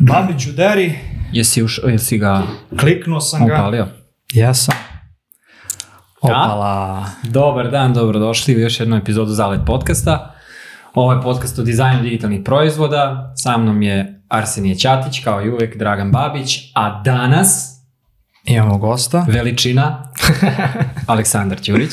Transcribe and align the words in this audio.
Babić 0.00 0.46
u 0.46 0.52
deri, 0.52 0.98
Jesi, 1.32 1.62
už, 1.62 1.80
jesi 1.86 2.18
ga 2.18 2.42
kliknuo 2.80 3.20
sam 3.20 3.46
ga. 3.46 3.54
upalio? 3.54 3.86
Jesam. 4.32 4.74
Opala. 6.20 7.04
Dobar 7.22 7.70
dan, 7.70 7.94
dobrodošli 7.94 8.56
u 8.56 8.60
još 8.60 8.80
jednu 8.80 8.96
epizodu 8.96 9.30
Zalet 9.32 9.60
podcasta. 9.66 10.34
Ovo 10.94 11.12
je 11.12 11.22
podcast 11.22 11.58
o 11.58 11.62
dizajnu 11.62 12.02
digitalnih 12.02 12.40
proizvoda. 12.44 13.32
Sa 13.36 13.56
mnom 13.56 13.82
je 13.82 14.22
Arsenije 14.28 14.74
Ćatić, 14.74 15.20
kao 15.24 15.42
i 15.42 15.50
uvek 15.50 15.76
Dragan 15.76 16.10
Babić, 16.12 16.58
a 16.74 17.02
danas 17.02 17.78
Imamo 18.44 18.78
gosta. 18.78 19.24
veličina 19.28 20.12
Aleksandar 21.06 21.60
Ćurić. 21.60 21.92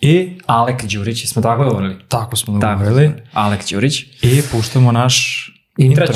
I 0.00 0.38
Alek 0.46 0.84
Đurić, 0.84 1.28
smo 1.28 1.42
tako 1.42 1.64
govorili? 1.64 1.96
tako 2.08 2.36
smo 2.36 2.58
dogovorili. 2.58 3.12
Alek 3.32 3.60
Đurić. 3.70 4.00
I 4.22 4.42
puštamo 4.52 4.92
naš 4.92 5.46
intro. 5.78 6.06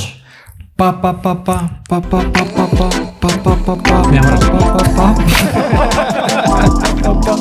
Pa 0.76 0.92
pa 0.92 1.12
pa 1.12 1.34
pa 1.34 1.58
pa 1.88 2.00
pa 2.00 2.20
pa 2.22 2.44
pa 2.44 2.66
pa 2.66 2.88
pa 3.20 3.30
pa 3.44 3.54
pa 3.56 3.74
pa 3.76 4.10
Ne 4.10 4.20
pa 4.20 4.34
pa 4.34 4.58
pa 4.66 4.84
pa 4.86 5.14
pa 5.14 5.14
pa 7.04 7.34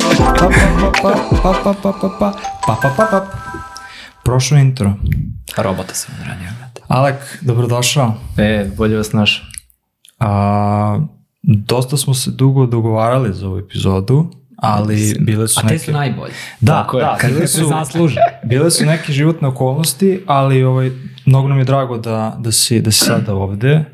pa 0.94 1.74
pa 1.74 1.74
pa 1.74 1.92
pa 1.94 2.10
pa 2.12 2.32
pa 2.68 2.76
pa 2.76 2.90
pa 2.90 3.06
pa 3.06 3.26
Prošlo 4.24 4.58
intro. 4.58 4.94
Robota 5.58 5.94
sam 5.96 6.16
odradio. 6.16 6.48
brate. 6.60 6.82
Alek, 6.88 7.16
dobrodošao. 7.42 8.14
E, 8.38 8.70
bolje 8.78 8.98
vas 8.98 9.14
naš. 9.14 9.52
A, 10.20 11.00
dosta 11.44 11.98
smo 11.98 12.14
se 12.14 12.32
dugo 12.32 12.66
dogovarali 12.66 13.34
za 13.34 13.48
ovu 13.48 13.58
epizodu, 13.58 14.32
ali 14.58 15.16
bile 15.20 15.48
su 15.48 15.60
A 15.60 15.62
te 15.62 15.68
neke... 15.68 15.80
su 15.80 15.92
najbolji. 15.92 16.34
Da, 16.62 16.74
Tako 16.74 17.00
da, 17.00 17.18
Kad 17.22 17.32
bile 17.32 17.48
su, 17.48 17.66
zasluže. 17.66 18.20
bile 18.44 18.72
su 18.72 18.86
neke 18.86 19.14
životne 19.14 19.48
okolnosti, 19.48 20.24
ali 20.28 20.64
ovaj, 20.64 20.92
mnogo 21.26 21.48
nam 21.48 21.58
je 21.58 21.66
drago 21.66 21.98
da, 21.98 22.38
da, 22.40 22.52
si, 22.52 22.82
da 22.82 22.92
si 22.92 23.06
sada 23.06 23.36
ovde. 23.36 23.86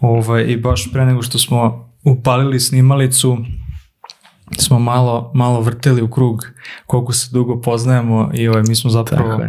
Ovaj, 0.00 0.44
I 0.48 0.56
baš 0.56 0.92
pre 0.92 1.04
nego 1.04 1.22
što 1.22 1.38
smo 1.38 1.90
upalili 2.04 2.60
snimalicu, 2.60 3.38
smo 4.58 4.78
malo, 4.78 5.32
malo 5.34 5.60
vrteli 5.60 6.02
u 6.02 6.10
krug 6.10 6.46
koliko 6.86 7.12
se 7.12 7.28
dugo 7.32 7.60
poznajemo 7.60 8.30
i 8.34 8.48
ovaj, 8.48 8.62
mi 8.68 8.74
smo 8.74 8.90
zapravo, 8.90 9.40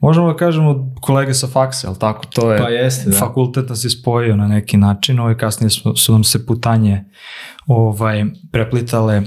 možemo 0.00 0.32
da 0.32 0.36
kažemo 0.36 0.94
kolege 1.00 1.34
sa 1.34 1.46
faksa, 1.46 1.88
ali 1.88 1.98
tako, 1.98 2.26
to 2.26 2.52
je, 2.52 2.58
Pa 2.58 2.68
jeste, 2.68 3.10
da. 3.10 3.16
fakultet 3.16 3.68
nas 3.68 3.84
je 3.84 3.90
spojio 3.90 4.36
na 4.36 4.46
neki 4.46 4.76
način, 4.76 5.20
ovaj, 5.20 5.36
kasnije 5.36 5.70
su, 5.70 5.96
su 5.96 6.12
nam 6.12 6.24
se 6.24 6.46
putanje 6.46 7.04
ovaj, 7.66 8.24
preplitale. 8.52 9.22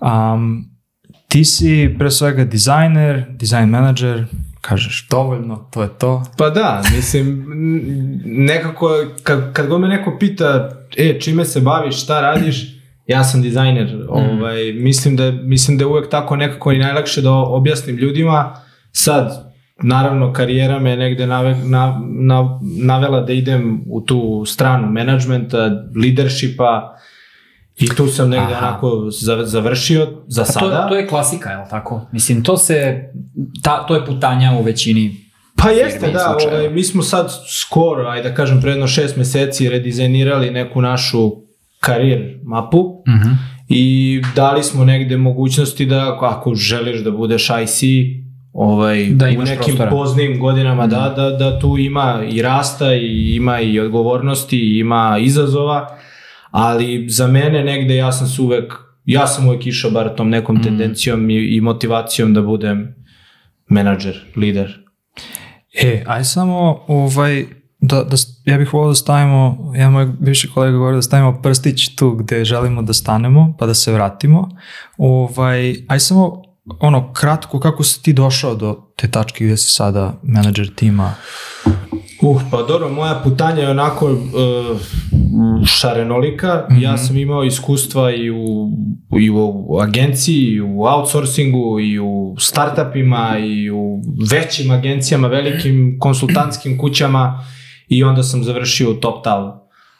Um, 0.00 0.70
ti 1.28 1.44
si 1.44 1.94
pre 1.98 2.10
svega 2.10 2.44
dizajner, 2.44 3.26
dizajn 3.30 3.68
menadžer, 3.68 4.26
kažeš 4.70 5.08
dovoljno, 5.10 5.68
to 5.70 5.82
je 5.82 5.88
to. 5.98 6.22
Pa 6.38 6.50
da, 6.50 6.82
mislim, 6.96 7.44
nekako, 8.24 8.90
kad, 9.22 9.52
kad 9.52 9.66
god 9.66 9.80
me 9.80 9.88
neko 9.88 10.16
pita, 10.20 10.70
e, 10.96 11.20
čime 11.20 11.44
se 11.44 11.60
baviš, 11.60 12.02
šta 12.02 12.20
radiš, 12.20 12.80
ja 13.06 13.24
sam 13.24 13.42
dizajner. 13.42 14.06
Ovaj, 14.08 14.72
mislim, 14.72 15.16
da, 15.16 15.30
mislim 15.30 15.78
da 15.78 15.84
je 15.84 15.88
uvek 15.88 16.10
tako 16.10 16.36
nekako 16.36 16.72
i 16.72 16.78
najlakše 16.78 17.22
da 17.22 17.32
objasnim 17.32 17.96
ljudima. 17.96 18.54
Sad, 18.92 19.52
naravno, 19.82 20.32
karijera 20.32 20.78
me 20.78 20.96
negde 20.96 21.26
nave, 21.26 21.56
na, 21.64 22.00
na, 22.04 22.60
navela 22.82 23.20
da 23.20 23.32
idem 23.32 23.84
u 23.86 24.00
tu 24.00 24.44
stranu 24.46 24.90
menadžmenta, 24.90 25.70
leadershipa 26.02 26.96
i 27.80 27.88
tu 27.88 28.06
sam 28.08 28.30
negde 28.30 28.54
Aha. 28.54 28.66
onako 28.66 29.06
za- 29.10 29.44
završio 29.44 30.06
za 30.26 30.42
Pa 30.42 30.46
to, 30.46 30.52
sada. 30.54 30.88
to 30.88 30.96
je 30.96 31.06
klasika, 31.06 31.50
je 31.50 31.56
li 31.56 31.64
tako? 31.70 32.00
Mislim, 32.12 32.42
to 32.42 32.56
se, 32.56 33.02
ta, 33.62 33.86
to 33.86 33.94
je 33.94 34.06
putanja 34.06 34.52
u 34.52 34.62
većini 34.62 35.16
Pa 35.56 35.70
jeste, 35.70 36.10
da, 36.10 36.36
ovaj, 36.46 36.68
mi 36.68 36.82
smo 36.82 37.02
sad 37.02 37.30
skoro, 37.50 38.08
ajde 38.08 38.28
da 38.28 38.34
kažem, 38.34 38.60
pre 38.60 38.70
jedno 38.70 38.86
šest 38.86 39.16
meseci 39.16 39.68
redizajnirali 39.68 40.50
neku 40.50 40.80
našu 40.82 41.30
karir 41.80 42.38
mapu 42.44 43.02
Mhm. 43.08 43.30
i 43.68 43.84
dali 44.36 44.62
smo 44.62 44.84
negde 44.84 45.16
mogućnosti 45.16 45.86
da 45.86 46.16
ako 46.20 46.54
želiš 46.54 47.00
da 47.00 47.10
budeš 47.10 47.48
IC, 47.58 47.82
ovaj, 48.52 49.06
Da 49.06 49.26
u 49.26 49.30
nekim 49.30 49.56
prostora. 49.56 49.90
poznim 49.90 50.40
godinama 50.40 50.86
da, 50.86 51.12
da, 51.16 51.30
da 51.30 51.58
tu 51.58 51.76
ima 51.78 52.22
i 52.28 52.42
rasta 52.42 52.94
i 52.94 53.06
ima 53.32 53.60
i 53.60 53.80
odgovornosti 53.80 54.58
i 54.58 54.78
ima 54.78 55.18
izazova, 55.20 55.96
ali 56.50 57.06
za 57.08 57.26
mene 57.26 57.64
negde 57.64 57.96
ja 57.96 58.12
sam 58.12 58.26
se 58.26 58.42
uvek, 58.42 58.72
ja 59.04 59.26
sam 59.26 59.46
uvek 59.48 59.66
išao 59.66 59.90
bar 59.90 60.14
tom 60.16 60.28
nekom 60.30 60.54
Mhm. 60.56 60.64
tendencijom 60.64 61.30
i, 61.30 61.34
i 61.34 61.60
motivacijom 61.60 62.34
da 62.34 62.42
budem 62.42 62.94
menadžer, 63.68 64.16
lider. 64.36 64.78
E, 65.82 66.04
aj 66.06 66.24
samo, 66.24 66.84
ovaj, 66.88 67.44
da, 67.80 68.04
da, 68.04 68.16
ja 68.44 68.58
bih 68.58 68.72
volio 68.72 68.88
da 68.88 68.94
stavimo, 68.94 69.72
ja 69.76 69.90
moj 69.90 70.06
bivši 70.20 70.48
kolega 70.50 70.76
govori 70.78 70.96
da 70.96 71.02
stavimo 71.02 71.42
prstić 71.42 71.94
tu 71.96 72.10
gde 72.10 72.44
želimo 72.44 72.82
da 72.82 72.92
stanemo, 72.92 73.54
pa 73.58 73.66
da 73.66 73.74
se 73.74 73.92
vratimo. 73.92 74.48
Ovaj, 74.98 75.74
aj 75.88 76.00
samo, 76.00 76.42
ono, 76.80 77.12
kratko, 77.12 77.60
kako 77.60 77.82
si 77.82 78.02
ti 78.02 78.12
došao 78.12 78.54
do 78.54 78.92
te 78.96 79.10
tačke 79.10 79.44
gde 79.44 79.56
si 79.56 79.70
sada 79.70 80.12
menadžer 80.22 80.70
tima? 80.74 81.14
Uh, 82.22 82.42
pa 82.50 82.62
dobro, 82.62 82.88
moja 82.88 83.20
putanja 83.24 83.62
je 83.62 83.70
onako 83.70 84.06
uh, 84.06 84.20
šarenolika. 85.66 86.66
Ja 86.80 86.96
sam 86.96 87.16
imao 87.16 87.44
iskustva 87.44 88.14
i 88.14 88.30
u, 88.30 88.70
i 89.20 89.30
u 89.30 89.78
agenciji, 89.82 90.44
i 90.44 90.60
u 90.60 90.82
outsourcingu, 90.82 91.80
i 91.80 91.98
u 91.98 92.36
startupima, 92.38 93.38
i 93.38 93.70
u 93.70 94.02
većim 94.30 94.70
agencijama, 94.70 95.28
velikim 95.28 95.96
konsultantskim 96.00 96.78
kućama 96.78 97.44
i 97.88 98.04
onda 98.04 98.22
sam 98.22 98.44
završio 98.44 98.90
u 98.90 98.94
Top 98.94 99.24
Talu. 99.24 99.52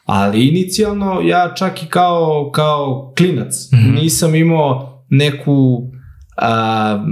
Ali 0.04 0.48
inicijalno 0.48 1.20
ja 1.20 1.54
čak 1.54 1.82
i 1.82 1.86
kao, 1.86 2.50
kao 2.54 3.12
klinac 3.16 3.54
nisam 3.94 4.34
imao 4.34 5.04
neku 5.10 5.82
a, 6.36 7.04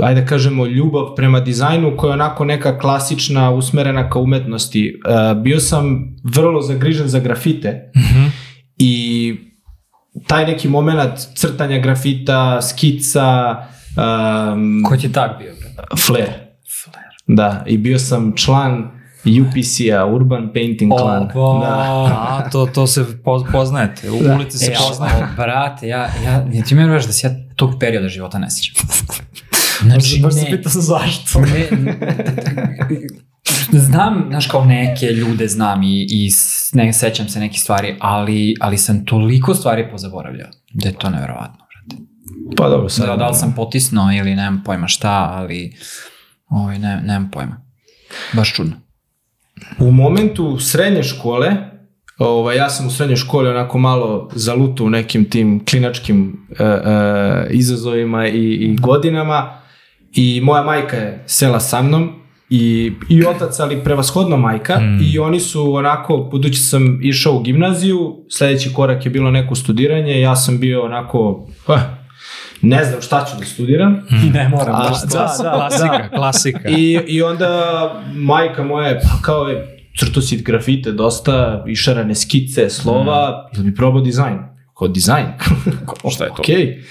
ajde 0.00 0.20
da 0.20 0.26
kažemo, 0.26 0.66
ljubav 0.66 1.14
prema 1.16 1.40
dizajnu 1.40 1.96
koja 1.96 2.08
je 2.08 2.14
onako 2.14 2.44
neka 2.44 2.78
klasična, 2.78 3.50
usmerena 3.50 4.10
ka 4.10 4.18
umetnosti. 4.18 5.00
Uh, 5.34 5.42
bio 5.42 5.60
sam 5.60 5.98
vrlo 6.24 6.60
zagrižen 6.62 7.08
za 7.08 7.18
grafite 7.18 7.90
i 8.78 9.34
taj 10.26 10.46
neki 10.46 10.68
moment 10.68 11.00
crtanja 11.34 11.78
grafita, 11.78 12.62
skica, 12.62 13.56
um, 14.52 14.82
Ko 14.84 14.96
ti 14.96 15.06
je 15.06 15.12
tak 15.12 15.38
bio? 15.38 15.52
bre? 15.54 15.96
flair. 16.06 16.28
Da, 17.26 17.64
i 17.66 17.78
bio 17.78 17.98
sam 17.98 18.32
član 18.36 18.90
UPC-a, 19.24 20.06
Urban 20.06 20.50
Painting 20.54 20.92
Clan. 20.94 21.22
Opa. 21.24 21.66
Da. 21.66 21.74
A, 22.28 22.50
to, 22.52 22.66
to 22.66 22.86
se 22.86 23.22
po, 23.24 23.44
poznajete, 23.52 24.10
u 24.10 24.34
ulici 24.34 24.58
se 24.58 24.72
E, 24.72 24.74
poznaje. 24.78 25.12
ali, 25.14 25.24
brate, 25.36 25.88
ja, 25.88 25.98
ja, 26.24 26.46
ja 26.52 26.64
ti 26.64 26.74
mi 26.74 26.84
veraš 26.84 27.06
da 27.06 27.12
se 27.12 27.26
ja 27.26 27.34
tog 27.56 27.70
perioda 27.80 28.08
života 28.08 28.38
ne 28.38 28.46
sjećam. 28.50 28.86
Znači, 29.82 30.20
Baš 30.22 30.34
se 30.34 30.40
ne, 30.40 30.50
pitam 30.50 30.72
zašto. 30.74 31.40
ne, 33.72 33.78
znam, 33.80 34.26
znaš, 34.28 34.46
kao 34.46 34.64
neke 34.64 35.06
ljude 35.06 35.48
znam 35.48 35.82
i, 35.82 36.06
i 36.10 36.30
ne 36.72 36.92
sećam 36.92 37.28
se 37.28 37.40
nekih 37.40 37.60
stvari, 37.60 37.96
ali, 38.00 38.54
ali 38.60 38.78
sam 38.78 39.04
toliko 39.04 39.54
stvari 39.54 39.90
pozaboravljao 39.90 40.48
da 40.72 40.88
je 40.88 40.94
to 40.94 41.10
nevjerovatno. 41.10 41.56
brate. 41.56 42.02
Pa 42.56 42.68
dobro, 42.68 42.88
sad. 42.88 43.06
Da, 43.06 43.16
da 43.16 43.28
li 43.28 43.34
sam 43.34 43.54
potisnuo 43.56 44.12
ili 44.12 44.34
nemam 44.34 44.62
pojma 44.64 44.88
šta, 44.88 45.30
ali 45.34 45.76
ovaj, 46.48 46.78
ne, 46.78 47.00
nemam 47.04 47.30
pojma. 47.30 47.64
Baš 48.32 48.54
čudno. 48.54 48.72
U 49.78 49.90
momentu 49.90 50.58
srednje 50.58 51.02
škole, 51.02 51.56
ovaj, 52.18 52.56
ja 52.56 52.70
sam 52.70 52.86
u 52.86 52.90
srednjoj 52.90 53.16
školi 53.16 53.48
onako 53.48 53.78
malo 53.78 54.30
zalutu 54.34 54.86
u 54.86 54.90
nekim 54.90 55.30
tim 55.30 55.64
klinačkim 55.64 56.46
e, 56.58 56.64
e, 56.64 57.46
izazovima 57.50 58.28
i, 58.28 58.52
i 58.52 58.76
godinama 58.76 59.60
i 60.12 60.40
moja 60.40 60.62
majka 60.62 60.96
je 60.96 61.22
sela 61.26 61.60
sa 61.60 61.82
mnom 61.82 62.12
i, 62.50 62.92
i 63.08 63.24
otac, 63.26 63.60
ali 63.60 63.84
prevashodno 63.84 64.36
majka 64.36 64.78
Mm. 64.80 64.98
i 65.02 65.18
oni 65.18 65.40
su 65.40 65.74
onako, 65.74 66.16
budući 66.30 66.58
sam 66.60 66.98
išao 67.02 67.34
u 67.34 67.40
gimnaziju, 67.40 68.16
sledeći 68.30 68.72
korak 68.72 69.04
je 69.04 69.10
bilo 69.10 69.30
neko 69.30 69.54
studiranje, 69.54 70.20
ja 70.20 70.36
sam 70.36 70.60
bio 70.60 70.84
onako, 70.84 71.46
eh, 71.68 71.80
ne 72.62 72.84
znam 72.84 73.02
šta 73.02 73.24
ću 73.24 73.38
da 73.38 73.44
studiram, 73.44 74.00
I 74.24 74.30
ne 74.30 74.48
moram 74.48 74.74
A, 74.74 74.88
baš 74.88 75.02
da, 75.02 75.34
da, 75.42 75.52
Klasika, 75.52 76.08
klasika. 76.08 76.68
I, 76.68 77.00
I 77.06 77.22
onda 77.22 77.52
majka 78.14 78.62
moja 78.64 78.88
je, 78.88 79.00
pa 79.00 79.22
kao 79.22 79.44
je, 79.48 79.78
crto 79.98 80.20
si 80.20 80.42
grafite 80.42 80.92
dosta, 80.92 81.64
išarane 81.68 82.14
skice, 82.14 82.70
slova, 82.70 83.50
ili 83.54 83.64
bi 83.64 83.74
probao 83.74 84.00
dizajn? 84.00 84.38
Kao 84.78 84.88
dizajn? 84.88 85.26
Šta 86.14 86.24
je 86.24 86.30
to? 86.30 86.42
Okej. 86.42 86.82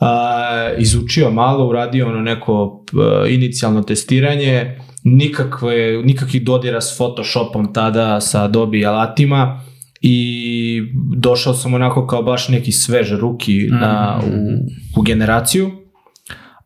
A, 0.00 0.70
izučio 0.78 1.30
malo, 1.30 1.68
uradio 1.68 2.06
ono 2.08 2.20
neko 2.20 2.84
p- 2.92 3.30
inicijalno 3.32 3.82
testiranje, 3.82 4.78
nikakve, 5.04 6.02
nikakvih 6.04 6.44
dodira 6.44 6.80
s 6.80 6.96
Photoshopom 6.96 7.72
tada, 7.72 8.20
sa 8.20 8.44
Adobe 8.44 8.84
alatima 8.86 9.60
i 10.00 10.82
došao 11.16 11.54
sam 11.54 11.74
onako 11.74 12.06
kao 12.06 12.22
baš 12.22 12.48
neki 12.48 12.72
svež 12.72 13.12
ruki 13.12 13.68
na, 13.70 14.20
u, 14.26 15.00
u 15.00 15.02
generaciju. 15.02 15.70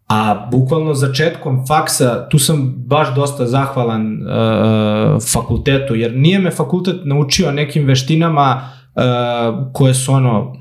A 0.09 0.49
bukvalno 0.50 0.94
začetkom 0.94 1.67
faksa, 1.67 2.29
tu 2.29 2.38
sam 2.38 2.75
baš 2.76 3.15
dosta 3.15 3.47
zahvalan 3.47 4.12
uh, 4.12 5.23
fakultetu, 5.33 5.94
jer 5.94 6.17
nije 6.17 6.38
me 6.38 6.50
fakultet 6.50 6.97
naučio 7.05 7.53
nekim 7.53 7.85
veštinama 7.85 8.61
uh, 8.94 9.03
koje 9.73 9.94
su 9.94 10.12
ono 10.12 10.53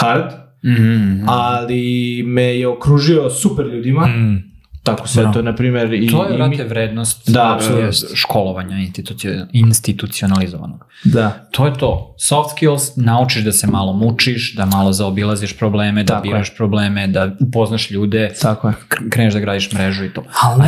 hard, 0.00 0.47
Mm 0.64 0.70
-hmm. 0.70 1.24
ali 1.26 1.82
me 2.24 2.42
je 2.44 2.68
okružio 2.68 3.30
super 3.32 3.66
ljudima, 3.66 4.06
Mm. 4.06 4.42
tako 4.82 5.08
se 5.08 5.20
Bravo. 5.20 5.32
to, 5.32 5.42
na 5.42 5.54
primjer, 5.54 5.92
i, 5.94 6.06
To 6.06 6.24
je, 6.24 6.30
i 6.30 6.36
vrate, 6.36 6.64
vrednost 6.64 7.30
Da, 7.30 7.40
e, 7.42 7.54
apsolutno. 7.54 7.92
školovanja 8.14 8.76
institucio- 8.76 9.46
institucionalizovanog. 9.52 10.84
Da. 11.04 11.48
To 11.50 11.66
je 11.66 11.74
to. 11.74 12.14
Soft 12.18 12.50
skills, 12.50 12.82
naučiš 12.96 13.44
da 13.44 13.52
se 13.52 13.66
malo 13.66 13.92
mučiš, 13.94 14.54
da 14.54 14.66
malo 14.66 14.92
zaobilaziš 14.92 15.58
probleme, 15.58 16.02
da 16.02 16.06
Tako 16.06 16.26
je. 16.26 16.30
biraš 16.30 16.56
probleme, 16.56 17.06
da 17.06 17.36
upoznaš 17.40 17.90
ljude, 17.90 18.30
Tako 18.42 18.68
je. 18.68 18.74
kr- 18.88 19.10
kreneš 19.10 19.34
da 19.34 19.40
gradiš 19.40 19.72
mrežu 19.72 20.04
i 20.04 20.10
to. 20.10 20.24
Ali 20.42 20.62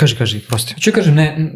kaži, 0.00 0.16
kaži, 0.16 0.40
prosti. 0.40 0.74
Hoću 0.74 0.92
kažem, 0.92 1.14
ne, 1.14 1.52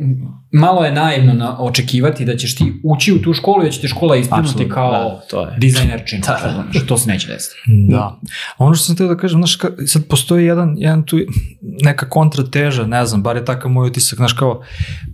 malo 0.52 0.85
je 0.85 0.93
naivno 0.93 1.32
na, 1.32 1.61
očekivati 1.61 2.25
da 2.25 2.37
ćeš 2.37 2.56
ti 2.56 2.81
ući 2.85 3.12
u 3.12 3.23
tu 3.23 3.32
školu 3.32 3.62
i 3.62 3.64
da 3.64 3.70
će 3.70 3.81
te 3.81 3.88
škola 3.88 4.17
Apsolutno, 4.31 4.75
kao 4.75 4.93
da, 4.93 5.26
to 5.31 5.41
je. 5.41 5.56
dizajnerčina. 5.58 6.26
Da. 6.26 6.81
To 6.87 6.99
se 6.99 7.11
neće 7.11 7.29
desiti. 7.29 7.56
Da. 7.91 8.20
A 8.56 8.64
ono 8.64 8.75
što 8.75 8.85
sam 8.85 8.96
teo 8.96 9.08
da 9.08 9.17
kažem, 9.17 9.41
znaš, 9.41 9.56
ka, 9.56 9.69
sad 9.87 10.06
postoji 10.08 10.46
jedan, 10.46 10.75
jedan 10.79 11.06
tu 11.06 11.19
neka 11.61 12.08
kontrateža, 12.08 12.87
ne 12.87 13.06
znam, 13.06 13.23
bar 13.23 13.37
je 13.37 13.44
takav 13.44 13.70
moj 13.70 13.87
utisak, 13.87 14.17
znaš, 14.17 14.32
kao 14.32 14.62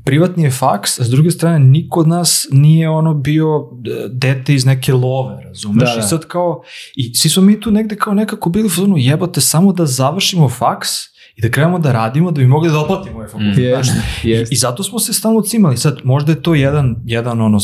privatni 0.05 0.44
je 0.44 0.50
faks, 0.50 1.00
a 1.00 1.05
s 1.05 1.11
druge 1.11 1.31
strane 1.31 1.59
niko 1.59 2.00
od 2.00 2.09
nas 2.09 2.47
nije 2.50 2.88
ono 2.88 3.15
bio 3.15 3.47
e, 3.47 4.09
dete 4.09 4.55
iz 4.55 4.67
neke 4.67 4.93
love, 4.93 5.43
razumeš? 5.44 5.88
Da, 5.88 5.94
da. 5.94 6.06
I 6.06 6.09
sad 6.09 6.26
kao, 6.26 6.62
i 6.97 7.15
svi 7.15 7.31
smo 7.31 7.43
mi 7.43 7.61
tu 7.61 7.71
negde 7.71 7.97
kao 7.97 8.15
nekako 8.15 8.50
bili 8.50 8.67
u 8.67 8.71
fazonu, 8.71 8.97
jebote, 8.97 9.41
samo 9.41 9.73
da 9.73 9.87
završimo 9.87 10.49
faks 10.49 11.10
i 11.40 11.42
da 11.42 11.50
krenemo 11.50 11.78
da 11.78 11.92
radimo 11.92 12.31
da 12.31 12.38
bi 12.38 12.46
mogli 12.46 12.70
da 12.70 12.78
otplatimo 12.78 13.16
ovaj 13.16 13.28
fakultet. 13.28 13.56
Mm. 13.56 13.60
Jest, 13.62 13.92
jest. 14.22 14.52
I 14.52 14.56
zato 14.56 14.82
smo 14.82 14.98
se 14.98 15.12
stalno 15.12 15.40
cimali. 15.42 15.76
Sad, 15.76 15.98
možda 16.04 16.32
je 16.32 16.42
to 16.42 16.54
jedan, 16.54 16.96
jedan 17.04 17.40
ono, 17.40 17.58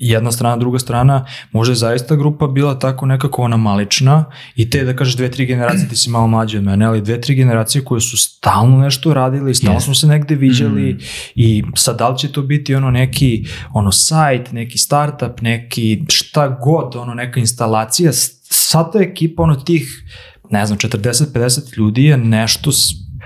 jedna 0.00 0.32
strana, 0.32 0.56
druga 0.56 0.78
strana, 0.78 1.24
možda 1.52 1.72
je 1.72 1.76
zaista 1.76 2.16
grupa 2.16 2.46
bila 2.46 2.78
tako 2.78 3.06
nekako 3.06 3.42
ona 3.42 3.56
malična 3.56 4.24
i 4.56 4.70
te, 4.70 4.84
da 4.84 4.96
kažeš, 4.96 5.16
dve, 5.16 5.30
tri 5.30 5.46
generacije, 5.46 5.88
ti 5.88 5.96
si 5.96 6.10
malo 6.10 6.26
mlađi 6.26 6.56
od 6.56 6.64
mene, 6.64 6.86
ali 6.86 7.02
dve, 7.02 7.20
tri 7.20 7.34
generacije 7.34 7.84
koje 7.84 8.00
su 8.00 8.16
stalno 8.16 8.78
nešto 8.78 9.14
radili, 9.14 9.54
stalno 9.54 9.76
Jest. 9.76 9.84
smo 9.84 9.94
se 9.94 10.06
negde 10.06 10.34
viđali 10.34 10.98
i 11.34 11.62
sad 11.74 11.98
da 11.98 12.08
li 12.08 12.18
će 12.18 12.28
to 12.28 12.42
biti 12.42 12.74
ono 12.74 12.90
neki 12.90 13.44
ono 13.72 13.92
sajt, 13.92 14.52
neki 14.52 14.78
startup, 14.78 15.40
neki 15.40 16.04
šta 16.08 16.48
god, 16.48 16.96
ono 16.96 17.14
neka 17.14 17.40
instalacija, 17.40 18.12
s- 18.12 18.30
sva 18.44 18.84
ta 18.84 18.98
ekipa 19.00 19.42
ono 19.42 19.54
tih 19.56 20.04
ne 20.50 20.66
znam, 20.66 20.78
40-50 20.78 21.38
ljudi 21.76 22.04
je 22.04 22.16
nešto 22.16 22.70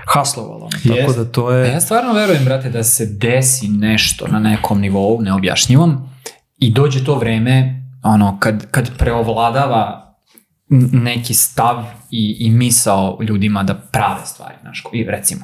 s- 0.05 0.13
haslovalo. 0.13 0.65
Ono, 0.85 0.95
tako 0.97 1.13
da 1.13 1.25
to 1.25 1.51
je... 1.51 1.69
ja 1.69 1.81
stvarno 1.81 2.13
verujem, 2.13 2.45
brate, 2.45 2.69
da 2.69 2.83
se 2.83 3.05
desi 3.07 3.67
nešto 3.67 4.27
na 4.27 4.39
nekom 4.39 4.81
nivou, 4.81 5.21
neobjašnjivom, 5.21 6.09
i 6.57 6.71
dođe 6.71 7.03
to 7.05 7.15
vreme, 7.15 7.81
ono, 8.03 8.37
kad, 8.39 8.71
kad 8.71 8.97
preovladava 8.97 10.01
neki 10.91 11.33
stav 11.33 11.83
i, 12.11 12.37
i 12.39 12.51
misao 12.51 13.17
ljudima 13.21 13.63
da 13.63 13.73
prave 13.75 14.25
stvari, 14.25 14.55
znaš, 14.61 14.83
i 14.93 15.03
recimo, 15.03 15.41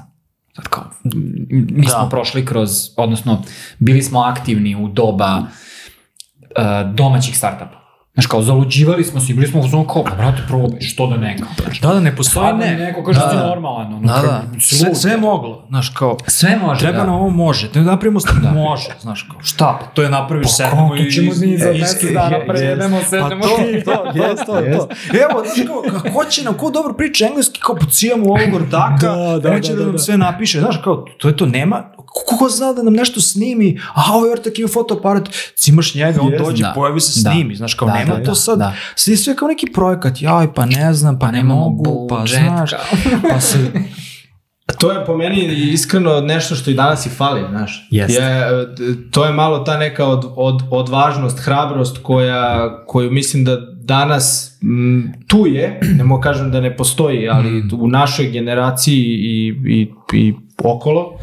sad 0.56 0.68
kao, 0.68 0.84
mi 1.52 1.86
Da. 1.86 1.90
smo 1.90 2.10
prošli 2.10 2.46
kroz, 2.46 2.70
odnosno, 2.98 3.44
bili 3.80 4.02
smo 4.02 4.20
aktivni 4.22 4.76
u 4.76 4.88
doba 4.88 5.38
uh, 5.38 5.46
domaćih 6.94 7.38
startupa. 7.38 7.81
Znaš, 8.14 8.26
kao, 8.26 8.42
zaluđivali 8.42 9.04
smo 9.04 9.20
se 9.20 9.32
i 9.32 9.36
bili 9.36 9.48
smo 9.48 9.60
u 9.60 9.68
zonu 9.68 9.84
kao, 9.86 10.04
pa, 10.04 10.16
brate, 10.16 10.42
probaj, 10.48 10.82
što 10.82 11.08
da 11.08 11.18
ne, 11.18 11.38
kao, 11.38 11.48
znaš. 11.58 11.80
Da, 11.80 11.88
da, 11.88 12.00
ne 12.00 12.16
postoji 12.16 12.54
ne. 12.54 12.76
neko 12.76 13.04
kaže 13.04 13.20
da, 13.20 13.26
da, 13.26 13.34
da. 13.34 13.48
normalan, 13.48 13.88
ono, 13.88 14.08
Da, 14.08 14.14
kao, 14.14 14.22
da. 14.24 14.44
Sve, 14.60 14.96
sve 14.96 15.12
je 15.12 15.18
moglo, 15.18 15.66
znaš, 15.70 15.90
kao, 15.90 16.18
Sve 16.28 16.58
može, 16.58 16.80
treba 16.80 16.98
da. 16.98 17.04
nam 17.04 17.16
ovo 17.16 17.30
može, 17.30 17.70
da 17.70 17.82
napravimo 17.82 18.20
stav, 18.20 18.36
može, 18.54 18.90
znaš, 19.02 19.22
kao, 19.24 19.40
šta, 19.42 19.78
pa 19.82 19.86
to 19.86 20.02
je 20.02 20.10
napraviš 20.10 20.44
Pa 20.44 20.50
sedmo 20.50 20.90
kako 20.90 20.96
i... 20.98 21.12
ćemo 21.12 21.32
mi 21.32 21.58
za 21.58 21.72
i- 21.72 21.80
mesec 21.80 22.04
i- 22.04 22.14
dana 22.14 22.36
je- 22.36 22.48
prejedemo, 22.48 23.00
sednemo 23.02 23.42
Pa 23.42 23.48
to, 23.48 23.56
to, 24.14 24.20
jest, 24.20 24.46
to, 24.46 24.54
to. 24.54 24.88
Evo, 25.20 25.44
znaš, 25.46 25.68
kao, 25.68 26.02
kako 26.02 26.26
će 26.26 26.44
nam, 26.44 26.54
ko 26.54 26.70
dobro 26.72 26.94
priča 26.94 27.26
engleski, 27.26 27.60
kao 27.60 27.76
pocijamo 27.76 28.26
ovog 28.26 28.54
ordaka, 28.56 29.08
Da, 29.08 29.40
da, 29.40 29.50
neće 29.50 29.70
da, 29.70 29.76
da, 29.76 29.80
da, 29.80 29.84
nam 29.84 29.92
da. 29.92 29.98
sve 29.98 30.18
napiše, 30.18 30.60
znaš, 30.60 30.78
kao, 30.78 31.06
to 31.18 31.28
je 31.28 31.38
to, 31.38 31.46
nema, 31.46 31.84
ko 32.38 32.50
zna 32.50 32.74
da 32.74 32.84
nam 32.84 32.94
nešto 32.94 33.22
snimi, 33.22 33.80
a 33.94 34.14
ovaj 34.14 34.32
ortak 34.32 34.60
ima 34.60 34.68
fotoaparat, 34.68 35.24
cimaš 35.56 35.96
njega, 35.96 36.22
on 36.22 36.32
dođe, 36.40 36.64
da. 36.64 36.72
pojavi 36.76 37.00
se, 37.00 37.22
Da. 37.22 37.32
snimi, 37.32 37.56
znaš, 37.56 37.74
kao, 37.74 37.88
Da, 37.88 37.94
nema 37.94 38.16
da, 38.16 38.24
to 38.24 38.32
da, 38.32 38.36
sad, 38.36 38.60
da. 38.60 38.74
sve 38.96 39.18
sve 39.18 39.36
kao 39.36 39.48
neki 39.48 39.66
projekat, 39.66 40.22
jaj, 40.22 40.54
pa 40.54 40.66
ne 40.66 40.94
znam, 40.94 41.20
pa 41.20 41.26
ne 41.28 41.38
nemamo 41.38 41.60
mogu, 41.62 42.08
pa 42.10 42.26
znaš, 42.28 42.72
pa 43.30 43.40
se, 43.42 43.58
To 44.80 44.92
je 44.92 45.06
po 45.06 45.18
meni 45.18 45.42
iskreno 45.72 46.22
nešto 46.22 46.56
što 46.56 46.72
i 46.72 46.74
danas 46.74 47.06
i 47.06 47.10
fali, 47.10 47.42
znaš. 47.50 47.88
Jest. 47.92 48.14
Je, 48.16 48.22
d- 48.68 49.12
to 49.12 49.26
je 49.26 49.34
malo 49.34 49.60
ta 49.60 49.78
neka 49.78 50.06
od, 50.06 50.26
od, 50.36 50.62
odvažnost, 50.72 51.40
hrabrost 51.40 51.98
koja, 52.04 52.70
koju 52.86 53.12
mislim 53.12 53.44
da 53.44 53.58
danas 53.76 54.58
m, 54.64 55.14
tu 55.28 55.48
je, 55.48 55.80
ne 55.98 56.04
mogu 56.04 56.22
kažem 56.22 56.52
da 56.52 56.62
ne 56.62 56.78
postoji, 56.78 57.30
ali 57.30 57.64
u 57.74 57.88
našoj 57.88 58.26
generaciji 58.28 59.00
i, 59.00 59.54
i, 59.68 59.92
i 60.14 60.34
okolo, 60.64 61.18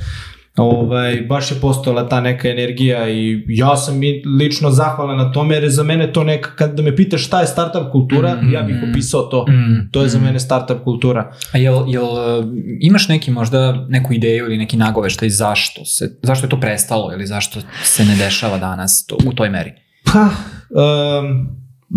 ovaj, 0.59 1.21
baš 1.29 1.51
je 1.51 1.61
postojala 1.61 2.09
ta 2.09 2.21
neka 2.21 2.49
energija 2.49 3.09
i 3.11 3.45
ja 3.49 3.77
sam 3.77 4.03
i 4.03 4.23
lično 4.41 4.71
zahvalan 4.71 5.17
na 5.17 5.33
tome 5.33 5.55
jer 5.55 5.65
je 5.65 5.71
za 5.71 5.83
mene 5.83 6.13
to 6.13 6.25
neka, 6.25 6.51
kad 6.57 6.75
da 6.75 6.83
me 6.83 6.97
pitaš 6.97 7.27
šta 7.27 7.41
je 7.41 7.47
startup 7.47 7.93
kultura, 7.93 8.39
Mm, 8.43 8.53
ja 8.53 8.63
bih 8.63 8.77
opisao 8.91 9.23
to. 9.23 9.45
Mm, 9.49 9.91
To 9.91 10.03
je 10.03 10.09
za 10.09 10.19
mm. 10.19 10.23
mene 10.23 10.41
startup 10.41 10.85
kultura. 10.85 11.33
A 11.53 11.59
jel, 11.59 11.85
jel 11.89 12.05
uh, 12.05 12.45
imaš 12.81 13.09
neki 13.09 13.31
možda 13.31 13.87
neku 13.89 14.13
ideju 14.13 14.45
ili 14.47 14.57
neki 14.57 14.77
nagoveštaj 14.77 15.29
zašto 15.29 15.85
se, 15.85 16.19
zašto 16.23 16.47
je 16.47 16.51
to 16.51 16.61
prestalo 16.61 17.13
ili 17.13 17.27
zašto 17.27 17.61
se 17.83 18.05
ne 18.05 18.17
dešava 18.17 18.59
danas 18.59 19.07
to, 19.07 19.17
u 19.27 19.33
toj 19.33 19.51
meri? 19.51 19.73
Pa, 20.05 20.21
um, 20.21 21.49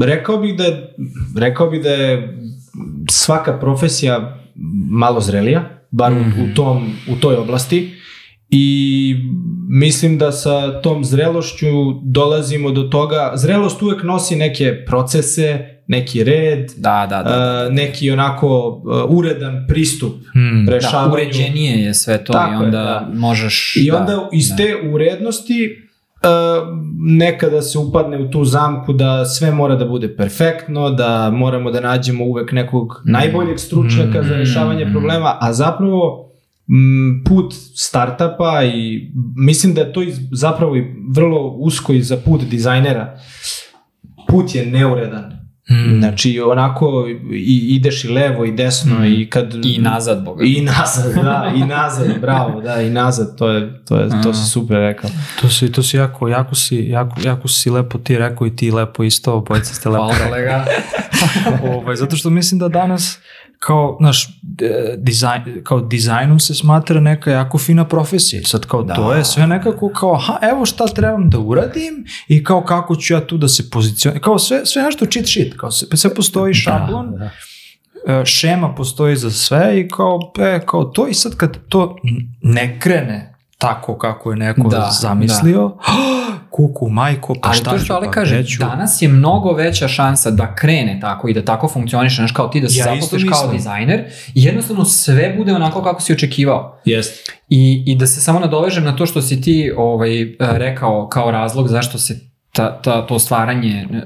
rekao 0.04 0.38
bih 0.38 0.58
da 0.58 0.64
je, 0.64 0.96
rekao 1.38 1.70
bih 1.70 1.82
da 1.82 1.90
je 1.90 2.38
svaka 3.10 3.60
profesija 3.60 4.38
malo 4.90 5.22
zrelija, 5.22 5.70
bar 5.92 6.14
u, 6.14 6.16
u, 6.16 6.56
tom, 6.56 6.94
u 7.10 7.16
toj 7.16 7.36
oblasti 7.36 8.01
i 8.52 9.16
mislim 9.70 10.18
da 10.18 10.32
sa 10.32 10.82
tom 10.82 11.04
zrelošću 11.04 11.68
dolazimo 12.04 12.72
do 12.72 12.84
toga, 12.84 13.32
zrelost 13.36 13.82
uvek 13.82 14.04
nosi 14.04 14.36
neke 14.36 14.86
procese, 14.86 15.60
neki 15.88 16.24
red, 16.24 16.72
Da, 16.78 17.08
da, 17.10 17.24
da. 17.24 17.66
uh, 17.68 17.74
neki 17.74 18.12
onako 18.12 18.68
uh, 19.08 19.18
uredan 19.18 19.66
pristup 19.68 20.14
Hmm. 20.34 20.66
da 20.66 20.72
rešavanju. 20.72 21.14
uređenije 21.14 21.84
je 21.84 21.94
sve 21.94 22.18
to 22.18 22.34
Tako 22.34 22.52
i 22.52 22.54
je, 22.54 22.58
onda 22.60 22.78
da. 22.78 23.10
možeš... 23.14 23.76
I 23.78 23.92
da, 23.92 23.98
onda 23.98 24.30
iz 24.32 24.50
da. 24.50 24.56
te 24.56 24.76
urednosti 24.86 25.76
uh, 26.16 26.68
nekada 27.00 27.62
se 27.62 27.78
upadne 27.78 28.18
u 28.18 28.30
tu 28.30 28.46
zamku 28.46 28.94
da 28.94 29.26
sve 29.26 29.52
mora 29.52 29.76
da 29.76 29.86
bude 29.86 30.16
perfektno, 30.16 30.90
da 30.90 31.30
moramo 31.30 31.72
da 31.72 31.80
nađemo 31.82 32.26
uvek 32.26 32.52
nekog 32.52 33.02
najboljeg 33.06 33.60
stručnjaka 33.60 34.24
za 34.24 34.36
rešavanje 34.36 34.86
Mm. 34.86 34.92
problema, 34.92 35.38
a 35.40 35.54
zapravo 35.54 36.31
put 37.26 37.54
startapa 37.76 38.64
i 38.64 39.12
mislim 39.36 39.74
da 39.74 39.82
je 39.82 39.94
to 39.94 40.02
zapravo 40.32 40.76
i 40.76 40.96
vrlo 41.10 41.48
usko 41.48 41.94
i 41.94 42.02
za 42.02 42.18
put 42.18 42.42
dizajnera. 42.42 43.20
Put 44.28 44.56
je 44.56 44.66
neuredan. 44.66 45.41
Hmm. 45.72 46.00
Znači 46.00 46.42
onako 46.46 47.08
i, 47.34 47.76
ideš 47.76 48.04
i 48.06 48.08
levo 48.08 48.46
i 48.46 48.52
desno 48.52 49.00
Mm. 49.00 49.04
i 49.06 49.30
kad 49.30 49.54
I 49.64 49.78
nazad, 49.82 50.24
boga. 50.24 50.44
i 50.46 50.62
nazad, 50.62 51.14
da, 51.24 51.52
i 51.56 51.60
nazad, 51.60 52.08
bravo, 52.22 52.62
da, 52.62 52.82
i 52.82 52.90
nazad, 52.90 53.38
to 53.38 53.50
je, 53.50 53.84
to 53.86 53.98
je, 53.98 54.10
to 54.24 54.34
si 54.34 54.50
super 54.50 54.78
rekao. 54.78 55.10
To 55.42 55.50
si, 55.50 55.72
to 55.72 55.84
si 55.84 55.98
jako, 55.98 56.28
jako 56.28 56.56
si, 56.56 56.76
jako, 56.78 57.16
jako 57.24 57.48
si 57.48 57.70
lepo 57.70 57.98
ti 57.98 58.18
rekao 58.18 58.48
i 58.48 58.56
ti 58.56 58.72
lepo 58.72 59.04
isto, 59.04 59.34
obojica 59.34 59.74
ste 59.74 59.90
lepo 59.90 60.04
Hvala 60.04 60.26
kolega. 60.28 60.66
ovaj, 61.76 61.96
zato 61.96 62.16
što 62.16 62.30
mislim 62.30 62.60
da 62.60 62.68
danas 62.68 63.20
kao, 63.60 63.98
znaš, 64.00 64.26
e, 64.62 64.96
dizajn, 64.98 65.42
kao 65.64 65.82
dizajnom 65.82 66.40
se 66.40 66.54
smatra 66.56 67.00
neka 67.00 67.32
jako 67.32 67.58
fina 67.58 67.88
profesija. 67.88 68.42
Sad 68.46 68.66
kao 68.66 68.84
Da. 68.84 68.94
to 68.94 69.14
je 69.14 69.26
sve 69.26 69.48
nekako 69.48 69.90
kao, 69.90 70.14
aha, 70.16 70.38
evo 70.42 70.66
šta 70.66 70.88
trebam 70.88 71.30
da 71.30 71.40
uradim 71.40 72.06
i 72.28 72.44
kao 72.44 72.64
kako 72.64 72.96
ću 72.96 73.14
ja 73.14 73.28
tu 73.28 73.38
da 73.38 73.48
se 73.48 73.70
pozicioniram. 73.70 74.22
Kao 74.22 74.40
sve, 74.40 74.66
sve 74.66 74.84
nešto 74.84 75.06
cheat 75.06 75.28
sheet, 75.28 75.54
kao 75.62 75.72
sve, 75.72 75.98
sve 75.98 76.16
postoji 76.16 76.54
šablon, 76.54 77.14
Da, 77.18 77.30
e, 78.20 78.26
šema 78.26 78.76
postoji 78.76 79.16
za 79.16 79.32
sve 79.32 79.80
i 79.80 79.88
kao, 79.88 80.20
e, 80.40 80.60
kao 80.66 80.84
to 80.84 81.08
i 81.08 81.14
sad 81.14 81.36
kad 81.36 81.58
to 81.70 81.96
ne 82.42 82.80
krene 82.80 83.32
tako 83.58 83.98
kako 83.98 84.32
je 84.32 84.38
neko 84.38 84.70
Da, 84.70 84.90
zamislio, 85.02 85.78
kuku, 86.56 86.90
majko, 86.90 87.36
pa 87.42 87.50
Ali 87.50 87.58
šta 87.58 87.72
to 87.72 87.78
ću, 87.78 87.86
što 87.86 87.94
Ali 87.94 88.06
pa 88.06 88.12
kaže, 88.12 88.36
gde 88.36 88.48
ću? 88.48 88.60
danas 88.60 89.02
je 89.02 89.08
mnogo 89.08 89.54
veća 89.54 89.88
šansa 89.88 90.32
da 90.32 90.56
krene 90.56 91.00
tako 91.02 91.28
i 91.28 91.34
da 91.34 91.46
tako 91.46 91.68
funkcioniš, 91.68 92.16
znaš, 92.16 92.32
kao 92.32 92.48
ti 92.48 92.62
da 92.62 92.70
se 92.70 92.80
Ja 92.80 92.86
zaposliš 92.86 93.24
kao 93.30 93.52
dizajner 93.52 94.06
i 94.34 94.44
jednostavno 94.44 94.86
sve 94.86 95.34
bude 95.38 95.54
onako 95.54 95.84
kako 95.84 96.02
si 96.02 96.14
očekivao. 96.14 96.80
Jest. 96.86 97.32
I, 97.50 97.84
I 97.88 97.96
da 97.96 98.08
se 98.08 98.22
samo 98.22 98.40
nadovežem 98.40 98.84
na 98.84 98.96
to 98.96 99.06
što 99.06 99.22
si 99.22 99.42
ti 99.42 99.72
ovaj, 99.78 100.22
e, 100.22 100.28
rekao 100.40 101.08
kao 101.08 101.32
razlog 101.32 101.68
zašto 101.68 101.98
se 101.98 102.31
ta, 102.52 102.82
ta, 102.82 103.08
to 103.08 103.20
stvaranje 103.20 103.88
e, 103.90 104.04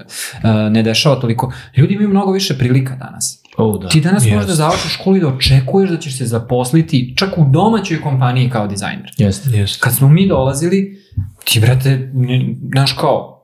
ne 0.69 0.83
dešava 0.83 1.15
toliko. 1.15 1.53
Ljudi 1.75 1.93
imaju 1.93 2.09
mnogo 2.09 2.31
više 2.31 2.57
prilika 2.57 2.95
danas. 2.95 3.41
O, 3.57 3.77
da. 3.77 3.87
Ti 3.87 4.01
danas 4.01 4.23
Yes. 4.23 4.33
možeš 4.33 4.47
da 4.47 4.55
završiš 4.55 4.93
školu 4.93 5.15
i 5.15 5.19
da 5.19 5.27
očekuješ 5.27 5.89
da 5.89 5.97
ćeš 5.97 6.17
se 6.17 6.25
zaposliti 6.25 7.13
čak 7.17 7.37
u 7.37 7.45
domaćoj 7.45 8.01
kompaniji 8.01 8.49
kao 8.49 8.67
dizajner. 8.67 9.11
Jeste. 9.17 9.49
Yes. 9.49 9.79
Kad 9.79 9.95
smo 9.95 10.09
mi 10.09 10.27
dolazili, 10.27 10.97
ti 11.43 11.59
brate, 11.59 12.09
ne- 12.13 12.55
znaš 12.71 12.93
kao, 12.93 13.34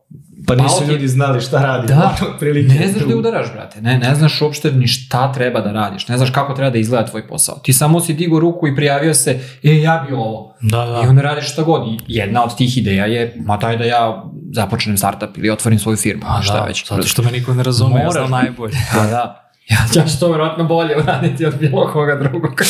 Pa 0.47 0.55
nisu 0.55 0.75
Malo 0.81 0.91
ljudi 0.91 1.07
znali 1.07 1.41
šta 1.41 1.61
radi. 1.61 1.87
Da, 1.87 2.15
otprilike. 2.33 2.73
ne 2.73 2.87
znaš 2.87 3.03
da 3.03 3.15
udaraš, 3.15 3.53
brate, 3.53 3.81
ne, 3.81 3.97
ne 3.97 4.15
znaš 4.15 4.41
uopšte 4.41 4.71
ni 4.71 4.87
šta 4.87 5.31
treba 5.33 5.61
da 5.61 5.71
radiš, 5.71 6.07
ne 6.07 6.17
znaš 6.17 6.29
kako 6.29 6.53
treba 6.53 6.69
da 6.69 6.77
izgleda 6.77 7.05
tvoj 7.05 7.27
posao. 7.27 7.59
Ti 7.63 7.73
samo 7.73 7.99
si 7.99 8.13
digo 8.13 8.39
ruku 8.39 8.67
i 8.67 8.75
prijavio 8.75 9.13
se, 9.13 9.39
e, 9.63 9.75
ja 9.75 10.05
bi 10.07 10.13
ovo. 10.13 10.55
Da, 10.61 10.77
da. 10.77 11.01
I 11.05 11.07
onda 11.07 11.21
radiš 11.21 11.51
šta 11.51 11.63
god. 11.63 11.87
I 11.87 11.97
jedna 12.07 12.43
od 12.43 12.57
tih 12.57 12.77
ideja 12.77 13.05
je, 13.05 13.35
ma 13.45 13.57
daj 13.57 13.77
da 13.77 13.83
ja 13.83 14.23
započnem 14.53 14.97
startup 14.97 15.37
ili 15.37 15.49
otvorim 15.49 15.79
svoju 15.79 15.97
firmu, 15.97 16.21
Pa 16.27 16.41
šta 16.41 16.53
da, 16.53 16.65
već. 16.65 16.87
Zato 16.89 17.07
što 17.07 17.21
me 17.21 17.31
niko 17.31 17.53
ne 17.53 17.63
razume, 17.63 17.99
ja 17.99 18.05
Moraš. 18.05 18.27
znam 18.27 18.31
najbolje. 18.31 18.73
Da, 18.95 19.07
da. 19.07 19.51
Ja, 19.69 19.77
ja 20.01 20.07
ću 20.07 20.19
to 20.19 20.27
vjerojatno 20.27 20.63
bolje 20.63 20.97
uraditi 20.97 21.45
od 21.45 21.55
bilo 21.59 21.89
koga 21.93 22.15
drugog. 22.15 22.61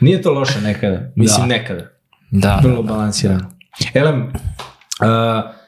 Nije 0.00 0.22
to 0.22 0.32
loše 0.32 0.60
nekada. 0.60 1.00
Mislim, 1.16 1.48
Da. 1.48 1.54
nekada. 1.54 1.82
da. 2.30 2.60
Vrlo 2.64 2.82
balansirano. 2.82 3.50
Elem, 3.94 4.20
uh, 4.22 5.59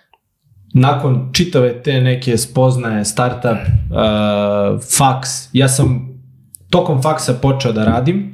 nakon 0.73 1.31
čitave 1.33 1.83
te 1.83 2.01
neke 2.01 2.37
spoznaje, 2.37 3.05
startup, 3.05 3.59
uh, 3.91 4.81
faks, 4.99 5.29
ja 5.53 5.69
sam 5.69 6.09
tokom 6.71 7.03
faksa 7.03 7.35
počeo 7.35 7.73
da 7.73 7.85
radim, 7.85 8.33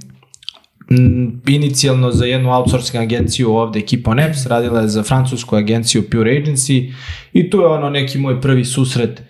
Mm, 0.91 1.41
inicijalno 1.49 2.11
za 2.11 2.25
jednu 2.25 2.51
outsourcing 2.51 3.03
agenciju 3.03 3.57
ovde 3.57 3.79
ekipa 3.79 4.15
Neps, 4.15 4.47
radila 4.47 4.81
je 4.81 4.89
za 4.89 5.03
francusku 5.03 5.57
agenciju 5.57 6.11
Pure 6.11 6.31
Agency 6.31 6.93
i 7.33 7.51
tu 7.51 7.61
je 7.61 7.67
ono 7.67 7.91
neki 7.91 8.19
moj 8.19 8.41
prvi 8.41 8.65
susret 8.65 9.23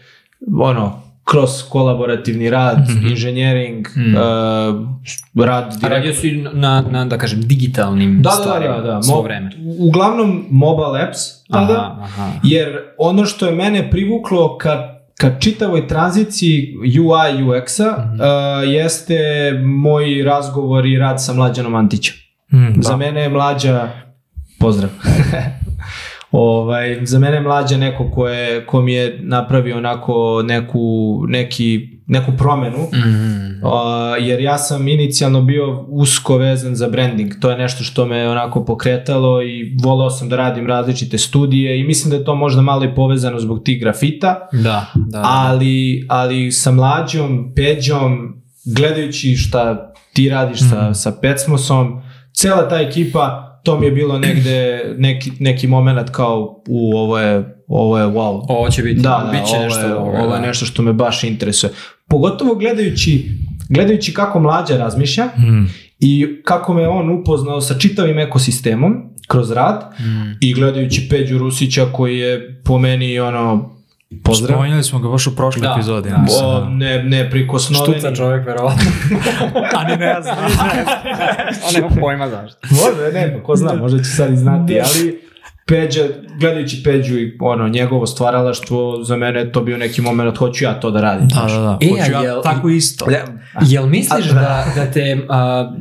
ono 0.60 1.02
kroz 1.24 1.50
kolaborativni 1.68 2.50
rad, 2.50 2.78
inženjering, 3.10 3.86
uh, 3.86 5.44
rad 5.44 5.64
A 5.64 5.68
direktno 5.68 5.88
radio 5.88 6.14
si 6.14 6.32
na, 6.52 6.84
na, 6.90 7.04
da 7.04 7.18
kažem, 7.18 7.40
digitalnim 7.42 8.22
da, 8.22 8.30
da, 8.30 8.30
stvarima 8.30 8.76
da, 8.76 8.92
da. 8.92 9.02
svo 9.02 9.16
Mo- 9.16 9.22
vreme. 9.22 9.50
Uglavnom 9.78 10.44
mobile 10.50 11.02
apps 11.02 11.18
tada, 11.50 11.74
Aha, 11.92 12.02
aha. 12.02 12.30
jer 12.42 12.68
ono 12.98 13.24
što 13.24 13.46
je 13.46 13.52
mene 13.52 13.90
privuklo 13.90 14.58
ka, 14.58 14.88
ka 15.14 15.38
čitavoj 15.38 15.88
tranziciji 15.88 16.74
UI 16.78 17.42
UX-a 17.44 18.04
Mhm. 18.04 18.14
uh, 18.14 18.26
jeste 18.66 19.18
moj 19.64 20.22
razgovor 20.22 20.86
i 20.86 20.98
rad 20.98 21.24
sa 21.24 21.32
Mlađanom 21.32 21.74
Antićem. 21.74 22.14
Mm, 22.52 22.82
Za 22.82 22.96
mene 22.96 23.20
je 23.20 23.28
Mlađa, 23.28 23.88
pozdrav, 24.60 24.90
ovaj, 26.30 26.98
za 27.02 27.18
mene 27.18 27.36
je 27.36 27.40
Mlađa 27.40 27.76
neko 27.76 28.10
ko, 28.10 28.28
je, 28.28 28.66
ko 28.66 28.80
mi 28.82 28.92
je 28.92 29.18
napravio 29.20 29.76
onako 29.76 30.14
neku, 30.44 30.78
neki, 31.28 31.97
neku 32.08 32.32
promenu, 32.38 32.78
Mm. 32.92 33.64
Uh, 33.64 33.72
jer 34.20 34.40
ja 34.40 34.58
sam 34.58 34.88
inicijalno 34.88 35.42
bio 35.42 35.84
usko 35.88 36.36
vezan 36.36 36.74
za 36.74 36.88
branding. 36.88 37.32
To 37.40 37.50
je 37.50 37.58
nešto 37.58 37.84
što 37.84 38.06
me 38.06 38.28
onako 38.28 38.64
pokretalo 38.64 39.42
i 39.42 39.76
volao 39.82 40.10
sam 40.10 40.28
da 40.28 40.36
radim 40.36 40.66
različite 40.66 41.18
studije 41.18 41.80
i 41.80 41.84
mislim 41.84 42.10
da 42.10 42.16
je 42.16 42.24
to 42.24 42.34
možda 42.34 42.62
malo 42.62 42.84
i 42.84 42.94
povezano 42.94 43.40
zbog 43.40 43.62
tih 43.64 43.80
grafita, 43.80 44.48
Da, 44.52 44.58
da. 44.60 44.82
da. 44.94 45.22
ali, 45.24 46.06
ali 46.08 46.52
sa 46.52 46.70
mlađom, 46.70 47.52
Peđom, 47.56 48.42
gledajući 48.76 49.36
šta 49.36 49.92
ti 50.12 50.28
radiš 50.28 50.58
sa, 50.70 50.94
sa 50.94 51.12
Pecmosom, 51.22 52.02
cela 52.32 52.68
ta 52.68 52.76
ekipa, 52.80 53.44
to 53.64 53.78
mi 53.80 53.86
je 53.86 53.92
bilo 53.92 54.18
negde 54.18 54.82
neki, 54.98 55.32
neki 55.40 55.66
moment 55.66 56.10
kao 56.10 56.62
u 56.68 56.96
ovo 56.96 57.18
je, 57.18 57.62
ovo 57.68 57.98
je 57.98 58.06
wow, 58.06 58.44
Ovo 58.48 58.70
će 58.70 58.82
biti, 58.82 59.00
da, 59.00 59.08
da, 59.24 59.30
bit 59.32 59.48
će 59.50 59.56
ovo 59.56 59.64
nešto 59.64 59.80
je, 59.80 59.88
dobro. 59.88 60.22
ovo 60.22 60.34
je 60.34 60.40
da. 60.40 60.46
nešto 60.46 60.66
što 60.66 60.82
me 60.82 60.92
baš 60.92 61.24
interesuje. 61.24 61.72
Pogotovo 62.08 62.54
gledajući, 62.54 63.30
gledajući 63.68 64.14
kako 64.14 64.40
mlađa 64.40 64.76
razmišlja 64.76 65.24
Mm. 65.24 65.66
i 66.00 66.40
kako 66.44 66.74
me 66.74 66.88
on 66.88 67.10
upoznao 67.10 67.60
sa 67.60 67.74
čitavim 67.74 68.18
ekosistemom 68.18 68.94
kroz 69.26 69.50
rad 69.50 69.92
Mm. 70.00 70.36
i 70.40 70.54
gledajući 70.54 71.06
Peđu 71.10 71.38
Rusića 71.38 71.86
koji 71.86 72.18
je 72.18 72.60
po 72.64 72.78
meni 72.78 73.20
ono 73.20 73.70
pozdrav. 74.24 74.56
Spominjali 74.56 74.84
smo 74.84 74.98
ga 74.98 75.08
baš 75.08 75.26
u 75.26 75.36
prošloj 75.36 75.62
Da, 75.62 75.72
epizodi. 75.74 76.08
da. 76.10 76.24
O, 76.36 76.60
da. 76.60 76.68
ne, 76.68 77.02
ne 77.02 77.30
prikosnoveni. 77.30 77.94
Štuca 77.94 78.14
čovjek, 78.14 78.46
verovatno. 78.46 78.90
A 79.76 79.84
ni 79.84 79.96
ne 79.96 80.16
znam. 80.22 80.36
On 81.66 81.74
nema 81.74 81.88
pojma 82.00 82.28
zašto. 82.28 82.58
Možda, 82.70 83.10
ne, 83.12 83.34
pa 83.34 83.42
ko 83.42 83.56
zna, 83.56 83.74
možda 83.74 83.98
će 83.98 84.04
sad 84.06 84.32
i 84.32 84.36
znati, 84.36 84.80
ali 84.80 85.20
Peđa, 85.68 86.02
gledajući 86.40 86.82
Peđu 86.84 87.18
i 87.18 87.36
ono, 87.40 87.68
njegovo 87.68 88.06
stvaralaštvo, 88.06 89.02
za 89.02 89.16
mene 89.16 89.40
je 89.40 89.52
to 89.52 89.60
bio 89.60 89.76
neki 89.78 90.00
moment, 90.00 90.36
hoću 90.36 90.64
ja 90.64 90.80
to 90.80 90.90
da 90.90 91.00
radim. 91.00 91.28
Da, 91.28 91.46
da, 91.54 91.60
da. 91.60 91.78
E, 91.80 91.88
Hoću 91.88 92.12
ja 92.12 92.22
jel- 92.22 92.42
tako 92.42 92.68
isto. 92.68 93.06
Jel 93.66 93.86
misliš 93.86 94.30
A, 94.30 94.34
da. 94.34 94.40
da, 94.40 94.84
da 94.84 94.90
te 94.90 95.26
a, 95.28 95.72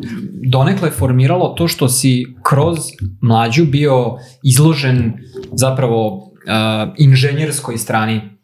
donekle 0.51 0.91
formiralo 0.91 1.47
to 1.47 1.67
što 1.67 1.87
si 1.89 2.25
kroz 2.43 2.77
mlađu 3.21 3.65
bio 3.65 4.15
izložen 4.43 5.13
zapravo 5.53 6.31
a, 6.47 6.87
inženjerskoj 6.97 7.77
strani 7.77 8.36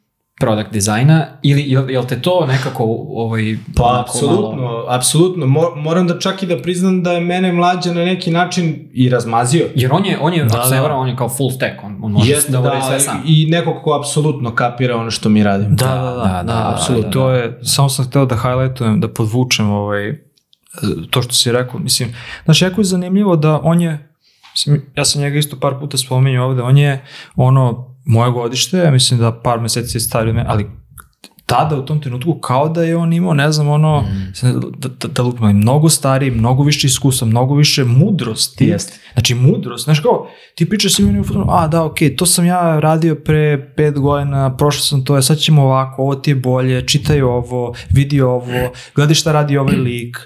product 0.44 0.72
dizajna 0.72 1.28
ili 1.42 1.64
jel, 1.64 1.90
jel 1.90 2.06
te 2.06 2.22
to 2.22 2.46
nekako 2.48 2.84
ovaj, 3.10 3.58
Pa, 3.76 4.02
apsolutno, 4.02 4.62
malo- 4.62 4.86
apsolutno. 4.90 5.46
Mo- 5.46 5.76
moram 5.78 6.08
da 6.08 6.20
čak 6.20 6.44
i 6.44 6.48
da 6.48 6.58
priznam 6.58 7.04
da 7.04 7.12
je 7.12 7.22
mene 7.22 7.52
mlađa 7.52 7.94
na 7.94 8.06
neki 8.06 8.32
način 8.32 8.90
i 8.94 9.10
razmazio. 9.10 9.66
Jer 9.76 9.94
on 9.94 10.06
je, 10.06 10.18
on 10.22 10.34
je, 10.34 10.44
Da, 10.44 10.66
da. 10.70 10.82
varam, 10.82 11.00
on 11.00 11.10
je 11.10 11.16
kao 11.16 11.30
full 11.30 11.52
stack, 11.52 11.84
on, 11.84 12.00
on 12.02 12.12
može 12.12 12.32
Jeste, 12.32 12.52
da 12.52 12.60
uradi 12.62 12.82
sve 12.82 13.00
sam. 13.00 13.22
I 13.26 13.46
neko 13.46 13.82
ko 13.84 13.94
apsolutno 13.94 14.52
kapira 14.52 14.98
ono 14.98 15.12
što 15.12 15.30
mi 15.30 15.44
radimo. 15.44 15.70
Da, 15.70 15.86
da, 15.86 15.94
da, 15.94 16.12
da, 16.14 16.34
da, 16.38 16.44
da, 16.44 16.72
apsolutno. 16.72 17.04
da, 17.04 17.12
To 17.12 17.30
je, 17.30 17.60
samo 17.64 17.90
sam 17.90 18.06
hteo 18.06 18.26
da 18.26 18.36
highlightujem, 18.38 19.00
da 19.00 19.08
podvučem 19.10 19.70
ovaj, 19.72 20.14
to 21.10 21.22
što 21.22 21.34
si 21.34 21.52
rekao. 21.52 21.80
Mislim, 21.80 22.16
znaš, 22.46 22.62
jako 22.62 22.82
je 22.82 22.86
zanimljivo 22.86 23.36
da 23.36 23.60
on 23.64 23.82
je, 23.82 24.10
mislim, 24.54 24.82
ja 24.96 25.06
sam 25.06 25.22
njega 25.22 25.38
isto 25.38 25.58
par 25.58 25.80
puta 25.80 25.98
spominjao 25.98 26.48
ovde, 26.48 26.62
on 26.62 26.78
je 26.78 27.06
ono, 27.36 27.93
moje 28.06 28.32
godište, 28.32 28.78
ja 28.78 28.92
mislim 28.92 29.20
da 29.20 29.32
par 29.34 29.60
meseci 29.60 29.98
je 29.98 30.02
stariji 30.02 30.30
od 30.30 30.36
mene, 30.36 30.50
ali 30.50 30.70
tada 31.46 31.76
u 31.76 31.82
tom 31.82 32.02
trenutku 32.02 32.34
kao 32.34 32.70
da 32.70 32.84
je 32.84 32.98
on 32.98 33.14
imao, 33.14 33.34
ne 33.34 33.52
znam, 33.52 33.70
ono, 33.70 34.02
Mm. 34.02 34.34
da, 34.78 34.90
da, 34.90 35.08
da 35.08 35.24
ali 35.40 35.54
mnogo 35.54 35.90
stariji, 35.90 36.32
mnogo 36.32 36.64
više 36.64 36.88
iskustva, 36.88 37.28
mnogo 37.28 37.56
više 37.56 37.84
mudrosti. 37.84 38.66
Jeste. 38.66 39.00
Znači 39.14 39.36
mudrost, 39.36 39.84
znaš 39.84 40.00
kao, 40.00 40.28
ti 40.56 40.70
pričaš 40.70 40.94
sa 40.94 41.04
meni 41.04 41.20
u 41.20 41.24
fotonu, 41.24 41.46
a 41.50 41.68
da, 41.68 41.84
okej, 41.84 42.16
to 42.16 42.26
sam 42.26 42.46
ja 42.46 42.80
radio 42.80 43.16
pre 43.16 43.74
pet 43.76 44.00
godina, 44.00 44.56
prošao 44.58 44.82
sam 44.82 45.06
to, 45.06 45.22
sad 45.22 45.38
ćemo 45.38 45.64
ovako, 45.64 46.02
ovo 46.02 46.16
ti 46.16 46.32
je 46.32 46.36
bolje, 46.36 46.88
čitaj 46.88 47.22
ovo, 47.22 47.74
vidi 47.90 48.22
ovo, 48.22 48.46
gledaj 48.96 49.16
šta 49.16 49.32
radi 49.32 49.58
ovaj 49.58 49.76
lik. 49.88 50.18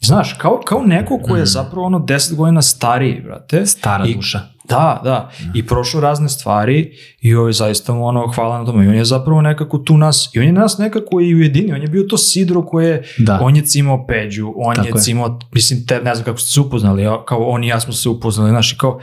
Znaš, 0.00 0.32
kao, 0.32 0.60
kao 0.60 0.82
neko 0.82 1.18
ko 1.18 1.36
je 1.36 1.46
zapravo 1.46 1.86
ono 1.86 1.98
10 1.98 2.34
godina 2.34 2.62
stariji, 2.62 3.20
brate. 3.20 3.66
Stara 3.66 4.06
I- 4.06 4.14
duša. 4.14 4.40
Da, 4.68 5.00
da, 5.04 5.30
i 5.54 5.66
prošao 5.66 6.00
razne 6.00 6.28
stvari 6.28 6.92
i 7.20 7.34
ovo 7.34 7.46
je 7.46 7.52
zaista 7.52 7.92
mu 7.94 8.06
ono 8.06 8.32
hvala 8.34 8.58
na 8.58 8.64
tome. 8.66 8.84
I 8.84 8.88
on 8.88 8.94
je 8.94 9.04
zapravo 9.04 9.42
nekako 9.42 9.78
tu 9.78 9.96
nas, 9.96 10.30
i 10.34 10.38
on 10.40 10.46
je 10.46 10.52
nas 10.52 10.78
nekako 10.78 11.20
i 11.20 11.34
ujedinio, 11.34 11.74
on 11.74 11.82
je 11.82 11.88
bio 11.88 12.02
to 12.02 12.16
sidro 12.18 12.66
koje, 12.66 13.02
Da. 13.18 13.38
on 13.42 13.56
je 13.56 13.62
cimao 13.62 14.06
Peđu, 14.06 14.52
on 14.56 14.76
Tako 14.76 14.88
je 14.88 14.92
je. 14.96 15.02
cimao, 15.02 15.38
mislim, 15.52 15.86
te, 15.86 16.00
ne 16.00 16.14
znam 16.14 16.24
kako 16.24 16.38
ste 16.38 16.52
se 16.52 16.60
upoznali, 16.60 17.02
kao 17.26 17.38
on 17.48 17.64
i 17.64 17.68
ja 17.68 17.80
smo 17.80 17.92
se 17.92 18.08
upoznali, 18.08 18.50
znaš, 18.50 18.72
i 18.72 18.78
kao, 18.78 19.00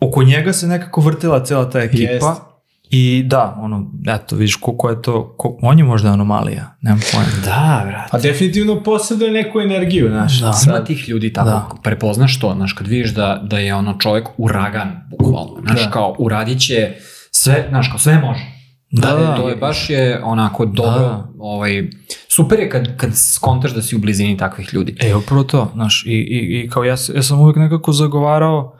oko 0.00 0.22
njega 0.22 0.52
se 0.52 0.66
nekako 0.66 1.00
vrtela 1.00 1.44
cela 1.44 1.70
ta 1.70 1.80
ekipa 1.80 2.12
Jest. 2.12 2.51
I 2.94 3.22
da, 3.26 3.56
ono, 3.60 3.90
eto, 4.06 4.36
vidiš 4.36 4.56
koliko 4.56 4.90
je 4.90 5.02
to, 5.02 5.34
ko, 5.38 5.58
on 5.62 5.78
je 5.78 5.84
možda 5.84 6.12
anomalija, 6.12 6.76
nemam 6.80 7.00
pojma. 7.12 7.26
Da, 7.44 7.84
brate. 7.86 8.08
Pa 8.10 8.18
definitivno 8.18 8.82
posjeduje 8.82 9.30
neku 9.30 9.60
energiju, 9.60 10.08
znaš. 10.08 10.40
Da. 10.40 10.52
Ima 10.66 10.84
tih 10.84 11.08
ljudi 11.08 11.32
tako, 11.32 11.48
Da. 11.48 11.68
prepoznaš 11.82 12.40
to, 12.40 12.52
znaš, 12.56 12.72
kad 12.72 12.86
vidiš 12.86 13.10
da, 13.14 13.40
da 13.44 13.58
je 13.58 13.74
ono 13.74 13.98
čovjek 13.98 14.28
uragan, 14.36 15.08
bukvalno, 15.10 15.56
znaš, 15.66 15.84
Da. 15.84 15.90
kao 15.90 16.16
uradit 16.18 16.60
će 16.60 16.94
sve, 17.30 17.66
znaš, 17.68 17.88
kao 17.88 17.98
sve 17.98 18.18
može. 18.18 18.44
Da, 18.90 19.10
da. 19.10 19.36
to 19.36 19.48
je 19.48 19.56
baš 19.56 19.90
je 19.90 20.20
onako 20.24 20.66
dobro, 20.66 20.98
Da. 21.00 21.28
ovaj, 21.38 21.90
super 22.28 22.58
je 22.60 22.70
kad, 22.70 22.96
kad 22.96 23.10
skontaš 23.16 23.74
da 23.74 23.82
si 23.82 23.96
u 23.96 23.98
blizini 23.98 24.36
takvih 24.36 24.74
ljudi. 24.74 24.96
E, 25.00 25.14
upravo 25.14 25.42
to, 25.44 25.70
znaš, 25.74 26.04
i, 26.06 26.10
i, 26.10 26.62
i 26.64 26.68
kao 26.68 26.84
ja, 26.84 26.96
ja 27.14 27.22
sam 27.22 27.40
uvijek 27.40 27.56
nekako 27.56 27.92
zagovarao, 27.92 28.76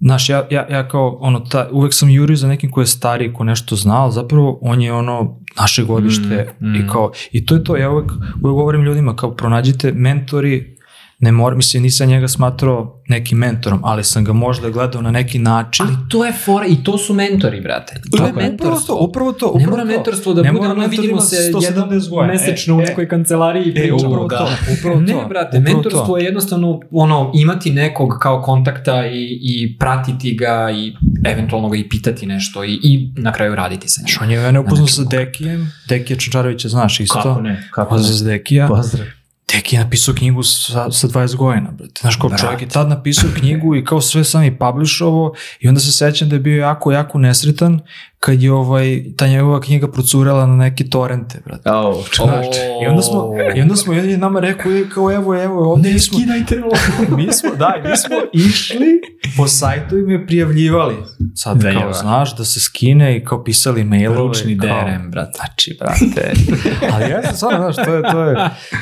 znaš, 0.00 0.28
ja, 0.28 0.46
ja, 0.50 0.66
ja 0.70 0.88
kao, 0.88 1.18
ono, 1.20 1.40
ta, 1.40 1.68
uvijek 1.72 1.94
sam 1.94 2.10
jurio 2.10 2.36
za 2.36 2.48
nekim 2.48 2.70
ko 2.70 2.80
je 2.80 2.86
stariji, 2.86 3.32
ko 3.32 3.44
nešto 3.44 3.76
zna, 3.76 4.02
ali 4.02 4.12
zapravo 4.12 4.58
on 4.62 4.82
je 4.82 4.92
ono, 4.92 5.40
naše 5.60 5.84
godište 5.84 6.54
Mm, 6.60 6.68
mm. 6.68 6.74
i 6.74 6.88
kao, 6.88 7.12
i 7.32 7.46
to 7.46 7.54
je 7.54 7.64
to, 7.64 7.76
ja 7.76 7.90
uvijek, 7.90 8.10
uvijek 8.12 8.54
govorim 8.54 8.82
ljudima, 8.82 9.16
kao, 9.16 9.34
pronađite 9.34 9.92
mentori, 9.92 10.73
ne 11.18 11.32
mora, 11.32 11.56
mislim, 11.56 11.82
nisam 11.82 12.08
njega 12.08 12.28
smatrao 12.28 13.00
nekim 13.08 13.38
mentorom, 13.38 13.80
ali 13.84 14.04
sam 14.04 14.24
ga 14.24 14.32
možda 14.32 14.70
gledao 14.70 15.02
na 15.02 15.10
neki 15.10 15.38
način. 15.38 15.86
Ali 15.86 15.96
to 16.08 16.24
je 16.24 16.32
fora 16.34 16.66
i 16.66 16.76
to 16.76 16.98
su 16.98 17.14
mentori, 17.14 17.60
brate. 17.60 17.94
To 18.10 18.16
je 18.16 18.22
Upravo 18.22 18.30
to, 18.30 18.36
mentorstvo. 18.40 18.96
upravo 19.00 19.32
to, 19.32 19.46
upravo 19.46 19.60
Ne 19.60 19.66
mora 19.68 19.82
to. 19.82 19.88
mentorstvo 19.88 20.34
da 20.34 20.42
Ne 20.42 20.52
bude 20.52 20.68
ono 20.68 20.86
vidimo 20.86 21.20
se 21.20 21.36
170 21.36 21.64
jednom 21.64 21.88
mesečno 22.26 22.74
E, 22.74 22.76
u 22.76 22.80
e, 22.80 22.84
nekoj 22.84 23.08
kancelariji 23.08 23.64
i 23.64 23.70
E, 23.70 23.74
pričamo. 23.74 23.96
upravo 23.98 24.28
to, 24.28 24.48
upravo 24.78 24.96
to. 24.96 25.00
Ne, 25.02 25.26
brate, 25.28 25.58
upravo 25.58 25.74
mentorstvo 25.74 26.06
to. 26.06 26.16
je 26.18 26.24
jednostavno 26.24 26.80
ono, 26.90 27.30
imati 27.34 27.70
nekog 27.72 28.18
kao 28.20 28.42
kontakta 28.42 29.06
i, 29.06 29.38
i 29.42 29.78
pratiti 29.78 30.34
ga 30.34 30.70
i 30.72 30.92
eventualno 31.24 31.68
ga 31.68 31.76
i 31.76 31.88
pitati 31.88 32.26
nešto 32.26 32.64
i, 32.64 32.80
i 32.82 33.12
na 33.16 33.32
kraju 33.32 33.54
raditi 33.54 33.88
sa 33.88 34.00
njim. 34.00 34.08
Što 34.08 34.24
on 34.24 34.30
je 34.30 34.38
mene 34.38 34.60
upoznao 34.60 34.86
Na 34.86 34.88
sa 34.88 35.04
Dekijem, 35.04 35.72
Dekija 35.88 36.16
Čančarovića 36.16 36.68
znaš 36.68 37.00
isto. 37.00 37.22
Kako 37.22 37.40
ne? 37.40 37.68
Kako 37.70 37.94
ne? 37.94 37.98
Pozdrav 37.98 38.14
za 38.14 38.24
Dekija. 38.24 38.68
Pozdrav. 38.68 39.06
Deki 39.54 39.76
je 39.76 39.84
napisao 39.84 40.14
knjigu 40.14 40.42
sa, 40.42 40.90
sa 40.90 41.08
20 41.08 41.36
godina, 41.36 41.70
brate. 41.70 42.00
Znaš, 42.00 42.16
kao 42.16 42.28
Brate. 42.28 42.42
čovjek 42.42 42.62
je 42.62 42.68
tad 42.68 42.88
napisao 42.88 43.30
knjigu 43.38 43.76
i 43.76 43.84
kao 43.84 44.00
sve 44.00 44.24
sam 44.24 44.42
i 44.42 44.58
publishovo 44.58 45.34
i 45.60 45.68
onda 45.68 45.80
se 45.80 45.92
sećam 45.92 46.28
da 46.28 46.36
je 46.36 46.40
bio 46.40 46.60
jako, 46.60 46.92
jako 46.92 47.18
nesretan 47.18 47.80
kad 48.18 48.42
je 48.42 48.52
ovaj, 48.52 49.04
ta 49.16 49.26
njegova 49.26 49.60
knjiga 49.60 49.88
procurela 49.88 50.46
na 50.46 50.56
neke 50.56 50.84
torrente, 50.84 51.40
brate. 51.46 51.68
Au, 51.68 52.02
čovječe. 52.04 52.60
I 52.84 52.86
onda 52.86 53.02
smo, 53.02 53.30
i 53.56 53.60
onda 53.60 53.76
smo 53.76 53.92
jedan 53.92 54.10
je 54.10 54.18
nama 54.18 54.40
rekao, 54.40 54.72
"E, 54.72 54.84
kao 54.94 55.12
evo, 55.12 55.42
evo, 55.42 55.72
ovdje 55.72 55.92
mi 55.92 55.98
smo, 55.98 56.18
Skidajte 56.18 56.62
ovo. 56.64 57.16
mi 57.16 57.32
smo, 57.32 57.50
da, 57.54 57.74
mi 57.84 57.96
smo 57.96 58.16
išli 58.32 59.00
po 59.36 59.46
sajtu 59.48 59.98
i 59.98 60.02
me 60.02 60.26
prijavljivali. 60.26 60.94
Sad, 61.36 61.56
Da, 61.56 61.72
kao, 61.72 61.92
znaš, 61.92 62.36
da 62.36 62.44
se 62.44 62.60
skine 62.60 63.16
i 63.16 63.24
kao 63.24 63.44
pisali 63.44 63.84
mailove. 63.84 64.18
Ručni 64.18 64.58
kao, 64.58 64.68
DRM, 64.68 65.10
brate. 65.10 65.30
Znači, 65.36 65.78
brate. 65.80 66.32
Ali 66.92 67.10
ja 67.10 67.22
sam 67.22 67.36
stvarno, 67.36 67.72
znaš, 67.72 67.86
to 67.86 67.94
je, 67.94 68.02
to 68.02 68.22
je, 68.22 68.36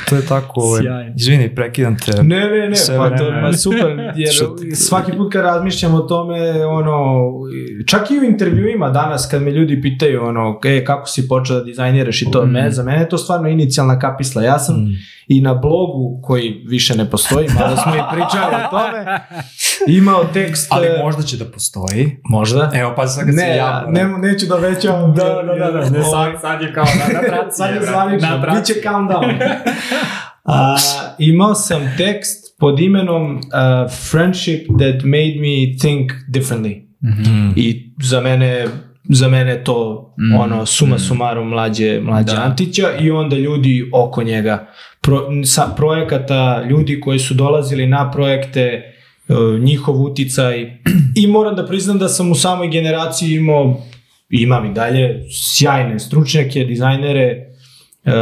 to 0.09 0.17
je 0.17 0.27
tako, 0.27 0.61
ovaj, 0.61 0.83
izvini, 1.17 1.55
prekidam 1.55 1.99
te. 1.99 2.23
Ne, 2.23 2.41
ne, 2.41 2.69
ne, 2.69 2.77
Sve 2.77 2.97
pa 2.97 3.11
to 3.11 3.33
pa 3.43 3.53
super, 3.53 4.13
jer 4.17 4.35
svaki 4.75 5.13
put 5.13 5.33
kad 5.33 5.43
razmišljam 5.43 5.95
o 5.95 6.01
tome, 6.01 6.37
ono, 6.67 7.31
čak 7.87 8.11
i 8.11 8.19
u 8.19 8.25
intervjuima 8.25 8.91
danas 8.91 9.27
kad 9.27 9.43
me 9.43 9.51
ljudi 9.51 9.83
pitaju, 9.83 10.23
ono, 10.25 10.61
e, 10.65 10.85
kako 10.85 11.07
si 11.09 11.29
počeo 11.29 11.57
da 11.57 11.65
dizajniraš 11.65 12.23
i 12.23 12.31
to, 12.31 12.43
Mm. 12.43 12.51
me, 12.51 12.71
za 12.71 12.83
mene 12.83 12.99
je 12.99 13.09
to 13.09 13.19
stvarno 13.19 13.49
inicijalna 13.49 13.99
kapisla. 13.99 14.43
Ja 14.43 14.59
sam 14.59 14.77
Mm. 14.77 14.89
i 15.29 15.41
na 15.41 15.55
blogu, 15.55 16.21
koji 16.23 16.65
više 16.67 16.95
ne 16.95 17.11
postoji, 17.11 17.49
malo 17.55 17.77
smo 17.77 17.95
i 17.95 18.01
pričali 18.13 18.55
o 18.57 18.71
tome, 18.71 19.19
imao 19.99 20.25
tekst... 20.25 20.67
Ali 20.71 20.87
e, 20.87 20.99
možda 21.03 21.23
će 21.23 21.37
da 21.37 21.45
postoji. 21.45 22.17
Možda. 22.25 22.42
Evo, 22.75 22.93
pa 22.97 23.07
sad 23.07 23.25
kad 23.27 23.35
Ne, 23.35 23.43
se 23.43 23.49
ja, 23.49 23.55
javno. 23.55 23.91
ne, 23.91 24.29
neću 24.33 24.47
da 24.47 24.57
većam. 24.57 25.15
Da, 25.15 25.25
da, 25.25 25.55
da, 25.65 25.71
da, 25.71 25.91
ne, 25.91 26.03
sad, 26.05 26.41
sad 26.41 26.63
je 26.63 26.73
kao 26.75 26.85
na, 26.85 27.21
na 27.21 27.29
traci. 27.29 27.57
Sad 27.57 27.75
je 27.75 27.81
brate, 27.81 27.93
zvanično, 27.93 28.29
na 28.29 28.43
traci. 28.43 28.59
bit 28.59 28.83
će 28.83 28.89
countdown. 28.89 29.35
A, 30.45 30.77
imao 31.19 31.55
sam 31.55 31.95
tekst 31.97 32.59
pod 32.59 32.81
imenom 32.81 33.37
uh, 33.37 33.43
Friendship 34.11 34.67
that 34.67 35.03
made 35.05 35.35
me 35.41 35.79
think 35.81 36.13
differently. 36.29 36.83
Mm. 37.03 37.53
I 37.57 37.95
za 38.03 38.21
mene 38.21 38.67
za 39.09 39.29
mene 39.29 39.65
to 39.65 40.09
Mm, 40.19 40.41
ono 40.41 40.67
suma 40.67 40.97
mm. 40.97 40.99
sumarum 40.99 41.49
mlađe, 41.49 42.01
mlađe 42.01 42.35
Da. 42.35 42.43
Antića 42.43 42.89
i 43.01 43.11
onda 43.11 43.37
ljudi 43.37 43.91
oko 43.95 44.23
njega. 44.23 44.67
Pro, 45.01 45.21
sa 45.45 45.67
projekata, 45.77 46.63
ljudi 46.71 47.01
koji 47.01 47.19
su 47.19 47.35
dolazili 47.35 47.87
na 47.87 48.11
projekte, 48.11 48.83
uh, 48.87 48.92
njihov 49.61 50.03
uticaj 50.03 50.81
i 51.23 51.27
moram 51.27 51.57
da 51.57 51.67
priznam 51.67 51.99
da 51.99 52.09
sam 52.09 52.31
u 52.31 52.35
samoj 52.35 52.69
generaciji 52.69 53.35
imao 53.35 53.83
imam 54.31 54.67
i 54.67 54.75
dalje 54.75 55.23
sjajne 55.31 55.99
stručnjake, 55.99 56.65
dizajnere, 56.65 57.47
uh, 58.05 58.13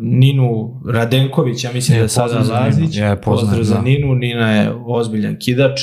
Ninu 0.00 0.80
Radenković, 0.92 1.64
ja 1.64 1.72
mislim 1.72 1.96
Je, 1.96 1.98
da 1.98 2.04
je 2.04 2.08
sada. 2.08 2.38
Lazić. 2.38 2.96
Je, 2.96 3.20
pozdrav 3.20 3.62
za 3.62 3.74
da. 3.74 3.82
Ninu, 3.82 4.14
Nina 4.14 4.52
je 4.52 4.72
ozbiljan 4.86 5.38
kidač. 5.38 5.80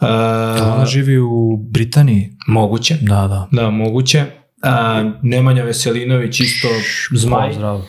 Uh, 0.00 0.08
Ona 0.74 0.86
živi 0.86 1.18
u 1.18 1.56
Britaniji. 1.56 2.30
moguće. 2.46 2.96
Da, 3.00 3.28
da. 3.28 3.48
Da, 3.52 3.70
moguće. 3.70 4.24
A, 4.62 5.10
Nemanja 5.22 5.62
Veselinović 5.64 6.40
isto 6.40 6.68
zmaj. 7.14 7.48
Pozdrav. 7.48 7.82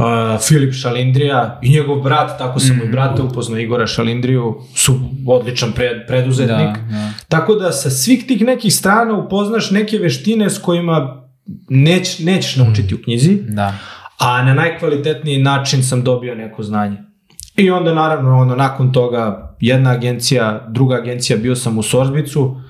A, 0.00 0.38
Filip 0.48 0.74
Šalindrija 0.74 1.58
i 1.62 1.70
njegov 1.70 2.00
brat, 2.00 2.38
tako 2.38 2.60
sam 2.60 2.76
mm. 2.76 2.82
i 2.84 2.88
brata 2.92 3.22
upoznao 3.22 3.58
Igora 3.58 3.86
Šalindriju, 3.86 4.60
su 4.74 5.00
odličan 5.26 5.72
pred, 5.72 6.06
preduzetnik. 6.06 6.76
Da, 6.76 6.86
da. 6.90 7.10
Tako 7.28 7.54
da 7.54 7.72
sa 7.72 7.90
svih 7.90 8.26
tih 8.26 8.42
nekih 8.44 8.74
strana 8.74 9.14
upoznaš 9.14 9.70
neke 9.70 9.98
veštine 9.98 10.50
s 10.50 10.58
kojima 10.58 11.24
neć, 11.68 12.18
nećeš 12.18 12.56
naučiti 12.56 12.94
u 12.94 13.02
knjizi, 13.04 13.38
Da. 13.48 13.74
a 14.18 14.42
na 14.42 14.54
najkvalitetniji 14.54 15.38
način 15.38 15.82
sam 15.82 16.02
dobio 16.04 16.34
neko 16.34 16.62
znanje. 16.62 16.96
I 17.56 17.70
onda 17.70 17.94
naravno 17.94 18.38
ono, 18.38 18.56
nakon 18.56 18.92
toga 18.92 19.56
jedna 19.60 19.90
agencija, 19.90 20.66
druga 20.68 20.94
agencija, 20.94 21.38
bio 21.38 21.56
sam 21.56 21.78
u 21.78 21.82
Sorzbicu. 21.82 22.60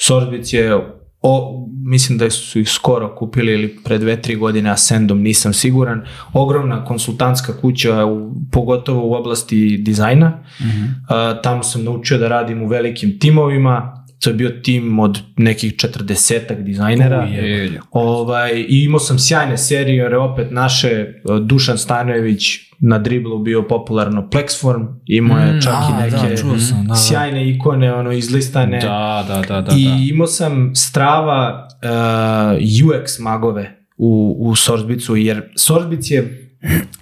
Sorzbic 0.00 0.52
je, 0.52 0.74
o, 1.22 1.66
mislim 1.84 2.18
da 2.18 2.30
su 2.30 2.60
ih 2.60 2.68
skoro 2.68 3.14
kupili 3.14 3.52
ili 3.52 3.76
pre 3.84 3.98
dve, 3.98 4.22
tri 4.22 4.36
godine 4.36 4.70
Ascendom, 4.70 5.22
nisam 5.22 5.52
siguran. 5.52 6.02
Ogromna 6.32 6.84
konsultantska 6.84 7.52
kuća, 7.60 8.04
u, 8.04 8.32
pogotovo 8.52 9.08
u 9.08 9.14
oblasti 9.14 9.78
dizajna. 9.78 10.38
Mhm. 10.60 10.84
A, 11.08 11.40
tamo 11.42 11.62
sam 11.62 11.84
naučio 11.84 12.18
da 12.18 12.28
radim 12.28 12.62
u 12.62 12.66
velikim 12.66 13.18
timovima. 13.18 14.03
To 14.24 14.30
je 14.30 14.34
bio 14.34 14.50
tim 14.50 14.98
od 14.98 15.20
nekih 15.36 15.74
40 15.74 16.62
dizajnera. 16.62 17.22
Je, 17.22 17.50
je, 17.50 17.64
je. 17.64 17.80
Ovaj, 17.90 18.64
I 18.68 18.84
imao 18.84 18.98
sam 18.98 19.18
sjajne 19.18 19.58
serije, 19.58 19.96
jer 19.96 20.12
je 20.12 20.18
opet 20.18 20.50
naše, 20.50 20.88
eh, 20.88 21.14
Dušan 21.40 21.78
Stanojević 21.78 22.42
na 22.78 22.98
driblu 22.98 23.38
bio 23.38 23.62
popularno 23.62 24.28
Plexform, 24.32 24.86
imao 25.06 25.38
je 25.38 25.52
Mm, 25.52 25.60
čak 25.62 25.72
i 25.72 25.92
a, 25.92 26.00
neke 26.00 26.28
da, 26.30 26.36
čuo 26.36 26.58
sam, 26.58 26.82
da, 26.82 26.88
da. 26.88 26.94
sjajne 26.94 27.50
ikone, 27.50 27.94
ono, 27.94 28.12
izlistane. 28.12 28.78
Da, 28.80 29.24
da, 29.28 29.42
da, 29.48 29.60
da. 29.60 29.72
I 29.76 29.84
da. 29.84 29.96
imao 30.10 30.26
sam 30.26 30.74
strava 30.74 31.68
uh, 31.82 32.88
UX 32.88 33.20
magove 33.20 33.76
u, 33.96 34.36
u 34.38 34.54
Sorzbicu, 34.54 35.16
jer 35.16 35.42
Sorzbic 35.56 36.10
je 36.10 36.50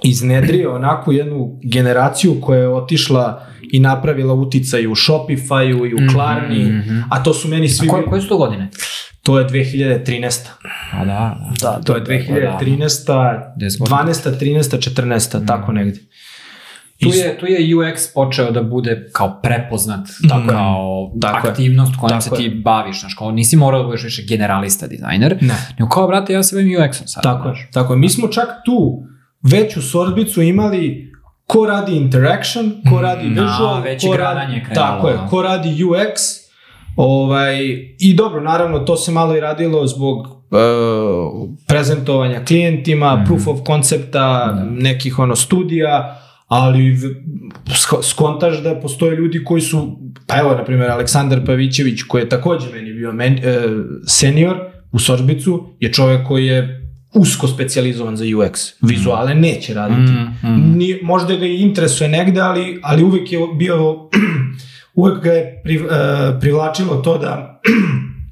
iznedrio 0.03 0.75
onako 0.75 1.13
jednu 1.13 1.61
generaciju 1.63 2.41
koja 2.41 2.61
je 2.61 2.69
otišla 2.69 3.47
i 3.73 3.81
napravila 3.81 4.35
uticaj 4.35 4.87
u 4.87 4.95
Shopify-u 4.95 5.87
i 5.87 5.95
u 5.95 5.99
Mhm, 5.99 6.09
Klarni, 6.15 6.65
mhm. 6.65 7.01
a 7.11 7.23
to 7.23 7.35
su 7.35 7.49
meni 7.49 7.69
svi... 7.69 7.87
A 7.89 7.91
koje, 7.91 8.05
koje 8.05 8.21
su 8.21 8.29
to 8.29 8.37
godine? 8.37 8.71
To 9.23 9.39
je 9.39 9.47
2013. 9.47 10.49
A 10.93 11.05
da, 11.05 11.37
Da, 11.61 11.81
To 11.85 11.95
je 11.95 12.05
2013. 12.05 13.07
10 13.57 13.79
godina. 13.79 14.03
12. 14.03 14.39
13. 14.41 14.91
14. 14.91 15.47
tako 15.47 15.73
negde. 15.73 15.99
Tu 17.01 17.09
je, 17.09 17.39
tu 17.39 17.47
je 17.47 17.77
UX 17.77 18.15
počeo 18.15 18.51
da 18.51 18.63
bude 18.63 19.09
kao 19.13 19.41
prepoznat 19.43 20.09
Tako 20.29 20.43
je. 20.43 20.49
kao 20.49 21.13
Tako 21.21 21.49
aktivnost 21.49 21.93
kojom 22.01 22.21
se 22.21 22.31
ti 22.37 22.61
baviš, 22.65 23.01
znaš, 23.01 23.15
kao 23.15 23.31
nisi 23.31 23.57
morao 23.57 23.81
da 23.81 23.87
budeš 23.87 24.05
više 24.05 24.23
generalista 24.29 24.87
dizajner, 24.87 25.37
Ne. 25.41 25.55
nego 25.79 25.89
kao, 25.89 26.07
brate, 26.09 26.33
ja 26.33 26.43
se 26.43 26.57
bavim 26.57 26.69
UX-om 26.71 27.07
sad. 27.07 27.23
Tako 27.23 27.49
je. 27.49 27.69
Tako 27.73 27.93
je. 27.93 27.99
Mi 27.99 28.09
smo 28.09 28.29
čak 28.29 28.49
tu 28.65 29.03
veću 29.43 29.83
sorbicu 29.83 30.43
imali 30.43 31.12
ko 31.53 31.67
radi 31.67 31.97
interaction, 31.97 32.73
ko 32.91 33.01
radi 33.01 33.25
Mm, 33.25 33.31
visual, 33.31 33.75
a, 33.75 33.81
već 33.81 34.05
i 34.05 34.07
ko 34.07 34.17
radi, 34.17 34.63
tako 34.75 35.09
je, 35.09 35.19
ko 35.31 35.43
radi 35.43 35.85
UX. 35.85 36.13
Ovaj, 36.97 37.59
I 37.99 38.15
dobro, 38.15 38.41
naravno, 38.41 38.79
to 38.79 38.97
se 38.97 39.13
malo 39.13 39.37
i 39.37 39.41
radilo 39.41 39.87
zbog 39.87 40.19
uh, 40.19 40.29
prezentovanja 41.69 42.45
klijentima, 42.45 43.17
Mhm. 43.17 43.25
proof 43.25 43.47
of 43.47 43.59
koncepta, 43.65 44.21
Da. 44.47 44.65
nekih 44.71 45.19
ono 45.19 45.37
studija, 45.37 46.19
ali 46.49 46.97
skontaš 48.03 48.59
da 48.59 48.75
postoje 48.75 49.17
ljudi 49.17 49.45
koji 49.45 49.61
su, 49.61 49.97
pa 50.27 50.39
evo, 50.39 50.55
na 50.55 50.65
primjer, 50.65 50.91
Aleksandar 50.91 51.47
Pavićević, 51.47 52.03
koji 52.03 52.23
je 52.23 52.29
takođe 52.29 52.67
meni 52.73 52.93
bio 52.93 53.13
men, 53.13 53.33
e, 53.35 53.59
senior 54.07 54.57
u 54.93 54.99
Sorzbicu, 54.99 55.65
je 55.81 55.93
čovjek 55.93 56.27
koji 56.29 56.47
je 56.47 56.82
usko 57.15 57.47
specijalizovan 57.47 58.17
za 58.17 58.25
UX. 58.25 58.73
Vizuale 58.81 59.35
neće 59.35 59.75
raditi. 59.75 60.13
Mm, 60.13 60.49
mm. 60.49 60.77
Ni, 60.77 60.99
možda 61.03 61.37
ga 61.37 61.47
i 61.47 61.61
interesuje 61.61 62.09
negde, 62.09 62.41
ali, 62.41 62.81
ali 62.83 63.03
uvek 63.03 63.33
je 63.33 63.39
bio, 63.59 64.09
uvek 64.95 65.23
ga 65.23 65.33
je 65.33 65.61
pri, 65.65 65.75
e, 65.75 65.81
privlačilo 66.41 66.97
to 66.97 67.19
da 67.19 67.61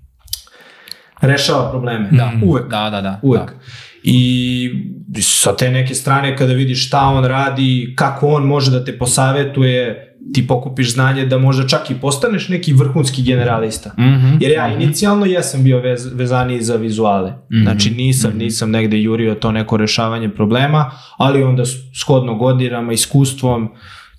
rešava 1.21 1.71
probleme. 1.71 2.09
Da, 2.13 2.33
Uvek. 2.45 2.69
Da, 2.69 2.91
da, 2.91 3.01
da. 3.01 3.21
Uvek. 3.23 3.47
Da. 3.47 3.59
I 4.03 4.71
sa 5.21 5.57
te 5.57 5.71
neke 5.71 5.95
strane 5.95 6.37
kada 6.37 6.53
vidiš 6.53 6.87
šta 6.87 7.01
on 7.01 7.25
radi, 7.25 7.95
kako 7.97 8.29
on 8.29 8.47
može 8.47 8.71
da 8.71 8.85
te 8.85 8.99
posavetuje, 8.99 10.07
ti 10.35 10.47
pokupiš 10.47 10.93
znanje 10.93 11.27
da 11.27 11.39
možda 11.39 11.69
čak 11.69 11.91
i 11.91 11.95
postaneš 11.95 12.49
neki 12.49 12.73
vrhunski 12.73 13.23
generalista. 13.23 13.91
Mhm, 13.99 14.37
Jer 14.41 14.53
ja 14.53 14.75
inicijalno 14.75 15.27
jesam 15.27 15.65
bio 15.65 15.81
vez, 15.81 16.07
vezaniji 16.15 16.63
za 16.63 16.77
vizuale. 16.77 17.31
Mhm, 17.31 17.63
Znači 17.63 17.91
nisam, 17.91 18.31
mhm. 18.31 18.39
nisam 18.39 18.71
negde 18.71 19.01
jurio 19.01 19.35
to 19.35 19.53
neko 19.53 19.77
rešavanje 19.77 20.29
problema, 20.29 20.91
ali 21.17 21.43
onda 21.43 21.63
shodno 22.05 22.35
godinama, 22.35 22.93
iskustvom, 22.93 23.69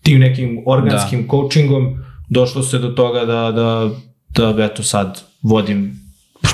tim 0.04 0.20
nekim 0.20 0.64
organskim 0.66 1.28
coachingom, 1.30 2.04
došlo 2.30 2.64
se 2.64 2.80
do 2.80 2.88
toga 2.88 3.26
da, 3.26 3.52
da, 3.52 4.54
da 4.54 4.64
eto 4.64 4.84
sad 4.84 5.22
vodim 5.42 6.01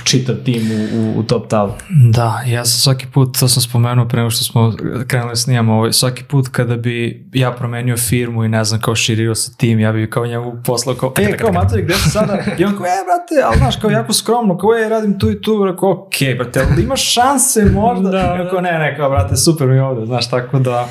čitav 0.08 0.36
tim 0.46 0.62
u, 0.72 0.98
u, 0.98 1.20
u 1.20 1.24
top 1.24 1.48
talu. 1.48 1.72
Da, 1.90 2.44
ja 2.48 2.66
sam 2.66 2.80
svaki 2.80 3.08
put, 3.14 3.40
to 3.40 3.48
sam 3.48 3.62
spomenuo 3.62 4.08
pre 4.08 4.20
nego 4.20 4.30
što 4.30 4.44
smo 4.44 4.74
krenuli 5.08 5.32
da 5.32 5.36
snimamo, 5.36 5.74
ovaj, 5.74 5.94
svaki 5.94 6.24
put 6.24 6.48
kada 6.48 6.76
bi 6.78 7.28
ja 7.34 7.52
promenio 7.52 7.98
firmu 7.98 8.44
i 8.44 8.50
ne 8.50 8.64
znam, 8.64 8.82
kao 8.82 8.96
širio 8.96 9.36
sa 9.36 9.52
tim, 9.58 9.80
ja 9.80 9.92
bi 9.92 10.10
kao 10.10 10.26
njemu 10.26 10.62
poslao 10.66 10.96
kao, 10.96 11.14
e, 11.18 11.38
kao 11.38 11.52
Matej, 11.52 11.82
gde 11.82 11.94
si 11.94 12.10
sada? 12.10 12.38
I 12.60 12.66
on 12.66 12.78
kao, 12.78 12.86
e, 12.86 13.04
brate, 13.06 13.46
ali 13.46 13.58
znaš, 13.58 13.76
kao 13.76 13.90
jako 13.90 14.14
skromno, 14.14 14.58
kao, 14.58 14.78
e, 14.78 14.90
radim 14.90 15.20
tu 15.20 15.32
i 15.32 15.42
tu, 15.42 15.66
rekao, 15.66 15.92
okej, 15.92 16.28
okay, 16.28 16.38
brate, 16.38 16.62
ali 16.72 16.84
imaš 16.84 17.14
šanse 17.14 17.66
možda? 17.66 18.10
da, 18.18 18.44
da. 18.44 18.50
Kao, 18.50 18.62
ne, 18.62 18.72
ne, 18.72 18.98
kao, 18.98 19.10
brate, 19.10 19.36
super 19.36 19.68
mi 19.68 19.80
ovde, 19.80 20.06
znaš, 20.06 20.30
tako 20.30 20.60
da, 20.60 20.88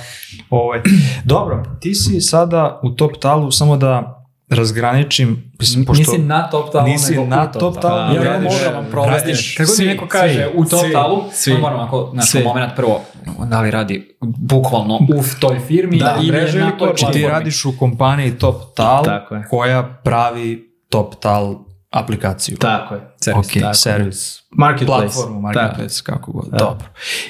ovaj. 0.51 0.81
Dobro, 1.25 1.65
ti 1.81 1.95
si 1.95 2.21
sada 2.21 2.81
u 2.83 2.91
top 2.91 3.13
talu, 3.21 3.51
samo 3.51 3.77
da 3.77 4.16
razgraničim, 4.49 5.53
mislim, 5.59 5.85
pošto... 5.85 6.13
Nisi 6.13 6.19
na 6.19 6.51
top 6.51 6.73
talu, 6.73 6.89
nisi 6.89 7.13
nego 7.13 7.27
na 7.27 7.47
top 7.47 7.61
top 7.61 7.83
talu. 7.83 8.15
Ja 8.15 8.23
radiš, 8.23 8.53
moram 8.67 8.87
provesti. 8.91 9.57
Kako 9.57 9.73
mi 9.79 9.85
neko 9.85 10.07
kaže 10.07 10.49
u 10.55 10.65
top 10.65 10.93
talu, 10.93 11.25
svi, 11.33 11.53
on 11.53 11.61
moram 11.61 11.81
ako, 11.81 12.11
znaš, 12.13 12.31
svi. 12.31 12.43
moment 12.45 12.73
prvo, 12.77 13.03
da 13.51 13.61
li 13.61 13.71
radi 13.71 14.17
bukvalno 14.21 14.95
u 14.95 15.23
toj 15.41 15.59
firmi 15.67 15.99
da, 15.99 16.17
ili 16.23 16.37
je 16.37 16.53
na 16.53 16.71
toj 16.71 16.79
platformi. 16.79 17.15
Ti 17.15 17.29
radiš 17.29 17.65
u 17.65 17.79
kompaniji 17.79 18.39
top 18.39 18.75
tal, 18.77 19.05
koja 19.51 20.01
pravi 20.05 20.73
top 20.89 21.15
tal 21.21 21.67
aplikaciju. 21.91 22.57
Tako 22.57 22.95
je. 22.95 23.01
Servis, 23.21 23.47
ok, 23.47 23.61
tako. 23.61 23.75
servis. 23.75 24.43
Marketplace. 24.51 25.03
Platformu, 25.03 25.41
marketplace, 25.41 26.03
tako, 26.05 26.19
kako 26.19 26.33
god. 26.33 26.51
Da. 26.51 26.57
Dobro. 26.57 26.87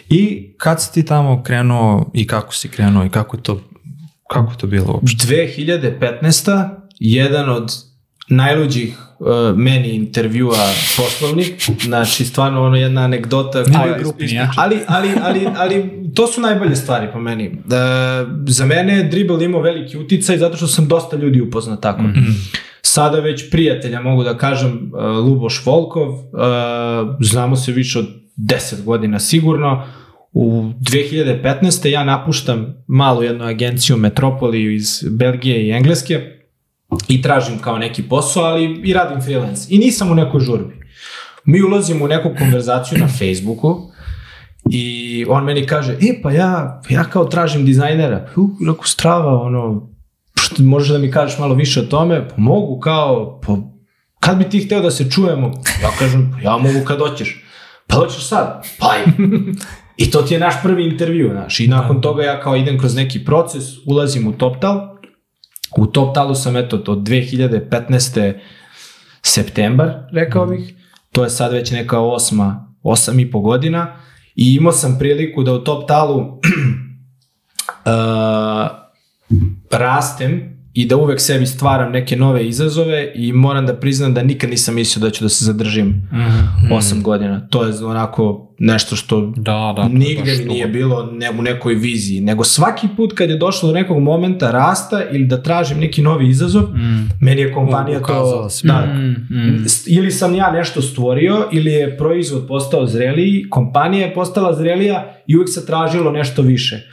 I 0.08 0.52
kad 0.58 0.82
si 0.82 0.92
ti 0.92 1.04
tamo 1.04 1.42
krenuo 1.42 2.10
i 2.14 2.26
kako 2.26 2.54
si 2.54 2.68
krenuo 2.68 3.04
i 3.04 3.10
kako 3.10 3.36
je 3.36 3.42
to, 3.42 3.60
kako 4.30 4.52
je 4.52 4.58
to 4.58 4.66
bilo 4.66 4.92
uopšte? 4.92 5.26
2015 5.26 6.85
jedan 7.00 7.50
od 7.50 7.72
najluđih 8.28 8.98
uh, 9.18 9.58
meni 9.58 9.88
intervjua 9.88 10.56
poslovnih, 10.96 11.54
znači 11.82 12.24
stvarno 12.24 12.62
ono 12.62 12.76
jedna 12.76 13.00
anegdota 13.00 13.64
koja, 13.64 13.98
grupi, 13.98 14.34
ja. 14.34 14.50
ali, 14.56 14.78
ali, 14.86 15.08
ali, 15.22 15.46
ali 15.56 15.90
to 16.14 16.26
su 16.26 16.40
najbolje 16.40 16.76
stvari 16.76 17.08
po 17.12 17.20
meni. 17.20 17.48
Uh, 17.48 17.64
za 18.46 18.66
mene 18.66 18.96
je 18.96 19.04
dribble 19.04 19.44
imao 19.44 19.60
veliki 19.60 19.98
uticaj 19.98 20.38
zato 20.38 20.56
što 20.56 20.66
sam 20.66 20.88
dosta 20.88 21.16
ljudi 21.16 21.40
upoznao 21.40 21.76
tako. 21.76 22.02
Mm 22.02 22.14
-hmm. 22.16 22.56
Sada 22.82 23.20
već 23.20 23.50
prijatelja 23.50 24.00
mogu 24.00 24.24
da 24.24 24.38
kažem 24.38 24.92
uh, 24.94 25.00
Luboš 25.26 25.62
Volkov, 25.66 26.08
uh, 26.08 26.20
znamo 27.20 27.56
se 27.56 27.72
više 27.72 27.98
od 27.98 28.06
10 28.36 28.84
godina 28.84 29.18
sigurno, 29.18 29.86
U 30.38 30.72
2015. 30.80 31.88
ja 31.88 32.04
napuštam 32.04 32.84
malu 32.86 33.22
jednu 33.22 33.44
agenciju 33.44 33.96
Metropoliju 33.96 34.74
iz 34.74 35.04
Belgije 35.10 35.66
i 35.66 35.70
Engleske 35.70 36.35
i 37.08 37.22
tražim 37.22 37.58
kao 37.58 37.78
neki 37.78 38.02
posao, 38.02 38.44
ali 38.44 38.80
i 38.84 38.92
radim 38.92 39.20
freelance. 39.20 39.66
I 39.70 39.78
nisam 39.78 40.10
u 40.10 40.14
nekoj 40.14 40.40
žurbi. 40.40 40.74
Mi 41.44 41.62
ulazimo 41.62 42.04
u 42.04 42.08
neku 42.08 42.30
konverzaciju 42.38 42.98
na 42.98 43.08
Facebooku 43.08 43.90
i 44.70 45.26
on 45.28 45.44
meni 45.44 45.66
kaže, 45.66 45.92
e 45.92 46.20
pa 46.22 46.30
ja, 46.30 46.82
ja 46.88 47.04
kao 47.04 47.24
tražim 47.24 47.64
dizajnera. 47.64 48.28
Uh, 48.36 48.50
rekao, 48.68 48.84
strava, 48.84 49.42
ono, 49.42 49.88
što, 50.34 50.62
možeš 50.62 50.88
da 50.88 50.98
mi 50.98 51.10
kažeš 51.10 51.38
malo 51.38 51.54
više 51.54 51.80
o 51.80 51.84
tome? 51.84 52.28
Pa 52.28 52.34
mogu 52.36 52.80
kao, 52.80 53.40
pa 53.46 53.56
kad 54.20 54.38
bi 54.38 54.44
ti 54.44 54.60
hteo 54.60 54.80
da 54.80 54.90
se 54.90 55.10
čujemo? 55.10 55.46
Ja 55.82 55.90
kažem, 55.98 56.32
pa 56.32 56.50
ja 56.50 56.56
mogu 56.56 56.84
kad 56.84 56.98
hoćeš. 56.98 57.44
Pa 57.86 57.96
hoćeš 57.96 58.28
sad? 58.28 58.66
Pa 58.78 58.94
I 59.96 60.10
to 60.10 60.22
ti 60.22 60.34
je 60.34 60.40
naš 60.40 60.54
prvi 60.62 60.86
intervju, 60.86 61.30
znaš. 61.32 61.60
I 61.60 61.68
nakon 61.68 62.00
toga 62.00 62.22
ja 62.22 62.40
kao 62.40 62.56
idem 62.56 62.78
kroz 62.78 62.94
neki 62.94 63.24
proces, 63.24 63.64
ulazim 63.86 64.28
u 64.28 64.32
TopTal, 64.32 64.95
U 65.76 65.86
top 65.86 66.14
talu 66.14 66.34
sam 66.34 66.56
eto 66.56 66.82
od 66.86 66.98
2015. 66.98 68.38
septembar, 69.22 69.92
rekao 70.12 70.46
bih. 70.46 70.74
To 71.12 71.24
je 71.24 71.30
sad 71.30 71.52
već 71.52 71.70
neka 71.70 72.00
osma, 72.00 72.74
osam 72.82 73.20
i 73.20 73.30
po 73.30 73.40
godina. 73.40 73.96
I 74.34 74.54
imao 74.54 74.72
sam 74.72 74.98
priliku 74.98 75.42
da 75.42 75.52
u 75.52 75.64
top 75.64 75.88
talu 75.88 76.18
uh, 76.18 76.32
rastem 79.70 80.55
i 80.76 80.86
da 80.86 80.96
uvek 80.96 81.20
sebi 81.20 81.46
stvaram 81.46 81.92
neke 81.92 82.16
nove 82.16 82.46
izazove 82.46 83.12
i 83.14 83.32
moram 83.32 83.66
da 83.66 83.76
priznam 83.76 84.14
da 84.14 84.22
nikad 84.22 84.50
nisam 84.50 84.74
mislio 84.74 85.00
da 85.00 85.10
ću 85.10 85.24
da 85.24 85.28
se 85.28 85.44
zadržim 85.44 85.86
mm 85.86 86.16
-hmm. 86.16 86.76
8 86.76 87.02
godina. 87.02 87.48
To 87.50 87.64
je 87.64 87.84
onako 87.84 88.52
nešto 88.58 88.96
što 88.96 89.32
da, 89.36 89.74
da, 89.76 89.88
nigde 89.88 90.36
mi 90.38 90.44
nije 90.44 90.66
bilo 90.66 91.08
ne, 91.12 91.30
u 91.30 91.42
nekoj 91.42 91.74
viziji, 91.74 92.20
nego 92.20 92.44
svaki 92.44 92.88
put 92.96 93.12
kad 93.12 93.30
je 93.30 93.36
došlo 93.36 93.68
do 93.68 93.74
nekog 93.74 93.98
momenta 93.98 94.50
rasta 94.50 95.02
ili 95.12 95.24
da 95.24 95.42
tražim 95.42 95.78
neki 95.78 96.02
novi 96.02 96.28
izazov, 96.28 96.62
mm. 96.62 97.10
meni 97.20 97.40
je 97.40 97.52
kompanija 97.52 98.02
to... 98.02 98.48
Da, 98.62 98.86
mm, 98.86 99.36
mm. 99.36 99.64
Ili 99.86 100.10
sam 100.10 100.34
ja 100.34 100.50
nešto 100.50 100.82
stvorio, 100.82 101.48
ili 101.52 101.72
je 101.72 101.96
proizvod 101.96 102.46
postao 102.48 102.86
zreliji, 102.86 103.46
kompanija 103.50 104.06
je 104.06 104.14
postala 104.14 104.54
zrelija 104.54 105.16
i 105.26 105.36
uvek 105.36 105.48
se 105.48 105.66
tražilo 105.66 106.10
nešto 106.10 106.42
više 106.42 106.86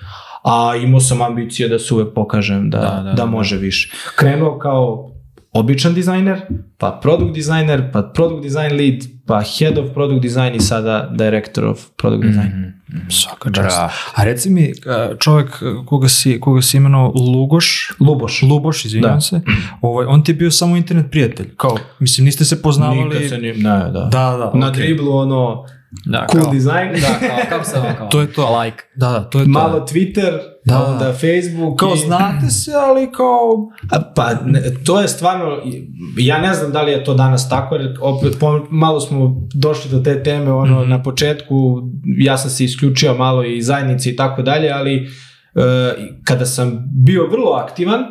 a 0.44 0.76
imao 0.76 1.00
sam 1.00 1.22
ambicije 1.22 1.70
da 1.70 1.80
se 1.80 1.94
uvek 1.94 2.14
pokažem 2.16 2.70
da, 2.70 2.78
da, 2.78 3.02
da, 3.04 3.14
da 3.14 3.26
može 3.26 3.58
više. 3.58 3.96
Krenuo 4.16 4.60
kao 4.60 5.10
običan 5.54 5.94
dizajner, 5.94 6.42
pa 6.78 7.00
product 7.02 7.34
dizajner, 7.34 7.92
pa 7.94 8.12
product 8.16 8.44
design 8.44 8.76
lead, 8.76 9.00
pa 9.28 9.42
head 9.42 9.78
of 9.78 9.94
product 9.94 10.22
design 10.22 10.56
i 10.56 10.60
sada 10.60 11.10
director 11.18 11.66
of 11.66 11.80
product 11.98 12.24
design. 12.24 12.48
Mm 12.48 12.74
-hmm. 12.88 13.12
Svaka 13.22 13.52
čast. 13.52 13.80
A 14.16 14.24
reci 14.24 14.50
mi, 14.50 14.74
čovjek 15.20 15.64
koga 15.86 16.08
si, 16.08 16.40
koga 16.40 16.62
si 16.62 16.78
imeno 16.78 17.14
Lugoš, 17.16 17.92
Luboš, 18.00 18.42
Luboš, 18.42 18.86
izvinjam 18.86 19.14
da. 19.14 19.22
se, 19.22 19.42
ovaj, 19.82 20.06
on 20.06 20.24
ti 20.24 20.32
je 20.32 20.36
bio 20.36 20.52
samo 20.52 20.78
internet 20.78 21.12
prijatelj, 21.12 21.56
kao, 21.56 21.78
mislim, 22.00 22.26
niste 22.26 22.46
se 22.46 22.62
poznavali... 22.62 23.04
Nikad 23.04 23.30
se 23.30 23.38
ni, 23.38 23.54
ne, 23.54 23.80
da. 23.80 23.90
Da, 23.90 24.10
da, 24.12 24.52
Na 24.54 24.72
okay. 24.72 24.76
driblu, 24.76 25.18
ono, 25.18 25.66
Da, 26.06 26.28
cool 26.32 26.44
kao, 26.44 26.54
design. 26.54 27.02
Da, 27.02 27.28
kao, 27.28 27.38
kako 27.50 27.66
se 27.66 27.76
kao, 27.98 28.08
to 28.12 28.22
je 28.22 28.34
to. 28.34 28.60
Like. 28.60 28.84
Da, 28.96 29.10
da, 29.10 29.24
to 29.24 29.40
je 29.40 29.46
to. 29.46 29.50
Malo 29.50 29.80
Twitter, 29.80 30.40
da, 30.66 30.86
onda 30.86 31.14
Facebook. 31.14 31.80
Kao 31.80 31.94
i... 31.96 31.98
znate 31.98 32.50
se, 32.50 32.72
ali 32.74 33.12
kao... 33.12 33.70
Pa, 34.16 34.30
ne, 34.46 34.62
to 34.86 35.02
je 35.02 35.08
stvarno, 35.08 35.58
ja 36.18 36.42
ne 36.42 36.54
znam 36.54 36.72
da 36.72 36.82
li 36.82 36.92
je 36.92 37.04
to 37.04 37.14
danas 37.14 37.50
tako, 37.50 37.76
jer 37.76 37.98
opet, 38.02 38.40
po, 38.40 38.60
malo 38.70 39.00
smo 39.00 39.48
došli 39.54 39.92
do 39.92 40.00
te 40.00 40.24
teme, 40.24 40.52
ono, 40.52 40.80
mm 40.80 40.84
-hmm. 40.84 40.90
na 40.90 41.04
početku, 41.04 41.82
ja 42.18 42.38
sam 42.38 42.50
se 42.50 42.64
isključio 42.64 43.14
malo 43.14 43.44
i 43.44 43.62
zajednice 43.62 44.10
i 44.10 44.16
tako 44.16 44.42
dalje, 44.42 44.72
ali 44.72 45.08
uh, 45.56 45.64
kada 46.24 46.46
sam 46.46 46.90
bio 47.06 47.28
vrlo 47.28 47.52
aktivan, 47.52 48.04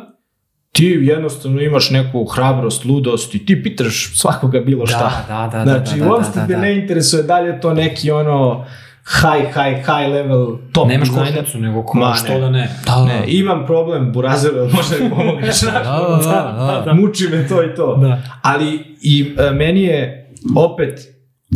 ti 0.73 0.99
jednostavno 1.01 1.61
imaš 1.61 1.89
neku 1.89 2.25
hrabrost, 2.25 2.85
ludost 2.85 3.35
i 3.35 3.45
ti 3.45 3.63
pitaš 3.63 4.11
svakoga 4.15 4.59
bilo 4.59 4.85
šta. 4.85 5.25
Da, 5.27 5.49
da, 5.51 5.57
da. 5.57 5.71
Znači, 5.71 5.99
da, 5.99 6.05
da, 6.05 6.11
uopšte 6.11 6.33
da, 6.35 6.41
da, 6.41 6.47
te 6.47 6.53
da. 6.53 6.59
ne 6.59 6.75
interesuje 6.75 7.23
da 7.23 7.39
li 7.39 7.47
je 7.47 7.61
to 7.61 7.73
neki 7.73 8.11
ono 8.11 8.65
high, 9.05 9.53
high, 9.53 9.85
high 9.85 10.07
level 10.13 10.57
top 10.71 10.87
Nemaš 10.87 11.09
košnicu, 11.09 11.59
nego 11.59 11.83
ko, 11.83 11.97
Ma, 11.97 12.13
što 12.13 12.33
ne. 12.33 12.39
da 12.39 12.49
ne. 12.49 12.69
Da, 12.85 13.05
ne, 13.05 13.23
imam 13.27 13.65
problem, 13.65 14.11
burazer, 14.11 14.51
možda 14.73 14.95
mi 15.03 15.09
pomogneš. 15.09 15.61
da, 15.61 15.71
da, 15.71 15.81
da, 15.81 16.65
da, 16.67 16.83
da. 16.85 16.93
Muči 16.93 17.27
me 17.27 17.47
to 17.47 17.63
i 17.63 17.75
to. 17.75 17.95
Da. 17.95 18.21
Ali 18.41 18.97
i 19.01 19.35
e, 19.37 19.51
meni 19.51 19.83
je 19.83 20.31
opet 20.55 20.99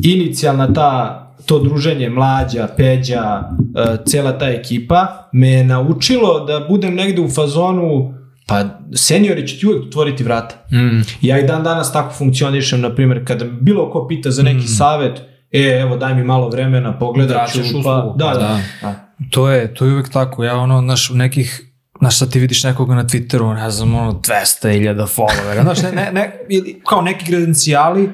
inicijalna 0.03 0.73
ta 0.73 1.23
to 1.45 1.59
druženje 1.59 2.09
mlađa, 2.09 2.67
peđa, 2.77 3.41
e, 3.75 3.97
cela 4.05 4.37
ta 4.37 4.49
ekipa 4.49 5.29
me 5.33 5.49
je 5.49 5.63
naučilo 5.63 6.45
da 6.45 6.65
budem 6.69 6.95
negde 6.95 7.21
u 7.21 7.29
fazonu 7.29 8.16
Pa 8.47 8.63
seniori 8.95 9.47
će 9.47 9.59
ti 9.59 9.67
uvek 9.67 9.83
otvoriti 9.83 10.23
vrata. 10.23 10.65
Mm. 10.71 11.01
Ja 11.21 11.39
i 11.39 11.47
dan 11.47 11.63
danas 11.63 11.93
tako 11.93 12.13
funkcionišem, 12.13 12.81
na 12.81 12.95
primjer, 12.95 13.27
kada 13.27 13.45
bilo 13.45 13.91
ko 13.91 14.07
pita 14.07 14.31
za 14.31 14.43
neki 14.43 14.63
mm. 14.63 14.67
savet, 14.67 15.21
e, 15.51 15.79
evo, 15.81 15.97
daj 15.97 16.15
mi 16.15 16.23
malo 16.23 16.49
vremena, 16.49 16.99
pogledat 16.99 17.51
ću. 17.51 17.59
Pa, 17.83 18.13
da, 18.17 18.25
da, 18.25 18.39
da. 18.39 18.59
da. 18.81 18.95
To 19.31 19.49
je, 19.49 19.73
to 19.73 19.85
je 19.85 19.93
uvek 19.93 20.09
tako. 20.09 20.43
Ja 20.43 20.57
ono, 20.57 20.81
naš, 20.81 21.09
nekih 21.09 21.67
Znaš, 21.99 22.17
sad 22.17 22.31
ti 22.31 22.39
vidiš 22.39 22.63
nekoga 22.63 22.95
na 22.95 23.03
Twitteru, 23.03 23.55
ne 23.55 23.69
znam, 23.69 23.95
ono, 23.95 24.11
200.000 24.11 25.07
followera, 25.15 25.61
znaš, 25.61 25.81
ne, 25.81 25.91
ne, 25.91 26.11
ne, 26.13 26.39
ili, 26.49 26.81
kao 26.85 27.01
neki 27.01 27.25
kredencijali, 27.25 28.09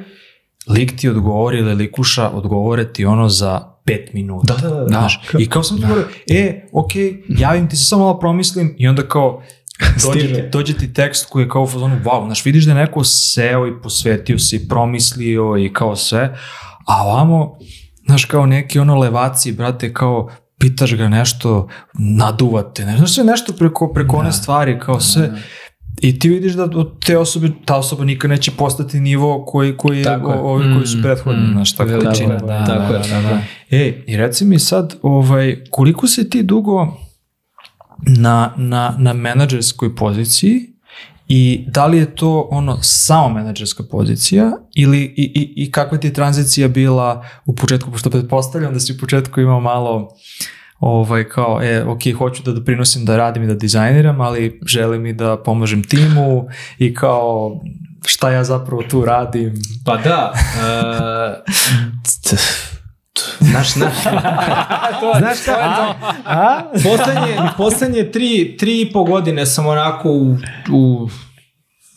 lik 0.67 0.97
ti 0.97 1.09
odgovori 1.09 1.57
ili 1.57 1.75
likuša 1.75 2.29
odgovore 2.29 2.93
ti 2.93 3.05
ono 3.05 3.29
za 3.29 3.61
5 3.85 4.13
minuta. 4.13 4.53
Da, 4.53 4.69
da, 4.69 4.75
da. 4.75 4.87
Znaš, 4.87 5.21
da. 5.33 5.39
i 5.39 5.49
kao 5.49 5.63
sam 5.63 5.77
ti 5.77 5.81
da. 5.81 5.87
govorio, 5.87 6.09
e, 6.29 6.67
okej, 6.73 7.03
okay, 7.03 7.41
javim 7.41 7.69
ti 7.69 7.75
se, 7.75 7.83
samo 7.83 8.03
malo 8.03 8.19
promislim 8.19 8.75
i 8.77 8.87
onda 8.87 9.07
kao, 9.07 9.43
dođe 9.79 10.49
dođe 10.51 10.73
ti 10.73 10.93
tekst 10.93 11.25
koji 11.29 11.43
je 11.43 11.49
kao 11.49 11.63
u 11.63 11.67
fazonu, 11.67 11.99
wow, 12.03 12.25
znaš, 12.25 12.45
vidiš 12.45 12.65
da 12.65 12.71
je 12.71 12.75
neko 12.75 13.03
seo 13.03 13.67
i 13.67 13.81
posvetio 13.81 14.39
se 14.39 14.55
i 14.55 14.67
promislio 14.67 15.57
i 15.57 15.73
kao 15.73 15.95
sve, 15.95 16.37
a 16.87 17.03
ovamo, 17.03 17.57
znaš, 18.05 18.25
kao 18.25 18.45
neki 18.45 18.79
ono 18.79 18.95
levaci, 18.95 19.51
brate, 19.51 19.93
kao 19.93 20.29
pitaš 20.59 20.95
ga 20.95 21.07
nešto, 21.07 21.67
naduvate, 21.93 22.85
ne 22.85 22.97
znaš 22.97 23.13
sve 23.13 23.23
nešto 23.23 23.53
preko, 23.53 23.93
preko 23.93 24.17
one 24.17 24.31
stvari, 24.31 24.79
kao 24.79 24.99
sve, 24.99 25.31
I 26.01 26.19
ti 26.19 26.29
vidiš 26.29 26.53
da 26.53 26.63
od 26.63 27.05
te 27.05 27.17
osobe, 27.17 27.49
ta 27.65 27.77
osoba 27.77 28.03
nikad 28.03 28.29
neće 28.29 28.51
postati 28.51 28.99
nivo 28.99 29.45
koji, 29.45 29.77
koji 29.77 29.97
je, 29.97 30.03
Tako 30.03 30.31
je. 30.31 30.39
ovi 30.39 30.73
koji 30.75 30.87
su 30.87 31.01
prethodni, 31.01 31.47
mm, 31.47 31.51
znaš, 31.51 31.75
tako 31.75 31.89
Veličina, 31.89 32.37
da, 32.37 32.45
da, 32.45 32.65
tako 32.65 32.93
da, 32.93 32.99
da, 32.99 33.21
da. 33.21 33.41
E, 33.69 34.03
i 34.07 34.17
reci 34.17 34.45
mi 34.45 34.59
sad, 34.59 34.95
ovaj, 35.01 35.63
koliko 35.69 36.07
se 36.07 36.29
ti 36.29 36.43
dugo 36.43 36.97
na, 38.07 38.53
na, 38.57 38.95
na 38.97 39.13
menadžerskoj 39.13 39.95
poziciji 39.95 40.73
i 41.27 41.65
da 41.67 41.85
li 41.85 41.97
je 41.97 42.15
to 42.15 42.47
ono 42.51 42.77
samo 42.81 43.29
menadžerska 43.29 43.83
pozicija 43.91 44.51
ili 44.75 44.99
i, 45.01 45.23
i, 45.23 45.53
i 45.63 45.71
kakva 45.71 45.97
ti 45.97 46.07
je 46.07 46.13
tranzicija 46.13 46.67
bila 46.67 47.25
u 47.45 47.55
početku, 47.55 47.91
pošto 47.91 48.09
pretpostavljam 48.09 48.73
da 48.73 48.79
si 48.79 48.93
u 48.93 48.97
početku 48.97 49.41
imao 49.41 49.59
malo 49.59 50.09
ovaj, 50.79 51.29
kao, 51.29 51.59
e, 51.63 51.83
ok, 51.83 51.99
hoću 52.17 52.43
da 52.43 52.51
doprinosim 52.51 53.05
da 53.05 53.17
radim 53.17 53.43
i 53.43 53.47
da 53.47 53.53
dizajniram, 53.53 54.21
ali 54.21 54.59
želim 54.65 55.05
i 55.05 55.13
da 55.13 55.37
pomažem 55.37 55.83
timu 55.83 56.45
i 56.77 56.93
kao, 56.93 57.61
šta 58.05 58.31
ja 58.31 58.43
zapravo 58.43 58.83
tu 58.83 59.05
radim. 59.05 59.53
Pa 59.85 59.97
da, 59.97 60.33
uh, 60.33 61.53
Znaš, 63.39 63.73
znaš, 63.73 63.93
znaš 65.19 65.41
šta, 65.41 65.51
a, 65.51 65.93
a? 66.25 66.61
Poslednje, 66.71 67.49
poslednje 67.57 68.11
tri, 68.11 68.55
tri 68.59 68.81
i 68.81 68.91
po 68.93 69.03
godine 69.03 69.45
sam 69.45 69.67
onako 69.67 70.09
u, 70.09 70.37
u 70.71 71.09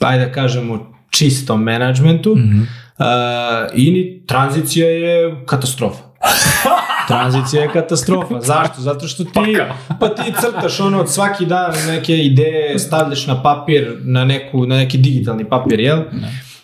ajde 0.01 0.27
da 0.27 0.33
kažemo, 0.33 0.93
čistom 1.11 1.63
menadžmentu 1.63 2.35
mm 2.37 2.41
-hmm. 2.43 2.63
uh, 2.99 3.79
i 3.79 4.23
tranzicija 4.27 4.89
je 4.89 5.45
katastrofa. 5.47 6.03
Tranzicija 7.09 7.63
je 7.63 7.73
katastrofa. 7.73 8.41
Zašto? 8.41 8.81
Zato 8.81 9.09
što 9.09 9.25
ti, 9.25 9.59
pa 10.01 10.09
ti 10.09 10.33
crtaš 10.41 10.81
ono 10.81 11.01
od 11.01 11.11
svaki 11.11 11.47
dan 11.47 11.73
neke 11.87 12.17
ideje, 12.17 12.79
stavljaš 12.79 13.27
na 13.27 13.43
papir, 13.43 13.97
na, 14.01 14.25
neku, 14.25 14.67
na 14.67 14.77
neki 14.77 14.99
digitalni 14.99 15.49
papir, 15.49 15.81
jel? 15.81 15.99
Ne 15.99 16.29
E, 16.29 16.56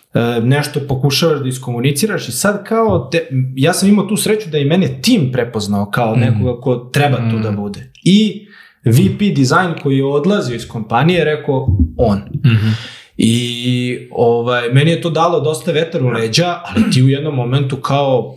nešto 0.43 0.79
pokušavaš 0.87 1.39
da 1.39 1.47
iskomuniciraš 1.47 2.27
i 2.27 2.31
sad 2.31 2.63
kao, 2.63 3.09
te, 3.11 3.27
ja 3.55 3.73
sam 3.73 3.89
imao 3.89 4.05
tu 4.05 4.17
sreću 4.17 4.49
da 4.49 4.57
i 4.57 4.65
mene 4.65 5.01
tim 5.01 5.31
prepoznao 5.31 5.91
kao 5.91 6.15
mm. 6.15 6.19
nekoga 6.19 6.61
ko 6.61 6.75
treba 6.75 7.17
tu 7.31 7.39
da 7.39 7.51
bude. 7.51 7.91
I 8.03 8.47
VP 8.85 9.37
design 9.37 9.81
koji 9.83 9.97
je 9.97 10.05
odlazio 10.05 10.55
iz 10.55 10.67
kompanije 10.67 11.23
rekao 11.25 11.67
on. 11.97 12.17
Mm 12.17 12.49
-hmm. 12.49 12.73
I 13.17 14.07
ovaj, 14.11 14.69
meni 14.69 14.91
je 14.91 15.01
to 15.01 15.09
dalo 15.09 15.39
dosta 15.39 15.71
vetar 15.71 16.03
u 16.03 16.09
leđa, 16.09 16.59
ali 16.63 16.91
ti 16.91 17.03
u 17.03 17.09
jednom 17.09 17.35
momentu 17.35 17.75
kao 17.77 18.35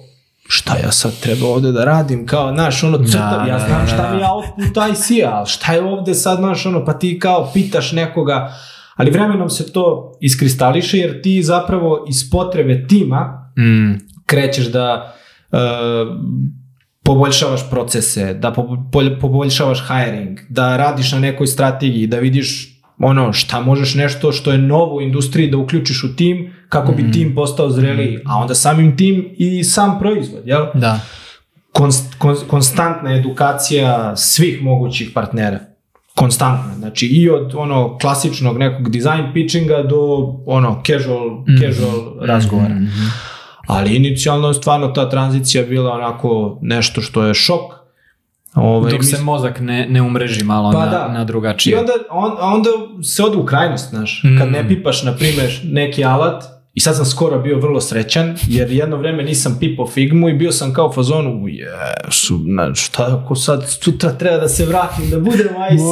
šta 0.49 0.77
ja 0.85 0.93
sad 0.93 1.21
treba 1.21 1.47
ovde 1.47 1.73
da 1.73 1.85
radim, 1.85 2.27
kao, 2.27 2.53
znaš, 2.53 2.85
ono, 2.85 3.05
crta, 3.05 3.45
da, 3.45 3.53
ja 3.53 3.59
znam 3.59 3.81
da, 3.81 3.87
šta 3.87 4.03
da. 4.03 4.15
mi 4.15 4.21
je 4.21 4.27
output 4.31 4.77
IC, 4.93 5.25
ali 5.33 5.47
šta 5.47 5.73
je 5.73 5.83
ovde 5.83 6.15
sad, 6.15 6.39
znaš, 6.39 6.67
ono, 6.67 6.85
pa 6.85 6.93
ti 6.93 7.19
kao 7.19 7.51
pitaš 7.55 7.93
nekoga, 7.93 8.53
Ali 8.97 9.11
vremenom 9.11 9.51
se 9.51 9.73
to 9.73 10.13
iskristališe 10.21 10.99
jer 10.99 11.23
ti 11.23 11.43
zapravo 11.43 12.05
iz 12.09 12.31
potrebe 12.31 12.87
tima 12.89 13.51
mm. 13.59 13.93
krećeš 14.27 14.67
da 14.67 15.17
uh, 15.53 15.59
poboljšavaš 17.03 17.71
procese, 17.71 18.35
da 18.35 18.55
poboljšavaš 19.21 19.85
hiring, 19.89 20.39
da 20.49 20.77
radiš 20.77 21.13
na 21.13 21.19
nekoj 21.19 21.47
strategiji, 21.47 22.07
da 22.07 22.19
vidiš 22.19 22.81
ono 22.99 23.33
šta 23.33 23.61
možeš 23.61 23.95
nešto 23.95 24.33
što 24.33 24.53
je 24.53 24.59
novo 24.59 24.97
u 24.97 25.01
industriji 25.01 25.51
da 25.51 25.57
uključiš 25.57 26.05
u 26.05 26.17
tim 26.17 26.55
kako 26.69 26.93
bi 26.93 27.03
mm. 27.03 27.13
tim 27.13 27.35
postao 27.35 27.71
zreliji, 27.71 28.19
a 28.25 28.37
onda 28.37 28.55
samim 28.55 28.97
tim 28.97 29.29
i 29.37 29.65
sam 29.65 29.99
proizvod, 29.99 30.43
jel? 30.45 30.67
Da. 30.75 31.01
Konst, 31.73 32.15
konstantna 32.49 33.17
edukacija 33.17 34.17
svih 34.17 34.63
mogućih 34.63 35.11
partnera 35.15 35.76
konstantno. 36.17 36.75
Znači 36.75 37.07
i 37.07 37.31
od 37.31 37.55
ono 37.55 37.99
klasičnog 37.99 38.59
nekog 38.59 38.91
design 38.91 39.33
pitchinga 39.35 39.83
do 39.83 39.99
ono 40.47 40.83
casual, 40.87 41.31
mm 41.31 41.61
casual 41.61 42.27
razgovora. 42.27 42.75
Mm 42.75 42.87
-hmm. 42.87 43.11
Ali 43.67 43.97
inicijalno 43.97 44.49
je 44.49 44.55
stvarno 44.55 44.89
ta 44.89 45.11
tranzicija 45.11 45.63
bila 45.63 45.93
onako 45.93 46.59
nešto 46.63 47.01
što 47.01 47.23
je 47.23 47.35
šok. 47.35 47.77
Ovaj, 48.55 48.93
Dok 48.93 49.05
se 49.05 49.23
mozak 49.23 49.61
ne, 49.61 49.87
ne 49.89 50.03
umreži 50.03 50.45
malo 50.45 50.73
pa 50.73 50.85
na, 50.85 50.91
da. 50.91 51.09
na 51.13 51.25
drugačije. 51.25 51.73
I 51.73 51.79
onda, 51.79 51.93
on, 52.11 52.33
onda 52.41 52.71
se 53.03 53.23
ode 53.23 53.37
u 53.37 53.45
krajnost, 53.47 53.91
znaš. 53.91 54.23
Mm. 54.25 54.39
Kad 54.39 54.53
ne 54.53 54.69
pipaš, 54.69 55.03
na 55.03 55.13
primjer, 55.13 55.61
neki 55.65 56.05
alat, 56.05 56.45
I 56.77 56.81
sad 56.81 56.97
sam 56.97 57.05
skoro 57.05 57.39
bio 57.39 57.59
vrlo 57.59 57.81
srećan, 57.81 58.37
jer 58.49 58.71
jedno 58.71 58.97
vreme 58.97 59.23
nisam 59.23 59.57
pipao 59.61 59.87
Figmu 59.87 60.29
i 60.29 60.35
bio 60.35 60.53
sam 60.53 60.73
kao 60.73 60.89
u 60.89 60.93
fazonu, 60.93 61.45
jesu, 61.49 62.41
šta 62.75 63.21
ako 63.23 63.35
sad 63.35 63.69
sutra 63.69 64.13
treba 64.13 64.37
da 64.37 64.49
se 64.49 64.67
vratim, 64.67 65.11
da 65.11 65.21
budem 65.21 65.47
IC, 65.73 65.83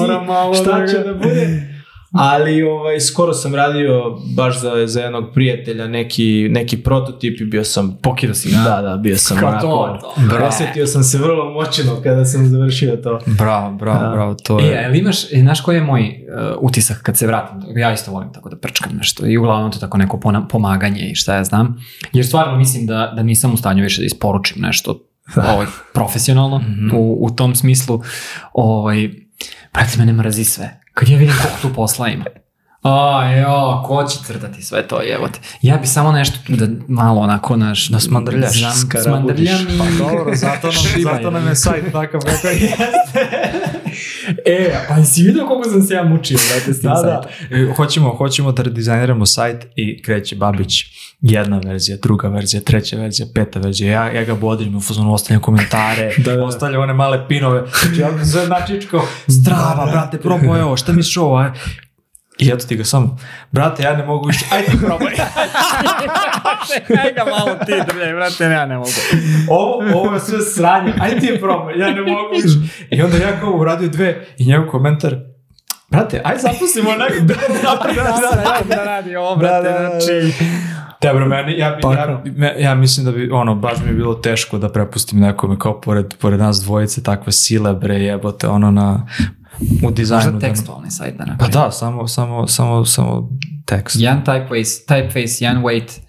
šta 0.61 0.79
da 0.79 0.87
će 0.87 0.99
da 0.99 1.15
bude? 1.15 1.69
Ali 2.15 2.63
ovaj, 2.63 3.01
skoro 3.01 3.33
sam 3.33 3.55
radio 3.55 4.19
baš 4.37 4.61
za, 4.61 4.87
za 4.87 5.01
jednog 5.01 5.25
prijatelja 5.35 5.89
neki, 5.89 6.49
neki 6.51 6.77
prototip 6.77 7.41
i 7.41 7.45
bio 7.45 7.65
sam... 7.65 7.99
Pokida 8.03 8.35
si, 8.35 8.51
da? 8.65 8.83
Da, 8.83 8.97
bio 8.97 9.17
sam 9.17 9.39
Kao 9.39 9.49
onako... 9.49 9.67
To, 9.67 10.37
to. 10.39 10.45
Osjetio 10.47 10.87
sam 10.87 11.03
se 11.03 11.19
vrlo 11.19 11.51
moćeno 11.51 12.01
kada 12.03 12.25
sam 12.25 12.47
završio 12.47 12.97
to. 12.97 13.19
Bravo, 13.27 13.75
bravo, 13.75 14.05
da. 14.05 14.11
bravo, 14.11 14.35
to 14.35 14.59
je... 14.59 14.73
E, 14.73 14.85
ali 14.87 14.99
imaš, 14.99 15.33
e, 15.33 15.41
znaš 15.41 15.61
koji 15.61 15.77
je 15.77 15.83
moj 15.83 16.01
uh, 16.01 16.57
utisak 16.61 17.03
kad 17.03 17.17
se 17.17 17.27
vratim? 17.27 17.79
Ja 17.79 17.93
isto 17.93 18.11
volim 18.11 18.33
tako 18.33 18.49
da 18.49 18.57
prčkam 18.57 18.93
nešto 18.97 19.27
i 19.27 19.39
uglavnom 19.39 19.73
to 19.73 19.79
tako 19.79 19.99
neko 19.99 20.21
pomaganje 20.51 21.11
i 21.11 21.15
šta 21.15 21.35
ja 21.35 21.45
znam. 21.45 21.77
Jer 22.13 22.27
stvarno 22.27 22.57
mislim 22.57 22.87
da, 22.87 23.13
da 23.17 23.23
nisam 23.23 23.55
u 23.55 23.57
stanju 23.57 23.83
više 23.83 24.01
da 24.01 24.07
isporučim 24.07 24.63
nešto 24.63 25.01
ovaj, 25.37 25.67
profesionalno 25.95 26.59
mm 26.59 26.63
-hmm. 26.63 26.97
u, 26.97 27.27
u 27.27 27.31
tom 27.31 27.55
smislu. 27.55 28.03
Ovaj, 28.53 29.11
brate, 29.73 29.99
mene 29.99 30.13
mrazi 30.13 30.45
sve 30.45 30.84
Kad 30.95 31.09
ja 31.09 31.19
vidim 31.19 31.35
koliko 31.43 31.59
tu 31.63 31.75
posla 31.75 32.09
ima. 32.09 32.25
A, 32.85 33.31
jo, 33.31 33.83
ko 33.87 34.05
će 34.05 34.19
crtati 34.27 34.63
sve 34.63 34.89
to, 34.89 35.01
jebote. 35.01 35.39
Ja 35.63 35.77
bi 35.77 35.87
samo 35.87 36.13
nešto 36.13 36.39
da 36.49 36.67
malo 36.89 37.21
onako 37.21 37.57
naš... 37.57 37.89
Da 37.89 38.01
smandrljaš. 38.01 38.59
Znam, 38.59 39.03
smandrljam 39.03 39.61
i... 39.61 39.79
Pa 39.79 39.85
dobro, 40.05 40.35
zato 40.35 40.67
nam, 40.67 41.03
zato 41.13 41.31
nam 41.31 41.49
je 41.49 41.55
sajt 41.55 41.85
takav 41.93 42.21
kakav 42.21 42.51
jeste. 42.53 42.79
e, 44.47 44.75
pa 44.89 45.05
si 45.05 45.23
vidio 45.23 45.47
koliko 45.47 45.71
sam 45.71 45.83
se 45.83 45.95
ja 45.95 46.05
mučio, 46.05 46.39
brate, 46.51 46.75
s 46.75 46.81
tim 46.81 46.91
da, 46.91 47.03
da. 47.03 47.57
E, 47.57 47.73
hoćemo, 47.77 48.11
hoćemo 48.11 48.53
da 48.53 48.63
dizajniramo 48.63 49.27
sajt 49.27 49.67
i 49.77 50.03
kreće 50.03 50.37
Babić 50.37 50.85
jedna 51.21 51.59
verzija, 51.59 51.99
druga 52.03 52.29
verzija, 52.29 52.61
treća 52.61 52.97
verzija, 52.97 53.27
peta 53.35 53.61
verzija. 53.61 53.93
Ja, 53.93 54.13
ja 54.13 54.25
ga 54.25 54.35
bodim 54.35 54.77
u 54.77 54.81
fuzonu, 54.81 55.13
ostavljam 55.13 55.43
komentare, 55.43 56.15
da, 56.25 56.37
da. 56.37 56.45
ostavljam 56.45 56.83
one 56.83 56.93
male 56.95 57.29
pinove. 57.29 57.63
Znači, 57.83 58.01
ja 58.01 58.09
sam 58.09 58.27
sve 58.27 58.49
načičko, 58.49 59.09
zdrava, 59.27 59.87
brate, 59.93 60.19
probaj 60.19 60.61
ovo, 60.61 60.77
šta 60.77 60.93
misliš 60.93 61.17
ovo? 61.17 61.45
I 62.39 62.49
eto 62.49 62.67
ti 62.67 62.77
ga 62.77 62.85
sam, 62.85 63.19
brate, 63.53 63.83
ja 63.83 63.97
ne 63.97 64.07
mogu 64.07 64.27
više, 64.27 64.45
ajde 64.53 64.73
probaj. 64.87 65.15
Aj 67.03 67.13
ga 67.13 67.25
malo 67.25 67.59
ti 67.67 67.73
drljaj, 67.93 68.13
brate, 68.15 68.45
ja 68.45 68.67
ne 68.67 68.77
mogu. 68.77 68.91
Ovo, 69.51 70.01
ovo 70.01 70.15
je 70.15 70.21
sve 70.21 70.41
sranje, 70.41 70.93
ajde 71.01 71.21
ti 71.21 71.41
probaj, 71.41 71.79
ja 71.79 71.91
ne 71.91 72.01
mogu 72.01 72.29
više. 72.33 72.59
I 72.91 73.03
onda 73.03 73.17
ja 73.17 73.41
kao 73.41 73.53
uradio 73.53 73.89
dve 73.89 74.27
i 74.39 74.47
njegov 74.47 74.69
komentar, 74.69 75.17
brate, 75.91 76.21
aj 76.25 76.37
zapustimo 76.39 76.91
neko. 77.01 77.21
da, 77.21 77.35
da, 77.35 77.93
da, 77.95 78.65
da, 78.69 78.77
da, 78.77 78.85
radi 78.85 79.17
ovo, 79.17 79.37
brate, 79.37 79.69
znači... 79.79 80.33
Dobro, 81.03 81.27
meni, 81.27 81.59
ja, 81.59 81.79
pa, 81.83 81.95
ja, 81.95 82.23
ja, 82.37 82.59
ja 82.59 82.75
mislim 82.75 83.07
da 83.07 83.13
bi, 83.13 83.31
ono, 83.31 83.55
baš 83.55 83.79
mi 83.83 83.89
je 83.89 83.95
bilo 83.95 84.15
teško 84.15 84.59
da 84.59 84.73
prepustim 84.73 85.21
nekome 85.21 85.59
kao 85.59 85.81
pored, 85.81 86.15
pored 86.21 86.41
nas 86.41 86.61
dvojice 86.61 87.03
takve 87.03 87.33
sile, 87.33 87.75
bre, 87.75 87.95
jebote, 87.95 88.49
ono 88.49 88.71
na 88.71 89.07
u 89.83 89.91
dizajnu. 89.91 90.33
Možda 90.33 90.49
tekstualni 90.49 90.91
sajt 90.91 91.17
da 91.17 91.25
napravim. 91.25 91.53
Pa 91.53 91.59
da, 91.59 91.71
samo, 91.71 92.09
samo, 92.09 92.47
samo, 92.47 92.87
samo 92.87 93.29
tekst. 93.67 93.97
Jedan 93.99 94.25
typeface, 94.25 94.87
typeface, 94.89 95.43
jedan 95.45 95.63
weight, 95.63 96.01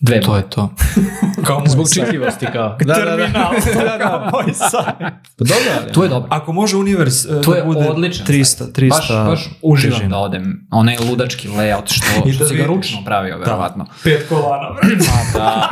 dve 0.00 0.20
To 0.20 0.36
je 0.36 0.50
to. 0.50 0.74
kao 1.46 1.62
Zbog 1.66 1.86
čitljivosti 1.94 2.46
kao. 2.52 2.76
Da, 2.84 2.94
Terminal. 2.94 3.52
Da, 3.74 3.82
da. 3.82 3.98
da, 3.98 4.30
moj 4.32 4.54
sajt. 4.54 4.98
Pa 5.38 5.44
dobro, 5.44 5.70
ali. 5.82 5.92
To 5.92 6.02
je 6.02 6.08
dobro. 6.08 6.28
Ako 6.32 6.52
može 6.52 6.76
univers 6.76 7.24
uh, 7.24 7.42
to 7.42 7.54
je 7.54 7.60
da 7.60 7.66
bude 7.66 7.88
odličan 7.88 8.26
300, 8.26 8.72
300 8.72 8.88
baš, 8.88 9.08
baš 9.08 9.50
uživam 9.62 9.98
težina. 9.98 10.16
da 10.16 10.18
odem. 10.18 10.66
Onaj 10.70 10.96
ludački 11.10 11.48
layout 11.48 11.86
što, 11.86 12.28
I 12.28 12.32
što 12.32 12.44
da 12.44 12.48
si 12.48 12.56
ga 12.56 12.66
ručno 12.66 12.98
pravio, 13.04 13.38
verovatno. 13.38 13.84
Da. 13.84 13.90
Pet 14.04 14.28
kolana. 14.28 14.76
Pa 14.80 15.38
da. 15.38 15.70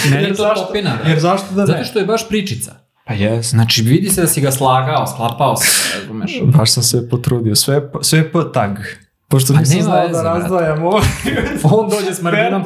Meni 0.10 0.24
je 0.24 0.34
to 0.34 0.52
popina. 0.66 0.98
Jer 1.06 1.20
zašto 1.20 1.54
da 1.54 1.60
ne? 1.60 1.66
Zato 1.66 1.84
što 1.84 1.98
je 1.98 2.04
baš 2.04 2.28
pričica. 2.28 2.83
Pa 3.06 3.14
jes. 3.14 3.50
Znači 3.50 3.82
vidi 3.82 4.08
se 4.08 4.20
da 4.20 4.26
si 4.26 4.40
ga 4.40 4.50
slagao, 4.50 5.06
sklapao 5.06 5.56
se, 5.56 5.98
razumeš. 6.00 6.32
Baš 6.58 6.72
sam 6.72 6.82
se 6.82 7.08
potrudio, 7.08 7.54
sve, 7.54 7.90
sve 8.02 8.32
p 8.32 8.38
tag. 8.54 8.78
Pošto 9.28 9.52
pa 9.52 9.58
nisam 9.58 9.82
znao 9.82 10.08
da 10.08 10.22
razdvajam 10.22 10.82
ovo. 10.82 11.00
On 11.76 11.90
dođe 11.90 12.14
s 12.14 12.22
marginom. 12.22 12.64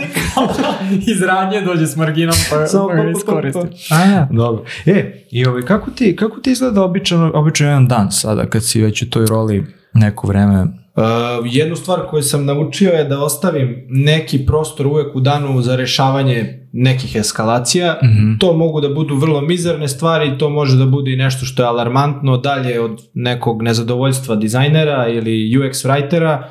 Iz 1.12 1.22
radnje 1.22 1.60
dođe 1.60 1.86
s 1.86 1.96
marginom 1.96 2.36
pa, 2.50 2.66
Samo 2.66 2.88
pa 2.88 2.94
ga 2.94 3.10
iskoristi. 3.10 3.94
A 3.94 4.04
ja. 4.04 4.28
Dobro. 4.32 4.64
E, 4.86 5.26
i 5.30 5.46
ovaj, 5.46 5.62
kako 5.62 5.90
ti, 5.90 6.16
kako 6.16 6.40
ti 6.40 6.50
izgleda 6.50 6.82
običan, 6.82 7.30
običan 7.34 7.66
jedan 7.66 7.88
dan 7.88 8.10
sada 8.10 8.46
kad 8.46 8.64
si 8.64 8.82
već 8.82 9.02
u 9.02 9.10
toj 9.10 9.26
roli 9.26 9.66
neko 9.94 10.26
vreme 10.26 10.66
Uh, 10.98 11.04
jednu 11.44 11.76
stvar 11.76 12.00
koju 12.10 12.22
sam 12.22 12.44
naučio 12.44 12.90
je 12.90 13.04
da 13.04 13.20
ostavim 13.24 13.86
neki 13.88 14.46
prostor 14.46 14.86
uvek 14.86 15.16
u 15.16 15.20
danu 15.20 15.62
za 15.62 15.76
rešavanje 15.76 16.57
nekih 16.72 17.16
eskalacija. 17.16 17.98
Mm 18.02 18.06
-hmm. 18.06 18.38
To 18.38 18.56
mogu 18.56 18.80
da 18.80 18.88
budu 18.88 19.16
vrlo 19.16 19.40
mizerne 19.40 19.88
stvari, 19.88 20.38
to 20.38 20.50
može 20.50 20.76
da 20.76 20.86
bude 20.86 21.12
i 21.12 21.16
nešto 21.16 21.46
što 21.46 21.62
je 21.62 21.68
alarmantno 21.68 22.36
dalje 22.36 22.80
od 22.80 23.00
nekog 23.14 23.62
nezadovoljstva 23.62 24.36
dizajnera 24.36 25.08
ili 25.08 25.30
UX 25.30 25.86
writera 25.86 26.42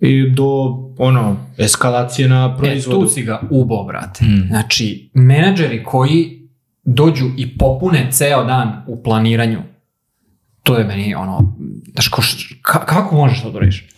i 0.00 0.30
do 0.30 0.76
ono 0.98 1.36
eskalacije 1.58 2.28
na 2.28 2.56
proizvodu. 2.56 3.00
E, 3.00 3.04
tu 3.04 3.08
si 3.08 3.22
ga 3.22 3.40
ubo, 3.50 3.84
brate. 3.84 4.24
Mm. 4.24 4.46
Znači, 4.48 5.10
menadžeri 5.14 5.84
koji 5.84 6.48
dođu 6.84 7.26
i 7.36 7.58
popune 7.58 8.08
ceo 8.10 8.44
dan 8.44 8.82
u 8.86 9.02
planiranju 9.02 9.58
to 10.68 10.76
je 10.78 10.84
meni 10.84 11.14
ono, 11.14 11.56
znaš, 11.92 12.08
ko, 12.08 12.22
ka, 12.62 12.86
kako 12.86 13.16
možeš 13.16 13.42
to 13.42 13.50
da 13.50 13.58
radiš? 13.58 13.88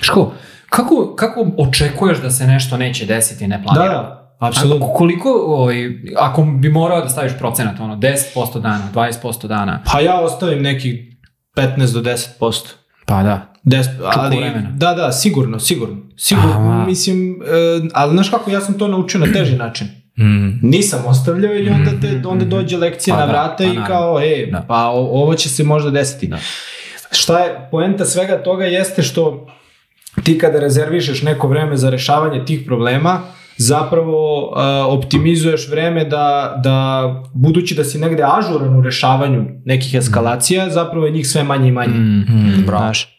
Ško, 0.00 0.32
kako, 0.68 1.14
kako 1.16 1.46
očekuješ 1.58 2.20
da 2.20 2.30
se 2.30 2.46
nešto 2.46 2.76
neće 2.76 3.06
desiti 3.06 3.46
Da, 3.46 3.56
neplanirano? 3.56 4.02
da, 4.02 4.23
apsolutno. 4.44 4.86
Koliko, 4.88 5.28
ovaj, 5.46 5.76
ako 6.16 6.42
bi 6.42 6.68
morao 6.68 7.00
da 7.00 7.08
staviš 7.08 7.32
procenat, 7.38 7.80
ono, 7.80 7.96
10% 7.96 8.60
dana, 8.60 8.88
20% 8.94 9.46
dana, 9.46 9.82
Pa 9.84 10.00
ja 10.00 10.20
ostavim 10.20 10.62
nekih 10.62 10.94
15 11.56 11.92
do 11.92 12.00
10%. 12.02 12.66
pa 13.06 13.22
da. 13.22 13.50
Des, 13.62 13.86
ali, 14.16 14.36
vremena. 14.36 14.70
da, 14.70 14.94
da, 14.94 15.12
sigurno, 15.12 15.58
sigurno. 15.60 15.96
Sigurno, 16.16 16.70
Aha. 16.70 16.84
mislim, 16.86 17.42
e, 17.42 17.88
ali 17.94 18.12
znaš 18.12 18.28
kako, 18.28 18.50
ja 18.50 18.60
sam 18.60 18.74
to 18.74 18.88
naučio 18.88 19.20
na 19.20 19.32
teži 19.32 19.56
način. 19.56 19.86
Mm. 20.18 20.58
Nisam 20.62 21.02
ostavljao 21.06 21.54
i 21.54 21.68
onda, 21.68 21.90
te, 22.02 22.28
onda 22.28 22.44
dođe 22.44 22.76
lekcija 22.76 23.14
Pa 23.14 23.20
na 23.20 23.26
da, 23.26 23.32
vrata 23.32 23.56
pa 23.58 23.64
i 23.64 23.76
kao, 23.86 24.20
e, 24.20 24.48
Da. 24.52 24.64
pa 24.68 24.86
o- 24.86 25.22
ovo 25.22 25.34
će 25.34 25.48
se 25.48 25.64
možda 25.64 25.90
desiti. 25.90 26.26
Da. 26.26 26.38
Šta 27.10 27.38
je, 27.38 27.68
poenta 27.70 28.04
svega 28.04 28.42
toga 28.42 28.64
jeste 28.64 29.02
što 29.02 29.46
ti 30.24 30.38
kada 30.38 30.60
rezervišeš 30.60 31.22
neko 31.22 31.48
vreme 31.48 31.76
za 31.76 31.90
rešavanje 31.90 32.44
tih 32.44 32.62
problema, 32.66 33.20
zapravo 33.56 34.52
a, 34.56 34.86
optimizuješ 34.88 35.68
vreme 35.70 36.04
da, 36.04 36.60
da, 36.64 37.08
budući 37.34 37.74
da 37.74 37.84
si 37.84 37.98
negde 37.98 38.22
ažuran 38.38 38.78
u 38.78 38.82
rešavanju 38.82 39.44
nekih 39.64 39.94
eskalacija, 39.94 40.70
zapravo 40.70 41.06
je 41.06 41.12
njih 41.12 41.28
sve 41.28 41.44
manje 41.44 41.68
i 41.68 41.72
manje. 41.72 41.94
Mm, 41.94 42.64
bravo. 42.66 42.84
Znaš, 42.84 43.14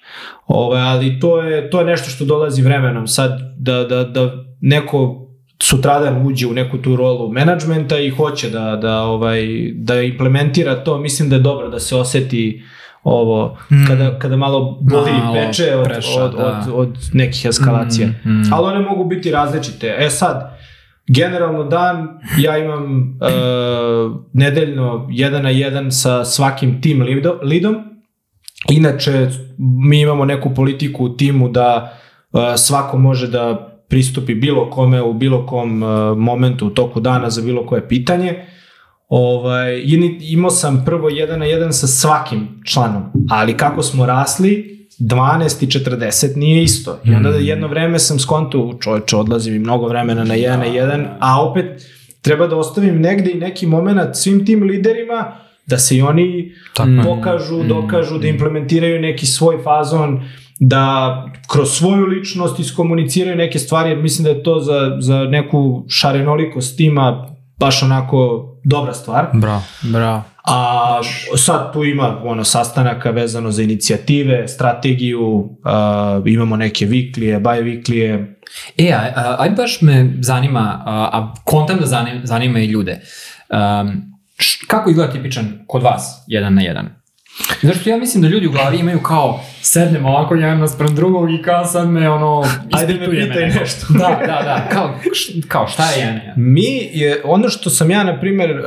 Ove, 0.47 0.79
ali 0.79 1.19
to 1.19 1.41
je, 1.41 1.69
to 1.69 1.79
je 1.79 1.85
nešto 1.85 2.09
što 2.09 2.25
dolazi 2.25 2.61
vremenom. 2.61 3.07
Sad, 3.07 3.39
da, 3.57 3.83
da, 3.83 4.03
da 4.03 4.31
neko 4.61 5.27
sutradan 5.61 6.27
uđe 6.27 6.47
u 6.47 6.53
neku 6.53 6.77
tu 6.77 6.95
rolu 6.95 7.31
menadžmenta 7.31 7.99
i 7.99 8.09
hoće 8.09 8.49
da, 8.49 8.75
da, 8.75 9.01
ovaj, 9.01 9.71
da 9.73 10.01
implementira 10.01 10.83
to, 10.83 10.97
mislim 10.97 11.29
da 11.29 11.35
je 11.35 11.41
dobro 11.41 11.69
da 11.69 11.79
se 11.79 11.95
oseti 11.95 12.63
ovo, 13.05 13.57
Mm. 13.69 13.85
kada, 13.87 14.19
kada 14.19 14.35
malo 14.37 14.77
boli 14.81 15.11
Malo 15.13 15.35
i 15.35 15.39
peče 15.39 15.75
od, 15.75 15.83
preša, 15.85 16.23
od, 16.23 16.31
da. 16.31 16.45
od, 16.67 16.87
od 16.87 16.97
nekih 17.13 17.45
eskalacija. 17.45 18.07
Mm, 18.07 18.29
mm. 18.31 18.53
Ali 18.53 18.67
one 18.67 18.79
mogu 18.81 19.05
biti 19.05 19.31
različite. 19.31 19.95
E 19.99 20.09
sad, 20.09 20.57
generalno 21.07 21.63
dan, 21.63 22.07
ja 22.39 22.57
imam 22.57 22.83
uh, 23.21 24.15
nedeljno 24.33 25.07
jedan 25.11 25.43
na 25.43 25.49
jedan 25.49 25.91
sa 25.91 26.25
svakim 26.25 26.81
tim 26.81 26.99
lido- 26.99 27.39
lidom. 27.43 27.75
Inače, 28.69 29.27
mi 29.57 30.01
imamo 30.01 30.25
neku 30.25 30.53
politiku 30.53 31.05
u 31.05 31.09
timu 31.09 31.49
da 31.49 31.97
uh, 32.31 32.39
svako 32.57 32.97
može 32.97 33.27
da 33.27 33.71
pristupi 33.89 34.35
bilo 34.35 34.69
kome 34.69 35.01
u 35.01 35.13
bilo 35.13 35.45
kom 35.45 35.83
uh, 35.83 35.89
momentu 36.17 36.67
u 36.67 36.71
toku 36.71 36.99
dana 36.99 37.29
za 37.29 37.41
bilo 37.41 37.65
koje 37.65 37.87
pitanje. 37.87 38.45
Ovaj, 39.17 39.83
imao 40.21 40.51
sam 40.51 40.83
prvo 40.85 41.09
jedan 41.09 41.39
na 41.39 41.45
jedan 41.45 41.73
sa 41.73 41.87
svakim 41.87 42.47
članom, 42.65 43.03
ali 43.29 43.57
kako 43.57 43.83
smo 43.83 44.05
rasli, 44.05 44.75
12 44.99 45.63
i 45.63 45.67
40 45.67 46.37
nije 46.37 46.63
isto. 46.63 46.99
I 47.03 47.13
onda 47.13 47.31
da 47.31 47.37
jedno 47.37 47.67
vreme 47.67 47.99
sam 47.99 48.19
skonto, 48.19 48.77
čoveče, 48.81 49.15
odlazi 49.15 49.51
mi 49.51 49.59
mnogo 49.59 49.87
vremena 49.87 50.23
na 50.23 50.33
jedan 50.33 50.59
na 50.59 50.65
jedan, 50.65 51.07
a 51.19 51.41
opet 51.41 51.65
treba 52.21 52.47
da 52.47 52.55
ostavim 52.55 53.01
negde 53.01 53.31
i 53.31 53.39
neki 53.39 53.65
moment 53.65 54.15
svim 54.15 54.45
tim 54.45 54.63
liderima 54.63 55.31
da 55.67 55.77
se 55.77 55.97
i 55.97 56.01
oni 56.01 56.51
Tako 56.73 56.89
pokažu, 57.03 57.63
Mm, 57.63 57.67
dokažu, 57.67 58.17
da 58.17 58.27
mm. 58.27 58.29
implementiraju 58.29 59.01
neki 59.01 59.25
svoj 59.25 59.63
fazon, 59.63 60.23
da 60.59 61.25
kroz 61.51 61.69
svoju 61.69 62.05
ličnost 62.05 62.59
iskomuniciraju 62.59 63.37
neke 63.37 63.59
stvari, 63.59 63.89
jer 63.89 63.97
mislim 63.97 64.23
da 64.23 64.29
je 64.29 64.43
to 64.43 64.59
za, 64.59 64.97
za 64.99 65.23
neku 65.23 65.85
šarenolikost 65.87 66.77
tima 66.77 67.27
baš 67.59 67.83
onako 67.83 68.51
dobra 68.65 68.93
stvar. 68.93 69.27
Bravo. 69.33 69.61
Bravo. 69.81 70.23
A 70.43 70.99
sad 71.37 71.73
tu 71.73 71.83
ima 71.83 72.21
ono 72.23 72.43
sastanaka 72.43 73.11
vezano 73.11 73.51
za 73.51 73.63
inicijative, 73.63 74.47
strategiju, 74.47 75.49
a, 75.63 76.21
imamo 76.25 76.55
neke 76.57 76.85
viklije, 76.85 77.39
baj 77.39 77.61
viklije. 77.61 78.39
E, 78.77 78.91
a, 78.93 79.11
a, 79.15 79.35
aj 79.39 79.49
baš 79.49 79.81
me 79.81 80.13
zanima, 80.21 80.83
a, 80.85 81.09
a 81.13 81.33
kontam 81.43 81.77
da 81.79 81.85
zanima, 81.85 82.21
zanima 82.23 82.59
i 82.59 82.65
ljude. 82.65 83.01
Um, 83.49 84.03
š, 84.39 84.65
kako 84.67 84.89
izgleda 84.89 85.13
tipičan 85.13 85.63
kod 85.67 85.83
vas, 85.83 86.23
jedan 86.27 86.53
na 86.53 86.61
jedan? 86.61 86.89
Zašto 87.61 87.89
ja 87.89 87.97
mislim 87.97 88.23
da 88.23 88.27
ljudi 88.29 88.47
u 88.47 88.51
glavi 88.51 88.77
imaju 88.77 88.99
kao 88.99 89.39
sednemo 89.61 90.09
ovako 90.09 90.35
jedan 90.35 90.59
naspram 90.59 90.95
drugog 90.95 91.31
i 91.31 91.41
kao 91.41 91.65
sad 91.65 91.89
me 91.89 92.09
ono 92.09 92.43
Ajde 92.71 92.93
me 92.93 92.99
ispituje 92.99 93.27
pitaj 93.27 93.49
nešto. 93.49 93.85
Da, 93.89 94.19
da, 94.19 94.41
da, 94.43 94.67
kao, 94.71 94.99
š, 95.13 95.33
kao 95.47 95.67
šta 95.67 95.91
je 95.91 95.99
jedan? 95.99 96.19
Mi 96.35 96.89
je, 96.93 97.21
ono 97.25 97.49
što 97.49 97.69
sam 97.69 97.91
ja, 97.91 98.03
na 98.03 98.19
primjer, 98.19 98.51
uh, 98.51 98.65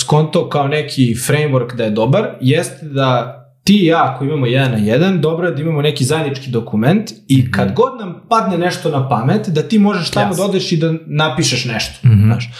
skonto 0.00 0.48
kao 0.48 0.68
neki 0.68 1.14
framework 1.14 1.76
da 1.76 1.84
je 1.84 1.90
dobar, 1.90 2.28
jeste 2.40 2.86
da 2.86 3.42
ti 3.66 3.78
i 3.82 3.86
ja 3.86 4.12
ako 4.12 4.24
imamo 4.24 4.46
jedan 4.46 4.70
na 4.72 4.78
jedan, 4.78 5.20
dobro 5.20 5.46
je 5.46 5.54
da 5.54 5.62
imamo 5.62 5.82
neki 5.82 6.04
zajednički 6.04 6.50
dokument 6.50 7.10
i 7.28 7.50
kad 7.50 7.74
god 7.74 8.00
nam 8.00 8.22
padne 8.28 8.58
nešto 8.58 8.90
na 8.90 9.08
pamet, 9.08 9.48
da 9.48 9.62
ti 9.62 9.78
možeš 9.78 10.10
tamo 10.10 10.26
Jasno. 10.26 10.44
da 10.44 10.50
odeš 10.50 10.72
i 10.72 10.76
da 10.76 10.94
napišeš 11.06 11.64
nešto. 11.64 12.08
Mhm. 12.08 12.24
Znaš. 12.24 12.52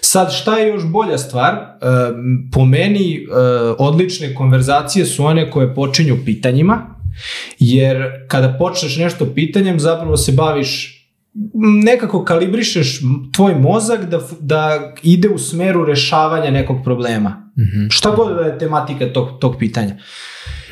Sad, 0.00 0.32
šta 0.32 0.58
je 0.58 0.68
još 0.68 0.82
bolja 0.86 1.18
stvar? 1.18 1.54
Um, 1.54 2.50
po 2.52 2.64
meni 2.64 3.26
uh, 3.26 3.76
odlične 3.78 4.34
konverzacije 4.34 5.06
su 5.06 5.24
one 5.24 5.50
koje 5.50 5.74
počinju 5.74 6.16
pitanjima, 6.24 6.96
jer 7.58 8.02
kada 8.28 8.56
počneš 8.58 8.96
nešto 8.96 9.34
pitanjem, 9.34 9.80
zapravo 9.80 10.16
se 10.16 10.32
baviš 10.32 11.00
nekako 11.84 12.24
kalibrišeš 12.24 13.00
tvoj 13.32 13.54
mozak 13.54 14.04
da, 14.04 14.20
da 14.40 14.92
ide 15.02 15.28
u 15.28 15.38
smeru 15.38 15.84
rešavanja 15.84 16.50
nekog 16.50 16.76
problema. 16.84 17.52
Mhm. 17.58 17.86
Šta 17.90 18.10
god 18.10 18.36
da 18.36 18.40
je 18.40 18.58
tematika 18.58 19.12
tog, 19.12 19.28
tog 19.40 19.56
pitanja. 19.58 19.96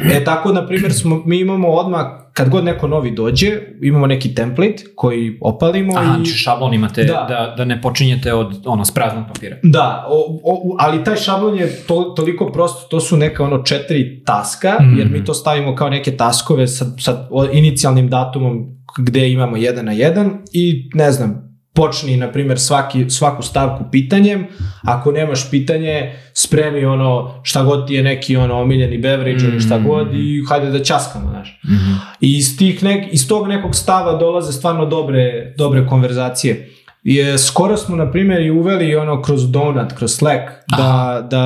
E 0.01 0.25
tako, 0.25 0.53
na 0.53 0.67
primjer, 0.67 0.93
smo, 0.93 1.23
mi 1.27 1.39
imamo 1.39 1.69
odmah, 1.69 2.07
kad 2.33 2.49
god 2.49 2.65
neko 2.65 2.89
novi 2.89 3.11
dođe, 3.11 3.51
imamo 3.83 4.07
neki 4.07 4.35
template 4.35 4.85
koji 4.97 5.39
opalimo 5.41 5.93
Aha, 5.97 6.05
i... 6.05 6.17
znači 6.17 6.31
šablon 6.31 6.75
imate 6.75 7.05
Da. 7.05 7.27
da. 7.29 7.55
da, 7.57 7.65
ne 7.65 7.81
počinjete 7.81 8.35
od 8.35 8.63
ono, 8.67 8.85
s 8.85 8.91
praznog 8.91 9.25
papira. 9.29 9.57
Da, 9.63 10.07
o, 10.09 10.41
o, 10.45 10.77
ali 10.79 11.05
taj 11.05 11.17
šablon 11.17 11.57
je 11.57 11.77
to, 11.79 12.03
toliko 12.17 12.47
prosto, 12.47 12.89
to 12.89 13.01
su 13.01 13.17
neka 13.17 13.45
ono 13.45 13.59
četiri 13.59 14.23
taska, 14.25 14.77
Mhm. 14.81 14.99
jer 14.99 15.09
mi 15.09 15.25
to 15.25 15.35
stavimo 15.35 15.75
kao 15.75 15.89
neke 15.91 16.17
taskove 16.17 16.67
sa, 16.67 16.85
sa 16.99 17.27
inicijalnim 17.53 18.09
datumom 18.09 18.67
gde 18.99 19.31
imamo 19.31 19.57
jedan 19.57 19.85
na 19.85 19.93
jedan 19.93 20.31
i 20.53 20.91
ne 20.95 21.13
znam, 21.13 21.52
počni, 21.75 22.17
na 22.17 22.33
primjer, 22.33 22.61
svaki, 22.61 23.11
svaku 23.11 23.43
stavku 23.43 23.85
pitanjem, 23.91 24.47
ako 24.83 25.13
nemaš 25.13 25.51
pitanje, 25.51 26.15
spremi 26.35 26.85
ono 26.85 27.41
šta 27.43 27.63
god 27.63 27.87
ti 27.87 27.95
je 27.95 28.03
neki 28.03 28.37
ono 28.37 28.61
omiljeni 28.61 28.99
beverage 28.99 29.45
ili 29.45 29.61
šta 29.61 29.79
god 29.79 30.15
i 30.15 30.43
hajde 30.49 30.71
da 30.71 30.85
ćaskamo, 30.85 31.31
znaš. 31.31 31.61
Mhm. 31.65 31.93
I 32.21 32.37
iz, 32.37 32.59
tih 32.59 32.83
nek, 32.83 33.13
iz 33.13 33.29
tog 33.29 33.49
nekog 33.49 33.75
stava 33.75 34.19
dolaze 34.19 34.53
stvarno 34.53 34.87
dobre, 34.87 35.55
dobre 35.57 35.87
konverzacije. 35.87 36.69
Je, 37.03 37.39
skoro 37.39 37.77
smo, 37.77 37.97
na 37.97 38.11
primjer, 38.11 38.43
i 38.43 38.51
uveli 38.51 38.97
ono 38.97 39.23
kroz 39.23 39.51
Donut, 39.51 39.93
kroz 39.93 40.15
Slack, 40.15 40.43
da, 40.77 41.27
da 41.31 41.45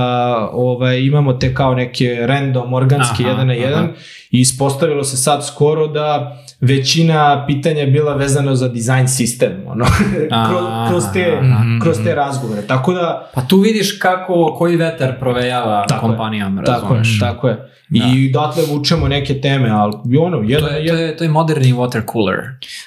ovaj, 0.53 1.01
imamo 1.01 1.33
te 1.33 1.55
kao 1.55 1.75
neke 1.75 2.19
random, 2.27 2.75
organske 2.75 3.23
Aha, 3.23 3.31
jedan 3.31 3.47
na 3.47 3.53
aha. 3.53 3.62
jedan 3.62 3.88
i 4.31 4.40
ispostavilo 4.40 5.05
se 5.05 5.16
sad 5.16 5.47
skoro 5.47 5.87
da 5.87 6.37
većina 6.61 7.45
pitanja 7.47 7.81
je 7.81 7.87
bila 7.87 8.14
vezano 8.14 8.55
za 8.55 8.69
design 8.69 9.09
sistem, 9.09 9.53
ono, 9.66 9.85
kroz, 10.49 10.64
kroz, 10.88 11.05
te, 11.12 11.38
aha. 11.42 11.64
kroz 11.83 11.97
te 12.05 12.14
razgovore. 12.14 12.62
Tako 12.62 12.92
da, 12.92 13.31
Pa 13.35 13.40
tu 13.40 13.57
vidiš 13.57 13.99
kako, 13.99 14.55
koji 14.59 14.77
vetar 14.77 15.19
provejava 15.21 15.85
Tako 15.88 16.07
je. 16.07 16.11
kompanijama, 16.11 16.62
tako 16.62 16.95
je, 16.95 17.03
tako 17.21 17.49
je. 17.49 17.73
I 17.90 18.33
dotle 18.33 18.62
vučemo 18.69 19.09
neke 19.09 19.40
teme, 19.40 19.71
ali 19.71 19.92
ono, 20.19 20.37
To 20.37 20.42
jedan, 20.42 20.75
je, 20.77 20.88
to 20.88 20.95
je, 20.95 21.16
to 21.16 21.25
je 21.25 21.31
moderni 21.31 21.73
water 21.73 22.12
cooler. 22.12 22.38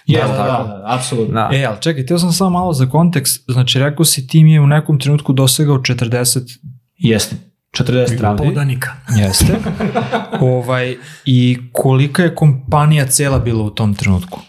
je, 0.06 0.22
da, 0.22 0.28
da, 0.28 0.34
da, 0.38 0.44
da, 0.44 0.84
apsolutno. 0.86 1.34
Da. 1.34 1.50
E, 1.58 1.66
ali 1.66 1.78
čekaj, 1.82 2.06
teo 2.06 2.20
sam 2.20 2.32
samo 2.32 2.59
malo 2.60 2.74
za 2.74 2.86
kontekst. 2.86 3.44
Znači, 3.48 3.80
rekao 3.80 4.06
si 4.06 4.28
tim 4.28 4.48
je 4.48 4.62
u 4.62 4.68
nekom 4.68 5.00
trenutku 5.00 5.34
dosegao 5.34 5.78
40 5.78 6.58
Jeste. 6.98 7.36
40 7.78 8.16
strana. 8.16 8.38
Podanika. 8.38 8.90
Jeste. 9.18 9.56
ovaj, 10.56 10.98
I 11.26 11.58
kolika 11.72 12.24
je 12.24 12.36
kompanija 12.36 13.08
cela 13.08 13.40
bila 13.40 13.64
u 13.64 13.70
tom 13.70 13.96
trenutku? 13.96 14.40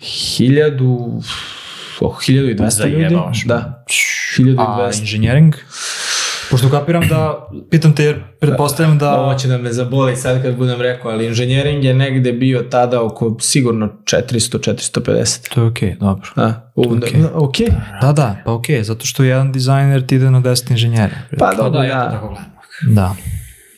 Hiljadu... 0.00 1.22
Oh, 2.00 2.18
1200 2.18 2.38
ljudi. 2.38 2.70
Zajebavaš. 2.70 3.44
Da. 3.44 3.84
1200. 4.38 4.56
A 4.58 4.90
inženjering? 5.00 5.54
Pošto 6.54 6.70
kapiram 6.70 7.08
da, 7.08 7.48
pitam 7.70 7.94
te 7.94 8.04
jer 8.04 8.22
pretpostavljam 8.40 8.98
da... 8.98 9.20
Ovo 9.20 9.34
će 9.34 9.48
da 9.48 9.58
me 9.58 9.72
zaboli 9.72 10.16
sad 10.16 10.42
kad 10.42 10.56
budem 10.56 10.80
rekao, 10.80 11.10
ali 11.10 11.26
inženjering 11.26 11.84
je 11.84 11.94
negde 11.94 12.32
bio 12.32 12.62
tada 12.62 13.02
oko 13.02 13.36
sigurno 13.40 13.88
400-450. 14.04 15.54
To 15.54 15.60
je 15.60 15.66
okej, 15.66 15.96
dobro. 16.00 16.30
Da, 16.36 16.72
u, 16.74 16.82
Okej. 16.82 17.20
da, 17.20 17.30
ok. 17.34 17.56
Da, 18.00 18.12
da, 18.12 18.36
pa 18.44 18.52
okej, 18.52 18.82
zato 18.82 19.06
što 19.06 19.24
jedan 19.24 19.52
dizajner 19.52 20.06
ti 20.06 20.14
ide 20.14 20.30
na 20.30 20.40
10 20.40 20.70
inženjera. 20.70 21.16
Pa 21.30 21.36
Pa 21.36 21.54
dobro, 21.54 21.80
da, 21.80 21.84
ja 21.84 22.04
to 22.04 22.10
da. 22.10 22.12
tako 22.12 22.28
gledam. 22.28 22.94
Da. 22.94 23.14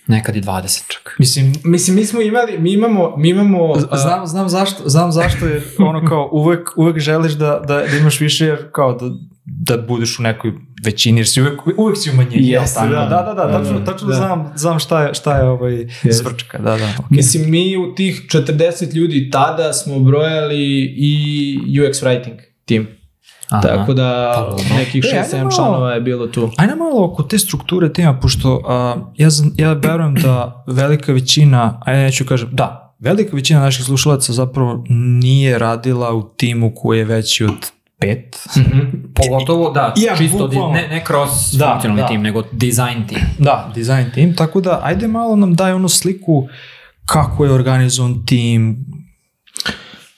Nekad 0.06 0.36
i 0.36 0.42
20 0.42 0.82
čak. 0.88 1.16
Mislim, 1.18 1.54
Mislim, 1.64 1.96
mi 1.96 2.04
smo 2.04 2.20
imali, 2.20 2.58
mi 2.58 2.72
imamo, 2.72 3.16
mi 3.16 3.28
imamo... 3.28 3.72
a, 3.90 3.96
znam, 3.96 4.26
znam 4.26 4.48
zašto, 4.48 4.88
znam 4.88 5.12
zašto 5.12 5.46
jer 5.46 5.62
ono 5.78 6.08
kao 6.08 6.28
uvek, 6.32 6.68
uvek 6.76 6.98
želiš 6.98 7.32
da, 7.32 7.62
da, 7.66 7.74
da 7.90 7.96
imaš 8.00 8.20
više 8.20 8.46
jer 8.46 8.58
kao 8.72 8.92
da 8.92 9.06
da 9.46 9.76
budeš 9.78 10.18
u 10.18 10.22
nekoj 10.22 10.52
većini, 10.84 11.20
jer 11.20 11.28
si 11.28 11.40
uvek, 11.40 11.60
uvek 11.76 11.96
si 11.98 12.10
u 12.10 12.14
manjini. 12.14 12.42
tako? 12.74 12.86
da. 12.88 13.00
da, 13.00 13.22
da, 13.24 13.34
da, 13.34 13.46
Da, 13.46 13.58
tačno, 13.58 13.78
da, 13.78 13.84
tačno 13.84 14.08
da. 14.08 14.14
znam, 14.14 14.52
znam 14.56 14.78
šta 14.78 15.02
je, 15.02 15.14
šta 15.14 15.36
je 15.36 15.44
ovaj 15.44 15.86
zvrčka, 16.04 16.58
da, 16.58 16.70
da. 16.70 16.76
Okay. 16.76 17.04
Mislim, 17.10 17.50
mi 17.50 17.76
u 17.78 17.94
tih 17.94 18.22
40 18.28 18.94
ljudi 18.94 19.30
tada 19.30 19.72
smo 19.72 19.98
brojali 19.98 20.64
i 20.96 21.16
UX 21.72 22.04
writing 22.04 22.36
tim. 22.64 22.86
Aha. 23.48 23.62
Tako 23.62 23.94
da 23.94 24.32
Pa, 24.68 24.74
nekih 24.74 25.04
E, 25.04 25.08
ajde 25.08 25.28
6-7 25.28 25.38
malo- 25.38 25.50
članova 25.50 25.92
je 25.92 26.00
bilo 26.00 26.26
tu. 26.26 26.50
Ajde 26.56 26.74
malo 26.74 27.04
oko 27.04 27.22
te 27.22 27.38
strukture 27.38 27.92
tima, 27.92 28.20
pošto 28.20 28.62
a, 28.66 28.96
ja, 29.16 29.28
ja 29.56 29.72
verujem 29.72 30.14
da 30.14 30.64
velika 30.66 31.12
većina, 31.12 31.80
ajde 31.84 32.02
neću 32.02 32.24
kažem, 32.24 32.48
da, 32.52 32.96
velika 33.00 33.36
većina 33.36 33.60
naših 33.60 33.84
slušalaca 33.84 34.32
zapravo 34.32 34.84
nije 34.88 35.58
radila 35.58 36.14
u 36.14 36.28
timu 36.28 36.72
koji 36.74 36.98
je 36.98 37.04
veći 37.04 37.44
od 37.44 37.70
pet. 37.98 38.36
Pogotovo, 39.14 39.70
da, 39.70 39.94
Ja, 39.96 40.16
čisto, 40.16 40.48
di, 40.48 40.56
bukvalno. 40.56 40.74
ne, 40.74 40.88
ne 40.88 41.04
kroz 41.04 41.30
Da, 41.58 41.70
funkcionalni 41.72 42.02
da. 42.02 42.08
tim, 42.08 42.22
nego 42.22 42.42
design 42.52 43.06
tim. 43.08 43.18
Da, 43.38 43.72
design 43.74 44.10
tim, 44.14 44.36
tako 44.36 44.60
da 44.60 44.80
ajde 44.82 45.08
malo 45.08 45.36
nam 45.36 45.54
daj 45.54 45.72
onu 45.72 45.88
sliku 45.88 46.48
kako 47.06 47.44
je 47.44 47.52
organizovan 47.52 48.26
tim. 48.26 48.86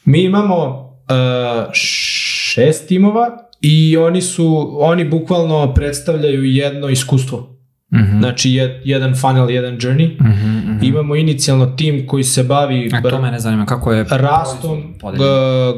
Mi 0.05 0.22
imamo 0.22 0.57
uh, 0.57 1.72
šest 1.72 2.89
timova 2.89 3.29
i 3.61 3.97
oni 3.97 4.22
su, 4.22 4.76
oni 4.81 5.05
bukvalno 5.05 5.74
predstavljaju 5.74 6.45
jedno 6.45 6.89
iskustvo. 6.89 7.58
Mhm. 7.95 8.18
Znači 8.18 8.51
jed, 8.51 8.70
jedan 8.84 9.14
funnel, 9.14 9.51
jedan 9.51 9.76
journey. 9.76 10.20
Mhm, 10.20 10.72
mhm. 10.74 10.84
Imamo 10.84 11.16
inicijalno 11.16 11.66
tim 11.66 12.07
koji 12.07 12.24
se 12.24 12.43
bavi 12.43 12.91
A 12.93 13.03
to 13.03 13.22
mene 13.22 13.39
zanima, 13.39 13.66
kako 13.66 13.93
je 13.93 14.07
rastom, 14.11 14.78
uh, 15.03 15.14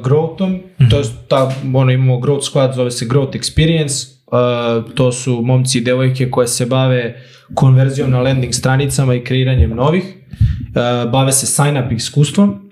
growthom, 0.02 0.58
to 0.90 0.98
je 0.98 1.04
ta, 1.28 1.52
ono 1.74 1.92
imamo 1.92 2.16
growth 2.16 2.52
squad, 2.52 2.74
zove 2.74 2.90
se 2.90 3.06
growth 3.06 3.38
experience, 3.38 4.08
uh, 4.26 4.94
to 4.94 5.12
su 5.12 5.42
momci 5.42 5.78
i 5.78 5.80
devojke 5.80 6.30
koje 6.30 6.48
se 6.48 6.66
bave 6.66 7.22
konverzijom 7.54 8.10
na 8.10 8.20
landing 8.20 8.54
stranicama 8.54 9.14
i 9.14 9.24
kreiranjem 9.24 9.70
novih, 9.70 10.04
uh, 10.04 11.10
bave 11.10 11.32
se 11.32 11.46
sign 11.46 11.78
up 11.86 11.92
iskustvom 11.92 12.70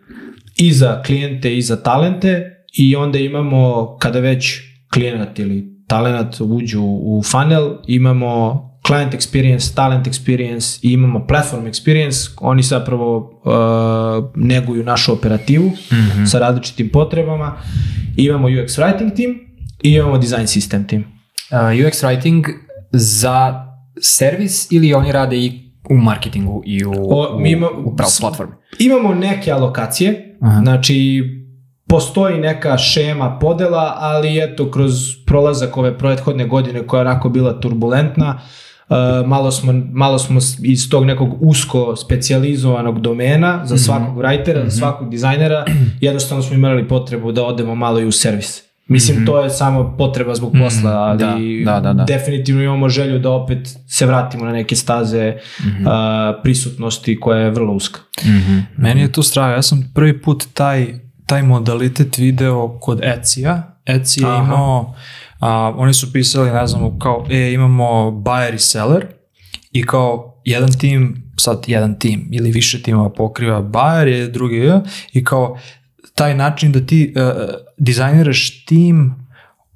i 0.57 0.73
za 0.73 1.03
klijente 1.03 1.57
i 1.57 1.63
za 1.63 1.83
talente 1.83 2.65
i 2.75 2.97
onda 2.97 3.19
imamo 3.19 3.97
kada 4.01 4.21
već 4.21 4.61
klijenat 4.93 5.39
ili 5.39 5.79
talenat 5.87 6.41
uđu 6.41 6.83
u 6.83 7.23
funnel, 7.25 7.71
imamo 7.87 8.68
client 8.89 9.15
experience, 9.15 9.75
talent 9.75 10.07
experience 10.07 10.79
i 10.83 10.93
imamo 10.93 11.27
platform 11.27 11.65
experience, 11.65 12.31
oni 12.41 12.63
zapravo 12.63 13.17
uh, 13.17 13.53
neguju 14.37 14.85
našu 14.85 15.13
operativu 15.13 15.71
sa 16.27 16.39
različitim 16.39 16.89
potrebama. 16.89 17.57
Imamo 18.17 18.49
UX 18.49 18.79
writing 18.79 19.17
tim 19.17 19.39
i 19.83 19.91
imamo 19.91 20.19
design 20.19 20.43
system 20.43 20.89
tim. 20.89 21.05
Uh, 21.51 21.87
UX 21.87 22.03
writing 22.03 22.45
za 22.93 23.65
servis 24.01 24.73
ili 24.73 24.95
oni 24.95 25.13
rade 25.13 25.37
i 25.37 25.53
u 25.91 25.97
marketingu 25.97 26.63
i 26.67 26.85
u, 26.85 26.93
O, 27.11 27.39
mi 27.39 27.51
ima- 27.51 27.71
u, 27.71 27.81
u 27.85 27.97
prav- 27.97 28.21
platformi? 28.21 28.53
Imamo 28.79 29.15
neke 29.15 29.53
alokacije, 29.53 30.39
Aha. 30.43 30.61
znači 30.61 31.25
postoji 31.89 32.39
neka 32.39 32.79
šema 32.79 33.39
podela, 33.39 33.95
ali 33.97 34.39
eto 34.41 34.71
kroz 34.71 34.93
prolazak 35.27 35.77
ove 35.77 35.99
prethodne 35.99 36.47
godine 36.47 36.87
koja 36.87 37.01
je 37.01 37.07
onako 37.07 37.29
bila 37.29 37.61
turbulentna, 37.61 38.35
uh, 38.35 38.41
malo, 39.27 39.51
smo, 39.51 39.73
malo 39.93 40.19
smo 40.19 40.41
iz 40.63 40.91
tog 40.91 41.05
nekog 41.05 41.37
usko 41.41 41.97
specijalizovanog 41.97 43.01
domena 43.01 43.67
za 43.67 43.79
svakog 43.79 44.17
writera, 44.17 44.65
za 44.65 44.71
svakog 44.71 45.11
dizajnera, 45.11 45.65
jednostavno 46.01 46.43
smo 46.43 46.55
imali 46.55 46.89
potrebu 46.89 47.33
da 47.33 47.45
odemo 47.45 47.75
malo 47.75 48.01
i 48.01 48.05
u 48.05 48.13
servis. 48.13 48.69
Mislim, 48.89 49.27
to 49.27 49.43
je 49.43 49.51
samo 49.51 49.95
potreba 49.99 50.35
zbog 50.35 50.53
posla, 50.63 50.91
ali 50.91 51.19
Da, 51.65 51.73
da, 51.73 51.81
da, 51.81 51.93
da. 51.93 52.05
definitivno 52.05 52.63
imamo 52.63 52.89
želju 52.89 53.19
da 53.19 53.31
opet 53.31 53.69
se 53.89 54.07
vratimo 54.07 54.45
na 54.45 54.53
neke 54.53 54.77
staze 54.77 55.35
uh, 55.35 55.67
prisutnosti 56.43 57.21
koja 57.21 57.39
je 57.39 57.51
vrlo 57.51 57.73
uska. 57.73 58.01
Mhm. 58.25 58.59
Meni 58.77 59.01
je 59.01 59.13
to 59.13 59.23
strava, 59.23 59.53
ja 59.53 59.63
sam 59.63 59.91
prvi 59.95 60.23
put 60.23 60.45
taj, 60.55 60.87
taj 61.27 61.43
modalitet 61.43 62.19
video 62.19 62.79
kod 62.81 63.01
Etsy-a. 63.01 63.63
Etsy 63.87 64.21
je 64.23 64.39
imao, 64.45 64.95
a, 65.41 65.75
oni 65.77 65.95
su 65.95 66.13
pisali, 66.13 66.51
ne 66.51 66.67
znam, 66.67 66.99
kao, 66.99 67.27
e, 67.31 67.53
imamo 67.53 68.11
buyer 68.11 68.55
i 68.55 68.59
seller 68.59 69.07
i 69.73 69.87
kao 69.87 70.41
jedan 70.45 70.79
tim, 70.79 71.33
sad 71.37 71.65
jedan 71.67 71.99
tim 71.99 72.29
ili 72.33 72.51
više 72.51 72.83
timova 72.83 73.11
pokriva 73.13 73.63
buyer 73.63 74.07
je 74.07 74.29
drugi 74.29 74.73
i 75.13 75.25
kao 75.25 75.59
taj 76.15 76.35
način 76.35 76.73
da 76.73 76.87
ti 76.87 77.15
uh, 77.17 77.55
dizajniraš 77.77 78.65
tim 78.65 79.15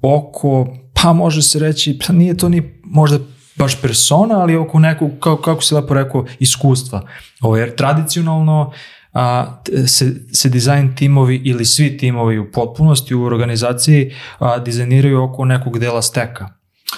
oko, 0.01 0.67
pa 0.93 1.13
može 1.13 1.41
se 1.41 1.59
reći, 1.59 1.99
pa 2.07 2.13
nije 2.13 2.37
to 2.37 2.49
ni 2.49 2.79
možda 2.83 3.19
baš 3.55 3.81
persona, 3.81 4.39
ali 4.39 4.55
oko 4.55 4.79
nekog, 4.79 5.11
kao, 5.19 5.37
kako 5.37 5.61
si 5.61 5.75
lepo 5.75 5.93
rekao, 5.93 6.25
iskustva. 6.39 7.07
Ovo, 7.41 7.57
jer 7.57 7.75
tradicionalno 7.75 8.71
a, 9.13 9.57
se, 9.87 10.13
se 10.31 10.49
dizajn 10.49 10.95
timovi 10.95 11.41
ili 11.45 11.65
svi 11.65 11.97
timovi 11.97 12.39
u 12.39 12.51
potpunosti 12.51 13.15
u 13.15 13.23
organizaciji 13.23 14.11
a, 14.39 14.59
dizajniraju 14.59 15.23
oko 15.23 15.45
nekog 15.45 15.79
dela 15.79 16.01
steka. 16.01 16.49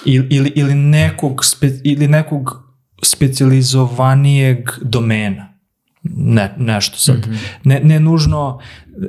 Ili, 0.04 0.26
ili, 0.30 0.52
ili 0.54 0.74
nekog, 0.74 1.44
spe, 1.44 1.70
ili 1.84 2.08
nekog 2.08 2.66
specijalizovanijeg 3.02 4.58
domena. 4.82 5.56
Ne, 6.02 6.54
nešto 6.58 6.98
sad. 6.98 7.26
ne, 7.64 7.80
ne 7.80 8.00
nužno, 8.00 8.60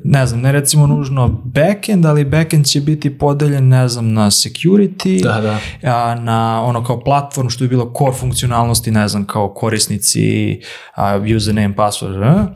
ne 0.04 0.26
znam, 0.26 0.42
ne 0.42 0.52
recimo 0.52 0.88
nužno 0.88 1.28
backend, 1.44 2.06
ali 2.06 2.26
backend 2.26 2.66
će 2.66 2.82
biti 2.82 3.18
podeljen, 3.18 3.68
ne 3.68 3.88
znam, 3.88 4.14
na 4.14 4.26
security, 4.26 5.24
Da, 5.24 5.42
da. 5.42 5.60
a, 5.96 6.16
na 6.16 6.62
ono 6.64 6.84
kao 6.84 7.00
platform 7.04 7.50
što 7.50 7.64
je 7.64 7.68
bilo 7.68 7.94
core 7.98 8.14
funkcionalnosti, 8.14 8.92
ne 8.92 9.08
znam, 9.08 9.26
kao 9.26 9.54
korisnici, 9.54 10.60
a, 10.96 11.20
username, 11.36 11.76
password, 11.76 12.24
a? 12.24 12.56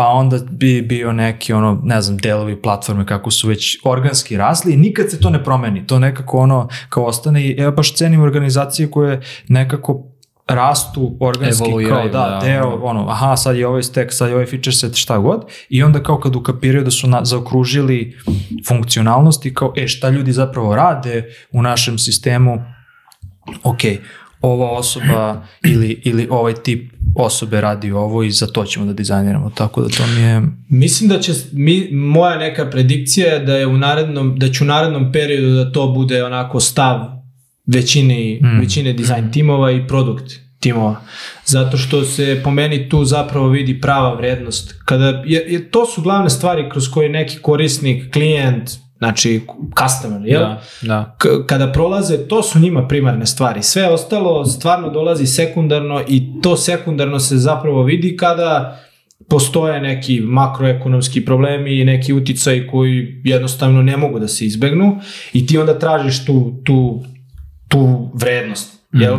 Pa 0.00 0.06
onda 0.06 0.38
bi 0.50 0.82
bio 0.82 1.12
neki 1.12 1.52
ono, 1.52 1.80
ne 1.84 2.02
znam, 2.02 2.16
delovi 2.16 2.62
platforme 2.62 3.06
kako 3.06 3.30
su 3.30 3.48
već 3.48 3.78
organski 3.84 4.36
rasli 4.36 4.72
i 4.72 4.76
nikad 4.76 5.10
se 5.10 5.20
to 5.20 5.30
ne 5.30 5.44
promeni, 5.44 5.86
to 5.86 5.98
nekako 5.98 6.38
ono 6.38 6.68
kao 6.88 7.04
ostane 7.04 7.46
i 7.46 7.56
ja 7.60 7.70
baš 7.70 7.94
cenim 7.94 8.22
organizacije 8.22 8.90
koje 8.90 9.20
nekako 9.48 10.04
rastu 10.48 11.16
organski 11.20 11.64
kao 11.64 11.68
Evoluiraju, 11.68 12.10
da, 12.10 12.18
da. 12.18 12.40
deo, 12.46 12.80
ono, 12.82 13.08
aha, 13.08 13.36
sad 13.36 13.56
je 13.56 13.66
ovaj 13.66 13.82
stack, 13.82 14.12
sad 14.12 14.28
je 14.28 14.34
ovaj 14.34 14.46
feature 14.46 14.72
set, 14.72 14.94
šta 14.94 15.18
god, 15.18 15.44
i 15.68 15.82
onda 15.82 16.02
kao 16.02 16.20
kad 16.20 16.36
ukapiraju 16.36 16.84
da 16.84 16.90
su 16.90 17.08
na, 17.08 17.24
zaokružili 17.24 18.16
funkcionalnosti, 18.68 19.54
kao, 19.54 19.72
e, 19.76 19.88
šta 19.88 20.08
ljudi 20.08 20.32
zapravo 20.32 20.76
rade 20.76 21.24
u 21.52 21.62
našem 21.62 21.98
sistemu, 21.98 22.64
ok, 23.62 23.80
ova 24.40 24.70
osoba 24.70 25.42
ili, 25.64 26.00
ili 26.04 26.28
ovaj 26.30 26.54
tip 26.54 26.92
osobe 27.14 27.60
radi 27.60 27.92
ovo 27.92 28.22
i 28.22 28.30
za 28.30 28.46
to 28.46 28.64
ćemo 28.64 28.86
da 28.86 28.92
dizajniramo, 28.92 29.50
tako 29.54 29.82
da 29.82 29.88
to 29.88 30.06
mi 30.06 30.20
je... 30.20 30.42
Mislim 30.68 31.08
da 31.08 31.20
će, 31.20 31.32
mi, 31.52 31.88
moja 31.92 32.38
neka 32.38 32.70
predikcija 32.70 33.32
je 33.32 33.38
da 33.38 33.56
je 33.56 33.66
u 33.66 33.76
narednom, 33.76 34.38
da 34.38 34.48
će 34.48 34.64
u 34.64 34.66
narednom 34.66 35.12
periodu 35.12 35.54
da 35.54 35.72
to 35.72 35.88
bude 35.88 36.24
onako 36.24 36.60
stav 36.60 37.00
većine, 37.66 38.38
Mm. 38.42 38.60
većine 38.60 38.92
dizajn 38.92 39.32
timova 39.32 39.70
i 39.70 39.86
produkt 39.86 40.32
timova. 40.60 41.00
Zato 41.46 41.76
što 41.76 42.04
se 42.04 42.40
po 42.44 42.50
meni 42.50 42.88
tu 42.88 43.04
zapravo 43.04 43.48
vidi 43.48 43.80
prava 43.80 44.14
vrednost. 44.14 44.74
Kada, 44.84 45.22
jer, 45.26 45.42
jer 45.48 45.70
to 45.70 45.86
su 45.86 46.02
glavne 46.02 46.30
stvari 46.30 46.70
kroz 46.70 46.90
koje 46.90 47.08
neki 47.08 47.38
korisnik, 47.42 48.12
klijent, 48.12 48.70
znači 49.00 49.40
customer, 49.82 50.20
jel? 50.24 50.40
Da, 50.40 50.62
da. 50.82 51.16
Kada 51.46 51.72
prolaze, 51.72 52.28
to 52.28 52.42
su 52.42 52.58
njima 52.58 52.88
primarne 52.88 53.26
stvari. 53.26 53.62
Sve 53.62 53.88
ostalo 53.88 54.44
stvarno 54.44 54.90
dolazi 54.90 55.26
sekundarno 55.26 56.02
i 56.08 56.40
to 56.42 56.56
sekundarno 56.56 57.18
se 57.20 57.36
zapravo 57.36 57.82
vidi 57.82 58.16
kada 58.16 58.80
postoje 59.28 59.80
neki 59.80 60.20
makroekonomski 60.20 61.24
problemi 61.24 61.80
i 61.80 61.84
neki 61.84 62.12
uticaji 62.12 62.66
koji 62.66 63.22
jednostavno 63.24 63.82
ne 63.82 63.96
mogu 63.96 64.18
da 64.18 64.28
se 64.28 64.44
izbegnu 64.44 64.98
i 65.32 65.46
ti 65.46 65.58
onda 65.58 65.78
tražiš 65.78 66.24
tu, 66.24 66.52
tu, 66.64 67.04
tu 67.68 68.10
vrednost. 68.14 68.80
Jel? 68.92 69.18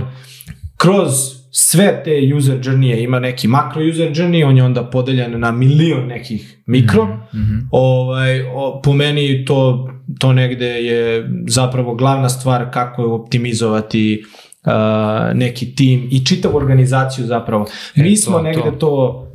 Kroz 0.77 1.40
sve 1.51 2.01
te 2.03 2.33
user 2.37 2.59
journey 2.59 3.03
ima 3.03 3.19
neki 3.19 3.47
makro 3.47 3.81
user 3.91 4.11
journey, 4.11 4.45
on 4.45 4.57
je 4.57 4.63
onda 4.63 4.83
podeljen 4.83 5.39
na 5.39 5.51
milion 5.51 6.07
nekih 6.07 6.61
mikro. 6.65 7.05
Mhm. 7.33 7.57
Ovaj, 7.71 8.41
o, 8.41 8.81
po 8.83 8.93
meni 8.93 9.45
to, 9.45 9.89
to 10.19 10.33
negde 10.33 10.65
je 10.65 11.29
zapravo 11.47 11.95
glavna 11.95 12.29
stvar 12.29 12.71
kako 12.73 13.01
je 13.01 13.07
optimizovati 13.07 14.23
uh, 14.65 14.71
neki 15.37 15.75
tim 15.75 16.07
i 16.11 16.25
čitavu 16.25 16.57
organizaciju 16.57 17.25
zapravo. 17.25 17.65
E, 17.95 18.03
mi 18.03 18.17
smo 18.17 18.37
to, 18.37 18.43
negde 18.43 18.63
to. 18.63 18.71
to. 18.71 19.27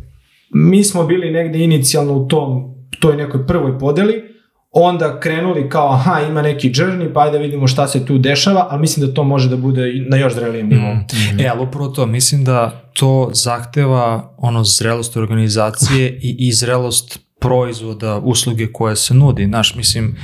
mi 0.51 0.85
smo 0.85 1.07
bili 1.07 1.31
negde 1.31 1.59
inicijalno 1.59 2.13
u 2.13 2.29
tom, 2.29 2.75
toj 3.01 3.17
nekoj 3.17 3.47
prvoj 3.47 3.79
podeli, 3.79 4.36
onda 4.79 5.21
krenuli 5.21 5.69
kao 5.69 5.93
aha 5.93 6.21
ima 6.29 6.43
neki 6.43 6.71
journey 6.71 7.13
pa 7.13 7.21
ajde 7.21 7.39
vidimo 7.39 7.67
šta 7.67 7.89
se 7.89 8.07
tu 8.07 8.19
dešava, 8.19 8.67
ali 8.71 8.81
mislim 8.81 9.07
da 9.07 9.15
to 9.15 9.25
može 9.25 9.49
da 9.49 9.57
bude 9.57 10.05
na 10.09 10.17
još 10.17 10.35
zrelijem 10.35 10.69
nivou. 10.69 10.97
E, 11.39 11.49
ali 11.49 11.63
upravo 11.63 11.89
to, 11.89 12.07
mislim 12.07 12.45
da 12.45 12.91
to 12.93 13.31
zahteva 13.33 14.35
ono 14.39 14.65
zrelost 14.65 15.17
organizacije 15.17 16.19
i, 16.23 16.37
i 16.39 16.53
zrelost 16.53 17.19
proizvoda, 17.41 18.19
usluge 18.19 18.73
koje 18.73 18.97
se 18.97 19.15
nudi, 19.15 19.47
znaš, 19.47 19.75
mislim, 19.75 20.17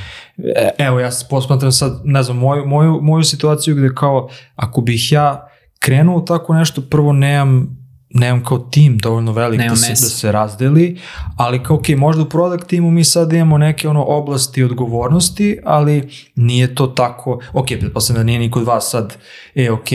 e, 0.57 0.71
evo 0.79 1.01
ja 1.01 1.11
posmatram 1.31 1.73
sad, 1.73 2.01
ne 2.05 2.23
znam, 2.23 2.37
moju, 2.37 2.67
moju, 2.67 2.99
moju 3.03 3.25
situaciju 3.25 3.75
gde 3.75 3.95
kao, 3.95 4.29
ako 4.55 4.81
bih 4.81 5.13
ja 5.13 5.49
krenuo 5.79 6.21
tako 6.21 6.55
nešto, 6.55 6.83
prvo 6.91 7.13
nemam 7.13 7.82
nemam 8.15 8.45
kao 8.45 8.59
tim 8.59 8.99
dovoljno 8.99 9.33
velik 9.33 9.59
Nemam 9.59 9.75
da 9.75 9.77
se, 9.77 9.91
da 9.91 9.97
se 9.97 10.33
razdeli, 10.33 11.01
ali 11.37 11.63
kao 11.63 11.77
ok, 11.77 11.89
možda 11.89 12.23
u 12.23 12.29
product 12.29 12.67
timu 12.67 12.91
mi 12.91 13.05
sad 13.05 13.33
imamo 13.33 13.59
neke 13.59 13.89
ono 13.89 14.05
oblasti 14.05 14.63
odgovornosti, 14.63 15.59
ali 15.65 16.09
nije 16.35 16.75
to 16.75 16.87
tako, 16.87 17.41
ok, 17.53 17.67
pretpostavljam 17.67 18.21
da 18.21 18.27
nije 18.27 18.39
niko 18.39 18.59
od 18.59 18.67
vas 18.67 18.91
sad, 18.91 19.17
e 19.55 19.71
ok, 19.71 19.89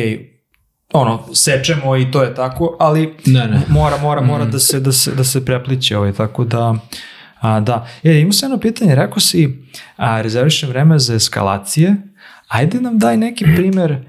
ono, 0.93 1.23
sečemo 1.33 1.97
i 1.97 2.11
to 2.11 2.23
je 2.23 2.35
tako, 2.35 2.77
ali 2.79 3.15
Ne, 3.25 3.47
ne. 3.47 3.61
mora, 3.67 3.97
mora, 3.97 4.21
mora 4.21 4.45
da 4.45 4.59
se, 4.59 4.79
da 4.79 4.91
se, 4.91 5.11
da 5.11 5.23
se 5.23 5.45
prepliče 5.45 5.97
ovaj, 5.97 6.13
tako 6.13 6.43
da, 6.43 6.75
a, 7.39 7.59
da. 7.59 7.87
E, 8.03 8.19
imao 8.19 8.31
sam 8.31 8.49
jedno 8.49 8.61
pitanje, 8.61 8.95
rekao 8.95 9.19
si, 9.19 9.63
a, 9.97 10.21
rezervišem 10.21 10.69
vreme 10.69 10.99
za 10.99 11.15
eskalacije, 11.15 11.95
ajde 12.47 12.81
nam 12.81 12.97
daj 12.97 13.17
neki 13.17 13.45
primer 13.55 14.05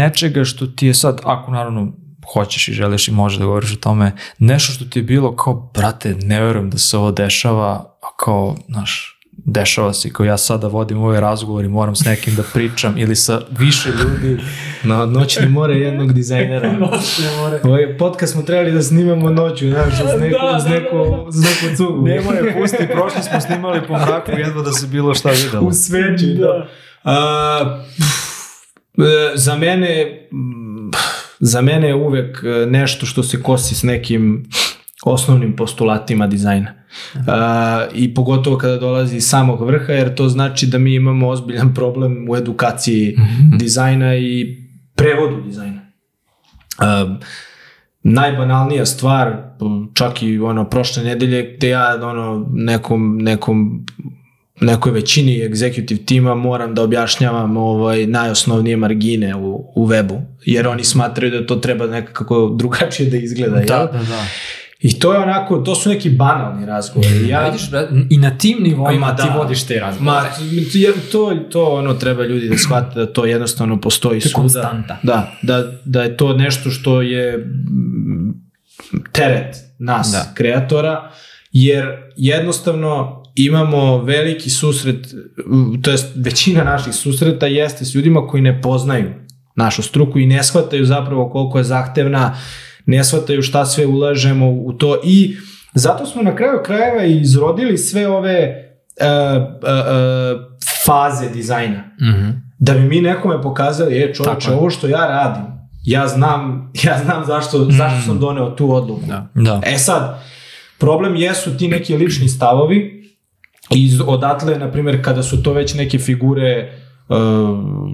nečega 0.00 0.44
što 0.44 0.66
ti 0.66 0.86
je 0.86 0.94
sad, 0.94 1.20
ako 1.24 1.50
naravno 1.50 1.92
hoćeš 2.32 2.68
i 2.68 2.72
želiš 2.72 3.08
i 3.08 3.12
možeš 3.12 3.38
da 3.38 3.44
govoriš 3.44 3.72
o 3.72 3.80
tome, 3.80 4.12
nešto 4.38 4.72
što 4.72 4.84
ti 4.84 4.98
je 4.98 5.02
bilo 5.02 5.36
kao, 5.36 5.70
brate, 5.74 6.14
ne 6.14 6.40
verujem 6.40 6.70
da 6.70 6.78
se 6.78 6.96
ovo 6.96 7.10
dešava, 7.10 7.96
a 8.02 8.16
kao, 8.16 8.56
znaš, 8.68 9.14
dešava 9.36 9.92
se 9.92 10.08
i 10.08 10.12
kao 10.12 10.26
ja 10.26 10.38
sada 10.38 10.66
vodim 10.66 10.98
ovaj 10.98 11.20
razgovor 11.20 11.64
i 11.64 11.68
moram 11.68 11.96
s 11.96 12.04
nekim 12.04 12.34
da 12.34 12.42
pričam 12.52 12.98
ili 12.98 13.16
sa 13.16 13.40
više 13.58 13.88
ljudi. 13.88 14.42
Na 14.82 15.06
noćne 15.06 15.48
more 15.48 15.74
jednog 15.74 16.12
dizajnera. 16.12 16.74
Ovaj 17.64 17.98
podcast 17.98 18.32
smo 18.32 18.42
trebali 18.42 18.72
da 18.72 18.82
snimamo 18.82 19.30
noću, 19.30 19.68
znaš, 19.68 19.92
uz 19.92 20.20
neku, 20.20 20.38
Da, 20.42 20.56
uz 20.56 20.64
da, 20.64 20.70
neku, 20.70 20.96
uz 21.26 21.36
neku 21.36 21.76
cugu. 21.76 22.06
Nemoj 22.06 22.36
je 22.36 22.54
pusti, 22.60 22.88
prošli 22.92 23.22
smo 23.22 23.40
snimali 23.40 23.80
po 23.88 23.92
mraku 23.92 24.30
jedva 24.30 24.62
da 24.62 24.72
se 24.72 24.86
bilo 24.86 25.14
šta 25.14 25.30
videlo. 25.30 25.66
U 25.66 25.72
sveći, 25.72 26.26
da. 26.26 26.68
A, 27.04 27.82
pff, 27.96 28.98
e, 28.98 29.32
za 29.34 29.56
mene 29.56 30.26
mm, 30.32 30.90
za 31.46 31.60
mene 31.60 31.88
je 31.88 31.94
uvek 31.94 32.44
e, 32.44 32.66
nešto 32.66 33.06
što 33.06 33.22
se 33.22 33.42
kosi 33.42 33.74
s 33.74 33.82
nekim 33.82 34.44
osnovnim 35.04 35.56
postulatima 35.56 36.26
dizajna. 36.26 36.72
A, 37.26 37.86
I 37.94 38.14
pogotovo 38.14 38.58
kada 38.58 38.76
dolazi 38.76 39.16
iz 39.16 39.28
samog 39.28 39.66
vrha, 39.66 39.92
jer 39.92 40.14
to 40.14 40.28
znači 40.28 40.66
da 40.66 40.78
mi 40.78 40.94
imamo 40.94 41.28
ozbiljan 41.28 41.74
problem 41.74 42.26
u 42.30 42.36
edukaciji 42.36 43.16
dizajna 43.58 44.16
i 44.16 44.56
prevodu 44.94 45.40
dizajna. 45.40 45.80
A, 46.78 47.16
najbanalnija 48.02 48.86
stvar, 48.86 49.36
čak 49.94 50.22
i 50.22 50.38
ono 50.38 50.70
prošle 50.70 51.02
nedelje 51.04 51.54
gde 51.56 51.68
ja 51.68 51.98
ono 52.02 52.46
nekom, 52.52 53.18
nekom 53.18 53.86
nekoj 54.56 54.92
većini 54.92 55.38
executive 55.40 56.04
tima 56.04 56.34
moram 56.34 56.74
da 56.74 56.82
objašnjavam 56.82 57.56
ovaj 57.56 58.06
najosnovnije 58.06 58.76
margine 58.76 59.34
u, 59.36 59.72
u 59.74 59.86
webu, 59.86 60.20
jer 60.44 60.68
oni 60.68 60.84
smatraju 60.84 61.30
da 61.32 61.46
to 61.46 61.56
treba 61.56 61.86
nekako 61.86 62.54
drugačije 62.56 63.10
da 63.10 63.16
izgleda. 63.16 63.56
jel? 63.56 63.66
Da, 63.66 63.76
da, 63.86 63.98
da. 63.98 64.24
I 64.80 64.98
to 64.98 65.12
je 65.12 65.18
onako, 65.18 65.58
to 65.58 65.74
su 65.74 65.88
neki 65.88 66.10
banalni 66.10 66.66
razgovori. 66.66 67.28
Ja, 67.28 67.40
Ja, 67.40 67.46
vidiš, 67.46 67.62
i 68.10 68.18
na 68.18 68.38
tim 68.38 68.58
nivoima 68.60 69.06
Ma 69.06 69.16
ti 69.16 69.22
da. 69.26 69.34
vodiš 69.34 69.62
te 69.62 69.80
razgovore. 69.80 70.12
Ma, 70.12 70.22
to, 71.12 71.34
to 71.50 71.64
ono 71.66 71.94
treba 71.94 72.24
ljudi 72.24 72.48
da 72.48 72.58
shvate 72.58 72.98
da 73.00 73.06
to 73.06 73.24
jednostavno 73.24 73.80
postoji 73.80 74.20
To 74.20 74.26
je 74.26 74.30
svuda. 74.30 74.42
konstanta. 74.42 74.98
Da, 75.02 75.32
da, 75.42 75.72
da 75.84 76.02
je 76.02 76.16
to 76.16 76.32
nešto 76.32 76.70
što 76.70 77.02
je 77.02 77.36
mm, 77.38 78.32
teret 79.12 79.56
nas, 79.78 80.08
Da. 80.12 80.32
kreatora, 80.34 81.10
jer 81.52 81.86
jednostavno 82.16 83.23
imamo 83.34 83.98
veliki 84.02 84.50
susret, 84.50 85.14
mm, 85.46 85.82
to 85.82 85.90
jest 85.90 86.06
većina 86.16 86.64
naših 86.64 86.94
susreta 86.94 87.46
jeste 87.46 87.84
s 87.84 87.94
ljudima 87.94 88.26
koji 88.26 88.42
ne 88.42 88.62
poznaju 88.62 89.10
našu 89.56 89.82
struku 89.82 90.18
i 90.18 90.26
ne 90.26 90.42
shvataju 90.42 90.84
zapravo 90.84 91.30
koliko 91.30 91.58
je 91.58 91.64
zahtevna, 91.64 92.36
ne 92.86 93.04
shvataju 93.04 93.42
šta 93.42 93.66
sve 93.66 93.86
ulažemo 93.86 94.50
u 94.50 94.72
to 94.72 95.00
i 95.04 95.36
zato 95.74 96.06
smo 96.06 96.22
na 96.22 96.36
kraju 96.36 96.58
krajeva 96.64 97.04
izrodili 97.04 97.78
sve 97.78 98.08
ove 98.08 98.54
uh, 99.00 99.42
uh, 99.42 99.68
uh, 99.68 100.40
faze 100.86 101.28
dizajna 101.30 101.84
Mhm. 102.00 102.30
da 102.58 102.72
bi 102.72 102.80
mi 102.80 103.00
nekome 103.00 103.42
pokazali, 103.42 103.98
e 103.98 104.14
čovječe, 104.14 104.50
ovo 104.50 104.70
što 104.70 104.88
ja 104.88 105.06
radim, 105.06 105.42
ja 105.84 106.08
znam, 106.08 106.72
ja 106.82 106.98
znam 107.04 107.24
zašto, 107.24 107.64
zašto 107.70 108.06
sam 108.06 108.18
doneo 108.18 108.50
tu 108.50 108.72
odluku. 108.74 109.06
Da. 109.06 109.28
Da. 109.34 109.60
E 109.66 109.78
sad, 109.78 110.22
problem 110.78 111.16
jesu 111.16 111.56
ti 111.56 111.68
neki 111.68 111.96
lični 111.96 112.28
stavovi 112.28 112.93
iz- 113.70 114.02
odatle, 114.06 114.58
na 114.58 114.70
primjer, 114.70 115.04
kada 115.04 115.22
su 115.22 115.42
to 115.42 115.52
već 115.52 115.74
neke 115.74 115.98
figure 115.98 116.72
uh, 117.08 117.16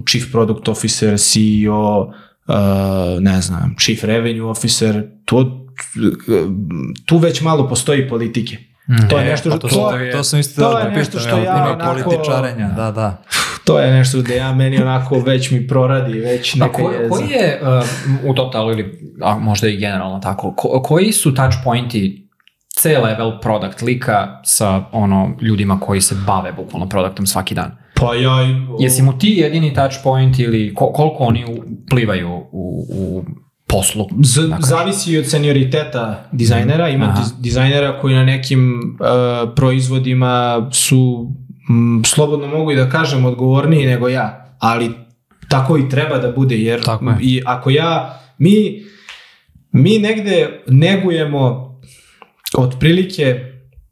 chief 0.05 0.31
product 0.31 0.67
officer, 0.67 1.17
CEO, 1.17 1.99
uh, 1.99 2.55
ne 3.19 3.41
znam, 3.41 3.75
chief 3.79 4.03
revenue 4.03 4.43
officer, 4.43 5.03
to, 5.25 5.67
tu 7.05 7.17
već 7.17 7.41
malo 7.41 7.67
postoji 7.67 8.09
politike. 8.09 8.57
To 9.09 9.17
je 9.19 9.25
nešto 9.25 9.49
pa 9.49 9.55
što... 9.57 9.67
to, 9.67 9.75
To, 9.75 9.89
to, 9.89 9.97
je, 9.97 10.11
to 10.11 10.23
sam 10.23 10.39
isto 10.39 10.61
to 10.61 10.73
da 10.73 10.79
je 10.79 10.91
nešto 10.91 11.19
što 11.19 11.29
ja 11.29 11.43
ima 11.43 11.53
onako- 11.73 12.03
političarenja, 12.03 12.67
da, 12.67 12.91
da. 12.91 13.23
to 13.65 13.79
je 13.79 13.91
nešto 13.91 14.21
gde 14.21 14.35
ja 14.35 14.53
meni 14.53 14.77
onako 14.77 15.19
već 15.19 15.51
mi 15.51 15.67
proradi, 15.67 16.19
već 16.19 16.55
neka 16.55 16.71
koji, 16.73 16.95
jeza. 16.95 17.09
koji 17.09 17.29
je 17.29 17.61
uh, 17.63 17.85
u 18.25 18.33
totalu 18.33 18.71
ili 18.71 19.13
a 19.21 19.35
možda 19.35 19.67
i 19.67 19.77
generalno 19.77 20.19
tako, 20.19 20.53
ko, 20.55 20.81
koji 20.81 21.11
su 21.11 21.35
touch 21.35 21.55
pointi 21.63 22.27
C-level 22.81 23.39
product 23.41 23.81
lika 23.81 24.39
sa 24.43 24.83
ono 24.91 25.31
ljudima 25.41 25.79
koji 25.79 26.01
se 26.01 26.15
bave 26.27 26.51
bukvalno 26.53 26.89
produktom 26.89 27.25
svaki 27.25 27.55
dan? 27.55 27.71
Pa 27.95 28.15
ja... 28.15 28.31
Jesi 28.79 29.01
mu 29.01 29.17
ti 29.17 29.27
jedini 29.27 29.73
touch 29.73 29.95
point 30.03 30.39
ili 30.39 30.73
ko, 30.73 30.91
koliko 30.91 31.23
oni 31.23 31.45
uplivaju 31.85 32.29
u, 32.51 32.85
u 32.95 33.23
poslu? 33.67 34.07
Z, 34.23 34.41
Dakle, 34.41 34.65
zavisi 34.67 35.17
od 35.17 35.29
senioriteta 35.29 36.23
dizajnera. 36.31 36.89
Ima 36.89 37.05
Aha. 37.05 37.21
diz- 37.21 37.41
dizajnera 37.41 37.99
koji 37.99 38.15
na 38.15 38.23
nekim 38.23 38.73
uh, 38.99 39.53
proizvodima 39.55 40.67
su, 40.71 41.31
m, 41.69 42.01
slobodno 42.05 42.47
mogu 42.47 42.71
i 42.71 42.75
da 42.75 42.89
kažem, 42.89 43.25
odgovorniji 43.25 43.85
nego 43.85 44.07
ja. 44.07 44.55
Ali 44.59 44.91
tako 45.49 45.77
i 45.77 45.89
treba 45.89 46.17
da 46.17 46.31
bude, 46.31 46.55
jer 46.57 46.83
Tako 46.83 47.09
je. 47.09 47.17
i 47.21 47.41
ako 47.45 47.69
ja, 47.69 48.19
mi, 48.37 48.81
mi 49.71 49.99
negde 49.99 50.63
negujemo 50.67 51.70
otprilike 52.57 53.39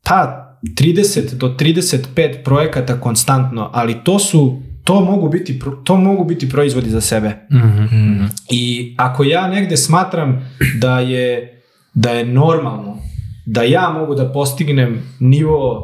pa 0.03 0.45
30 0.63 1.33
do 1.35 1.47
35 1.59 2.43
projekata 2.43 2.99
konstantno, 3.01 3.69
ali 3.73 3.95
to 4.03 4.19
su 4.19 4.61
to 4.83 5.01
mogu 5.01 5.29
biti 5.29 5.59
to 5.83 5.97
mogu 5.97 6.23
biti 6.23 6.49
proizvodi 6.49 6.89
za 6.89 7.01
sebe. 7.01 7.35
Mhm. 7.51 8.23
I 8.51 8.95
ako 8.97 9.23
ja 9.23 9.47
negde 9.47 9.77
smatram 9.77 10.49
da 10.79 10.99
je, 10.99 11.55
da 11.93 12.09
je 12.11 12.25
normalno 12.25 12.97
da 13.45 13.63
ja 13.63 13.89
mogu 13.99 14.15
da 14.15 14.31
postignem 14.31 15.01
nivo 15.19 15.79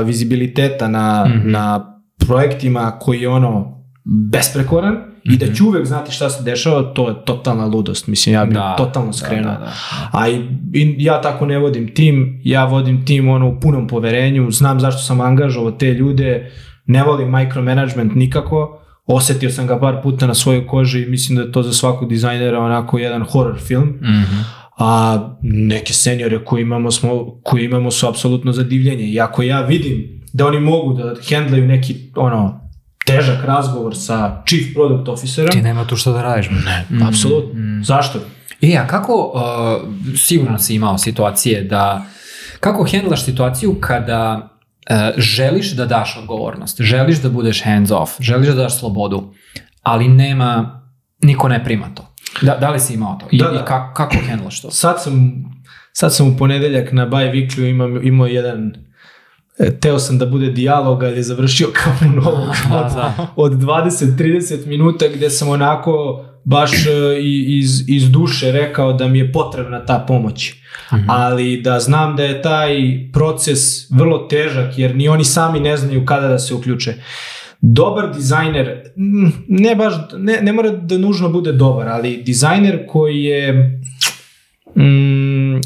uh, 0.00 0.06
vizibiliteta 0.06 0.88
na, 0.88 1.24
Mhm. 1.28 1.50
na 1.50 1.94
projektima 2.26 2.98
koji 3.00 3.20
je 3.20 3.28
ono 3.28 3.84
besprekoran 4.04 5.13
i 5.24 5.36
da 5.36 5.54
ću 5.54 5.66
uvek 5.66 5.86
znati 5.86 6.12
šta 6.12 6.30
se 6.30 6.42
dešava, 6.42 6.82
to 6.84 7.08
je 7.08 7.14
totalna 7.24 7.66
ludost. 7.66 8.06
Mislim, 8.06 8.34
ja 8.34 8.44
bih 8.44 8.54
Da, 8.54 8.74
totalno 8.76 9.08
da, 9.08 9.12
skrenuo. 9.14 9.52
da, 9.52 9.58
da. 9.58 9.72
A 10.12 10.28
i, 10.28 10.34
i 10.72 10.96
ja 10.98 11.20
tako 11.20 11.46
ne 11.46 11.58
vodim 11.58 11.94
tim, 11.94 12.40
ja 12.44 12.64
vodim 12.64 13.04
tim 13.06 13.28
ono 13.28 13.48
u 13.48 13.60
punom 13.60 13.86
poverenju, 13.88 14.50
znam 14.50 14.80
zašto 14.80 15.02
sam 15.02 15.20
angažovao 15.20 15.70
te 15.70 15.86
ljude, 15.86 16.50
ne 16.86 17.02
volim 17.02 17.30
micromanagement 17.30 18.14
nikako, 18.14 18.80
osetio 19.06 19.50
sam 19.50 19.66
ga 19.66 19.80
par 19.80 20.02
puta 20.02 20.26
na 20.26 20.34
svojoj 20.34 20.66
koži 20.66 21.02
i 21.02 21.06
mislim 21.06 21.36
da 21.36 21.42
je 21.42 21.52
to 21.52 21.62
za 21.62 21.72
svakog 21.72 22.08
dizajnera 22.08 22.58
onako 22.60 22.98
jedan 22.98 23.22
horror 23.22 23.58
film, 23.58 23.88
Mhm. 24.02 24.36
a 24.78 25.18
neke 25.42 25.92
seniore 25.92 26.44
koje 26.44 26.62
imamo, 26.62 26.90
smo, 26.90 27.10
koje 27.42 27.64
imamo 27.64 27.90
su 27.90 28.08
apsolutno 28.08 28.52
za 28.52 28.62
divljenje 28.62 29.04
i 29.04 29.20
ako 29.20 29.42
ja 29.42 29.60
vidim 29.60 30.22
da 30.32 30.46
oni 30.46 30.60
mogu 30.60 30.92
da 30.92 31.14
handlaju 31.30 31.66
neki 31.66 31.96
ono 32.16 32.63
težak 33.06 33.44
razgovor 33.44 33.96
sa 33.96 34.42
chief 34.46 34.74
product 34.74 35.08
officerom, 35.08 35.50
Ti 35.52 35.62
nema 35.62 35.86
tu 35.86 35.96
šta 35.96 36.12
da 36.12 36.22
radiš. 36.22 36.50
Ne. 36.50 37.06
apsolutno. 37.08 37.84
Zašto? 37.84 38.18
E, 38.62 38.76
a 38.76 38.86
kako, 38.86 39.32
uh, 39.34 40.16
sigurno 40.16 40.58
si 40.58 40.74
imao 40.74 40.98
situacije 40.98 41.62
da, 41.62 42.06
kako 42.60 42.84
hendlaš 42.84 43.24
situaciju 43.24 43.76
kada 43.80 44.50
uh, 44.90 44.96
želiš 45.16 45.72
da 45.72 45.86
daš 45.86 46.16
odgovornost, 46.16 46.80
želiš 46.80 47.18
da 47.18 47.28
budeš 47.28 47.64
hands 47.64 47.90
off, 47.90 48.12
želiš 48.20 48.48
da 48.48 48.54
daš 48.54 48.78
slobodu, 48.78 49.32
ali 49.82 50.08
nema, 50.08 50.82
niko 51.22 51.48
ne 51.48 51.64
prima 51.64 51.86
to. 51.94 52.14
Da, 52.42 52.56
da 52.56 52.70
li 52.70 52.80
si 52.80 52.94
imao 52.94 53.18
to? 53.20 53.26
I, 53.30 53.38
Da, 53.38 53.48
da. 53.48 53.60
i 53.60 53.64
kako, 53.64 53.94
kako 53.94 54.16
hendlaš 54.26 54.62
to? 54.62 54.70
sad 54.70 55.02
sam, 55.02 55.44
sad 55.92 56.14
sam 56.14 56.28
u 56.28 56.36
ponedeljak 56.36 56.92
na 56.92 57.06
By 57.06 57.32
Weekly 57.32 57.70
imam, 57.70 58.06
imao 58.06 58.26
jedan 58.26 58.72
teo 59.80 59.98
sam 59.98 60.18
da 60.18 60.26
bude 60.26 60.50
dijalog, 60.50 61.02
ali 61.02 61.16
je 61.16 61.22
završio 61.22 61.68
kao 61.72 61.92
monolog 62.00 62.48
od, 62.48 62.92
da. 62.94 63.32
od 63.36 63.52
20-30 63.52 64.66
minuta 64.66 65.04
gde 65.14 65.30
sam 65.30 65.48
onako 65.48 66.24
baš 66.44 66.86
e, 66.86 66.90
iz, 67.46 67.88
iz 67.88 68.10
duše 68.10 68.52
rekao 68.52 68.92
da 68.92 69.08
mi 69.08 69.18
je 69.18 69.32
potrebna 69.32 69.84
ta 69.86 70.04
pomoć. 70.08 70.54
Ali 71.08 71.60
da 71.60 71.80
znam 71.80 72.16
da 72.16 72.22
je 72.22 72.42
taj 72.42 72.76
proces 73.12 73.90
vrlo 73.90 74.18
težak 74.18 74.78
jer 74.78 74.96
ni 74.96 75.08
oni 75.08 75.24
sami 75.24 75.60
ne 75.60 75.76
znaju 75.76 76.06
kada 76.06 76.28
da 76.28 76.38
se 76.38 76.54
uključe. 76.54 76.94
Dobar 77.60 78.14
dizajner, 78.14 78.82
mm, 78.96 79.28
ne 79.48 79.74
baš, 79.74 79.94
ne, 80.16 80.38
ne 80.42 80.52
mora 80.52 80.70
da 80.70 80.98
nužno 80.98 81.28
bude 81.28 81.52
dobar, 81.52 81.88
ali 81.88 82.22
dizajner 82.22 82.86
koji 82.88 83.24
je 83.24 83.52
mm, 84.76 85.13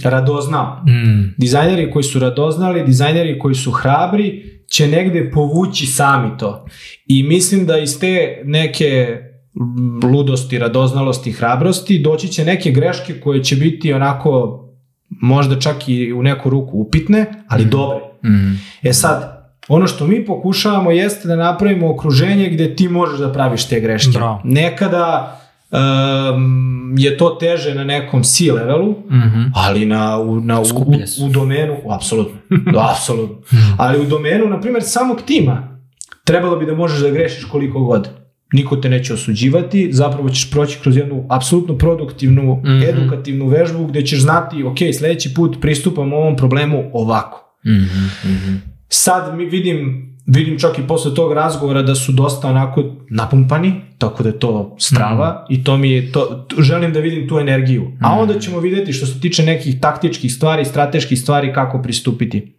radoznao, 0.04 0.82
Mm. 0.86 1.34
dizajneri 1.38 1.90
koji 1.90 2.02
su 2.02 2.18
radoznali, 2.18 2.84
dizajneri 2.84 3.38
koji 3.38 3.54
su 3.54 3.70
hrabri, 3.70 4.42
će 4.70 4.86
negde 4.86 5.30
povući 5.30 5.86
sami 5.86 6.28
to. 6.38 6.66
I 7.06 7.22
mislim 7.22 7.66
da 7.66 7.78
iz 7.78 8.00
te 8.00 8.42
neke 8.44 9.16
mm, 9.54 10.06
ludosti, 10.06 10.58
radoznalosti, 10.58 11.32
hrabrosti 11.32 11.98
doći 11.98 12.28
će 12.28 12.44
neke 12.44 12.70
greške 12.70 13.20
koje 13.20 13.44
će 13.44 13.56
biti 13.56 13.92
onako 13.92 14.64
možda 15.08 15.60
čak 15.60 15.88
i 15.88 16.12
u 16.12 16.22
neku 16.22 16.50
ruku 16.50 16.78
upitne, 16.78 17.26
ali 17.48 17.64
dobre. 17.64 17.98
Mhm. 18.24 18.52
E 18.82 18.92
sad, 18.92 19.38
ono 19.68 19.86
što 19.86 20.06
mi 20.06 20.24
pokušavamo 20.26 20.90
jeste 20.90 21.28
da 21.28 21.36
napravimo 21.36 21.90
okruženje 21.90 22.48
gde 22.48 22.76
ti 22.76 22.88
možeš 22.88 23.18
da 23.18 23.32
praviš 23.32 23.68
te 23.68 23.80
greške. 23.80 24.10
Bravo. 24.18 24.40
Nekada 24.44 25.40
um, 25.70 26.68
je 26.98 27.16
to 27.16 27.28
teže 27.30 27.74
na 27.74 27.84
nekom 27.84 28.22
C-levelu, 28.22 28.94
Mhm. 29.10 29.42
ali 29.56 29.86
na, 29.86 30.18
u, 30.18 30.40
na, 30.40 30.60
u, 30.60 30.64
u, 30.64 30.94
u 31.20 31.30
domenu, 31.30 31.76
apsolutno, 31.90 32.38
apsolutno. 32.90 33.36
Ali 33.78 34.00
u 34.00 34.06
domenu, 34.06 34.46
na 34.46 34.60
primjer, 34.60 34.82
samog 34.84 35.22
tima, 35.22 35.78
trebalo 36.24 36.56
bi 36.56 36.66
da 36.66 36.74
možeš 36.74 36.98
da 36.98 37.10
grešiš 37.10 37.44
koliko 37.44 37.80
god. 37.80 38.08
Niko 38.52 38.76
te 38.76 38.88
neće 38.88 39.14
osuđivati, 39.14 39.92
zapravo 39.92 40.28
ćeš 40.28 40.50
proći 40.50 40.78
kroz 40.82 40.96
jednu 40.96 41.26
apsolutno 41.30 41.74
produktivnu, 41.76 42.56
Mhm. 42.56 42.82
edukativnu 42.84 43.46
vežbu 43.46 43.86
gde 43.86 44.02
ćeš 44.02 44.20
znati, 44.20 44.64
ok, 44.64 44.76
sledeći 44.94 45.34
put 45.34 45.60
pristupam 45.60 46.12
ovom 46.12 46.36
problemu 46.36 46.90
ovako. 46.92 47.58
Mhm. 47.66 48.04
Mhm. 48.26 48.54
Sad 48.88 49.36
mi 49.36 49.44
vidim, 49.46 50.07
vidim 50.28 50.58
čak 50.58 50.78
i 50.78 50.86
posle 50.86 51.14
tog 51.14 51.32
razgovora 51.32 51.82
da 51.82 51.94
su 51.94 52.12
dosta 52.12 52.48
onako 52.48 52.84
napumpani, 53.10 53.74
tako 53.98 54.22
da 54.22 54.28
je 54.28 54.38
to 54.38 54.76
strava 54.78 55.46
i 55.50 55.64
to 55.64 55.76
mi 55.76 55.90
je, 55.90 56.12
to, 56.12 56.46
želim 56.58 56.92
da 56.92 57.00
vidim 57.00 57.28
tu 57.28 57.38
energiju. 57.38 57.92
A 58.00 58.18
onda 58.18 58.38
ćemo 58.38 58.60
vidjeti 58.60 58.92
što 58.92 59.06
se 59.06 59.20
tiče 59.20 59.42
nekih 59.42 59.80
taktičkih 59.80 60.34
stvari, 60.34 60.64
strateških 60.64 61.20
stvari 61.20 61.52
kako 61.52 61.82
pristupiti. 61.82 62.58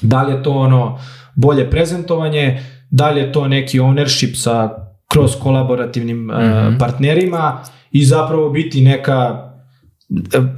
Da 0.00 0.22
li 0.22 0.32
je 0.32 0.42
to 0.42 0.50
ono 0.50 0.98
bolje 1.34 1.70
prezentovanje, 1.70 2.62
da 2.90 3.10
li 3.10 3.20
je 3.20 3.32
to 3.32 3.48
neki 3.48 3.80
ownership 3.80 4.34
sa 4.34 4.70
kroz 5.08 5.36
kolaborativnim 5.42 6.30
e, 6.30 6.34
partnerima 6.78 7.62
i 7.92 8.04
zapravo 8.04 8.50
biti 8.50 8.80
neka 8.80 9.48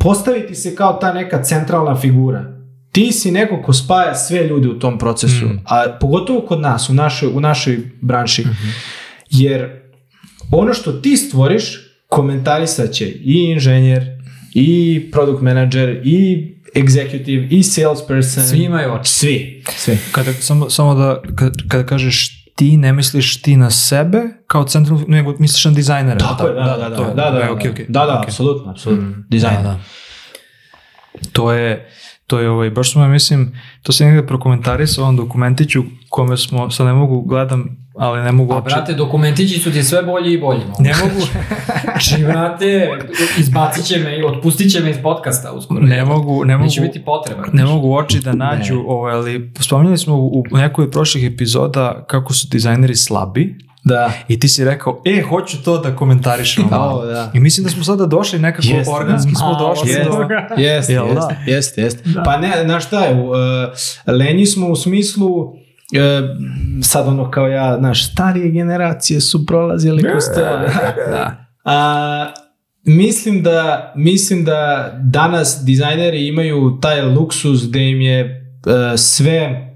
postaviti 0.01 0.55
se 0.55 0.75
kao 0.75 0.93
ta 0.93 1.13
neka 1.13 1.43
centralna 1.43 1.97
figura. 1.97 2.60
Ti 2.93 3.13
si 3.13 3.31
neko 3.31 3.63
ko 3.63 3.73
spaja 3.73 4.15
sve 4.15 4.45
ljude 4.45 4.69
u 4.69 4.79
tom 4.79 4.99
procesu, 4.99 5.47
a 5.65 5.97
pogotovo 6.01 6.41
kod 6.41 6.61
nas, 6.61 6.89
u 6.89 6.95
našoj, 6.95 7.29
u 7.29 7.41
našoj 7.41 7.79
branši. 8.01 8.45
Jer 9.31 9.81
ono 10.53 10.75
što 10.75 10.93
ti 10.93 11.17
stvoriš, 11.17 11.65
komentarisat 12.09 12.91
će 12.93 13.07
i 13.07 13.35
inženjer, 13.45 14.05
i 14.55 14.69
product 15.13 15.43
manager, 15.43 16.01
i 16.05 16.47
executive, 16.75 17.49
i 17.51 17.63
salesperson. 17.63 18.43
Svi 18.45 18.59
imaju 18.59 18.93
oči. 18.93 19.11
Svi. 19.11 19.63
Svi. 19.69 19.99
Kada, 20.13 20.33
samo, 20.33 20.71
samo 20.71 20.95
da, 20.95 21.23
kada, 21.37 21.53
kada 21.69 21.87
kažeš 21.87 22.45
ti, 22.55 22.77
ne 22.77 22.93
misliš 22.93 23.43
ti 23.43 23.57
na 23.57 23.71
sebe 23.71 24.23
kao 24.47 24.65
centralnu, 24.65 25.05
nego 25.09 25.35
misliš 25.39 25.65
na 25.65 25.71
dizajnera. 25.71 26.19
Tako 26.19 26.47
je, 26.47 26.55
da, 26.55 26.61
da, 26.63 26.89
da, 26.89 26.97
to 26.97 27.03
da, 27.05 27.09
je- 27.09 27.15
da, 27.15 27.31
da, 27.31 27.41
e, 27.41 27.51
okej, 27.51 27.71
okej. 27.71 27.87
da, 27.89 28.01
da, 28.01 28.13
Okej. 28.13 28.25
apsolutno, 28.25 28.71
apsolutno, 28.71 29.15
dizajn. 29.29 29.57
Da, 29.57 29.63
da. 29.63 29.79
To 31.33 31.53
je, 31.53 31.91
to 32.31 32.39
je 32.39 32.51
ovaj, 32.51 32.71
baš 32.71 32.93
smo, 32.93 33.03
ja 33.03 33.09
mislim, 33.09 33.53
to 33.83 33.93
se 33.93 34.05
negde 34.05 34.27
prokomentarisao 34.27 35.05
ovom 35.05 35.17
dokumentiću 35.17 35.81
kome 36.09 36.37
smo, 36.37 36.71
sad 36.71 36.87
ne 36.87 36.93
mogu, 36.93 37.21
gledam, 37.23 37.65
ali 37.97 38.23
ne 38.23 38.33
mogu 38.33 38.53
A 38.53 38.57
uopće- 38.57 38.69
brate, 38.69 38.95
dokumentići 38.95 39.59
su 39.59 39.73
ti 39.73 39.83
sve 39.83 40.03
bolji 40.03 40.33
i 40.33 40.41
bolji. 40.41 40.61
ne 40.79 40.93
mogu, 40.95 41.27
Znači, 41.85 42.25
brate, 42.25 42.89
izbacit 43.39 43.85
će 43.85 43.99
me 43.99 44.19
i 44.19 44.25
otpustit 44.25 44.73
će 44.73 44.81
me 44.81 44.91
iz 44.91 44.97
podcasta 45.03 45.53
uskoro. 45.53 45.81
ne 45.81 46.05
mogu, 46.05 46.45
ne 46.45 46.57
mogu, 46.57 46.65
Neće 46.65 46.81
biti 46.81 47.01
potreba. 47.01 47.43
ne 47.53 47.65
mogu 47.65 47.95
oči 47.95 48.21
da 48.21 48.33
nađu, 48.35 48.85
ovaj, 48.87 49.15
ali 49.15 49.53
spominjali 49.61 49.99
smo 49.99 50.15
u, 50.17 50.45
u 50.53 50.57
nekoj 50.57 50.85
od 50.85 50.91
prošlih 50.91 51.25
epizoda 51.25 52.05
kako 52.07 52.33
su 52.33 52.49
dizajneri 52.51 52.97
slabi 52.97 53.59
Da. 53.85 54.13
i 54.29 54.41
ti 54.41 54.49
si 54.49 54.65
rekao, 54.65 55.03
e, 55.05 55.23
hoću 55.23 55.63
to 55.63 55.79
da 55.79 55.97
komentarišemo 55.97 56.69
malo. 56.79 57.07
Da. 57.07 57.31
I 57.35 57.41
mislim 57.41 57.65
da 57.65 57.71
smo 57.71 57.85
sada 57.85 58.07
došli 58.07 58.39
nekako, 58.39 58.67
Jeste, 58.69 58.93
organski 58.95 59.33
da. 59.33 59.39
smo 59.39 59.59
došli 59.59 59.89
smo 59.89 60.05
do... 60.05 60.11
toga. 60.11 60.49
Jeste, 60.57 60.95
da? 60.95 61.01
jeste, 61.01 61.37
jeste, 61.47 61.83
jeste. 61.83 62.03
Pa 62.25 62.37
ne, 62.37 62.53
znaš 62.65 62.87
šta 62.87 63.05
je, 63.05 63.15
uh, 63.15 63.35
lenji 64.07 64.47
smo 64.47 64.69
u 64.69 64.77
smislu, 64.77 65.53
e, 65.95 66.21
sad 66.83 67.09
ono 67.09 67.31
kao 67.31 67.49
ja, 67.49 67.77
znaš, 67.79 68.13
starije 68.13 68.51
generacije 68.51 69.21
su 69.21 69.47
prolazili 69.47 70.03
kroz 70.03 70.25
to. 70.35 70.41
Da. 71.11 71.37
A, 71.65 72.33
mislim 72.85 73.43
da 73.43 73.93
mislim 73.97 74.45
da 74.45 74.91
danas 75.03 75.61
dizajneri 75.65 76.27
imaju 76.29 76.79
taj 76.83 77.03
luksuz 77.03 77.69
gde 77.69 77.91
im 77.91 78.01
je 78.01 78.21
e, 78.21 78.97
sve 78.97 79.67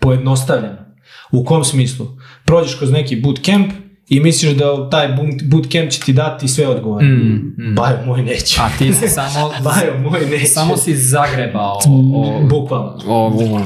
pojednostavljeno. 0.00 0.84
U 1.32 1.44
kom 1.44 1.64
smislu? 1.64 2.06
Prođeš 2.46 2.74
kroz 2.74 2.90
neki 2.90 3.16
bootcamp 3.16 3.72
i 4.08 4.20
misliš 4.20 4.52
da 4.52 4.90
taj 4.90 5.08
boot- 5.08 5.42
bootcamp 5.44 5.90
će 5.90 6.00
ti 6.00 6.12
dati 6.12 6.48
sve 6.48 6.66
odgovore. 6.66 7.06
Mm, 7.06 7.54
mm. 7.58 7.74
Bajo 7.74 8.06
moj 8.06 8.22
neće. 8.22 8.60
A 8.60 8.68
ti 8.78 8.92
si 8.92 9.08
samo... 9.08 9.52
Bajo 9.64 9.98
moj 10.10 10.20
neće. 10.30 10.46
Samo 10.46 10.76
si 10.76 10.96
zagrebao 10.96 11.78
o, 11.86 12.40
Bukvalno. 12.50 12.98
o, 13.06 13.26
o, 13.26 13.60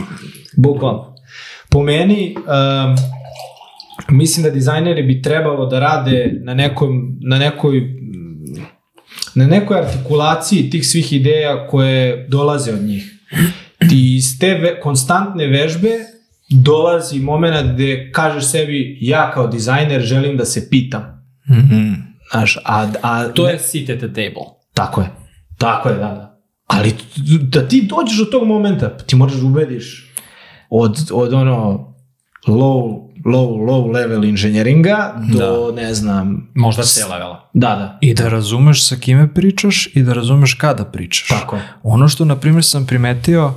Bukvalno. 0.56 1.14
Po 1.70 1.82
meni, 1.82 2.36
um, 2.36 2.96
mislim 4.16 4.44
da 4.44 4.50
dizajneri 4.50 5.02
bi 5.02 5.22
trebalo 5.22 5.66
da 5.66 5.80
rade 5.80 6.40
na, 6.42 6.54
nekom, 6.54 7.18
na 7.20 7.38
nekoj 7.38 7.98
na 9.34 9.46
nekoj 9.46 9.78
artikulaciji 9.78 10.70
tih 10.70 10.88
svih 10.88 11.12
ideja 11.12 11.66
koje 11.66 12.26
dolaze 12.28 12.72
od 12.72 12.82
njih. 12.82 13.14
Ti 13.78 14.16
iz 14.16 14.38
te 14.38 14.54
ve, 14.54 14.80
konstantne 14.80 15.46
vežbe 15.46 15.88
dolazi 16.50 17.20
moment 17.20 17.72
gde 17.74 18.12
kažeš 18.12 18.44
sebi 18.44 18.98
ja 19.00 19.30
kao 19.30 19.46
dizajner 19.46 20.02
želim 20.02 20.36
da 20.36 20.44
se 20.44 20.70
pitam. 20.70 21.02
Mhm. 21.50 21.92
Znaš, 22.30 22.56
a, 22.64 22.88
a, 23.02 23.28
To 23.28 23.48
je 23.48 23.58
sit 23.58 23.90
at 23.90 23.98
the 23.98 24.08
table. 24.08 24.46
Tako 24.74 25.00
je. 25.00 25.08
Tako 25.58 25.88
je, 25.88 25.94
da, 25.94 26.00
da. 26.00 26.40
Ali 26.66 26.94
da 27.42 27.68
ti 27.68 27.88
dođeš 27.96 28.18
do 28.18 28.24
tog 28.24 28.46
momenta, 28.46 28.96
ti 28.96 29.16
moraš 29.16 29.34
da 29.34 29.46
ubediš 29.46 30.14
od, 30.70 31.10
od 31.12 31.32
ono 31.32 31.88
low, 32.46 33.08
low, 33.24 33.66
low 33.68 33.92
level 33.94 34.24
inženjeringa 34.24 35.14
do, 35.38 35.72
ne 35.76 35.94
znam, 35.94 36.50
Možda 36.54 36.82
C 36.82 37.04
levela. 37.10 37.50
da, 37.54 37.68
da. 37.68 37.98
I 38.00 38.14
da 38.14 38.28
razumeš 38.28 38.88
sa 38.88 38.96
kime 38.96 39.34
pričaš 39.34 39.88
i 39.96 40.02
da 40.02 40.12
razumeš 40.12 40.54
kada 40.54 40.84
pričaš. 40.84 41.28
Tako 41.28 41.56
je. 41.56 41.62
Ono 41.82 42.08
što, 42.08 42.24
na 42.24 42.36
primjer, 42.36 42.64
sam 42.64 42.86
primetio 42.86 43.52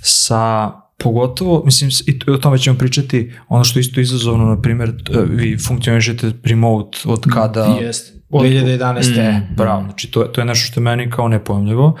sa 0.00 0.70
pogotovo, 1.02 1.62
mislim, 1.64 1.90
i 2.06 2.30
o 2.30 2.36
tome 2.36 2.58
ćemo 2.58 2.78
pričati, 2.78 3.32
ono 3.48 3.64
što 3.64 3.78
isto 3.78 4.00
izazovno, 4.00 4.44
na 4.44 4.60
primjer, 4.60 5.04
t- 5.04 5.22
vi 5.30 5.58
funkcionišete 5.58 6.32
remote 6.44 6.98
od 7.04 7.24
kada... 7.32 7.64
Jest. 7.80 8.22
Od- 8.30 8.46
2011. 8.46 9.32
Mm, 9.32 9.54
bravo, 9.56 9.82
znači 9.82 10.10
to, 10.10 10.22
to 10.22 10.40
je 10.40 10.44
nešto 10.44 10.66
što 10.66 10.80
je 10.80 10.84
meni 10.84 11.10
kao 11.10 11.28
nepojmljivo, 11.28 11.98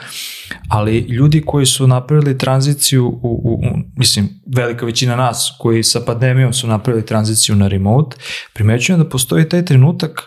ali 0.68 0.98
ljudi 0.98 1.42
koji 1.46 1.66
su 1.66 1.86
napravili 1.86 2.38
tranziciju, 2.38 3.06
u, 3.06 3.18
u, 3.22 3.54
u, 3.54 3.78
mislim, 3.96 4.28
velika 4.56 4.86
većina 4.86 5.16
nas 5.16 5.54
koji 5.58 5.82
sa 5.82 6.00
pandemijom 6.00 6.52
su 6.52 6.66
napravili 6.66 7.06
tranziciju 7.06 7.56
na 7.56 7.68
remote, 7.68 8.16
primećujem 8.54 8.98
da 9.00 9.08
postoji 9.08 9.48
taj 9.48 9.64
trenutak, 9.64 10.22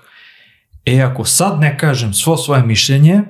e, 0.85 1.01
ako 1.01 1.25
sad 1.25 1.59
ne 1.59 1.77
kažem 1.77 2.13
svo 2.13 2.37
svoje 2.37 2.63
mišljenje, 2.63 3.21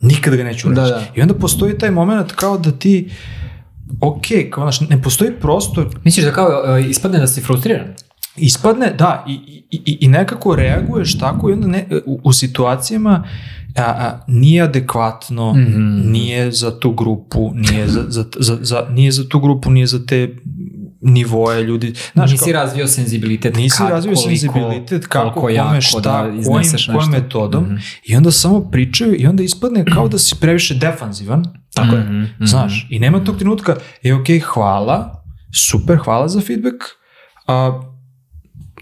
nikada 0.00 0.36
ga 0.36 0.44
neću 0.44 0.68
reći. 0.68 0.80
Da, 0.80 0.86
da. 0.86 1.04
I 1.14 1.22
onda 1.22 1.34
postoji 1.34 1.78
taj 1.78 1.90
moment 1.90 2.32
kao 2.32 2.58
da 2.58 2.72
ti, 2.72 3.10
ok, 4.00 4.22
kao 4.50 4.64
znaš, 4.64 4.80
ne 4.82 5.02
postoji 5.02 5.30
prostor, 5.32 5.86
Misliš 6.04 6.26
da 6.26 6.32
kao 6.32 6.48
e, 6.78 6.82
ispadne 6.82 7.18
da 7.18 7.26
si 7.26 7.40
frustriran? 7.40 7.86
ispadne, 8.36 8.92
da, 8.92 9.24
i, 9.28 9.32
i, 9.70 9.82
i- 9.84 9.98
i 10.00 10.08
nekako 10.08 10.56
reaguješ 10.56 11.18
tako 11.18 11.50
i 11.50 11.52
onda 11.52 11.66
ne, 11.66 11.86
u, 12.06 12.20
u 12.24 12.32
situacijama 12.32 13.24
a, 13.76 13.82
a, 13.82 14.20
nije 14.28 14.62
adekvatno, 14.62 15.52
Mhm. 15.54 16.10
nije 16.10 16.52
za 16.52 16.78
tu 16.78 16.92
grupu, 16.92 17.50
nije 17.54 17.88
za, 17.88 18.04
za, 18.08 18.24
za, 18.36 18.58
za, 18.60 18.86
nije 18.90 19.12
za 19.12 19.28
tu 19.28 19.40
grupu, 19.40 19.70
nije 19.70 19.86
za 19.86 20.06
te 20.06 20.36
nivoje 21.02 21.62
ljudi. 21.62 21.92
Znaš, 22.12 22.30
Nisi 22.30 22.44
kao- 22.44 22.52
razvio 22.54 22.86
senzibilitet 22.86 23.56
nisi 23.56 23.78
kad, 23.78 23.88
razvio 23.90 24.14
koliko, 24.14 24.28
senzibilitet 24.30 25.06
kako, 25.06 25.24
koliko 25.24 25.40
kome, 25.40 25.54
jako 25.54 25.80
šta, 25.80 26.00
da 26.00 26.20
kojim, 26.44 26.70
nešto. 26.72 27.06
metodom 27.08 27.64
Mhm. 27.64 27.76
i 28.04 28.16
onda 28.16 28.30
samo 28.30 28.60
pričaju 28.62 29.14
i 29.14 29.26
onda 29.26 29.42
ispadne 29.42 29.84
kao 29.84 30.08
da 30.08 30.18
si 30.18 30.34
previše 30.36 30.74
defanzivan, 30.74 31.44
Tako 31.82 31.96
je. 31.96 32.02
Mhm, 32.02 32.20
mhm. 32.20 32.44
Znaš, 32.44 32.86
i 32.90 32.98
nema 32.98 33.24
tog 33.24 33.36
trenutka, 33.36 33.76
e, 34.02 34.14
ok, 34.14 34.26
hvala, 34.44 35.24
super, 35.70 35.96
hvala 35.96 36.28
za 36.28 36.40
feedback, 36.40 36.76
a, 37.46 37.80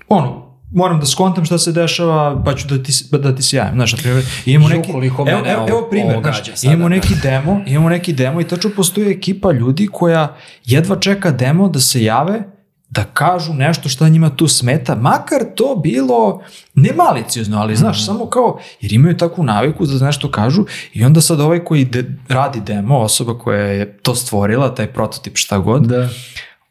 ono, 0.09 0.49
moram 0.72 1.01
da 1.01 1.07
skontam 1.07 1.44
šta 1.44 1.59
se 1.59 1.72
dešava, 1.72 2.42
pa 2.44 2.55
ću 2.55 2.68
da 2.68 2.82
ti, 2.82 2.92
da 3.12 3.34
ti 3.34 3.42
sjajam. 3.42 3.74
Znaš, 3.74 3.92
na 3.92 3.99
primjer, 3.99 4.24
imamo 4.46 4.68
neki, 4.68 4.90
evo, 4.90 5.42
evo, 5.46 5.66
evo 5.68 5.86
primjer, 5.90 6.18
znaš, 6.22 6.62
imamo 6.62 6.82
da. 6.82 6.88
neki 6.88 7.14
demo, 7.22 7.61
imamo 7.66 7.88
neki 7.88 8.12
demo 8.12 8.40
i 8.40 8.44
tačno 8.44 8.70
postoji 8.76 9.11
ekipa 9.11 9.53
ljudi 9.53 9.88
koja 9.92 10.36
jedva 10.64 11.01
čeka 11.01 11.30
demo 11.30 11.68
da 11.68 11.80
se 11.80 12.03
jave, 12.03 12.58
da 12.91 13.05
kažu 13.05 13.55
nešto 13.55 13.89
šta 13.89 14.09
njima 14.09 14.30
tu 14.30 14.49
smeta, 14.49 14.95
makar 14.95 15.41
to 15.55 15.80
bilo 15.82 16.43
ne 16.74 16.93
maliciozno, 16.93 17.59
ali 17.59 17.76
znaš, 17.76 18.07
samo 18.07 18.26
kao, 18.26 18.59
jer 18.80 18.93
imaju 18.93 19.16
takvu 19.16 19.45
naviku 19.45 19.86
da 19.86 20.07
nešto 20.07 20.30
kažu 20.30 20.64
i 20.93 21.05
onda 21.05 21.20
sad 21.20 21.41
ovaj 21.41 21.64
koji 21.64 21.84
de, 21.84 22.14
radi 22.28 22.61
demo, 22.61 22.99
osoba 22.99 23.39
koja 23.39 23.62
je 23.62 23.99
to 23.99 24.14
stvorila, 24.14 24.74
taj 24.74 24.86
prototip 24.86 25.36
šta 25.36 25.59
god, 25.59 25.82
Da. 25.82 26.09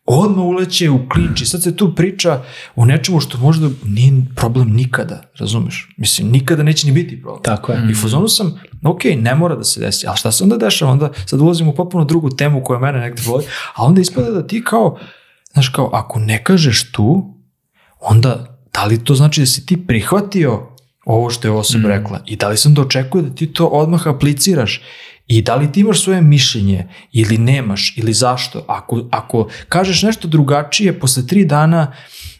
odmah 0.05 0.45
uleće 0.45 0.89
u 0.89 1.09
klinč 1.09 1.41
i 1.41 1.45
sad 1.45 1.63
se 1.63 1.75
tu 1.75 1.95
priča 1.95 2.41
o 2.75 2.85
nečemu 2.85 3.19
što 3.19 3.37
možda 3.37 3.69
nije 3.85 4.25
problem 4.35 4.69
nikada, 4.69 5.21
razumeš? 5.39 5.89
Mislim, 5.97 6.27
nikada 6.31 6.63
neće 6.63 6.87
ni 6.87 6.93
biti 6.93 7.21
problem. 7.21 7.43
Tako 7.43 7.71
je. 7.71 7.87
I 7.89 7.91
u 7.91 7.95
fazonu 7.95 8.27
sam, 8.27 8.59
ok, 8.85 9.01
ne 9.17 9.35
mora 9.35 9.55
da 9.55 9.63
se 9.63 9.79
desi, 9.79 10.07
ali 10.07 10.17
šta 10.17 10.31
se 10.31 10.43
onda 10.43 10.57
dešava? 10.57 10.91
Onda 10.91 11.11
sad 11.25 11.41
ulazim 11.41 11.67
u 11.67 11.75
potpuno 11.75 12.05
drugu 12.05 12.29
temu 12.29 12.63
koja 12.63 12.79
mene 12.79 12.99
negde 12.99 13.21
voli, 13.25 13.43
a 13.75 13.85
onda 13.85 14.01
ispada 14.01 14.31
da 14.31 14.47
ti 14.47 14.63
kao, 14.63 14.97
znaš 15.53 15.69
kao, 15.69 15.89
ako 15.93 16.19
ne 16.19 16.43
kažeš 16.43 16.91
tu, 16.91 17.33
onda 17.99 18.59
da 18.73 18.85
li 18.85 19.03
to 19.03 19.15
znači 19.15 19.41
da 19.41 19.45
si 19.45 19.65
ti 19.65 19.87
prihvatio 19.87 20.67
ovo 21.05 21.29
što 21.29 21.47
je 21.47 21.51
osoba 21.51 21.89
rekla 21.89 22.19
i 22.25 22.35
da 22.35 22.47
li 22.47 22.57
sam 22.57 22.73
da 22.73 22.81
očekuje 22.81 23.21
da 23.21 23.35
ti 23.35 23.53
to 23.53 23.65
odmah 23.65 24.07
apliciraš 24.07 24.81
i 25.27 25.41
da 25.41 25.55
li 25.55 25.71
ti 25.71 25.79
imaš 25.79 26.03
svoje 26.03 26.21
mišljenje 26.21 26.87
ili 27.11 27.37
nemaš 27.37 27.93
ili 27.97 28.13
zašto. 28.13 28.65
Ako, 28.67 29.01
ako 29.11 29.47
kažeš 29.69 30.03
nešto 30.03 30.27
drugačije 30.27 30.99
posle 30.99 31.27
tri 31.27 31.45
dana, 31.45 31.91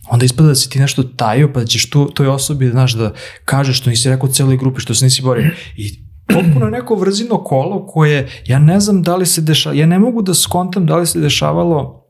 onda 0.10 0.26
ispada 0.26 0.50
da 0.50 0.56
si 0.56 0.70
ti 0.70 0.80
nešto 0.80 1.04
tajio 1.04 1.54
pa 1.54 1.60
da 1.60 1.66
ćeš 1.66 1.90
tu, 1.90 2.12
toj 2.14 2.28
osobi 2.28 2.70
znaš, 2.70 2.94
da 2.94 3.14
kažeš 3.46 3.78
što 3.78 3.90
nisi 3.90 4.10
rekao 4.10 4.30
celoj 4.30 4.58
grupi, 4.58 4.82
što 4.82 4.96
se 4.96 5.06
nisi 5.06 5.22
borio. 5.22 5.52
I 5.78 6.00
potpuno 6.28 6.70
neko 6.70 6.96
vrzino 6.96 7.44
kolo 7.44 7.86
koje 7.86 8.30
ja 8.46 8.60
ne 8.60 8.80
znam 8.80 9.04
da 9.04 9.16
li 9.16 9.26
se 9.26 9.42
dešava, 9.42 9.76
ja 9.76 9.86
ne 9.86 10.00
mogu 10.00 10.22
da 10.22 10.34
skontam 10.34 10.86
da 10.86 10.96
li 10.98 11.08
se 11.08 11.20
dešavalo 11.20 12.07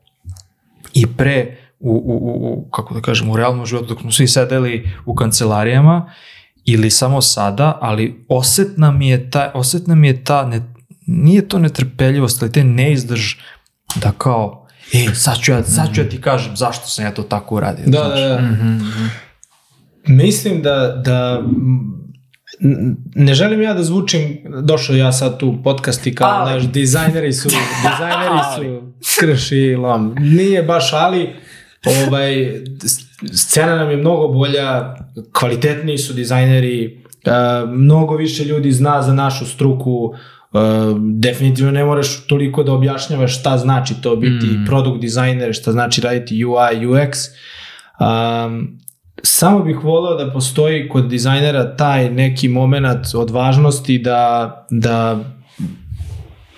i 0.94 1.06
pre 1.06 1.56
u, 1.80 1.90
u, 1.90 2.12
u, 2.12 2.52
u, 2.52 2.70
kako 2.70 2.94
da 2.94 3.00
kažem, 3.00 3.30
u 3.30 3.36
realnom 3.36 3.66
životu 3.66 3.88
dok 3.88 4.00
smo 4.00 4.10
svi 4.10 4.28
sedeli 4.28 4.90
u 5.06 5.14
kancelarijama 5.14 6.12
ili 6.64 6.90
samo 6.90 7.22
sada, 7.22 7.78
ali 7.80 8.24
osetna 8.28 8.90
mi 8.90 9.08
je 9.08 9.30
ta, 9.30 9.50
osetna 9.54 9.94
mi 9.94 10.06
je 10.06 10.24
ta 10.24 10.46
ne, 10.46 10.74
nije 11.06 11.48
to 11.48 11.58
netrpeljivost, 11.58 12.42
ali 12.42 12.52
te 12.52 12.64
neizdrž 12.64 13.34
da 13.96 14.12
kao, 14.18 14.66
e, 14.92 15.14
sad 15.14 15.38
ću 15.40 15.52
ja, 15.52 15.64
sad 15.64 15.94
ću 15.94 16.00
ja 16.00 16.08
ti 16.08 16.20
kažem 16.20 16.56
zašto 16.56 16.86
sam 16.86 17.04
ja 17.04 17.14
to 17.14 17.22
tako 17.22 17.54
uradio. 17.54 17.84
Da, 17.86 17.98
znaš. 17.98 18.20
da, 18.20 18.28
da. 18.28 18.40
Mislim 20.06 20.62
da, 20.62 21.02
da 21.04 21.42
ne 23.14 23.34
želim 23.34 23.62
ja 23.62 23.74
da 23.74 23.82
zvučim, 23.82 24.38
došao 24.62 24.96
ja 24.96 25.12
sad 25.12 25.38
tu 25.38 25.58
podcast 25.64 26.06
i 26.06 26.14
kao, 26.14 26.30
Ali. 26.30 26.60
znaš, 26.60 26.72
dizajneri 26.72 27.32
su, 27.32 27.48
dizajneri 27.84 28.38
su 28.54 28.82
krš 29.20 29.52
i 29.52 29.74
lom. 29.76 30.14
Nije 30.18 30.62
baš 30.62 30.92
ali, 30.92 31.30
ovaj, 32.06 32.60
scena 33.32 33.76
nam 33.76 33.90
je 33.90 33.96
mnogo 33.96 34.28
bolja, 34.28 34.96
kvalitetniji 35.32 35.98
su 35.98 36.12
dizajneri, 36.12 37.02
uh, 37.26 37.70
mnogo 37.70 38.16
više 38.16 38.44
ljudi 38.44 38.72
zna 38.72 39.02
za 39.02 39.14
našu 39.14 39.46
struku, 39.46 39.94
uh, 39.94 40.60
definitivno 40.98 41.72
ne 41.72 41.84
moraš 41.84 42.26
toliko 42.26 42.62
da 42.62 42.72
objašnjavaš 42.72 43.38
šta 43.40 43.58
znači 43.58 43.94
to 44.02 44.16
biti 44.16 44.46
Mm. 44.46 44.64
product 44.66 45.00
dizajner, 45.00 45.54
šta 45.54 45.72
znači 45.72 46.00
raditi 46.00 46.44
UI, 46.44 46.86
UX. 46.86 47.28
Um, 48.00 48.78
samo 49.22 49.58
bih 49.58 49.76
voleo 49.78 50.14
da 50.16 50.32
postoji 50.32 50.88
kod 50.88 51.04
dizajnera 51.06 51.76
taj 51.76 52.10
neki 52.10 52.48
moment 52.48 52.86
odvažnosti 53.14 53.98
da, 53.98 54.66
da 54.70 55.18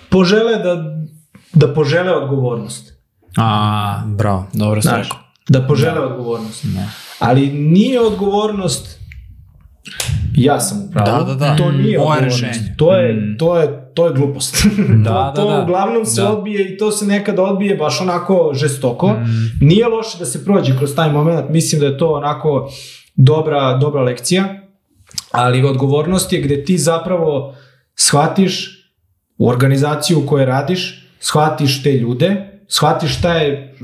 požele 0.09 0.55
da, 0.55 0.95
da 1.55 1.73
požele 1.73 2.11
odgovornost. 2.13 2.93
A, 3.37 4.03
Bravo. 4.07 4.45
dobro 4.53 4.81
sam 4.81 4.89
Znaš, 4.89 5.05
rekao. 5.05 5.19
da 5.49 5.67
požele 5.67 5.99
odgovornost. 5.99 6.65
Ali 7.19 7.47
nije 7.49 8.01
odgovornost 8.01 8.99
ja 10.35 10.59
sam 10.59 10.77
u 10.79 10.91
pravu. 10.91 11.25
Da, 11.25 11.33
da, 11.33 11.35
da. 11.37 11.55
To 11.55 11.71
nije 11.71 11.97
Moje 11.97 12.01
odgovornost. 12.07 12.41
rešenje. 12.43 12.75
To 12.77 12.93
je, 12.93 13.13
Mm. 13.13 13.37
to 13.37 13.57
je, 13.57 13.80
to 13.93 14.07
je 14.07 14.13
glupost. 14.13 14.65
Da, 15.03 15.03
to, 15.05 15.41
da, 15.41 15.43
to 15.43 15.49
da. 15.49 15.61
uglavnom 15.61 16.05
se 16.05 16.21
Da. 16.21 16.29
odbije 16.29 16.65
i 16.65 16.77
to 16.77 16.91
se 16.91 17.05
nekada 17.05 17.43
odbije 17.43 17.75
baš 17.75 18.01
onako 18.01 18.51
žestoko. 18.53 19.07
Mm. 19.09 19.25
Nije 19.61 19.87
loše 19.87 20.17
da 20.17 20.25
se 20.25 20.45
prođe 20.45 20.77
kroz 20.77 20.95
taj 20.95 21.11
moment, 21.11 21.49
mislim 21.49 21.81
da 21.81 21.87
je 21.87 21.97
to 21.97 22.09
onako 22.09 22.69
dobra, 23.15 23.73
dobra 23.73 24.01
lekcija, 24.01 24.45
ali 25.31 25.63
odgovornost 25.63 26.33
je 26.33 26.41
gde 26.41 26.63
ti 26.63 26.77
zapravo 26.77 27.55
shvatiš 27.95 28.77
u 29.37 29.49
organizaciju 29.49 30.19
u 30.19 30.27
kojoj 30.27 30.45
radiš, 30.45 31.07
shvatiš 31.19 31.83
te 31.83 31.91
ljude, 31.91 32.35
shvatiš 32.67 33.17
šta 33.17 33.33
je, 33.33 33.75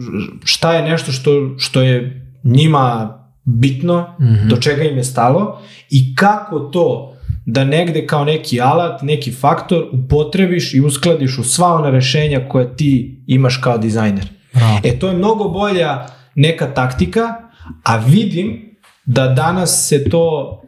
šta 0.43 0.74
je 0.74 0.82
nešto 0.84 1.12
što, 1.12 1.32
što 1.58 1.82
je 1.82 2.22
njima 2.43 3.14
bitno, 3.43 4.16
Mhm. 4.22 4.47
do 4.49 4.55
čega 4.58 4.84
im 4.84 4.97
je 4.97 5.03
stalo 5.03 5.60
i 5.89 6.16
kako 6.16 6.60
to 6.60 7.16
da 7.50 7.64
negde 7.64 8.08
kao 8.08 8.26
neki 8.26 8.62
alat, 8.62 9.02
neki 9.02 9.32
faktor 9.32 9.84
upotrebiš 9.91 10.74
i 10.74 10.82
uskladiš 10.82 11.38
u 11.38 11.43
sva 11.43 11.74
ona 11.74 11.89
rešenja 11.89 12.50
koja 12.50 12.76
ti 12.76 13.24
imaš 13.28 13.58
kao 13.58 13.78
dizajner. 13.78 14.28
Bravo. 14.54 14.80
E, 14.84 15.00
to 15.00 15.08
je 15.08 15.16
mnogo 15.16 15.50
bolja 15.50 16.08
neka 16.36 16.74
taktika, 16.74 17.36
a 17.84 17.98
vidim 17.98 18.78
da 19.06 19.28
danas 19.28 19.88
se 19.88 20.10
to, 20.10 20.62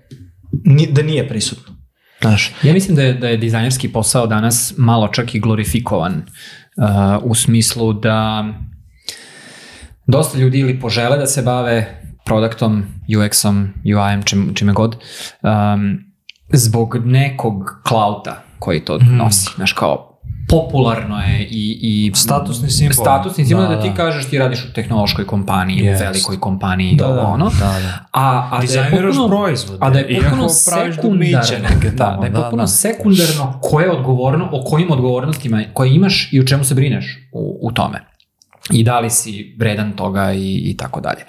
da 0.91 1.01
nije 1.01 1.27
prisutno. 1.27 1.75
Znaš, 2.21 2.53
Ja 2.63 2.73
mislim 2.73 2.95
da 2.95 3.01
je, 3.01 3.13
da 3.13 3.27
je 3.27 3.37
dizajnerski 3.37 3.91
posao 3.91 4.27
danas 4.27 4.73
malo 4.77 5.07
čak 5.07 5.35
i 5.35 5.39
glorifikovan 5.39 6.13
uh, 6.13 7.23
u 7.23 7.35
smislu 7.35 7.93
da 7.93 8.45
dosta 10.07 10.37
ljudi 10.37 10.59
ili 10.59 10.79
požele 10.79 11.17
da 11.17 11.27
se 11.27 11.41
bave 11.41 12.01
produktom, 12.25 12.83
UX-om, 13.17 13.73
UI-em, 13.85 14.23
čim, 14.23 14.51
čime 14.55 14.73
god, 14.73 14.95
um, 15.41 16.08
zbog 16.51 16.95
nekog 16.97 17.53
klauta 17.83 18.43
koji 18.59 18.79
to 18.79 18.97
nosi. 18.99 19.49
Znaš, 19.55 19.73
kao 19.73 20.05
popularno 20.49 21.19
je 21.19 21.41
i, 21.41 21.79
i 21.81 22.11
Statusni 22.15 22.69
simbol. 22.69 22.93
statusni 22.93 23.45
simbol 23.45 23.67
Da, 23.67 23.75
da, 23.75 23.81
ti 23.81 23.89
da. 23.89 23.95
kažeš 23.95 24.25
ti 24.25 24.37
radiš 24.37 24.65
u 24.65 24.73
tehnološkoj 24.73 25.25
kompaniji, 25.25 25.77
Jest. 25.77 26.01
u 26.01 26.05
velikoj 26.05 26.39
kompaniji, 26.39 26.95
Da, 26.95 27.07
da. 27.07 27.21
ono. 27.21 27.45
Da, 27.49 27.59
da. 27.59 28.05
A, 28.11 28.49
a 28.51 28.59
da 28.67 28.73
je 28.73 28.91
potpuno- 28.91 29.27
proizvode, 29.27 29.77
A 29.81 29.89
da 29.89 29.99
je 29.99 30.07
potpuno 30.15 30.47
praviš 30.67 30.95
sekundarno, 30.95 31.67
da, 31.93 32.17
da 32.19 32.25
je 32.25 32.31
da, 32.31 32.41
potpuno 32.41 32.63
da. 32.63 32.67
sekundarno 32.67 33.59
koje 33.61 33.85
je 33.85 33.91
odgovorno, 33.91 34.49
o 34.51 34.63
kojim 34.63 34.91
odgovornostima 34.91 35.63
koje 35.73 35.95
imaš 35.95 36.29
i 36.33 36.39
o 36.39 36.45
čemu 36.45 36.63
se 36.63 36.75
brineš 36.75 37.29
u, 37.31 37.59
u 37.61 37.71
tome. 37.71 38.05
I 38.71 38.83
da 38.83 38.99
li 38.99 39.09
si 39.09 39.55
vredan 39.59 39.91
toga 39.91 40.33
i, 40.33 40.61
i 40.63 40.77
tako 40.77 41.01
dalje. 41.01 41.21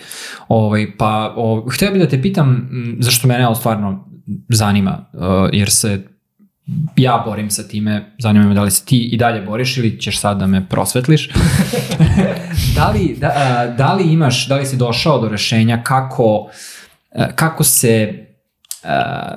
Ovaj, 0.48 0.96
pa, 0.98 1.34
o, 1.36 1.66
htio 1.68 1.90
bih 1.90 2.02
da 2.02 2.08
te 2.08 2.22
pitam, 2.22 2.68
zašto 2.98 3.28
mene 3.28 3.46
ovo 3.46 3.54
stvarno 3.54 4.09
zanima, 4.48 5.04
uh, 5.12 5.48
jer 5.52 5.70
se 5.70 6.00
ja 6.96 7.22
borim 7.26 7.50
sa 7.50 7.62
time, 7.62 8.12
zanima 8.18 8.46
me 8.46 8.54
da 8.54 8.62
li 8.62 8.70
se 8.70 8.84
ti 8.84 9.08
i 9.12 9.16
dalje 9.16 9.40
boriš 9.40 9.76
ili 9.76 10.00
ćeš 10.00 10.20
sad 10.20 10.38
da 10.38 10.46
me 10.46 10.68
prosvetliš. 10.68 11.30
da, 12.76 12.90
li, 12.90 13.16
da, 13.20 13.32
a, 13.36 13.66
da 13.66 13.94
li 13.94 14.12
imaš, 14.12 14.48
da 14.48 14.56
li 14.56 14.66
si 14.66 14.76
došao 14.76 15.20
do 15.20 15.28
rešenja 15.28 15.82
kako, 15.82 16.48
a, 17.14 17.26
kako 17.34 17.64
se 17.64 18.24
a, 18.84 19.36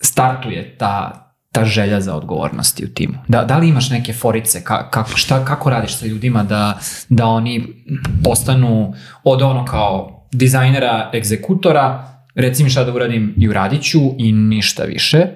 startuje 0.00 0.76
ta, 0.78 1.26
ta 1.52 1.64
želja 1.64 2.00
za 2.00 2.16
odgovornosti 2.16 2.84
u 2.84 2.88
timu? 2.88 3.14
Da, 3.28 3.44
da 3.44 3.58
li 3.58 3.68
imaš 3.68 3.90
neke 3.90 4.12
forice, 4.12 4.64
ka, 4.64 4.90
kako, 4.90 5.16
šta, 5.16 5.44
kako 5.44 5.70
radiš 5.70 5.96
sa 5.96 6.06
ljudima 6.06 6.42
da, 6.42 6.78
da 7.08 7.26
oni 7.26 7.84
postanu 8.24 8.94
od 9.24 9.42
ono 9.42 9.64
kao 9.64 10.26
dizajnera, 10.32 11.10
egzekutora, 11.14 12.09
reci 12.34 12.64
mi 12.64 12.70
šta 12.70 12.84
da 12.84 12.92
uradim 12.92 13.34
i 13.38 13.48
uradit 13.48 13.82
ću 13.82 14.00
i 14.18 14.32
ništa 14.32 14.82
više, 14.82 15.26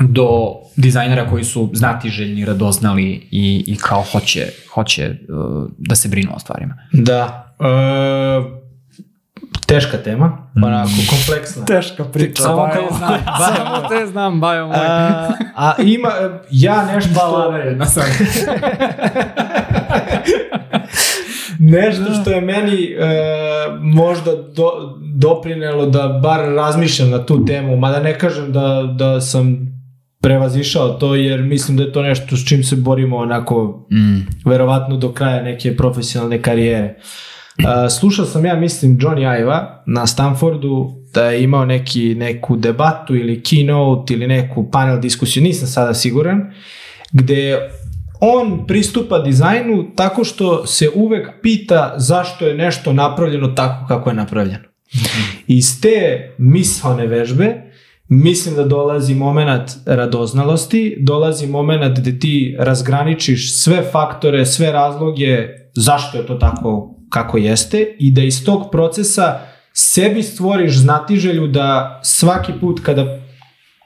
do 0.00 0.28
dizajnera 0.76 1.30
koji 1.30 1.44
su 1.44 1.70
znatiželjni, 1.72 2.44
radoznali 2.44 3.28
i, 3.30 3.64
i 3.66 3.76
kao 3.76 4.02
hoće, 4.12 4.46
hoće 4.74 5.10
uh, 5.10 5.70
da 5.78 5.94
se 5.94 6.08
brinu 6.08 6.30
o 6.34 6.38
stvarima. 6.38 6.74
da. 6.92 7.42
E, 7.60 8.66
teška 9.66 9.96
tema, 9.96 10.50
onako 10.56 10.90
kompleksna. 11.10 11.64
Teška 11.74 12.04
priča. 12.04 12.42
Samo 12.42 12.68
te 12.72 12.94
znam, 12.96 13.20
samo 13.56 13.88
te 13.88 14.06
znam, 14.06 14.40
bajo 14.40 14.66
moj. 14.66 14.76
A, 14.76 15.28
a 15.56 15.74
ima, 15.82 16.08
ja 16.50 16.84
nešto 16.94 17.10
što, 17.10 17.56
jedna 17.56 17.86
sam. 17.86 18.04
nešto 21.58 22.04
što 22.20 22.30
je 22.30 22.40
meni 22.40 22.84
e, 22.84 22.96
možda 23.80 24.32
do, 24.32 24.70
doprinelo 25.14 25.86
da 25.86 26.20
bar 26.22 26.40
razmišljam 26.40 27.10
na 27.10 27.26
tu 27.26 27.44
temu, 27.44 27.76
mada 27.76 28.00
ne 28.00 28.18
kažem 28.18 28.52
da, 28.52 28.94
da 28.98 29.20
sam 29.20 29.76
prevazišao 30.20 30.88
to, 30.88 31.14
jer 31.14 31.42
mislim 31.42 31.76
da 31.76 31.82
je 31.82 31.92
to 31.92 32.02
nešto 32.02 32.36
s 32.36 32.48
čim 32.48 32.64
se 32.64 32.76
borimo 32.76 33.16
onako 33.16 33.86
Mm. 33.92 34.26
verovatno 34.50 34.96
do 34.96 35.12
kraja 35.12 35.42
neke 35.42 35.76
profesionalne 35.76 36.42
karijere. 36.42 36.96
slušao 38.00 38.24
sam 38.24 38.44
ja, 38.44 38.54
mislim, 38.54 38.98
Johnny 38.98 39.40
Iva 39.40 39.82
na 39.86 40.06
Stanfordu 40.06 40.92
da 41.14 41.30
je 41.30 41.42
imao 41.42 41.64
neki, 41.64 42.14
neku 42.14 42.56
debatu 42.56 43.16
ili 43.16 43.40
keynote 43.40 44.12
ili 44.12 44.26
neku 44.26 44.70
panel 44.70 45.00
diskusiju, 45.00 45.42
nisam 45.42 45.68
sada 45.68 45.94
siguran, 45.94 46.52
gde 47.12 47.58
on 48.20 48.66
pristupa 48.66 49.18
dizajnu 49.18 49.92
tako 49.96 50.24
što 50.24 50.66
se 50.66 50.90
uvek 50.94 51.28
pita 51.42 51.94
zašto 51.96 52.46
je 52.46 52.54
nešto 52.54 52.92
napravljeno 52.92 53.48
tako 53.48 53.86
kako 53.88 54.10
je 54.10 54.14
napravljeno. 54.14 54.64
Iz 55.46 55.80
te 55.80 56.30
mislone 56.38 57.06
vežbe 57.06 57.62
mislim 58.08 58.54
da 58.54 58.64
dolazi 58.64 59.14
moment 59.14 59.70
radoznalosti, 59.86 60.96
dolazi 61.00 61.46
moment 61.46 61.98
gde 61.98 62.18
ti 62.18 62.56
razgraničiš 62.58 63.62
sve 63.62 63.82
faktore, 63.92 64.46
sve 64.46 64.72
razloge 64.72 65.48
zašto 65.74 66.18
je 66.18 66.26
to 66.26 66.34
tako 66.34 66.94
kako 67.10 67.38
jeste 67.38 67.96
i 67.98 68.10
da 68.12 68.22
iz 68.22 68.44
tog 68.44 68.70
procesa 68.72 69.40
sebi 69.72 70.22
stvoriš 70.22 70.78
znatiželju 70.78 71.46
da 71.46 72.00
svaki 72.04 72.52
put 72.60 72.80
kada 72.82 73.25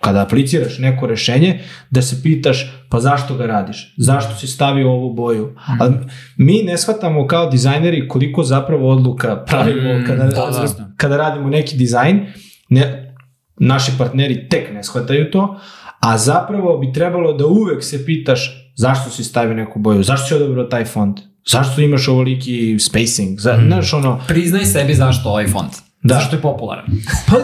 kada 0.01 0.23
apliciraš 0.23 0.79
neko 0.79 1.07
rešenje, 1.07 1.61
da 1.91 2.03
se 2.03 2.23
pitaš 2.23 2.73
pa 2.89 3.01
zašto 3.01 3.35
ga 3.35 3.47
radiš, 3.47 3.95
zašto 3.97 4.35
si 4.35 4.47
stavio 4.47 4.91
ovu 4.91 5.15
boju. 5.15 5.47
Mm. 5.47 5.83
Ali 5.83 5.95
mi 6.37 6.63
ne 6.63 6.79
shvatamo 6.79 7.27
kao 7.27 7.51
dizajneri 7.51 8.09
koliko 8.09 8.45
zapravo 8.45 8.91
odluka 8.91 9.45
pravimo 9.47 9.99
mm, 9.99 10.05
kada, 10.07 10.25
da, 10.25 10.51
da. 10.79 10.91
kada 10.97 11.17
radimo 11.17 11.49
neki 11.49 11.77
dizajn. 11.77 12.27
Ne, 12.69 13.15
naši 13.57 13.93
partneri 13.99 14.49
tek 14.49 14.73
ne 14.75 14.85
shvataju 14.85 15.31
to, 15.31 15.61
a 16.01 16.19
zapravo 16.19 16.79
bi 16.79 16.93
trebalo 16.93 17.33
da 17.33 17.47
uvek 17.47 17.85
se 17.85 18.07
pitaš 18.07 18.73
zašto 18.77 19.11
si 19.11 19.25
stavio 19.25 19.55
neku 19.55 19.79
boju, 19.79 20.03
zašto 20.03 20.27
si 20.27 20.35
odabrao 20.35 20.65
taj 20.65 20.85
font, 20.85 21.21
zašto 21.51 21.81
imaš 21.81 22.09
ovoliki 22.09 22.79
spacing, 22.79 23.41
za, 23.41 23.57
mm. 23.57 23.67
znaš 23.67 23.93
ono... 23.93 24.21
Priznaj 24.29 24.65
sebi 24.65 24.95
zašto 24.95 25.29
ovaj 25.29 25.47
font. 25.47 25.73
Da. 26.03 26.15
Zašto 26.15 26.37
je 26.37 26.43
popularan? 26.43 26.85
Pa, 27.29 27.37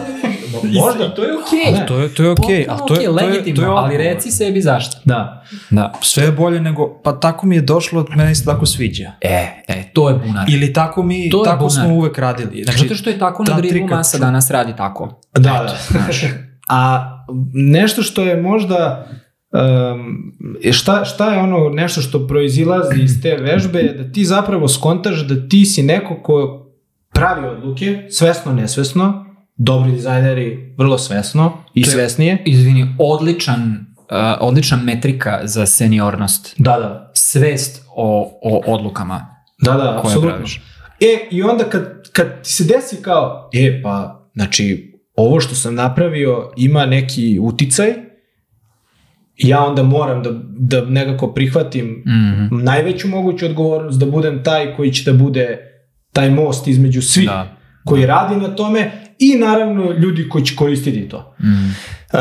možda. 0.63 1.15
to 1.15 1.23
je 1.23 1.33
okej. 1.37 1.73
Okay. 1.73 1.87
To 1.87 1.99
je, 1.99 2.13
to 2.13 2.23
je 2.23 2.29
okej. 2.29 2.65
Okay. 2.65 2.67
Okay, 2.67 2.87
to 2.87 3.01
je, 3.01 3.09
legitimno, 3.09 3.43
to 3.43 3.49
je, 3.49 3.55
to 3.55 3.61
je 3.61 3.77
ali 3.77 3.97
reci 3.97 4.31
sebi 4.31 4.61
zašto. 4.61 4.97
Da. 5.05 5.43
da. 5.69 5.93
Sve 6.01 6.23
je 6.23 6.31
bolje 6.31 6.61
nego, 6.61 7.01
pa 7.03 7.19
tako 7.19 7.47
mi 7.47 7.55
je 7.55 7.61
došlo, 7.61 8.05
meni 8.15 8.35
se 8.35 8.45
tako 8.45 8.65
sviđa. 8.65 9.11
E, 9.21 9.63
e, 9.67 9.91
to 9.93 10.09
je 10.09 10.15
bunar. 10.15 10.49
Ili 10.49 10.73
tako 10.73 11.03
mi, 11.03 11.29
to 11.29 11.43
tako 11.45 11.69
smo 11.69 11.87
uvek 11.87 12.17
radili. 12.17 12.63
Znači, 12.63 12.79
Zato 12.79 12.95
što 12.95 13.09
je 13.09 13.19
tako 13.19 13.43
na 13.43 13.55
Driblu 13.55 13.87
masa 13.87 14.17
danas 14.17 14.51
radi 14.51 14.73
tako. 14.77 15.21
Da, 15.33 15.39
da. 15.39 15.77
Znaš. 15.89 16.21
A 16.69 17.11
nešto 17.53 18.03
što 18.03 18.23
je 18.23 18.41
možda 18.41 19.07
um, 19.51 20.33
šta, 20.71 21.05
šta 21.05 21.33
je 21.33 21.39
ono 21.39 21.69
nešto 21.69 22.01
što 22.01 22.27
proizilazi 22.27 23.01
iz 23.01 23.21
te 23.21 23.35
vežbe 23.35 23.79
je 23.79 23.93
da 23.93 24.11
ti 24.11 24.25
zapravo 24.25 24.67
skontaš 24.67 25.19
da 25.27 25.47
ti 25.49 25.65
si 25.65 25.83
neko 25.83 26.21
ko 26.23 26.66
pravi 27.17 27.47
odluke, 27.47 28.07
svesno, 28.09 28.53
nesvesno, 28.53 29.25
dobri 29.55 29.91
dizajneri 29.91 30.75
vrlo 30.77 30.97
svesno 30.97 31.63
i 31.73 31.83
to 31.83 31.89
je, 31.89 31.93
svesnije. 31.93 32.43
Izvini, 32.45 32.95
odličan, 32.99 33.85
uh, 33.97 34.05
odlična 34.39 34.77
metrika 34.77 35.39
za 35.43 35.65
seniornost. 35.65 36.55
Da, 36.57 36.71
da. 36.79 37.11
Svest 37.13 37.85
o, 37.95 38.39
o 38.43 38.73
odlukama. 38.73 39.35
Da, 39.61 39.73
da, 39.73 39.99
apsolutno. 39.99 40.45
E, 40.99 41.27
i 41.31 41.43
onda 41.43 41.63
kad, 41.63 42.11
kad 42.11 42.43
ti 42.43 42.53
se 42.53 42.63
desi 42.63 43.01
kao, 43.01 43.49
e, 43.53 43.81
pa, 43.83 44.25
znači, 44.33 44.93
ovo 45.15 45.39
što 45.39 45.55
sam 45.55 45.75
napravio 45.75 46.51
ima 46.57 46.85
neki 46.85 47.39
uticaj, 47.41 47.93
ja 49.37 49.65
onda 49.65 49.83
moram 49.83 50.23
da, 50.23 50.29
da 50.57 50.85
nekako 50.85 51.33
prihvatim 51.33 51.85
mm 51.85 52.03
-hmm. 52.05 52.63
najveću 52.63 53.07
moguću 53.07 53.45
odgovornost, 53.45 53.99
da 53.99 54.05
budem 54.05 54.43
taj 54.43 54.75
koji 54.75 54.91
će 54.91 55.11
da 55.11 55.17
bude 55.17 55.66
taj 56.17 56.29
most 56.29 56.67
između 56.67 57.01
svih 57.01 57.27
da. 57.27 57.57
koji 57.85 58.05
radi 58.05 58.35
na 58.35 58.55
tome 58.55 58.91
i 59.19 59.35
naravno 59.35 59.91
ljudi 59.91 60.29
koji 60.29 60.45
će 60.45 60.55
koristiti 60.55 61.09
to. 61.09 61.35
Mm. 61.39 61.45
Uh, 61.45 62.19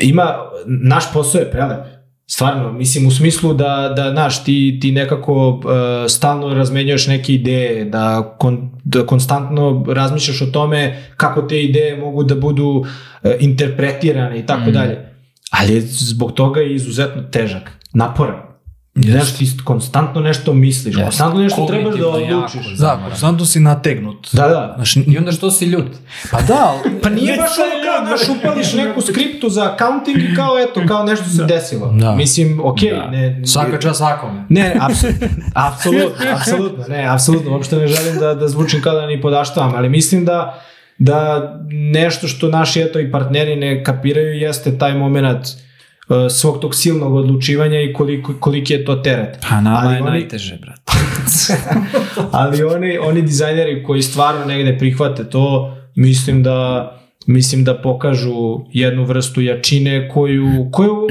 ima, 0.00 0.34
naš 0.66 1.12
posao 1.12 1.38
je 1.38 1.50
prelep. 1.50 1.80
Stvarno, 2.26 2.72
mislim 2.72 3.06
u 3.06 3.10
smislu 3.10 3.54
da, 3.54 3.92
da 3.96 4.12
naš, 4.12 4.44
ti, 4.44 4.78
ti 4.82 4.92
nekako 4.92 5.48
uh, 5.48 5.62
stalno 6.08 6.54
razmenjuješ 6.54 7.06
neke 7.06 7.34
ideje, 7.34 7.84
da, 7.84 8.34
kon, 8.38 8.70
da 8.84 9.06
konstantno 9.06 9.84
razmišljaš 9.88 10.42
o 10.42 10.46
tome 10.46 11.02
kako 11.16 11.42
te 11.42 11.62
ideje 11.62 11.96
mogu 11.96 12.24
da 12.24 12.34
budu 12.34 12.66
uh, 12.66 12.86
interpretirane 13.40 14.38
i 14.38 14.46
tako 14.46 14.70
mm. 14.70 14.72
dalje. 14.72 15.12
Ali 15.50 15.80
zbog 15.80 16.32
toga 16.32 16.60
je 16.60 16.74
izuzetno 16.74 17.22
težak, 17.22 17.70
naporan. 17.92 18.45
Yes. 18.96 19.10
Znaš, 19.10 19.36
ti 19.36 19.50
konstantno 19.64 20.20
nešto 20.20 20.52
misliš, 20.52 20.96
yes. 20.96 21.02
konstantno 21.02 21.40
nešto 21.40 21.66
trebaš 21.66 21.94
da 21.94 22.08
odlučiš. 22.08 22.78
Da, 22.78 23.00
konstantno 23.08 23.46
si 23.46 23.60
nategnut. 23.60 24.28
Da, 24.32 24.48
da. 24.48 24.72
Znaš, 24.76 24.96
I 24.96 25.18
onda 25.18 25.32
što 25.32 25.50
si 25.50 25.64
ljut? 25.64 25.86
Pa 26.30 26.42
da, 26.42 26.74
pa 27.02 27.10
nije 27.10 27.36
baš 27.36 27.50
ono 27.58 27.84
kao, 27.84 28.06
znaš, 28.06 28.38
upališ 28.38 28.72
neku 28.72 29.00
skriptu 29.00 29.48
za 29.48 29.72
accounting 29.72 30.18
i 30.18 30.34
kao, 30.34 30.58
eto, 30.58 30.82
kao 30.88 31.04
nešto 31.04 31.24
se 31.24 31.36
da. 31.36 31.44
desilo. 31.44 31.92
Da. 31.92 32.14
Mislim, 32.14 32.60
okej. 32.64 32.90
Okay, 32.90 33.04
da. 33.04 33.10
ne, 33.10 33.46
Svaka 33.46 33.80
čast 33.80 33.98
zakon. 33.98 34.44
Ne, 34.48 34.76
apsolutno, 34.80 35.28
apsolutno, 35.68 36.26
apsolutno, 36.36 36.84
ne, 36.88 37.06
apsolutno, 37.08 37.52
uopšte 37.52 37.76
ne 37.76 37.86
želim 37.86 38.18
da, 38.18 38.34
da 38.34 38.48
zvučim 38.48 38.82
kao 38.82 38.94
da 38.94 39.06
ni 39.06 39.20
podaštavam, 39.20 39.74
ali 39.76 39.88
mislim 39.88 40.24
da 40.24 40.62
da 40.98 41.52
nešto 41.70 42.28
što 42.28 42.48
naši 42.48 42.80
eto 42.80 43.00
i 43.00 43.12
partneri 43.12 43.56
ne 43.56 43.84
kapiraju 43.84 44.38
jeste 44.40 44.78
taj 44.78 44.94
moment 44.94 45.46
Uh, 45.46 45.65
svog 46.30 46.60
tog 46.60 46.74
silnog 46.74 47.14
odlučivanja 47.14 47.80
i 47.80 47.92
koliko, 47.92 48.34
koliki 48.40 48.72
je 48.72 48.84
to 48.84 48.96
teret. 48.96 49.38
Pa 49.48 49.60
nama 49.60 49.80
ali 49.82 49.94
je 49.94 50.02
oni, 50.02 50.10
najteže, 50.10 50.58
brate. 50.62 50.92
ali 52.40 52.62
oni, 52.62 52.98
oni 52.98 53.22
dizajneri 53.22 53.82
koji 53.82 54.02
stvarno 54.02 54.44
negde 54.44 54.78
prihvate 54.78 55.30
to, 55.30 55.76
mislim 55.96 56.42
da 56.42 56.92
mislim 57.26 57.64
da 57.64 57.82
pokažu 57.82 58.60
jednu 58.72 59.04
vrstu 59.04 59.40
jačine 59.40 60.08
koju, 60.08 60.68
koju 60.72 60.92
uh, 60.92 61.08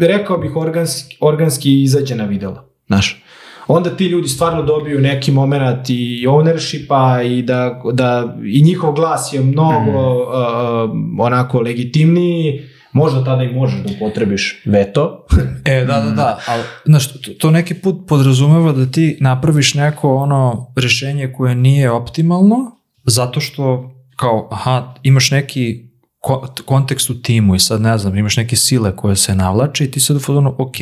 rekao 0.00 0.38
bih 0.38 0.56
organski, 0.56 1.16
organski 1.20 1.82
izađe 1.82 2.14
na 2.14 2.24
videlo. 2.24 2.64
Znaš, 2.86 3.24
onda 3.68 3.96
ti 3.96 4.06
ljudi 4.06 4.28
stvarno 4.28 4.62
dobiju 4.62 5.00
neki 5.00 5.32
moment 5.32 5.90
i 5.90 6.26
ownershipa 6.26 7.22
i 7.38 7.42
da, 7.42 7.82
da 7.92 8.36
i 8.44 8.62
njihov 8.62 8.92
glas 8.92 9.32
je 9.32 9.40
mnogo 9.40 9.90
mm. 9.90 9.96
uh 9.96 11.20
onako 11.20 11.60
legitimniji 11.60 12.62
Možda 12.92 13.24
tada 13.24 13.42
i 13.42 13.54
možeš 13.54 13.80
da 13.80 13.90
upotrebiš 13.96 14.62
veto. 14.64 15.26
e, 15.64 15.84
da, 15.84 16.00
da, 16.00 16.10
da, 16.10 16.40
ali, 16.46 16.62
znaš, 16.84 17.12
to, 17.12 17.32
to 17.38 17.50
neki 17.50 17.74
put 17.74 18.08
podrazumeva 18.08 18.72
da 18.72 18.86
ti 18.86 19.18
napraviš 19.20 19.74
neko 19.74 20.16
ono 20.16 20.72
rešenje 20.76 21.32
koje 21.36 21.54
nije 21.54 21.90
optimalno, 21.90 22.56
zato 23.04 23.40
što 23.40 23.94
kao, 24.16 24.48
aha, 24.52 24.94
imaš 25.02 25.30
neki 25.30 25.90
ko, 26.20 26.48
kontekst 26.66 27.10
u 27.10 27.22
timu 27.22 27.54
i 27.54 27.58
sad 27.58 27.80
ne 27.80 27.98
znam, 27.98 28.18
imaš 28.18 28.36
neke 28.36 28.56
sile 28.56 28.96
koje 28.96 29.16
se 29.16 29.34
navlače 29.34 29.84
i 29.84 29.90
ti 29.90 30.00
sad 30.00 30.16
u 30.16 30.20
ok, 30.58 30.76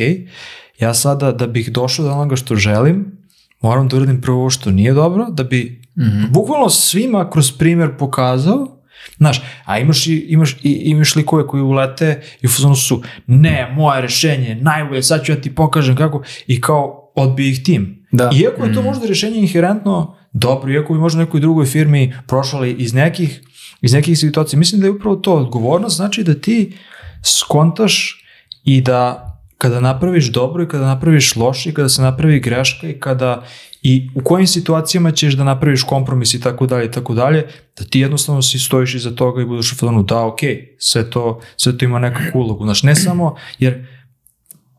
ja 0.80 0.94
sada 0.94 1.32
da 1.32 1.46
bih 1.46 1.72
došao 1.72 2.04
do 2.04 2.12
onoga 2.12 2.36
što 2.36 2.56
želim, 2.56 3.18
moram 3.60 3.88
da 3.88 3.96
uradim 3.96 4.20
prvo 4.20 4.40
ovo 4.40 4.50
što 4.50 4.70
nije 4.70 4.92
dobro, 4.92 5.26
da 5.30 5.44
bi 5.44 5.82
mm 5.98 6.02
-hmm. 6.02 6.30
bukvalno 6.30 6.68
svima 6.68 7.30
kroz 7.30 7.52
primer 7.52 7.96
pokazao 7.98 8.77
Znaš, 9.18 9.42
a 9.64 9.78
imaš, 9.78 10.06
i, 10.06 10.26
imaš, 10.28 10.56
i, 10.62 10.72
imaš 10.84 11.16
likove 11.16 11.46
koji 11.46 11.62
ulete 11.62 12.22
i 12.42 12.46
u 12.46 12.50
fazonu 12.50 12.76
su, 12.76 13.02
ne, 13.26 13.72
moje 13.76 14.00
rešenje, 14.00 14.58
najbolje, 14.60 15.02
sad 15.02 15.24
ću 15.24 15.32
ja 15.32 15.40
ti 15.40 15.54
pokažem 15.54 15.96
kako, 15.96 16.22
i 16.46 16.60
kao 16.60 17.12
odbije 17.14 17.50
ih 17.50 17.62
tim. 17.62 18.06
Da. 18.12 18.30
Iako 18.34 18.64
je 18.64 18.74
to 18.74 18.82
mm. 18.82 18.84
možda 18.84 19.06
rešenje 19.06 19.38
inherentno 19.38 20.16
dobro, 20.32 20.72
iako 20.72 20.92
bi 20.92 21.00
možda 21.00 21.20
nekoj 21.20 21.40
drugoj 21.40 21.66
firmi 21.66 22.14
prošali 22.26 22.72
iz 22.72 22.94
nekih, 22.94 23.40
iz 23.80 23.92
nekih 23.92 24.18
situacija, 24.18 24.58
mislim 24.58 24.80
da 24.80 24.86
je 24.86 24.90
upravo 24.90 25.16
to 25.16 25.34
odgovornost, 25.34 25.96
znači 25.96 26.24
da 26.24 26.34
ti 26.34 26.76
skontaš 27.22 28.24
i 28.64 28.80
da 28.80 29.24
kada 29.58 29.80
napraviš 29.80 30.32
dobro 30.32 30.62
i 30.62 30.68
kada 30.68 30.86
napraviš 30.86 31.36
loše 31.36 31.70
i 31.70 31.74
kada 31.74 31.88
se 31.88 32.02
napravi 32.02 32.40
greška 32.40 32.88
i 32.88 33.00
kada 33.00 33.44
i 33.82 34.10
u 34.14 34.20
kojim 34.20 34.46
situacijama 34.46 35.10
ćeš 35.10 35.34
da 35.34 35.44
napraviš 35.44 35.82
kompromis 35.82 36.34
i 36.34 36.40
tako 36.40 36.66
dalje 36.66 36.86
i 36.86 36.90
tako 36.90 37.14
dalje, 37.14 37.46
da 37.78 37.84
ti 37.84 38.00
jednostavno 38.00 38.42
si 38.42 38.58
stojiš 38.58 38.94
iza 38.94 39.10
toga 39.10 39.42
i 39.42 39.46
budeš 39.46 39.72
u 39.72 39.76
fazonu 39.76 40.02
da, 40.02 40.26
ok, 40.26 40.38
sve 40.78 41.10
to, 41.10 41.40
sve 41.56 41.78
to 41.78 41.84
ima 41.84 41.98
nekakvu 41.98 42.40
ulogu. 42.40 42.64
Znaš, 42.64 42.82
ne 42.82 42.94
samo, 42.94 43.36
jer 43.58 43.86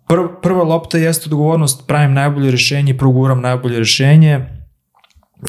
prv, 0.08 0.22
prva 0.42 0.64
lopta 0.64 0.98
jeste 0.98 1.26
odgovornost, 1.26 1.88
pravim 1.88 2.14
najbolje 2.14 2.52
rešenje, 2.52 2.98
proguram 2.98 3.42
najbolje 3.42 3.80
rešenje, 3.80 4.60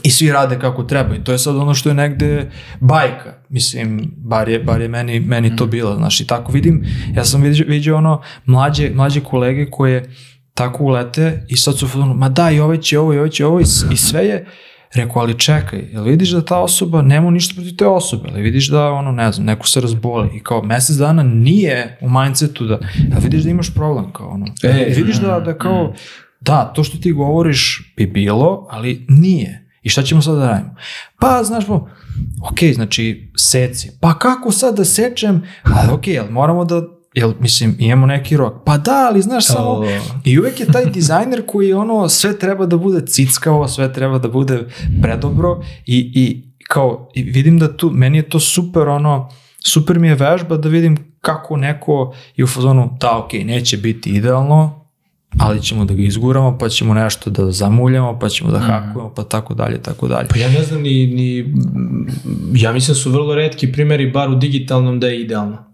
i 0.03 0.11
svi 0.11 0.33
rade 0.33 0.59
kako 0.59 0.83
treba 0.83 1.15
i 1.15 1.25
to 1.25 1.33
je 1.33 1.39
sad 1.39 1.57
ono 1.57 1.75
što 1.75 1.89
je 1.89 1.95
negde 1.95 2.51
bajka, 2.81 3.35
mislim, 3.49 4.13
bar 4.17 4.49
je, 4.49 4.59
bar 4.59 4.81
je 4.81 4.89
meni, 4.89 5.21
meni 5.21 5.57
to 5.57 5.65
mhm. 5.65 5.71
bilo, 5.71 5.97
znaš, 5.97 6.21
i 6.21 6.27
tako 6.27 6.53
vidim, 6.53 6.85
ja 7.15 7.25
sam 7.25 7.43
vidio, 7.43 7.65
vidio 7.69 7.97
ono 7.97 8.23
mlađe, 8.45 8.91
mlađe 8.95 9.21
kolege 9.21 9.71
koje 9.71 10.11
tako 10.55 10.85
ulete 10.85 11.47
i 11.49 11.57
sad 11.57 11.79
su 11.79 11.87
ono, 11.95 12.15
ma 12.15 12.29
da, 12.29 12.51
i 12.51 12.61
ovaj 12.61 12.79
će 12.79 12.99
ovo, 12.99 13.15
i 13.15 13.19
ovaj 13.19 13.31
će 13.31 13.47
ovo, 13.47 13.61
i, 13.61 13.65
i 13.93 13.97
sve 13.97 14.25
je, 14.27 14.47
rekao, 14.95 15.23
ali 15.23 15.39
čekaj, 15.39 15.89
jel 15.93 16.05
vidiš 16.05 16.31
da 16.31 16.45
ta 16.45 16.59
osoba, 16.59 17.03
nema 17.03 17.31
ništa 17.31 17.55
protiv 17.55 17.77
te 17.77 17.87
osobe, 17.87 18.29
ali 18.33 18.43
vidiš 18.43 18.69
da, 18.69 18.91
ono, 18.91 19.13
ne 19.13 19.33
znam, 19.33 19.47
neko 19.47 19.67
se 19.67 19.81
razboli 19.81 20.29
i 20.35 20.43
kao 20.43 20.63
mesec 20.63 20.97
dana 20.97 21.23
nije 21.23 21.99
u 22.01 22.11
mindsetu 22.11 22.67
da, 22.67 22.75
a 23.17 23.19
vidiš 23.23 23.43
da 23.43 23.51
imaš 23.51 23.75
problem, 23.75 24.13
kao 24.13 24.29
ono, 24.29 24.47
e, 24.63 24.93
vidiš 24.97 25.17
da, 25.17 25.41
da 25.41 25.59
kao, 25.59 25.93
da, 26.41 26.73
to 26.75 26.85
što 26.85 26.99
ti 26.99 27.13
govoriš 27.13 27.93
bi 27.97 28.07
bilo, 28.07 28.67
ali 28.71 29.07
nije. 29.09 29.67
I 29.83 29.89
šta 29.89 30.03
ćemo 30.03 30.23
sad 30.23 30.37
da 30.37 30.49
radimo? 30.49 30.75
Pa, 31.21 31.43
znaš, 31.45 31.67
po, 31.67 31.75
ok, 32.51 32.59
znači, 32.75 33.33
seci. 33.37 33.91
Pa 34.01 34.19
kako 34.19 34.53
sad 34.53 34.77
da 34.77 34.85
sečem? 34.85 35.43
Ali 35.63 35.93
ok, 35.93 36.05
ali 36.21 36.31
moramo 36.31 36.65
da 36.65 36.83
jel, 37.15 37.33
mislim, 37.41 37.77
imamo 37.79 38.07
neki 38.07 38.37
rok. 38.37 38.55
Pa 38.65 38.79
da, 38.79 39.09
ali 39.11 39.23
znaš 39.23 39.47
samo... 39.47 39.71
O. 39.71 39.85
I 40.25 40.39
uvek 40.39 40.61
je 40.61 40.67
taj 40.67 40.87
dizajner 40.87 41.43
koji 41.47 41.73
ono, 41.73 42.09
sve 42.09 42.39
treba 42.39 42.67
da 42.67 42.77
bude 42.77 43.07
cickavo, 43.07 43.69
sve 43.69 43.93
treba 43.93 44.19
da 44.19 44.29
bude 44.29 44.65
predobro 45.03 45.63
i, 45.87 46.13
i 46.15 46.43
kao, 46.69 47.11
i 47.15 47.23
vidim 47.23 47.59
da 47.59 47.77
tu, 47.77 47.91
meni 47.91 48.19
je 48.19 48.29
to 48.29 48.41
super 48.41 48.89
ono, 48.89 49.29
super 49.67 49.99
mi 49.99 50.09
je 50.09 50.15
vežba 50.15 50.57
da 50.57 50.69
vidim 50.69 50.97
kako 51.21 51.57
neko 51.57 52.15
je 52.37 52.45
u 52.45 52.47
fazonu, 52.47 52.97
da, 53.01 53.19
ok, 53.19 53.33
neće 53.33 53.77
biti 53.77 54.11
idealno, 54.11 54.87
ali 55.39 55.63
ćemo 55.63 55.85
da 55.85 55.95
ga 55.95 56.03
izguramo, 56.03 56.59
pa 56.59 56.69
ćemo 56.69 56.95
nešto 56.95 57.31
da 57.31 57.51
zamuljamo, 57.51 58.19
pa 58.19 58.29
ćemo 58.29 58.51
da 58.51 58.59
hakujemo, 58.59 59.13
pa 59.17 59.23
tako 59.25 59.55
dalje, 59.55 59.83
tako 59.83 60.09
dalje. 60.09 60.29
Pa 60.29 60.39
ja 60.39 60.49
ne 60.49 60.63
znam 60.63 60.83
ni, 60.83 61.07
ni 61.07 61.55
ja 62.55 62.73
mislim 62.73 62.95
da 62.95 63.01
su 63.01 63.11
vrlo 63.11 63.35
redki 63.35 63.73
primjeri, 63.73 64.11
bar 64.11 64.31
u 64.31 64.35
digitalnom, 64.35 65.01
da 65.01 65.07
je 65.07 65.21
idealno. 65.21 65.70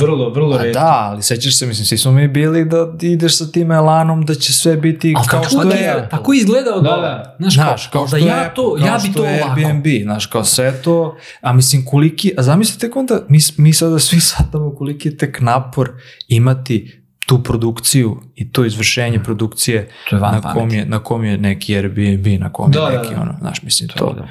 Vrlo, 0.00 0.30
vrlo 0.30 0.58
redki. 0.58 0.72
da, 0.72 1.08
ali 1.10 1.22
sećaš 1.22 1.58
se, 1.58 1.66
mislim, 1.66 1.86
svi 1.86 1.98
smo 1.98 2.12
mi 2.12 2.28
bili 2.28 2.64
da 2.64 2.92
ideš 3.00 3.38
sa 3.38 3.46
tim 3.46 3.72
elanom 3.72 4.24
da 4.24 4.34
će 4.34 4.52
sve 4.52 4.76
biti 4.76 5.14
Ali 5.16 5.28
kao 5.28 5.44
što 5.44 5.62
je, 5.62 5.80
je... 5.80 6.08
tako 6.10 6.32
izgleda 6.32 6.74
od 6.74 6.82
Da, 6.82 6.90
da. 6.90 7.36
Znaš, 7.38 7.54
Znaš, 7.54 7.86
kao, 7.86 8.00
kao 8.00 8.08
što 8.08 8.16
da 8.16 8.22
je, 8.22 8.28
ja 8.28 8.54
to, 8.54 8.76
kao 8.78 8.86
ja 8.86 8.98
bi 9.02 9.10
što 9.10 9.20
to 9.20 9.26
je 9.26 9.42
ovako. 9.44 9.60
Airbnb, 9.60 9.86
znaš, 10.02 10.26
kao 10.26 10.44
sve 10.44 10.82
to, 10.82 11.16
a 11.40 11.52
mislim 11.52 11.84
koliki, 11.84 12.32
a 12.38 12.42
zamislite 12.42 12.90
onda, 12.94 13.20
mi, 13.28 13.38
mi 13.56 13.72
sada 13.72 13.98
svi 13.98 14.20
shvatamo 14.30 14.74
koliki 14.74 15.08
je 15.08 15.16
tek 15.16 15.40
napor 15.40 15.92
imati 16.28 17.04
tu 17.26 17.42
produkciju 17.42 18.20
i 18.34 18.52
to 18.52 18.64
izvršenje 18.64 19.22
produkcije 19.22 19.88
To 20.10 20.16
je 20.16 20.20
na 20.22 20.52
kom, 20.52 20.70
je, 20.70 20.86
na 20.86 20.98
kom 20.98 21.24
je 21.24 21.38
neki 21.38 21.76
Airbnb, 21.76 22.26
na 22.40 22.52
kom 22.52 22.70
Da, 22.70 22.80
je 22.80 22.96
da, 22.96 23.02
neki 23.02 23.14
da. 23.14 23.20
ono, 23.20 23.36
znaš, 23.40 23.62
mislim 23.62 23.88
to. 23.88 24.12
Da. 24.12 24.28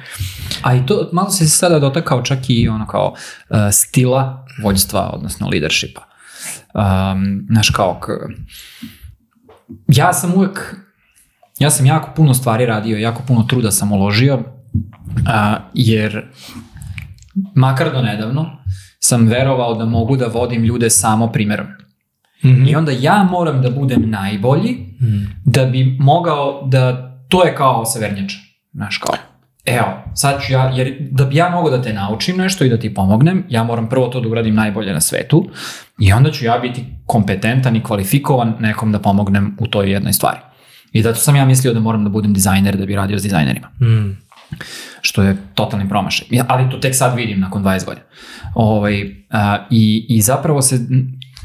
A 0.62 0.74
i 0.74 0.86
to, 0.86 1.08
malo 1.12 1.30
se 1.30 1.48
sada 1.48 1.78
dotakao 1.78 2.22
čak 2.22 2.38
i 2.48 2.68
ono 2.68 2.86
kao 2.86 3.14
uh, 3.50 3.56
stila 3.72 4.43
vođstva, 4.62 5.10
odnosno 5.14 5.48
leadershipa. 5.48 6.00
Um, 6.74 7.46
znaš 7.50 7.70
kao, 7.70 8.00
k, 8.00 8.08
ja 9.88 10.12
sam 10.12 10.34
uvek, 10.34 10.76
ja 11.58 11.70
sam 11.70 11.86
jako 11.86 12.10
puno 12.16 12.34
stvari 12.34 12.66
radio, 12.66 12.98
jako 12.98 13.22
puno 13.26 13.42
truda 13.42 13.70
sam 13.70 13.92
uložio, 13.92 14.42
a, 15.26 15.58
jer 15.74 16.24
makar 17.54 17.92
do 17.92 18.02
nedavno 18.02 18.46
sam 19.00 19.26
verovao 19.26 19.74
da 19.74 19.84
mogu 19.84 20.16
da 20.16 20.26
vodim 20.26 20.64
ljude 20.64 20.90
samo 20.90 21.32
primerom. 21.32 21.66
Mhm. 22.44 22.64
I 22.68 22.76
onda 22.76 22.92
ja 22.92 23.28
moram 23.30 23.62
da 23.62 23.70
budem 23.70 24.10
najbolji 24.10 24.94
da 25.44 25.64
bi 25.64 25.96
mogao 26.00 26.66
da, 26.66 27.10
to 27.28 27.44
je 27.44 27.54
kao 27.54 27.84
severnjača, 27.84 28.36
znaš 28.72 28.98
kao, 28.98 29.14
evo, 29.64 29.86
sad 30.14 30.42
ću 30.42 30.52
ja, 30.52 30.70
jer 30.74 30.96
da 31.10 31.24
bi 31.24 31.36
ja 31.36 31.48
mogao 31.50 31.70
da 31.76 31.82
te 31.82 31.92
naučim 31.92 32.36
nešto 32.36 32.64
i 32.64 32.68
da 32.68 32.78
ti 32.78 32.94
pomognem, 32.94 33.44
ja 33.48 33.64
moram 33.64 33.88
prvo 33.88 34.06
to 34.08 34.20
da 34.20 34.28
uradim 34.28 34.54
najbolje 34.54 34.92
na 34.92 35.00
svetu 35.00 35.48
i 35.98 36.12
onda 36.12 36.30
ću 36.30 36.44
ja 36.44 36.58
biti 36.58 36.84
kompetentan 37.06 37.76
i 37.76 37.82
kvalifikovan 37.82 38.54
nekom 38.60 38.92
da 38.92 38.98
pomognem 38.98 39.56
u 39.60 39.66
toj 39.66 39.90
jednoj 39.92 40.12
stvari. 40.12 40.38
I 40.92 41.02
zato 41.02 41.18
sam 41.18 41.36
ja 41.36 41.44
mislio 41.44 41.72
da 41.74 41.80
moram 41.80 42.04
da 42.04 42.10
budem 42.10 42.34
dizajner 42.34 42.76
da 42.76 42.86
bi 42.86 42.94
radio 42.96 43.18
s 43.18 43.22
dizajnerima 43.22 43.68
Mm. 43.80 44.16
što 45.00 45.22
je 45.22 45.36
totalni 45.54 45.88
promašaj. 45.88 46.26
Ja, 46.30 46.44
Ali 46.48 46.70
to 46.70 46.76
tek 46.78 46.94
sad 46.94 47.16
vidim 47.16 47.40
nakon 47.40 47.64
20 47.64 47.84
godina. 47.84 48.06
Ovaj, 48.54 49.14
a, 49.30 49.66
i, 49.70 50.06
I 50.08 50.20
zapravo 50.20 50.62
se 50.62 50.78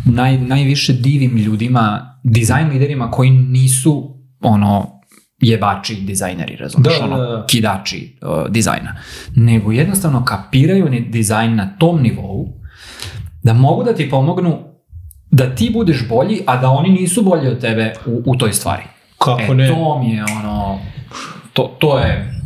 naj, 0.06 0.38
najviše 0.38 0.94
divim 0.94 1.38
ljudima, 1.38 2.16
dizajn 2.24 2.70
liderima 2.70 3.12
koji 3.12 3.30
nisu 3.32 4.18
ono 4.42 4.99
jebači 5.42 5.96
dizajneri, 5.96 6.56
razumiješ, 6.56 7.00
Da, 7.00 7.06
ono, 7.06 7.18
da, 7.18 7.26
da. 7.26 7.46
kidači 7.46 8.18
uh, 8.22 8.50
dizajna, 8.50 8.96
nego 9.36 9.72
jednostavno 9.72 10.26
kapiraju 10.26 10.90
ni 10.90 11.02
dizajn 11.02 11.56
na 11.56 11.70
tom 11.78 12.02
nivou 12.02 12.60
da 13.44 13.54
mogu 13.54 13.84
da 13.84 13.96
ti 13.96 14.10
pomognu 14.10 14.70
da 15.32 15.56
ti 15.56 15.70
budeš 15.74 16.08
bolji, 16.10 16.42
a 16.46 16.58
da 16.58 16.70
oni 16.70 16.90
nisu 16.90 17.24
bolji 17.24 17.48
od 17.48 17.62
tebe 17.62 17.94
u, 18.06 18.22
u 18.26 18.36
toj 18.36 18.54
stvari. 18.54 18.84
Kako 19.18 19.52
e, 19.52 19.56
ne? 19.56 19.68
to 19.68 20.00
mi 20.00 20.10
je 20.14 20.24
ono, 20.40 20.80
to, 21.54 21.76
to 21.80 22.00
je 22.00 22.39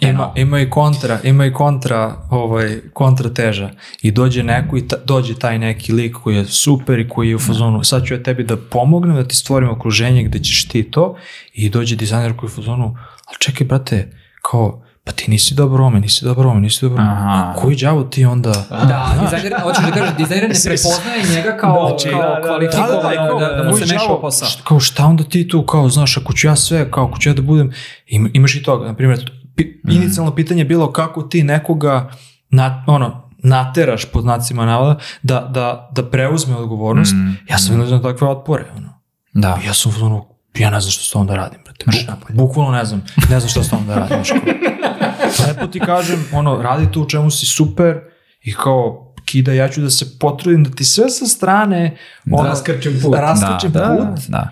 Ima, 0.00 0.32
ima 0.36 0.60
i 0.60 0.70
kontra, 0.70 1.18
ima 1.22 1.46
i 1.46 1.52
kontra, 1.52 2.16
ovaj, 2.30 2.80
kontra 2.92 3.30
teža. 3.34 3.70
I 4.02 4.10
dođe 4.10 4.42
neko 4.42 4.76
i 4.76 4.88
ta, 4.88 4.96
dođe 5.04 5.34
taj 5.38 5.58
neki 5.58 5.92
lik 5.92 6.16
koji 6.16 6.36
je 6.36 6.44
super 6.44 6.98
i 6.98 7.08
koji 7.08 7.28
je 7.28 7.36
u 7.36 7.38
fazonu, 7.38 7.84
sad 7.84 8.04
ću 8.04 8.14
ja 8.14 8.22
tebi 8.22 8.44
da 8.44 8.56
pomognem, 8.56 9.16
da 9.16 9.28
ti 9.28 9.36
stvorim 9.36 9.70
okruženje 9.70 10.22
gde 10.22 10.38
ćeš 10.38 10.68
ti 10.68 10.90
to 10.90 11.16
i 11.52 11.70
dođe 11.70 11.96
dizajner 11.96 12.36
koji 12.36 12.48
je 12.48 12.52
u 12.52 12.56
fazonu, 12.56 12.96
ali 13.26 13.36
čekaj 13.38 13.66
brate, 13.66 14.12
kao, 14.42 14.82
pa 15.04 15.12
ti 15.12 15.30
nisi 15.30 15.54
dobar 15.54 15.80
ome, 15.80 16.00
nisi 16.00 16.24
dobar 16.24 16.46
ome, 16.46 16.60
nisi 16.60 16.84
dobar 16.84 17.00
ome. 17.00 17.54
Koji 17.56 17.76
đavo 17.76 18.04
ti 18.04 18.24
onda... 18.24 18.52
Da, 18.70 19.18
dizajner, 19.22 19.54
hoćeš 19.62 19.84
da 19.84 19.90
kažeš, 19.90 20.16
dizajner 20.16 20.48
ne 20.48 20.54
prepoznaje 20.64 21.36
njega 21.36 21.56
kao, 21.56 21.88
Znači, 21.88 22.10
kao 22.10 22.20
da, 22.20 22.28
da, 22.28 22.40
da. 22.40 22.46
kvalifikovanog 22.46 23.40
da, 23.40 23.62
da, 23.62 23.70
mu 23.70 23.76
se 23.76 23.94
meša 23.94 24.16
posao. 24.20 24.48
Kao 24.64 24.80
šta 24.80 25.06
onda 25.06 25.24
ti 25.24 25.48
tu, 25.48 25.66
kao 25.66 25.88
znaš, 25.88 26.16
ako 26.16 26.32
ću 26.32 26.46
ja 26.46 26.56
sve, 26.56 26.90
kao 26.90 27.04
ako 27.04 27.18
ću 27.18 27.28
ja 27.28 27.34
da 27.34 27.42
budem, 27.42 27.72
im, 28.06 28.30
imaš 28.34 28.54
i 28.54 28.62
toga, 28.62 28.86
na 28.86 28.94
primjer, 28.94 29.30
pi, 29.56 29.80
Mhm. 29.84 29.92
inicijalno 29.92 30.34
pitanje 30.34 30.60
je 30.60 30.64
bilo 30.64 30.92
kako 30.92 31.22
ti 31.22 31.42
nekoga, 31.42 32.10
na, 32.50 32.84
ono, 32.86 33.22
nateraš 33.38 34.04
pod 34.04 34.22
znacima 34.22 34.66
navoda 34.66 34.98
da, 35.22 35.40
da, 35.44 35.90
da 35.92 36.10
preuzme 36.10 36.56
odgovornost. 36.56 37.12
Mhm. 37.12 37.30
Ja 37.50 37.58
sam 37.58 37.76
vidio 37.76 37.96
na 37.96 38.02
takve 38.02 38.28
otpore. 38.28 38.64
Ono. 38.76 38.88
Da. 39.32 39.58
Ja 39.66 39.74
sam 39.74 39.92
ono, 40.02 40.24
ja 40.54 40.70
ne 40.70 40.80
znam 40.80 40.90
što 40.90 41.02
s 41.02 41.10
tom 41.10 41.26
da 41.26 41.36
radim. 41.36 41.58
Brate. 41.64 41.84
Mrš 41.86 42.06
napolje. 42.06 42.34
bukvalno 42.34 42.72
ne 42.72 42.84
znam, 42.84 43.02
ne 43.30 43.40
znam 43.40 43.50
što 43.50 43.62
s 43.62 43.70
tom 43.70 43.86
da 43.86 43.94
radim. 43.94 44.18
Lepo 45.48 45.66
ti 45.66 45.80
kažem, 45.80 46.24
ono, 46.32 46.56
radi 46.56 46.92
to 46.92 47.00
u 47.00 47.08
čemu 47.08 47.30
si 47.30 47.46
super 47.46 48.00
i 48.40 48.54
kao, 48.54 49.02
kida, 49.24 49.52
ja 49.52 49.68
ću 49.68 49.80
da 49.80 49.90
se 49.90 50.18
potrudim 50.18 50.64
da 50.64 50.70
ti 50.70 50.84
sve 50.84 51.10
sa 51.10 51.26
strane 51.26 51.96
ono, 52.32 52.48
Raskrčem 52.48 53.00
put. 53.02 53.14
raskačem 53.16 53.72
da, 53.72 53.96
put. 54.14 54.24
Da. 54.28 54.48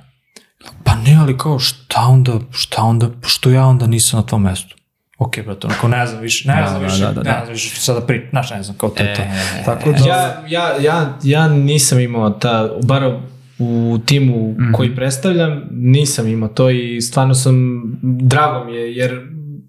Pa 0.84 0.94
ne, 0.96 1.16
ali 1.16 1.38
kao 1.38 1.59
šta 1.59 2.00
onda, 2.00 2.32
šta 2.50 2.82
onda, 2.82 3.09
što 3.22 3.50
ja 3.50 3.66
onda 3.66 3.86
nisam 3.86 4.20
na 4.20 4.26
tom 4.26 4.42
mestu? 4.42 4.76
Ok, 5.25 5.45
brate, 5.45 5.66
onako 5.66 5.89
ne 5.89 6.07
znam 6.07 6.22
više, 6.22 6.49
ne 6.49 6.61
Da, 6.62 6.68
znam 6.68 6.81
da, 6.81 6.87
više, 6.87 7.01
da, 7.01 7.07
da, 7.07 7.22
ne 7.22 7.31
da. 7.31 7.41
znam 7.41 7.53
više 7.53 7.81
sada 7.81 8.01
pri, 8.01 8.27
znaš, 8.31 8.51
ne 8.51 8.62
znam, 8.62 8.77
kao 8.77 8.89
to 8.91 9.03
je 9.03 9.14
to. 9.14 9.22
E, 9.22 9.62
Tako 9.64 9.93
da, 9.93 9.99
Ja, 9.99 10.43
ja, 10.49 10.68
ja, 10.81 11.18
ja 11.22 11.49
nisam 11.49 12.01
imao 12.01 12.31
ta, 12.31 12.70
bar 12.83 13.12
u 13.59 13.99
timu 14.07 14.51
Mhm. 14.51 14.72
koji 14.72 14.97
predstavljam, 14.97 15.62
nisam 15.70 16.29
imao 16.29 16.49
to 16.49 16.70
i 16.70 17.01
stvarno 17.01 17.35
sam, 17.35 17.83
drago 18.03 18.64
mi 18.64 18.75
je, 18.75 18.97
jer 18.97 19.20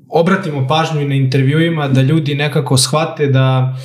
obratimo 0.09 0.67
pažnju 0.67 1.01
i 1.01 1.07
na 1.07 1.15
intervjuima 1.15 1.87
da 1.87 2.01
ljudi 2.01 2.35
nekako 2.35 2.77
shvate 2.77 3.27
da 3.27 3.75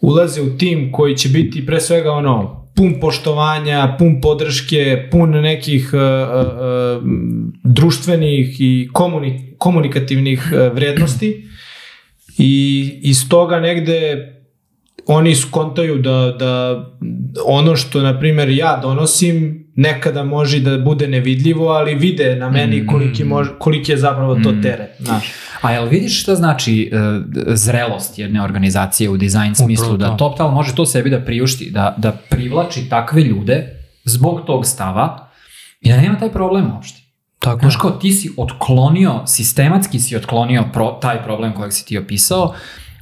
ulaze 0.00 0.40
u 0.42 0.58
tim 0.58 0.92
koji 0.92 1.16
će 1.16 1.28
biti 1.28 1.66
pre 1.66 1.80
svega 1.80 2.12
ono, 2.12 2.59
pun 2.80 2.94
poštovanja, 3.00 3.96
pun 3.98 4.20
podrške, 4.24 5.08
pun 5.12 5.34
nekih 5.44 5.90
uh, 5.92 6.00
uh, 6.00 7.02
društvenih 7.64 8.56
i 8.60 8.88
komuni, 8.92 9.54
komunikativnih 9.58 10.46
uh, 10.48 10.72
vrednosti. 10.72 11.44
I 12.38 12.52
iz 13.02 13.28
toga 13.28 13.60
negde 13.60 13.98
oni 15.06 15.34
skontaju 15.34 15.98
da, 15.98 16.36
da 16.38 16.52
ono 17.44 17.76
što, 17.76 18.02
na 18.02 18.18
primjer, 18.18 18.48
ja 18.48 18.78
donosim 18.82 19.66
nekada 19.80 20.24
može 20.24 20.60
da 20.60 20.78
bude 20.78 21.08
nevidljivo, 21.08 21.68
ali 21.68 21.94
vide 21.94 22.36
na 22.36 22.50
meni 22.50 22.86
koliki, 22.86 23.24
mož, 23.24 23.48
koliki 23.58 23.92
je 23.92 23.98
zapravo 23.98 24.34
to 24.34 24.52
teret. 24.62 24.90
Znaš. 24.98 25.32
A 25.60 25.72
jel 25.72 25.88
vidiš 25.88 26.22
šta 26.22 26.34
znači 26.34 26.90
uh, 26.92 27.24
zrelost 27.54 28.18
jedne 28.18 28.42
organizacije 28.42 29.10
u 29.10 29.16
dizajn 29.16 29.54
smislu, 29.54 29.96
da 29.96 30.08
to. 30.08 30.16
TopTal 30.16 30.50
može 30.50 30.74
to 30.74 30.86
sebi 30.86 31.10
da 31.10 31.20
priušti, 31.20 31.70
da, 31.70 31.94
da 31.98 32.12
privlači 32.12 32.88
takve 32.88 33.22
ljude 33.22 33.66
zbog 34.04 34.40
tog 34.46 34.66
stava 34.66 35.28
i 35.80 35.88
da 35.88 35.96
nema 35.96 36.18
taj 36.18 36.32
problem 36.32 36.72
uopšte. 36.74 37.00
tako 37.38 37.60
Znaš 37.60 37.76
kao 37.76 37.90
ti 37.90 38.12
si 38.12 38.30
otklonio, 38.36 39.22
sistematski 39.26 40.00
si 40.00 40.16
otklonio 40.16 40.64
pro, 40.72 40.98
taj 41.02 41.22
problem 41.22 41.54
kojeg 41.54 41.72
si 41.72 41.86
ti 41.86 41.98
opisao, 41.98 42.54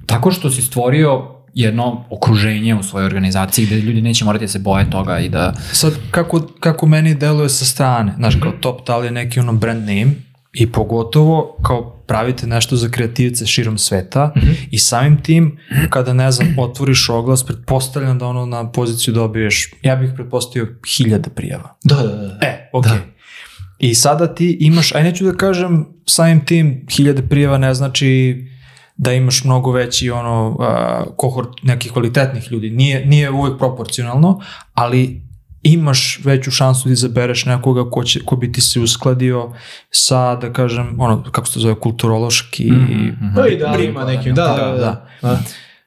tako 0.06 0.30
što 0.30 0.50
si 0.50 0.62
stvorio 0.62 1.37
jedno 1.58 2.04
okruženje 2.10 2.74
u 2.74 2.82
svojoj 2.82 3.06
organizaciji 3.06 3.66
gde 3.66 3.76
ljudi 3.76 4.02
neće 4.02 4.24
morati 4.24 4.44
da 4.44 4.48
se 4.48 4.58
boje 4.58 4.90
toga 4.90 5.18
i 5.18 5.28
da... 5.28 5.54
Sad, 5.72 5.92
kako, 6.10 6.40
kako 6.60 6.86
meni 6.86 7.14
deluje 7.14 7.48
sa 7.48 7.64
strane, 7.64 8.14
znaš, 8.16 8.36
kao 8.42 8.52
Top 8.52 8.86
Tal 8.86 9.04
je 9.04 9.10
neki 9.10 9.40
ono 9.40 9.52
brand 9.52 9.80
name 9.80 10.12
i 10.52 10.72
pogotovo 10.72 11.56
kao 11.62 12.04
pravite 12.06 12.46
nešto 12.46 12.76
za 12.76 12.88
kreativce 12.88 13.46
širom 13.46 13.78
sveta 13.78 14.32
i 14.70 14.78
samim 14.78 15.22
tim, 15.22 15.58
kada, 15.90 16.12
ne 16.12 16.30
znam, 16.30 16.54
otvoriš 16.58 17.08
oglas, 17.08 17.46
pretpostavljam 17.46 18.18
da 18.18 18.26
ono 18.26 18.46
na 18.46 18.72
poziciju 18.72 19.14
dobiješ, 19.14 19.72
ja 19.82 19.96
bih 19.96 20.10
pretpostavio 20.14 20.68
hiljada 20.96 21.30
prijava. 21.30 21.76
Da, 21.84 21.96
da, 21.96 22.16
da. 22.16 22.38
E, 22.42 22.70
ok. 22.72 22.86
I 23.78 23.94
sada 23.94 24.34
ti 24.34 24.56
imaš, 24.60 24.94
aj 24.94 25.02
neću 25.02 25.24
da 25.24 25.32
kažem 25.32 25.86
samim 26.06 26.44
tim 26.44 26.86
hiljade 26.96 27.22
prijava 27.22 27.58
ne 27.58 27.74
znači 27.74 28.36
da 28.98 29.12
imaš 29.12 29.44
mnogo 29.44 29.72
veći 29.72 30.10
ono 30.10 30.48
uh, 30.48 31.14
kohort 31.16 31.48
nekih 31.62 31.92
kvalitetnih 31.92 32.52
ljudi. 32.52 32.70
Nije, 32.70 33.06
nije 33.06 33.30
uvek 33.30 33.58
proporcionalno, 33.58 34.40
ali 34.74 35.22
imaš 35.62 36.20
veću 36.24 36.50
šansu 36.50 36.88
da 36.88 36.92
izabereš 36.92 37.44
nekoga 37.44 37.90
ko, 37.90 38.04
će, 38.04 38.20
ko 38.24 38.36
bi 38.36 38.52
ti 38.52 38.60
se 38.60 38.80
uskladio 38.80 39.52
sa, 39.90 40.36
da 40.36 40.52
kažem, 40.52 40.96
ono, 41.00 41.22
kako 41.32 41.46
se 41.46 41.54
to 41.54 41.60
zove, 41.60 41.74
kulturološki... 41.74 42.70
Mhm, 42.70 43.34
Pa 43.36 43.46
i 43.46 43.56
da 43.56 43.72
li 43.72 43.84
ima 43.84 44.04
nekim, 44.04 44.34
da, 44.34 44.42
da, 44.42 44.66
da. 44.66 45.08
da. 45.22 45.38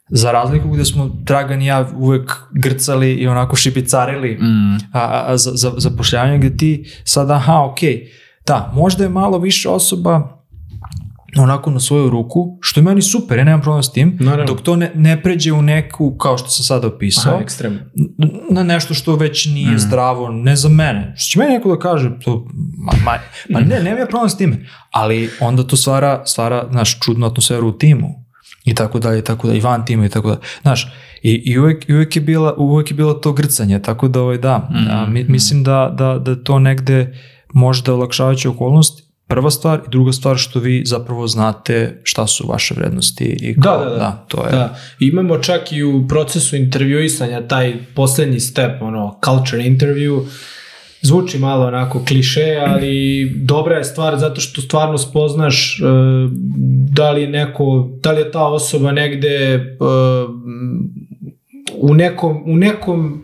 Za 0.09 0.31
razliku 0.31 0.69
gde 0.69 0.85
smo 0.85 1.09
Dragan 1.13 1.61
i 1.61 1.65
ja 1.65 1.89
uvek 1.95 2.31
grcali 2.51 3.13
i 3.13 3.27
onako 3.27 3.55
šipicarili 3.55 4.37
Mm. 4.41 4.75
a, 4.75 4.99
a, 4.99 5.25
a 5.27 5.37
za, 5.37 5.51
za 5.53 5.71
zapošljavanje 5.77 6.37
gde 6.37 6.57
ti 6.57 6.85
sad, 7.03 7.31
aha, 7.31 7.63
ok, 7.63 7.79
da, 8.47 8.71
možda 8.75 9.03
je 9.03 9.09
malo 9.09 9.37
više 9.37 9.69
osoba 9.69 10.40
onako 11.37 11.71
na 11.71 11.79
svoju 11.79 12.09
ruku, 12.09 12.57
što 12.61 12.79
je 12.79 12.83
meni 12.83 13.01
super, 13.01 13.37
ja 13.37 13.43
nemam 13.43 13.61
problem 13.61 13.83
s 13.83 13.91
tim, 13.91 14.17
Naravno. 14.19 14.45
dok 14.45 14.61
to 14.61 14.75
ne, 14.75 14.91
ne 14.95 15.21
pređe 15.23 15.51
u 15.51 15.61
neku, 15.61 16.17
kao 16.17 16.37
što 16.37 16.49
sam 16.49 16.65
sada 16.65 16.87
opisao, 16.87 17.33
Aha, 17.33 17.43
na 18.49 18.63
nešto 18.63 18.93
što 18.93 19.15
već 19.15 19.45
nije 19.45 19.77
zdravo, 19.77 20.29
ne 20.29 20.55
za 20.55 20.69
mene. 20.69 21.13
Što 21.17 21.31
će 21.31 21.39
meni 21.39 21.53
neko 21.53 21.69
da 21.69 21.79
kaže, 21.79 22.11
to, 22.23 22.47
ma, 22.77 22.91
ma, 23.05 23.17
ma 23.49 23.59
ne, 23.59 23.83
nemam 23.83 23.99
ja 23.99 24.05
problem 24.05 24.29
s 24.29 24.37
time, 24.37 24.65
ali 24.91 25.29
onda 25.39 25.63
to 25.63 25.75
stvara, 25.75 26.25
stvara, 26.25 26.67
znaš, 26.71 26.99
čudnu 26.99 27.27
atmosferu 27.27 27.67
u 27.67 27.77
timu 27.77 28.07
i 28.65 28.75
tako 28.75 28.99
dalje, 28.99 29.19
i 29.19 29.23
tako 29.23 29.47
dalje, 29.47 29.57
i 29.57 29.61
van 29.61 29.85
tima 29.85 30.05
i 30.05 30.09
tako 30.09 30.27
dalje. 30.27 30.41
Znaš, 30.61 30.87
i, 31.21 31.31
i 31.45 31.59
uvek, 31.59 31.89
i 31.89 31.93
uvek, 31.93 32.15
je 32.15 32.21
bila, 32.21 32.53
uvek 32.57 32.91
je 32.91 32.95
bilo 32.95 33.13
to 33.13 33.33
grcanje, 33.33 33.79
tako 33.79 34.07
da, 34.07 34.21
ovaj, 34.21 34.37
da, 34.37 34.69
a, 34.89 35.05
mi, 35.09 35.23
mislim 35.23 35.63
da, 35.63 35.95
da, 35.97 36.19
da 36.19 36.43
to 36.43 36.59
negde 36.59 37.17
može 37.53 37.83
da 37.83 37.91
je 37.91 37.95
olakšavajuća 37.95 38.49
okolnost, 38.49 39.10
prva 39.31 39.51
stvar 39.51 39.79
i 39.79 39.89
druga 39.89 40.11
stvar 40.11 40.37
što 40.37 40.59
vi 40.59 40.83
zapravo 40.85 41.27
znate 41.27 42.01
šta 42.03 42.27
su 42.27 42.47
vaše 42.47 42.73
vrednosti 42.77 43.23
i 43.23 43.53
Da, 43.57 43.61
kao, 43.61 43.85
da, 43.85 43.89
da. 43.89 44.25
to 44.27 44.45
je. 44.45 44.51
Da, 44.51 44.75
imamo 44.99 45.37
čak 45.37 45.71
i 45.71 45.83
u 45.83 46.07
procesu 46.07 46.55
intervjuisanja 46.55 47.47
taj 47.47 47.73
poslednji 47.95 48.39
step, 48.39 48.81
ono, 48.81 49.19
culture 49.25 49.63
interview, 49.63 50.25
zvuči 51.01 51.39
malo 51.39 51.65
onako 51.65 52.05
kliše, 52.05 52.61
ali 52.67 53.25
dobra 53.35 53.77
je 53.77 53.83
stvar 53.83 54.17
zato 54.17 54.41
što 54.41 54.61
stvarno 54.61 54.97
spoznaš 54.97 55.79
e, 55.79 55.83
da 56.91 57.11
li 57.11 57.21
je 57.21 57.27
neko, 57.27 57.89
da 58.03 58.11
li 58.11 58.21
je 58.21 58.31
ta 58.31 58.47
osoba 58.47 58.91
negde 58.91 59.27
e, 59.27 59.61
u 61.77 61.93
nekom, 61.93 62.43
u 62.45 62.57
nekom 62.57 63.23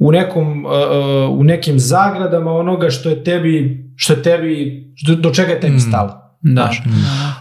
u 0.00 0.12
nekom 0.12 0.64
uh, 0.64 1.38
u 1.38 1.44
nekim 1.44 1.78
zagradama 1.78 2.52
onoga 2.52 2.90
što 2.90 3.08
je 3.08 3.24
tebi 3.24 3.87
što 3.98 4.12
je 4.12 4.22
tebi 4.22 4.84
do, 5.06 5.14
do 5.14 5.30
čega 5.30 5.52
je 5.52 5.60
tebi 5.60 5.80
stalo 5.80 6.28
Da. 6.40 6.52
Znaš. 6.52 6.82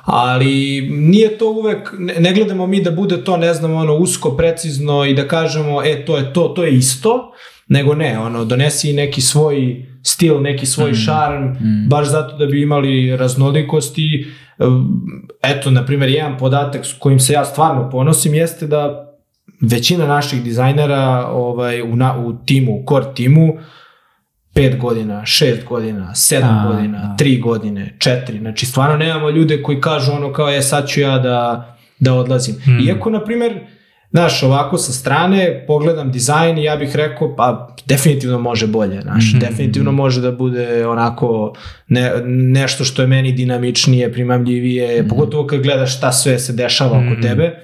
ali 0.04 0.82
nije 0.92 1.38
to 1.38 1.52
uvek, 1.52 1.94
ne, 2.00 2.14
ne 2.20 2.34
gledamo 2.34 2.68
mi 2.68 2.82
da 2.84 2.92
bude 2.92 3.24
to, 3.24 3.38
ne 3.38 3.54
znam, 3.54 3.74
ono, 3.74 3.96
usko, 3.96 4.32
precizno 4.32 5.06
i 5.06 5.14
da 5.14 5.28
kažemo, 5.28 5.84
e, 5.84 6.06
to 6.06 6.18
je 6.18 6.34
to, 6.34 6.48
to 6.48 6.64
je 6.64 6.74
isto, 6.74 7.32
nego 7.68 7.96
ne, 7.96 8.20
ono, 8.20 8.46
donesi 8.46 8.94
neki 8.94 9.22
svoj 9.22 9.86
stil, 10.04 10.42
neki 10.42 10.66
svoj 10.66 10.94
šarm, 10.94 11.56
baš 11.90 12.08
zato 12.08 12.38
da 12.38 12.46
bi 12.46 12.62
imali 12.62 13.18
raznolikosti. 13.18 14.28
Eto, 15.44 15.72
na 15.72 15.86
primjer, 15.86 16.10
jedan 16.10 16.38
podatak 16.38 16.86
s 16.86 16.94
kojim 17.00 17.20
se 17.20 17.34
ja 17.34 17.46
stvarno 17.46 17.90
ponosim 17.90 18.34
jeste 18.34 18.68
da 18.68 19.08
većina 19.62 20.08
naših 20.08 20.44
dizajnera 20.44 21.28
ovaj, 21.28 21.82
u, 21.82 21.96
na, 21.96 22.18
u 22.18 22.34
timu, 22.46 22.72
u 22.72 22.86
core 22.90 23.06
timu, 23.16 23.54
5 24.58 24.78
godina, 24.78 25.22
6 25.22 25.64
godina, 25.64 26.12
7 26.12 26.42
A, 26.44 26.68
godina, 26.68 26.98
da. 27.00 27.24
3 27.26 27.42
godine, 27.42 27.94
4. 27.98 28.40
Znači, 28.40 28.66
stvarno 28.66 28.98
nemamo 28.98 29.30
ljude 29.30 29.62
koji 29.62 29.82
kažu 29.82 30.12
ono 30.12 30.34
kao, 30.34 30.50
e, 30.50 30.62
sad 30.62 30.88
ću 30.88 31.02
ja 31.02 31.20
da, 31.20 31.76
da 32.00 32.14
odlazim. 32.14 32.56
Mm. 32.68 32.80
Iako, 32.80 33.10
na 33.10 33.24
primjer, 33.24 33.60
Znaš, 34.12 34.44
ovako 34.44 34.78
sa 34.78 34.92
strane 34.92 35.64
pogledam 35.68 36.12
dizajn 36.12 36.58
i 36.58 36.64
ja 36.64 36.76
bih 36.76 36.96
rekao, 36.96 37.36
pa 37.36 37.76
definitivno 37.86 38.40
može 38.40 38.68
bolje, 38.68 39.02
znaš, 39.02 39.24
Mhm. 39.30 39.40
definitivno 39.40 39.92
može 39.92 40.22
da 40.22 40.32
bude 40.32 40.88
onako 40.88 41.54
ne, 41.88 42.12
nešto 42.26 42.84
što 42.84 43.02
je 43.02 43.08
meni 43.08 43.32
dinamičnije, 43.32 44.14
primamljivije, 44.14 45.08
pogotovo 45.08 45.48
kad 45.48 45.62
gledaš 45.62 45.98
šta 45.98 46.12
sve 46.12 46.40
se 46.40 46.54
dešava 46.54 46.92
oko 46.92 47.02
Mhm. 47.12 47.22
tebe, 47.22 47.56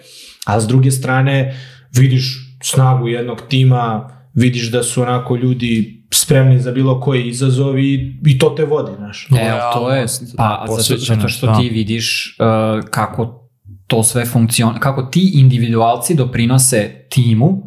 a 0.46 0.60
s 0.60 0.68
druge 0.68 0.92
strane 0.92 1.56
vidiš 1.92 2.24
snagu 2.64 3.08
jednog 3.08 3.42
tima, 3.42 4.10
vidiš 4.34 4.72
da 4.72 4.84
su 4.84 5.02
onako 5.02 5.36
ljudi 5.36 6.03
spremni 6.16 6.60
za 6.60 6.72
bilo 6.72 7.00
koji 7.00 7.28
izazov 7.28 7.80
i, 7.80 8.18
i 8.26 8.40
to 8.40 8.50
te 8.50 8.66
vodi, 8.66 8.92
znaš. 8.98 9.28
E, 9.32 9.50
ali 9.50 9.74
to 9.74 9.80
je, 9.80 9.84
Lojalnost, 9.84 10.36
pa 10.38 10.66
zato, 11.06 11.28
što 11.28 11.48
da. 11.48 11.60
ti 11.60 11.70
vidiš 11.70 12.38
uh, 12.40 12.90
kako 12.90 13.50
to 13.88 14.04
sve 14.04 14.26
funkciona, 14.26 14.80
kako 14.80 15.04
ti 15.04 15.32
individualci 15.34 16.16
doprinose 16.16 17.06
timu, 17.10 17.64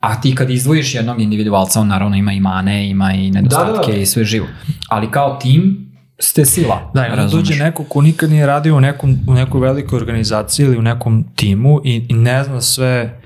a 0.00 0.20
ti 0.20 0.34
kad 0.34 0.50
izdvojiš 0.50 0.94
jednog 0.94 1.20
individualca, 1.20 1.80
on 1.80 1.88
naravno 1.88 2.16
ima 2.16 2.32
i 2.32 2.40
mane, 2.40 2.90
ima 2.90 3.12
i 3.12 3.30
nedostatke 3.30 3.90
Da, 3.90 3.96
da. 3.96 4.02
i 4.02 4.06
sve 4.06 4.24
živo. 4.24 4.46
Ali 4.88 5.10
kao 5.10 5.38
tim 5.42 5.86
ste 6.18 6.44
sila. 6.44 6.90
Da, 6.94 7.06
i 7.06 7.10
onda 7.10 7.22
razumeš? 7.22 7.48
dođe 7.48 7.64
neko 7.64 7.84
ko 7.84 8.02
nikad 8.02 8.30
nije 8.30 8.46
radio 8.46 8.76
u, 8.76 8.80
nekom, 8.80 9.18
u 9.28 9.34
nekoj 9.34 9.60
velikoj 9.60 9.96
organizaciji 9.96 10.66
ili 10.66 10.78
u 10.78 10.82
nekom 10.82 11.24
timu 11.36 11.80
i, 11.84 12.06
i 12.08 12.14
ne 12.14 12.44
zna 12.44 12.60
sve, 12.60 13.20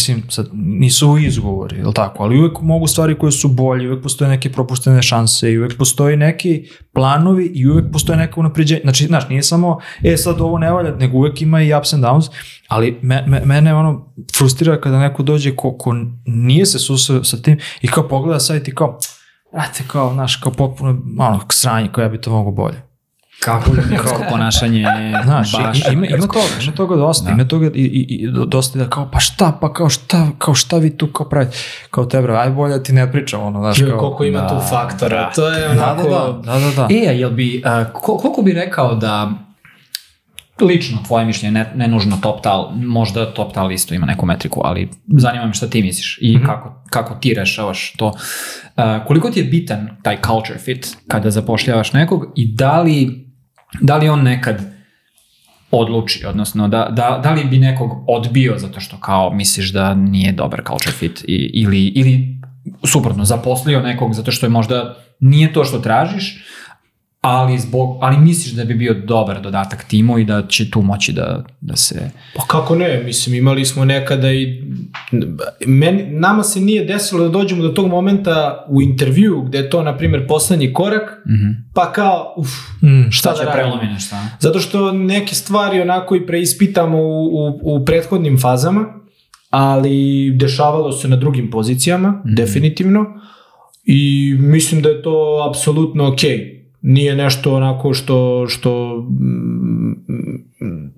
mislim, 0.00 0.30
sad, 0.30 0.48
nisu 0.52 1.06
ovo 1.06 1.18
izgovori, 1.18 1.76
je 1.76 1.86
li 1.86 1.94
tako, 1.94 2.22
ali 2.22 2.38
uvek 2.38 2.60
mogu 2.60 2.86
stvari 2.86 3.18
koje 3.18 3.32
su 3.32 3.48
bolje, 3.48 3.88
uvek 3.88 4.02
postoje 4.02 4.28
neke 4.28 4.52
propuštene 4.52 5.02
šanse 5.02 5.52
i 5.52 5.58
uvek 5.58 5.78
postoji 5.78 6.16
neki 6.16 6.68
planovi 6.92 7.46
i 7.54 7.66
uvek 7.66 7.92
postoje 7.92 8.18
neka 8.18 8.40
unapređenja. 8.40 8.80
Znači, 8.82 9.06
znaš, 9.06 9.28
nije 9.28 9.42
samo, 9.42 9.78
e, 10.02 10.16
sad 10.16 10.40
ovo 10.40 10.58
ne 10.58 10.70
valja, 10.70 10.96
nego 10.96 11.18
uvek 11.18 11.42
ima 11.42 11.62
i 11.62 11.74
ups 11.74 11.92
and 11.92 12.04
downs, 12.04 12.30
ali 12.68 12.98
me, 13.02 13.24
me, 13.26 13.42
mene 13.44 13.74
ono 13.74 14.14
frustrira 14.38 14.80
kada 14.80 14.98
neko 14.98 15.22
dođe 15.22 15.56
ko, 15.56 15.76
ko 15.78 15.94
nije 16.26 16.66
se 16.66 16.78
susreo 16.78 17.24
sa 17.24 17.42
tim 17.42 17.58
i 17.80 17.88
kao 17.88 18.08
pogleda 18.08 18.40
sad 18.40 18.68
i 18.68 18.74
kao, 18.74 18.98
brate, 19.52 19.84
kao, 19.86 20.12
znaš, 20.12 20.36
kao 20.36 20.52
potpuno, 20.52 20.90
ono, 21.18 21.40
sranje, 21.50 21.88
kao 21.92 22.02
ja 22.02 22.08
bi 22.08 22.20
to 22.20 22.30
mogo 22.30 22.50
bolje. 22.50 22.89
Kako 23.44 23.70
ljudsko 23.74 24.24
ponašanje 24.30 24.80
je 24.80 25.22
Znaš, 25.24 25.52
baš 25.52 25.78
ima, 25.92 26.06
ima 26.06 26.26
toga, 26.26 26.40
ima 26.62 26.72
toga 26.72 26.96
dosta, 26.96 27.30
ima 27.30 27.44
toga 27.44 27.66
i, 27.66 27.70
i, 27.80 28.06
i 28.14 28.28
dosta 28.46 28.78
da 28.78 28.90
kao, 28.90 29.08
pa 29.12 29.20
šta, 29.20 29.58
pa 29.60 29.72
kao 29.72 29.88
šta, 29.88 30.26
kao 30.38 30.54
šta 30.54 30.76
vi 30.76 30.96
tu 30.96 31.06
kao 31.06 31.28
pravite, 31.28 31.56
kao 31.90 32.04
te 32.04 32.22
bro, 32.22 32.36
aj 32.36 32.50
bolje 32.50 32.76
da 32.76 32.82
ti 32.82 32.92
ne 32.92 33.12
pričam, 33.12 33.42
ono, 33.42 33.60
znaš, 33.60 33.90
kao, 33.90 33.98
koliko 33.98 34.24
ima 34.24 34.40
da, 34.40 34.48
tu 34.48 34.60
faktora, 34.70 35.30
to 35.34 35.48
je 35.48 35.68
da, 35.68 35.70
onako... 35.92 36.08
da, 36.08 36.52
da, 36.52 36.58
da, 36.60 36.70
da. 36.76 36.88
E, 36.90 37.08
a 37.08 37.12
jel 37.12 37.30
bi, 37.30 37.62
uh, 37.66 37.92
ko, 37.92 38.16
koliko 38.16 38.42
bi 38.42 38.52
rekao 38.52 38.94
da 38.94 39.30
lično 40.60 40.98
tvoje 41.06 41.24
mišljenje, 41.24 41.52
ne, 41.52 41.72
ne 41.74 41.88
nužno 41.88 42.18
top 42.22 42.42
tal, 42.42 42.72
možda 42.76 43.34
top 43.34 43.52
tal 43.52 43.72
isto 43.72 43.94
ima 43.94 44.06
neku 44.06 44.26
metriku, 44.26 44.60
ali 44.64 44.88
zanima 45.06 45.46
me 45.46 45.52
šta 45.54 45.66
ti 45.66 45.82
misliš 45.82 46.18
i 46.20 46.36
Mhm. 46.36 46.46
kako, 46.46 46.82
kako 46.90 47.14
ti 47.14 47.34
rešavaš 47.34 47.92
to. 47.96 48.06
Uh, 48.06 48.84
koliko 49.06 49.30
ti 49.30 49.40
je 49.40 49.44
bitan 49.44 49.88
taj 50.02 50.18
culture 50.26 50.58
fit 50.58 50.96
kada 51.08 51.30
zapošljavaš 51.30 51.92
nekog 51.92 52.32
i 52.36 52.54
da 52.54 52.80
li, 52.80 53.29
da 53.80 53.96
li 53.96 54.08
on 54.08 54.22
nekad 54.22 54.80
odluči, 55.70 56.26
odnosno 56.26 56.68
da, 56.68 56.88
da, 56.90 57.20
da 57.22 57.30
li 57.32 57.44
bi 57.44 57.58
nekog 57.58 58.04
odbio 58.08 58.58
zato 58.58 58.80
što 58.80 58.96
kao 58.96 59.30
misliš 59.32 59.72
da 59.72 59.94
nije 59.94 60.32
dobar 60.32 60.62
culture 60.66 60.92
fit 60.92 61.24
i, 61.28 61.50
ili, 61.54 61.86
ili 61.86 62.40
suprotno, 62.84 63.24
zaposlio 63.24 63.80
nekog 63.80 64.14
zato 64.14 64.30
što 64.30 64.46
je 64.46 64.50
možda 64.50 64.96
nije 65.20 65.52
to 65.52 65.64
što 65.64 65.78
tražiš, 65.78 66.44
ali, 67.22 67.58
zbog, 67.58 67.98
ali 68.00 68.16
misliš 68.18 68.52
da 68.52 68.64
bi 68.64 68.74
bio 68.74 68.94
dobar 68.96 69.40
dodatak 69.40 69.84
timu 69.84 70.18
i 70.18 70.24
da 70.24 70.42
će 70.42 70.70
tu 70.70 70.82
moći 70.82 71.12
da, 71.12 71.44
da 71.60 71.76
se... 71.76 72.10
Pa 72.34 72.42
kako 72.42 72.76
ne, 72.76 73.02
mislim 73.04 73.34
imali 73.34 73.64
smo 73.64 73.84
nekada 73.84 74.32
i 74.32 74.62
meni, 75.60 76.02
nama 76.04 76.42
se 76.42 76.60
nije 76.60 76.84
desilo 76.84 77.22
da 77.22 77.28
dođemo 77.30 77.62
do 77.62 77.68
tog 77.68 77.88
momenta 77.88 78.66
u 78.68 78.82
intervju 78.82 79.42
gde 79.42 79.58
je 79.58 79.70
to 79.70 79.82
na 79.82 79.96
primjer 79.96 80.26
poslednji 80.26 80.72
korak, 80.72 81.02
Mhm. 81.26 81.50
pa 81.74 81.92
kao 81.92 82.34
uf, 82.36 82.48
Mm, 82.82 83.02
šta 83.02 83.10
Šta 83.10 83.30
da 83.30 83.36
će 83.36 83.44
radimo? 83.44 83.54
prelomi 83.72 83.92
nešto? 83.94 84.16
a? 84.16 84.26
Zato 84.38 84.58
što 84.58 84.92
neke 84.92 85.34
stvari 85.34 85.80
onako 85.80 86.16
i 86.16 86.26
preispitamo 86.26 86.98
u, 86.98 87.26
u, 87.28 87.74
u 87.74 87.84
prethodnim 87.84 88.38
fazama, 88.38 88.84
ali 89.50 89.90
dešavalo 90.32 90.92
se 90.92 91.08
na 91.08 91.16
drugim 91.16 91.50
pozicijama, 91.50 92.22
definitivno, 92.26 93.06
i 93.84 94.00
mislim 94.34 94.82
da 94.82 94.88
je 94.88 95.02
to 95.02 95.16
apsolutno 95.50 96.08
okej. 96.08 96.59
Nije 96.82 97.16
nešto 97.16 97.54
onako 97.54 97.94
što, 97.94 98.46
što 98.48 98.96
mm, 99.10 99.94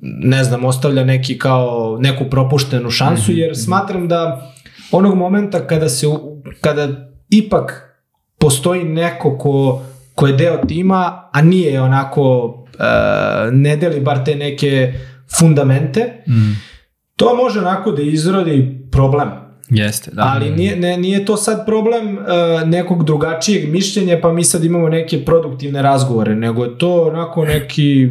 ne 0.02 0.44
znam, 0.44 0.64
ostavlja 0.64 1.04
neki 1.04 1.38
kao 1.38 1.98
neku 2.00 2.24
propuštenu 2.30 2.90
šansu, 2.90 3.32
jer 3.32 3.56
smatram 3.56 4.08
da 4.08 4.52
onog 4.92 5.14
momenta 5.16 5.66
kada 5.66 5.88
se, 5.88 6.06
kada 6.60 6.88
ipak 7.30 7.88
postoji 8.38 8.84
neko 8.84 9.38
ko, 9.38 9.82
ko 10.14 10.26
je 10.26 10.32
deo 10.32 10.56
tima, 10.68 11.28
a 11.32 11.42
nije 11.42 11.82
onako, 11.82 12.54
e, 12.78 12.84
ne 13.52 13.76
deli 13.76 14.00
bar 14.00 14.24
te 14.24 14.34
neke 14.36 14.92
fundamente, 15.38 16.22
Mm. 16.28 16.52
to 17.16 17.36
može 17.36 17.58
onako 17.60 17.92
da 17.92 18.02
izrodi 18.02 18.88
problem. 18.92 19.28
Jeste, 19.74 20.10
da. 20.10 20.32
Ali 20.34 20.50
nije, 20.50 20.76
ne, 20.76 20.96
nije 20.96 21.24
to 21.24 21.36
sad 21.36 21.66
problem 21.66 22.18
e, 22.18 22.22
nekog 22.66 23.04
drugačijeg 23.04 23.72
mišljenja, 23.72 24.18
pa 24.22 24.32
mi 24.32 24.44
sad 24.44 24.64
imamo 24.64 24.88
neke 24.88 25.24
produktivne 25.24 25.82
razgovore, 25.82 26.34
nego 26.36 26.64
je 26.64 26.78
to 26.78 27.02
onako 27.02 27.44
neki 27.44 28.08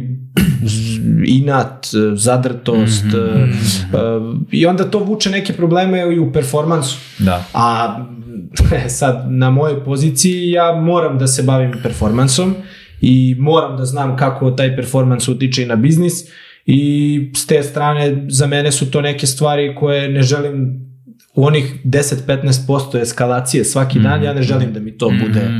inat, 1.38 1.86
e, 1.86 2.16
zadrtost 2.16 3.04
Mhm, 3.04 3.16
e, 3.16 3.98
e, 3.98 4.20
i 4.50 4.66
onda 4.66 4.84
to 4.84 4.98
vuče 4.98 5.30
neke 5.30 5.52
probleme 5.52 6.14
i 6.14 6.18
u 6.18 6.32
performansu. 6.32 6.98
Da. 7.18 7.44
A 7.54 7.98
sad 8.98 9.26
na 9.28 9.50
mojoj 9.50 9.84
poziciji 9.84 10.50
ja 10.50 10.72
moram 10.72 11.18
da 11.18 11.26
se 11.26 11.42
bavim 11.42 11.72
performansom 11.82 12.54
i 13.00 13.36
moram 13.38 13.76
da 13.76 13.84
znam 13.84 14.16
kako 14.16 14.50
taj 14.50 14.76
performans 14.76 15.28
utiče 15.28 15.62
i 15.62 15.66
na 15.66 15.76
biznis 15.76 16.24
i 16.66 17.32
s 17.36 17.46
te 17.46 17.62
strane 17.62 18.24
za 18.28 18.46
mene 18.46 18.72
su 18.72 18.90
to 18.90 19.00
neke 19.00 19.26
stvari 19.26 19.74
koje 19.74 20.08
ne 20.08 20.22
želim 20.22 20.91
u 21.34 21.46
onih 21.46 21.74
10-15% 21.84 23.02
eskalacije 23.02 23.64
svaki 23.64 24.00
dan, 24.00 24.22
ja 24.22 24.34
ne 24.34 24.42
želim 24.42 24.72
da 24.72 24.80
mi 24.80 24.98
to 24.98 25.12
bude 25.24 25.50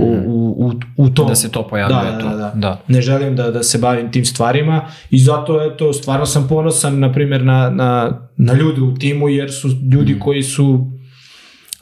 u, 0.00 0.16
u, 0.26 0.66
u, 0.66 0.72
u 0.96 1.10
tom. 1.10 1.28
Da 1.28 1.34
se 1.34 1.50
to 1.50 1.68
pojavljuje 1.68 2.12
da, 2.12 2.18
tu. 2.18 2.28
Da, 2.28 2.34
da. 2.36 2.52
da. 2.54 2.82
Ne 2.88 3.00
želim 3.00 3.36
da, 3.36 3.50
da 3.50 3.62
se 3.62 3.78
bavim 3.78 4.12
tim 4.12 4.24
stvarima 4.24 4.86
i 5.10 5.18
zato 5.18 5.62
eto, 5.62 5.92
stvarno 5.92 6.26
sam 6.26 6.48
ponosan 6.48 6.98
na 6.98 7.12
primjer 7.12 7.44
na, 7.44 7.70
na, 7.70 8.20
na 8.36 8.52
ljude 8.52 8.80
u 8.80 8.94
timu 8.94 9.28
jer 9.28 9.52
su 9.52 9.68
ljudi 9.92 10.18
koji 10.18 10.42
su 10.42 10.90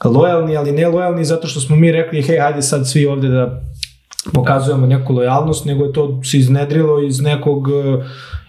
lojalni, 0.05 0.57
ali 0.57 0.71
ne 0.71 0.87
lojalni 0.87 1.25
zato 1.25 1.47
što 1.47 1.59
smo 1.59 1.75
mi 1.75 1.91
rekli 1.91 2.21
hej, 2.21 2.39
hajde 2.39 2.61
sad 2.61 2.89
svi 2.89 3.05
ovde 3.05 3.27
da 3.27 3.61
pokazujemo 4.33 4.87
neku 4.87 5.13
lojalnost, 5.13 5.65
nego 5.65 5.85
je 5.85 5.93
to 5.93 6.21
se 6.23 6.37
iznedrilo 6.37 7.03
iz 7.03 7.21
nekog 7.21 7.67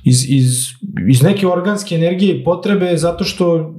iz, 0.07 0.31
iz, 0.31 0.67
iz 1.09 1.23
neke 1.23 1.47
organske 1.47 1.95
energije 1.95 2.35
i 2.35 2.45
potrebe 2.45 2.97
zato 2.97 3.25
što 3.25 3.75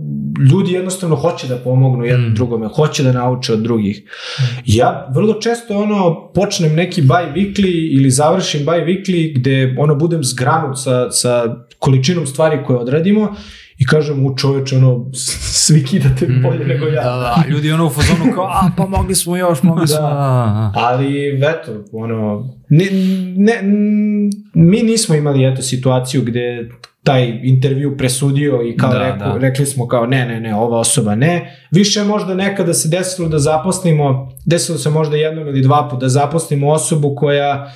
ljudi 0.51 0.71
jednostavno 0.71 1.15
hoće 1.15 1.47
da 1.47 1.55
pomognu 1.55 2.05
jednom 2.05 2.31
Mm. 2.31 2.33
drugome, 2.35 2.67
hoće 2.67 3.03
da 3.03 3.11
nauče 3.11 3.53
od 3.53 3.59
drugih. 3.59 4.01
Ja 4.65 5.07
vrlo 5.15 5.33
često 5.33 5.77
ono 5.77 6.31
počnem 6.33 6.75
neki 6.75 7.01
buy 7.01 7.33
weekly 7.33 7.97
ili 7.97 8.11
završim 8.11 8.65
buy 8.65 8.85
weekly 8.85 9.35
gde 9.35 9.75
ono 9.79 9.95
budem 9.95 10.23
zgranut 10.23 10.77
sa, 10.79 11.11
sa 11.11 11.55
količinom 11.79 12.27
stvari 12.27 12.59
koje 12.67 12.79
odradimo 12.79 13.35
i 13.77 13.85
kažem 13.85 14.25
u 14.25 14.37
čoveče 14.37 14.77
ono 14.77 15.05
svi 15.13 15.85
kidate 15.85 16.27
bolje 16.43 16.65
nego 16.65 16.85
ja. 16.85 17.03
Da, 17.03 17.09
da, 17.09 17.43
ljudi 17.49 17.71
ono 17.71 17.85
u 17.85 17.89
fazonu 17.89 18.33
kao, 18.35 18.45
a 18.45 18.69
pa 18.77 18.85
mogli 18.87 19.15
smo 19.15 19.37
još, 19.37 19.63
mogli 19.63 19.87
smo. 19.87 20.01
Da. 20.01 20.07
a, 20.07 20.11
a. 20.15 20.71
Ali, 20.75 21.35
eto, 21.37 21.71
ono, 21.91 22.49
ne, 22.69 22.85
ne, 23.37 23.53
m, 23.61 24.29
mi 24.53 24.83
nismo 24.83 25.15
imali, 25.15 25.45
eto, 25.45 25.61
situaciju 25.61 26.21
gde 26.21 26.69
taj 27.03 27.39
intervju 27.43 27.97
presudio 27.97 28.61
i 28.63 28.77
kao 28.77 28.91
Da, 28.93 28.99
reku, 28.99 29.19
da. 29.19 29.37
rekli 29.37 29.65
smo 29.65 29.87
kao 29.87 30.05
ne, 30.05 30.25
ne, 30.25 30.39
ne, 30.39 30.55
ova 30.55 30.79
osoba 30.79 31.15
ne. 31.15 31.55
Više 31.71 32.03
možda 32.03 32.33
nekada 32.35 32.73
se 32.73 32.89
desilo 32.89 33.29
da 33.29 33.39
zaposlimo, 33.39 34.31
desilo 34.45 34.77
se 34.77 34.89
možda 34.89 35.15
jednom 35.15 35.47
ili 35.47 35.61
dva 35.61 35.87
puta 35.89 35.99
da 35.99 36.09
zaposlimo 36.09 36.69
osobu 36.71 37.15
koja 37.15 37.71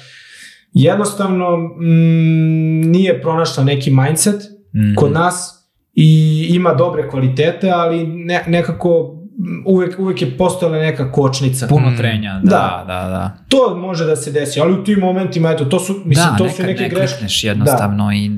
jednostavno 0.74 1.58
mm, 1.58 2.92
nije 2.92 3.22
pronašla 3.22 3.64
neki 3.64 3.92
mindset 3.92 4.42
Mhm. 4.76 4.96
kod 4.96 5.12
nas 5.12 5.61
i 5.94 6.10
ima 6.50 6.74
dobre 6.74 7.10
kvalitete, 7.10 7.70
ali 7.70 8.08
ne, 8.08 8.44
nekako 8.48 9.18
uvek, 9.66 10.00
uvek 10.00 10.22
je 10.22 10.38
postojala 10.38 10.78
neka 10.78 11.12
kočnica. 11.12 11.68
Puno 11.68 11.90
Mm. 11.90 11.98
trenja, 11.98 12.42
Da. 12.44 12.50
da, 12.50 12.94
da, 12.96 13.10
da. 13.10 13.38
To 13.48 13.78
može 13.78 14.06
da 14.06 14.16
se 14.16 14.32
desi, 14.32 14.60
ali 14.60 14.74
u 14.74 14.84
tim 14.84 15.00
momentima, 15.00 15.52
eto, 15.52 15.66
to 15.66 15.80
su, 15.80 15.94
mislim, 16.06 16.28
da, 16.28 16.38
to 16.38 16.44
nekad 16.44 16.56
su 16.56 16.64
neke 16.64 16.82
ne 16.82 16.90
greške. 16.90 17.08
klikneš 17.08 17.44
jednostavno 17.44 18.12
i 18.12 18.32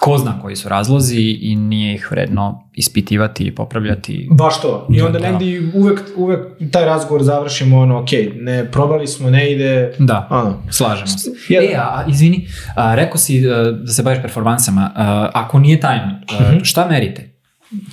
ko 0.00 0.18
zna 0.18 0.40
koji 0.42 0.56
su 0.56 0.68
razlozi 0.68 1.20
i 1.40 1.56
nije 1.56 1.94
ih 1.94 2.08
vredno 2.10 2.68
ispitivati 2.74 3.44
i 3.44 3.54
popravljati. 3.54 4.28
Baš 4.30 4.60
to. 4.62 4.88
I 4.90 5.02
onda 5.02 5.18
Da. 5.18 5.30
negdje 5.30 5.70
uvek, 5.74 6.00
uvek 6.16 6.40
taj 6.70 6.84
razgovor 6.84 7.22
završimo 7.22 7.78
ono, 7.78 7.98
ok, 7.98 8.08
ne, 8.34 8.64
probali 8.66 9.06
smo, 9.06 9.30
ne 9.30 9.52
ide, 9.52 9.92
Da, 9.98 10.28
ono. 10.30 10.54
slažemo 10.70 11.06
se. 11.08 11.30
E, 11.50 11.74
a, 11.76 11.82
a, 11.82 12.04
izvini, 12.08 12.46
a, 12.76 12.94
rekao 12.94 13.16
si 13.16 13.50
a, 13.50 13.62
da 13.62 13.86
se 13.86 14.02
baviš 14.02 14.22
performansama. 14.22 14.90
A, 14.96 15.30
ako 15.34 15.58
nije 15.58 15.80
tajno, 15.80 16.04
a, 16.30 16.42
Mhm. 16.44 16.58
šta 16.62 16.88
merite 16.88 17.30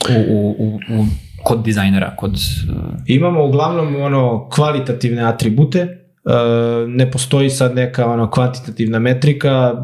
u, 0.10 0.30
u, 0.30 0.56
u, 0.60 0.68
u, 0.92 1.06
kod 1.44 1.64
dizajnera, 1.64 2.16
kod... 2.16 2.32
a, 2.32 2.74
Imamo 3.08 3.46
uglavnom 3.46 3.96
ono 3.96 4.50
kvalitativne 4.50 5.24
atribute, 5.24 5.80
e, 5.80 5.88
ne 6.88 7.12
postoji 7.12 7.50
sad 7.50 7.76
neka 7.76 8.06
ono 8.08 8.30
kvantitativna 8.30 9.00
metrika. 9.00 9.72
Od- 9.72 9.78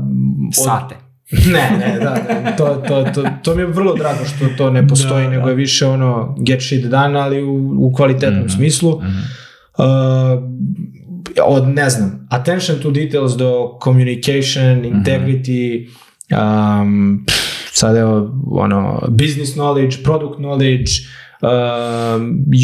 sate? 0.53 0.95
Ne, 1.47 1.77
ne, 1.79 1.99
da, 1.99 2.15
da, 2.25 2.51
to, 2.51 2.65
to, 2.77 3.03
to, 3.05 3.23
to 3.43 3.55
mi 3.55 3.61
je 3.61 3.67
vrlo 3.67 3.95
drago 3.95 4.19
što 4.27 4.47
to 4.47 4.69
ne 4.69 4.87
postoji, 4.87 5.23
Da, 5.23 5.29
da. 5.29 5.35
nego 5.35 5.49
je 5.49 5.55
više 5.55 5.85
ono 5.85 6.35
get 6.39 6.61
shit 6.61 6.85
done, 6.85 7.19
ali 7.19 7.43
u, 7.43 7.53
u 7.79 7.93
kvalitetnom 7.93 8.39
Mhm. 8.39 8.49
smislu. 8.49 9.01
Mhm. 9.01 9.17
Uh, 9.77 9.85
od, 11.45 11.67
ne 11.67 11.89
znam, 11.89 12.27
attention 12.29 12.77
to 12.79 12.91
details 12.91 13.33
do 13.33 13.53
communication, 13.83 14.85
integrity, 14.85 15.87
um, 16.31 17.23
pff, 17.27 17.37
sad 17.71 17.95
evo, 17.95 18.31
ono, 18.51 19.01
business 19.09 19.53
knowledge, 19.53 19.97
product 20.03 20.35
knowledge, 20.35 20.91
um, 20.91 21.05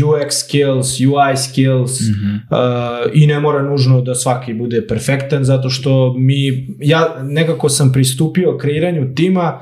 UX 0.06 0.32
skills, 0.32 1.00
UI 1.00 1.38
skills, 1.38 2.00
Mhm. 2.02 2.36
Uh, 2.36 2.60
i 3.14 3.28
ne 3.28 3.40
mora 3.40 3.62
nužno 3.62 4.02
da 4.02 4.16
svaki 4.16 4.54
bude 4.54 4.88
perfektan 4.88 5.44
zato 5.44 5.70
što 5.70 6.14
mi, 6.18 6.68
ja 6.80 7.16
nekako 7.24 7.70
sam 7.70 7.92
pristupio 7.92 8.58
kreiranju 8.58 9.14
tima 9.16 9.60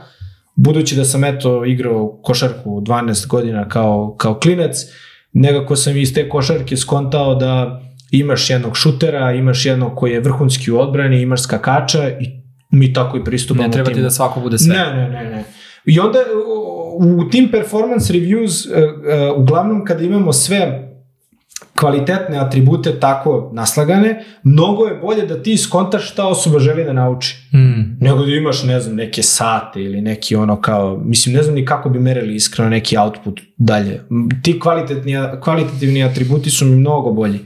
budući 0.55 0.95
da 0.95 1.05
sam 1.05 1.23
eto 1.23 1.65
igrao 1.65 2.19
košarku 2.23 2.81
12 2.81 3.27
godina 3.27 3.69
kao, 3.69 4.15
kao 4.17 4.39
klinec, 4.39 4.75
nekako 5.33 5.75
sam 5.75 5.97
iz 5.97 6.13
te 6.13 6.29
košarke 6.29 6.77
skontao 6.77 7.35
da 7.35 7.81
imaš 8.11 8.49
jednog 8.49 8.77
šutera, 8.77 9.33
imaš 9.33 9.65
jednog 9.65 9.95
koji 9.95 10.11
je 10.11 10.19
vrhunski 10.19 10.71
u 10.71 10.79
odbrani, 10.79 11.21
imaš 11.21 11.43
skakača 11.43 12.09
i 12.09 12.41
mi 12.69 12.93
tako 12.93 13.17
i 13.17 13.23
pristupamo 13.23 13.67
Ne 13.67 13.71
treba 13.73 13.87
ti 13.87 13.93
timu. 13.93 14.03
da 14.03 14.09
svako 14.09 14.39
bude 14.39 14.57
sve. 14.57 14.75
Ne, 14.75 14.93
ne, 14.93 15.09
ne, 15.09 15.29
ne. 15.29 15.43
I 15.85 15.99
onda 15.99 16.19
u, 16.91 17.29
tim 17.29 17.51
performance 17.51 18.13
reviews, 18.13 18.65
uh, 18.65 18.71
uh, 18.71 19.37
uglavnom 19.37 19.85
kada 19.85 20.03
imamo 20.03 20.33
sve 20.33 20.90
kvalitetne 21.81 22.37
atribute 22.37 22.99
tako 22.99 23.51
naslagane, 23.53 24.23
mnogo 24.43 24.85
je 24.85 24.99
bolje 25.01 25.25
da 25.25 25.43
ti 25.43 25.57
skontaš 25.57 26.11
šta 26.11 26.27
osoba 26.27 26.59
želi 26.59 26.83
da 26.83 26.93
nauči. 26.93 27.37
Mm. 27.53 28.05
Nego 28.05 28.25
da 28.25 28.31
imaš, 28.31 28.63
ne 28.63 28.79
znam, 28.79 28.95
neke 28.95 29.23
sate 29.23 29.81
ili 29.81 30.01
neki 30.01 30.35
ono 30.35 30.61
kao, 30.61 31.01
mislim, 31.05 31.35
ne 31.35 31.43
znam 31.43 31.55
ni 31.55 31.65
kako 31.65 31.89
bi 31.89 31.99
merili 31.99 32.35
iskreno 32.35 32.69
neki 32.69 32.97
output 32.97 33.41
dalje. 33.57 34.01
Ti 34.43 34.59
kvalitetni, 34.59 35.13
kvalitativni 35.43 36.03
atributi 36.03 36.49
su 36.49 36.65
mi 36.65 36.75
mnogo 36.75 37.11
bolji. 37.11 37.39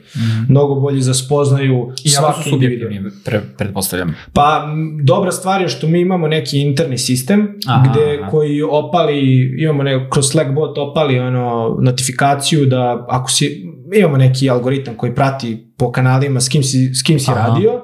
Mnogo 0.49 0.75
bolji 0.75 1.01
za 1.01 1.13
spoznaju 1.13 1.91
I 2.03 2.09
svaki 2.09 2.43
su 2.43 2.49
subjektivni, 2.49 3.03
pre, 3.25 3.41
pretpostavljam. 3.57 4.15
Pa 4.33 4.67
dobra 5.03 5.31
stvar 5.31 5.61
je 5.61 5.69
što 5.69 5.87
mi 5.87 6.01
imamo 6.01 6.27
neki 6.27 6.59
interni 6.59 6.97
sistem 6.97 7.59
Aha, 7.67 7.89
gde 7.89 8.19
aha. 8.21 8.31
koji 8.31 8.61
opali, 8.61 9.49
imamo 9.59 9.83
ne, 9.83 10.09
kroz 10.09 10.29
Slack 10.29 10.51
bot 10.51 10.77
opali 10.77 11.19
ono 11.19 11.77
notifikaciju 11.81 12.65
da 12.65 13.05
ako 13.09 13.31
si, 13.31 13.74
imamo 13.93 14.17
neki 14.17 14.49
algoritam 14.49 14.95
koji 14.97 15.15
prati 15.15 15.73
po 15.77 15.91
kanalima 15.91 16.41
s 16.41 16.49
kim 16.49 16.63
si, 16.63 16.93
s 16.93 17.03
kim 17.03 17.19
si 17.19 17.31
Aha. 17.31 17.47
radio 17.47 17.81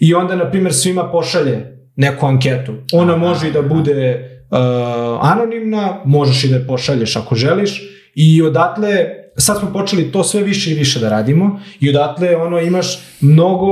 i 0.00 0.14
onda 0.14 0.36
na 0.36 0.50
primjer 0.50 0.74
svima 0.74 1.10
pošalje 1.10 1.78
neku 1.96 2.26
anketu. 2.26 2.74
Ona 2.92 3.12
Aha, 3.12 3.26
može 3.26 3.48
i 3.48 3.52
da 3.52 3.62
bude 3.62 4.30
uh, 4.50 4.58
anonimna, 5.22 6.00
možeš 6.04 6.44
i 6.44 6.48
da 6.48 6.56
je 6.56 6.66
pošalješ 6.66 7.16
ako 7.16 7.34
želiš 7.34 7.82
i 8.14 8.42
odatle 8.42 9.06
sad 9.36 9.58
smo 9.58 9.72
počeli 9.72 10.12
to 10.12 10.24
sve 10.24 10.42
više 10.42 10.70
i 10.70 10.74
više 10.74 10.98
da 11.00 11.08
radimo 11.08 11.60
i 11.80 11.90
odatle 11.90 12.36
ono 12.36 12.60
imaš 12.60 12.98
mnogo 13.20 13.66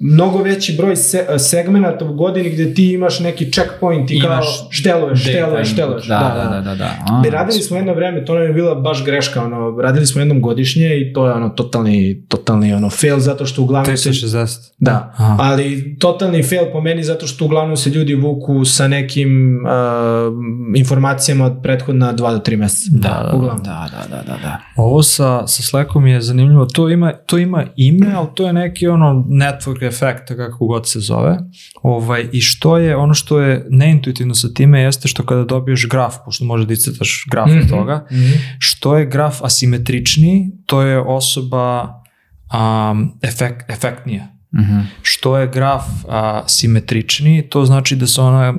mnogo 0.00 0.42
veći 0.42 0.74
broj 0.76 0.96
se, 0.96 1.26
segmenata 1.38 2.04
u 2.04 2.14
godini 2.14 2.50
gde 2.50 2.74
ti 2.74 2.92
imaš 2.92 3.20
neki 3.20 3.52
checkpoint 3.52 4.10
i 4.10 4.20
kao 4.20 4.32
Imaš 4.32 4.46
šteluješ, 4.70 5.24
data 5.24 5.30
šteluješ, 5.30 5.68
input. 5.68 5.72
šteluješ. 5.72 6.06
Da, 6.06 6.18
da, 6.18 6.50
da. 6.50 6.60
da, 6.60 6.74
da. 6.74 6.84
A, 6.84 7.22
I 7.26 7.30
radili 7.30 7.62
smo 7.62 7.76
jedno 7.76 7.94
vreme, 7.94 8.24
to 8.24 8.34
nam 8.34 8.42
je 8.42 8.52
bila 8.52 8.74
baš 8.74 9.04
greška, 9.04 9.44
ono, 9.44 9.80
radili 9.82 10.06
smo 10.06 10.20
jednom 10.20 10.40
godišnje 10.42 11.00
i 11.00 11.12
to 11.12 11.26
je 11.26 11.32
ono 11.32 11.48
totalni, 11.48 12.24
totalni 12.28 12.74
ono 12.74 12.90
fail 12.90 13.18
zato 13.18 13.46
što 13.46 13.62
uglavnom 13.62 13.96
se 13.96 14.10
360. 14.10 14.72
Da, 14.78 15.12
Aha. 15.16 15.36
ali 15.40 15.96
totalni 15.98 16.42
fail 16.42 16.64
po 16.72 16.80
meni 16.80 17.04
zato 17.04 17.26
što 17.26 17.44
uglavnom 17.44 17.76
se 17.76 17.90
ljudi 17.90 18.14
vuku 18.14 18.64
sa 18.64 18.88
nekim 18.88 19.58
uh, 19.64 20.34
informacijama 20.76 21.44
od 21.44 21.52
prethodna 21.62 22.14
2 22.14 22.16
do 22.16 22.38
3 22.38 22.56
meseca. 22.56 22.98
Da, 22.98 23.30
uglavnom. 23.34 23.64
da, 23.64 23.88
da, 23.92 24.16
da, 24.16 24.22
da, 24.22 24.38
da. 24.42 24.58
Ovo 24.76 25.02
sa, 25.02 25.46
sa 25.46 25.62
Slackom 25.62 26.06
je 26.06 26.20
zanimljivo, 26.20 26.66
to 26.66 26.88
ima, 26.88 27.12
to 27.12 27.38
ima 27.38 27.64
ime, 27.76 28.12
ali 28.16 28.26
to 28.34 28.46
je 28.46 28.52
neki 28.52 28.88
ono 28.88 29.24
network 29.28 29.87
efekt, 29.88 30.28
kako 30.28 30.66
god 30.66 30.88
se 30.88 31.00
zove. 31.00 31.38
Ovaj, 31.82 32.28
I 32.32 32.40
što 32.40 32.76
je, 32.78 32.96
ono 32.96 33.14
što 33.14 33.40
je 33.40 33.66
neintuitivno 33.70 34.34
sa 34.34 34.48
time 34.54 34.80
jeste 34.80 35.08
što 35.08 35.26
kada 35.26 35.44
dobiješ 35.44 35.88
graf, 35.88 36.14
pošto 36.24 36.44
može 36.44 36.66
da 36.66 36.72
iscrtaš 36.72 37.24
graf 37.30 37.48
Mhm, 37.48 37.58
od 37.58 37.68
toga, 37.68 38.06
mhm. 38.12 38.30
što 38.58 38.96
je 38.98 39.06
graf 39.06 39.42
asimetričniji, 39.42 40.50
to 40.66 40.82
je 40.82 40.98
osoba 40.98 41.82
um, 41.82 43.18
efekt, 43.22 43.70
efektnija. 43.70 44.28
Mhm. 44.54 44.78
Što 45.02 45.38
je 45.38 45.48
graf 45.48 45.84
a, 46.08 46.42
simetričniji, 46.46 47.48
to 47.48 47.64
znači 47.64 47.96
da 47.96 48.06
se 48.06 48.20
ona 48.20 48.54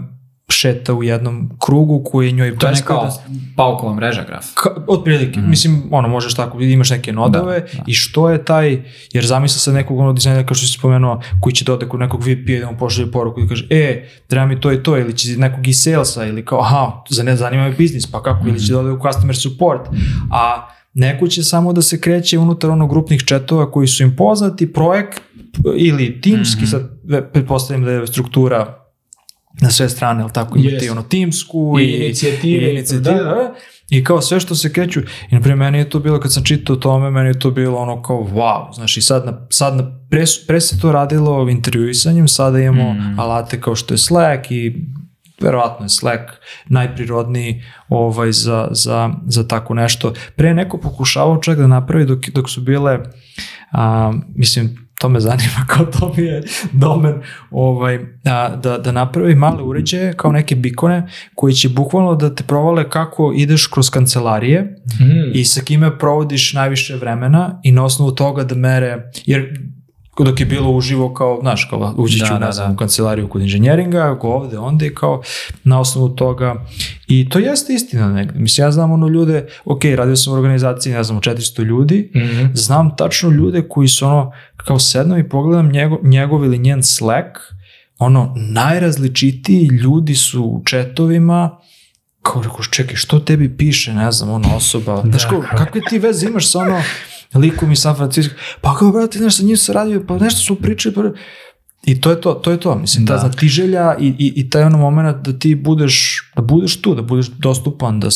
šeta 0.49 0.93
u 0.93 1.03
jednom 1.03 1.49
krugu 1.59 2.03
koji 2.03 2.27
je 2.27 2.31
njoj 2.31 2.57
To 2.57 2.67
je 2.67 2.73
neka 2.73 2.93
beskodan- 2.95 3.39
paukova 3.55 3.93
mreža 3.93 4.23
graf. 4.23 4.45
Ka, 4.53 4.69
otprilike, 4.87 5.39
Mhm. 5.39 5.49
mislim, 5.49 5.83
ono, 5.91 6.07
možeš 6.07 6.33
tako, 6.33 6.59
imaš 6.61 6.89
neke 6.89 7.13
nodove 7.13 7.59
Da, 7.59 7.65
da. 7.67 7.83
i 7.87 7.93
što 7.93 8.29
je 8.29 8.45
taj, 8.45 8.83
jer 9.13 9.25
zamisli 9.25 9.59
sad 9.59 9.73
nekog 9.73 9.99
ono 9.99 10.13
dizajnera 10.13 10.45
kao 10.45 10.55
što 10.55 10.67
si 10.67 10.73
spomenuo, 10.73 11.21
koji 11.41 11.53
će 11.53 11.65
dode 11.65 11.85
kod 11.87 11.99
nekog 11.99 12.21
VP-a 12.21 12.59
da 12.59 12.71
mu 12.71 12.77
pošalje 12.77 13.11
poruku 13.11 13.41
i 13.41 13.47
kaže, 13.47 13.67
e, 13.69 14.07
treba 14.27 14.45
mi 14.45 14.61
to 14.61 14.71
i 14.71 14.83
to, 14.83 14.97
ili 14.97 15.13
će 15.13 15.37
nekog 15.37 15.67
iz 15.67 15.77
salesa, 15.77 16.25
ili 16.25 16.45
kao, 16.45 16.59
aha, 16.59 17.03
za 17.09 17.23
ne 17.23 17.35
zanima 17.35 17.63
me 17.63 17.71
biznis, 17.71 18.07
pa 18.07 18.23
kako, 18.23 18.47
ili 18.47 18.59
će 18.59 18.73
dode 18.73 18.89
u 18.91 18.99
customer 19.01 19.35
support, 19.37 19.81
a 20.31 20.67
neko 20.93 21.27
će 21.27 21.43
samo 21.43 21.73
da 21.73 21.81
se 21.81 22.01
kreće 22.01 22.37
unutar 22.37 22.69
onog 22.69 22.89
grupnih 22.89 23.23
četova 23.23 23.71
koji 23.71 23.87
su 23.87 24.03
im 24.03 24.15
poznati, 24.15 24.73
projekt 24.73 25.21
ili 25.77 26.21
timski, 26.21 26.61
mm 26.61 26.65
-hmm. 26.65 26.69
sad 26.69 26.89
pretpostavljam 27.33 27.85
da 27.85 27.91
je 27.91 28.07
struktura 28.07 28.78
na 29.61 29.69
sve 29.69 29.89
strane, 29.89 30.21
ali 30.23 30.31
tako 30.33 30.57
imate 30.57 30.85
yes. 30.85 30.91
ono 30.91 31.03
timsku 31.03 31.77
i, 31.79 31.83
i 31.83 32.05
inicijative, 32.05 32.67
i, 32.67 32.71
inicijative 32.71 33.15
da, 33.15 33.23
da. 33.23 33.55
I 33.89 34.03
kao 34.03 34.21
sve 34.21 34.39
što 34.39 34.55
se 34.55 34.73
kreću, 34.73 34.99
i 34.99 35.35
na 35.35 35.41
primjer 35.41 35.57
meni 35.57 35.77
je 35.77 35.89
to 35.89 35.99
bilo, 35.99 36.19
kad 36.19 36.33
sam 36.33 36.43
čitao 36.43 36.75
o 36.75 36.79
tome, 36.79 37.11
meni 37.11 37.29
je 37.29 37.39
to 37.39 37.51
bilo 37.51 37.77
ono 37.77 38.01
kao 38.01 38.17
wow, 38.17 38.75
znaš 38.75 38.97
i 38.97 39.01
sad, 39.01 39.25
na, 39.25 39.47
sad 39.49 39.75
na, 39.75 39.99
pre, 40.09 40.23
pre 40.47 40.61
se 40.61 40.79
to 40.79 40.91
radilo 40.91 41.49
intervjuisanjem, 41.49 42.27
sada 42.27 42.59
imamo 42.59 42.93
mm. 42.93 43.19
alate 43.19 43.61
kao 43.61 43.75
što 43.75 43.93
je 43.93 43.97
Slack 43.97 44.51
i 44.51 44.85
verovatno 45.41 45.85
je 45.85 45.89
Slack 45.89 46.23
najprirodniji 46.67 47.63
ovaj, 47.89 48.31
za, 48.31 48.67
za, 48.71 49.09
za 49.27 49.47
tako 49.47 49.73
nešto. 49.73 50.13
Pre 50.35 50.53
neko 50.53 50.77
pokušavao 50.77 51.37
čak 51.37 51.57
da 51.57 51.67
napravi 51.67 52.05
dok, 52.05 52.29
dok 52.29 52.49
su 52.49 52.61
bile, 52.61 52.99
a, 53.71 54.13
mislim, 54.35 54.88
to 54.99 55.09
me 55.09 55.19
zanima 55.19 55.65
kao 55.67 55.85
to 55.85 56.13
mi 56.17 56.23
je 56.23 56.43
domen 56.71 57.13
ovaj, 57.51 57.99
a, 58.25 58.55
da, 58.55 58.77
da 58.77 58.91
napravi 58.91 59.35
male 59.35 59.63
uređaje 59.63 60.13
kao 60.13 60.31
neke 60.31 60.55
bikone 60.55 61.07
koji 61.35 61.53
će 61.53 61.69
bukvalno 61.69 62.15
da 62.15 62.35
te 62.35 62.43
provale 62.43 62.89
kako 62.89 63.33
ideš 63.35 63.67
kroz 63.67 63.89
kancelarije 63.89 64.61
mm. 64.61 65.31
i 65.33 65.45
sa 65.45 65.61
kime 65.61 65.97
provodiš 65.97 66.53
najviše 66.53 66.95
vremena 66.95 67.59
i 67.63 67.71
na 67.71 67.85
osnovu 67.85 68.11
toga 68.11 68.43
da 68.43 68.55
mere, 68.55 69.11
jer 69.25 69.59
dok 70.23 70.39
je 70.39 70.45
bilo 70.45 70.71
uživo 70.71 71.13
kao, 71.13 71.37
znaš, 71.41 71.67
kao 71.69 71.93
ući 71.97 72.19
ću, 72.19 72.25
da, 72.29 72.39
ne 72.39 72.45
da, 72.45 72.51
da. 72.51 72.71
u 72.73 72.75
kancelariju 72.75 73.27
kod 73.27 73.41
inženjeringa, 73.41 74.11
ako 74.11 74.29
ovde, 74.29 74.57
onda 74.57 74.85
i 74.85 74.95
kao 74.95 75.21
na 75.63 75.79
osnovu 75.79 76.09
toga. 76.09 76.65
I 77.07 77.29
to 77.29 77.39
jeste 77.39 77.73
istina 77.73 78.13
negde. 78.13 78.39
Mislim, 78.39 78.67
ja 78.67 78.71
znam 78.71 78.91
ono 78.91 79.07
ljude, 79.07 79.47
ok, 79.65 79.83
radio 79.95 80.15
sam 80.15 80.33
u 80.33 80.35
organizaciji, 80.35 80.93
ne 80.93 81.03
znam, 81.03 81.21
400 81.21 81.63
ljudi, 81.63 82.11
mm 82.15 82.19
-hmm. 82.19 82.49
znam 82.53 82.95
tačno 82.95 83.29
ljude 83.29 83.67
koji 83.69 83.87
su 83.87 84.05
ono, 84.05 84.31
kao 84.55 84.79
sedno 84.79 85.17
i 85.17 85.29
pogledam 85.29 85.71
njegov, 85.71 85.99
njegov 86.03 86.45
ili 86.45 86.57
njen 86.57 86.83
Slack, 86.83 87.37
ono, 87.99 88.35
najrazličitiji 88.35 89.65
ljudi 89.65 90.15
su 90.15 90.43
u 90.43 90.63
četovima, 90.65 91.57
kao 92.21 92.41
rekao, 92.41 92.63
čekaj, 92.63 92.95
što 92.95 93.19
tebi 93.19 93.57
piše, 93.57 93.93
ne 93.93 94.11
znam, 94.11 94.29
ona 94.29 94.55
osoba, 94.55 95.01
da, 95.01 95.09
znaš, 95.09 95.25
kao, 95.25 95.43
kakve 95.57 95.81
ti 95.89 95.99
veze 95.99 96.27
imaš 96.27 96.51
sa 96.51 96.59
ono, 96.59 96.81
likom 97.35 97.71
iz 97.71 97.79
San 97.79 97.95
Francisco, 97.95 98.35
pa 98.61 98.75
kao, 98.75 98.91
brate, 98.91 99.19
nešto 99.19 99.41
sa 99.41 99.47
njim 99.47 99.57
se 99.57 99.73
radio, 99.73 100.03
pa 100.07 100.17
nešto 100.17 100.41
su 100.41 100.55
pričali, 100.55 100.95
pa... 100.95 101.01
I 101.85 102.01
to 102.01 102.09
je 102.09 102.21
to, 102.21 102.33
to 102.33 102.51
je 102.51 102.59
to, 102.59 102.75
mislim, 102.75 103.05
da. 103.05 103.13
ta 103.13 103.19
znatiželja 103.19 103.95
i, 103.99 104.07
i, 104.07 104.33
i 104.35 104.49
taj 104.49 104.63
ono 104.63 104.77
moment 104.77 105.17
da 105.17 105.39
ti 105.39 105.55
budeš, 105.55 106.21
da 106.35 106.41
budeš 106.41 106.81
tu, 106.81 106.95
da 106.95 107.01
budeš 107.01 107.27
dostupan, 107.27 107.99
da... 107.99 108.07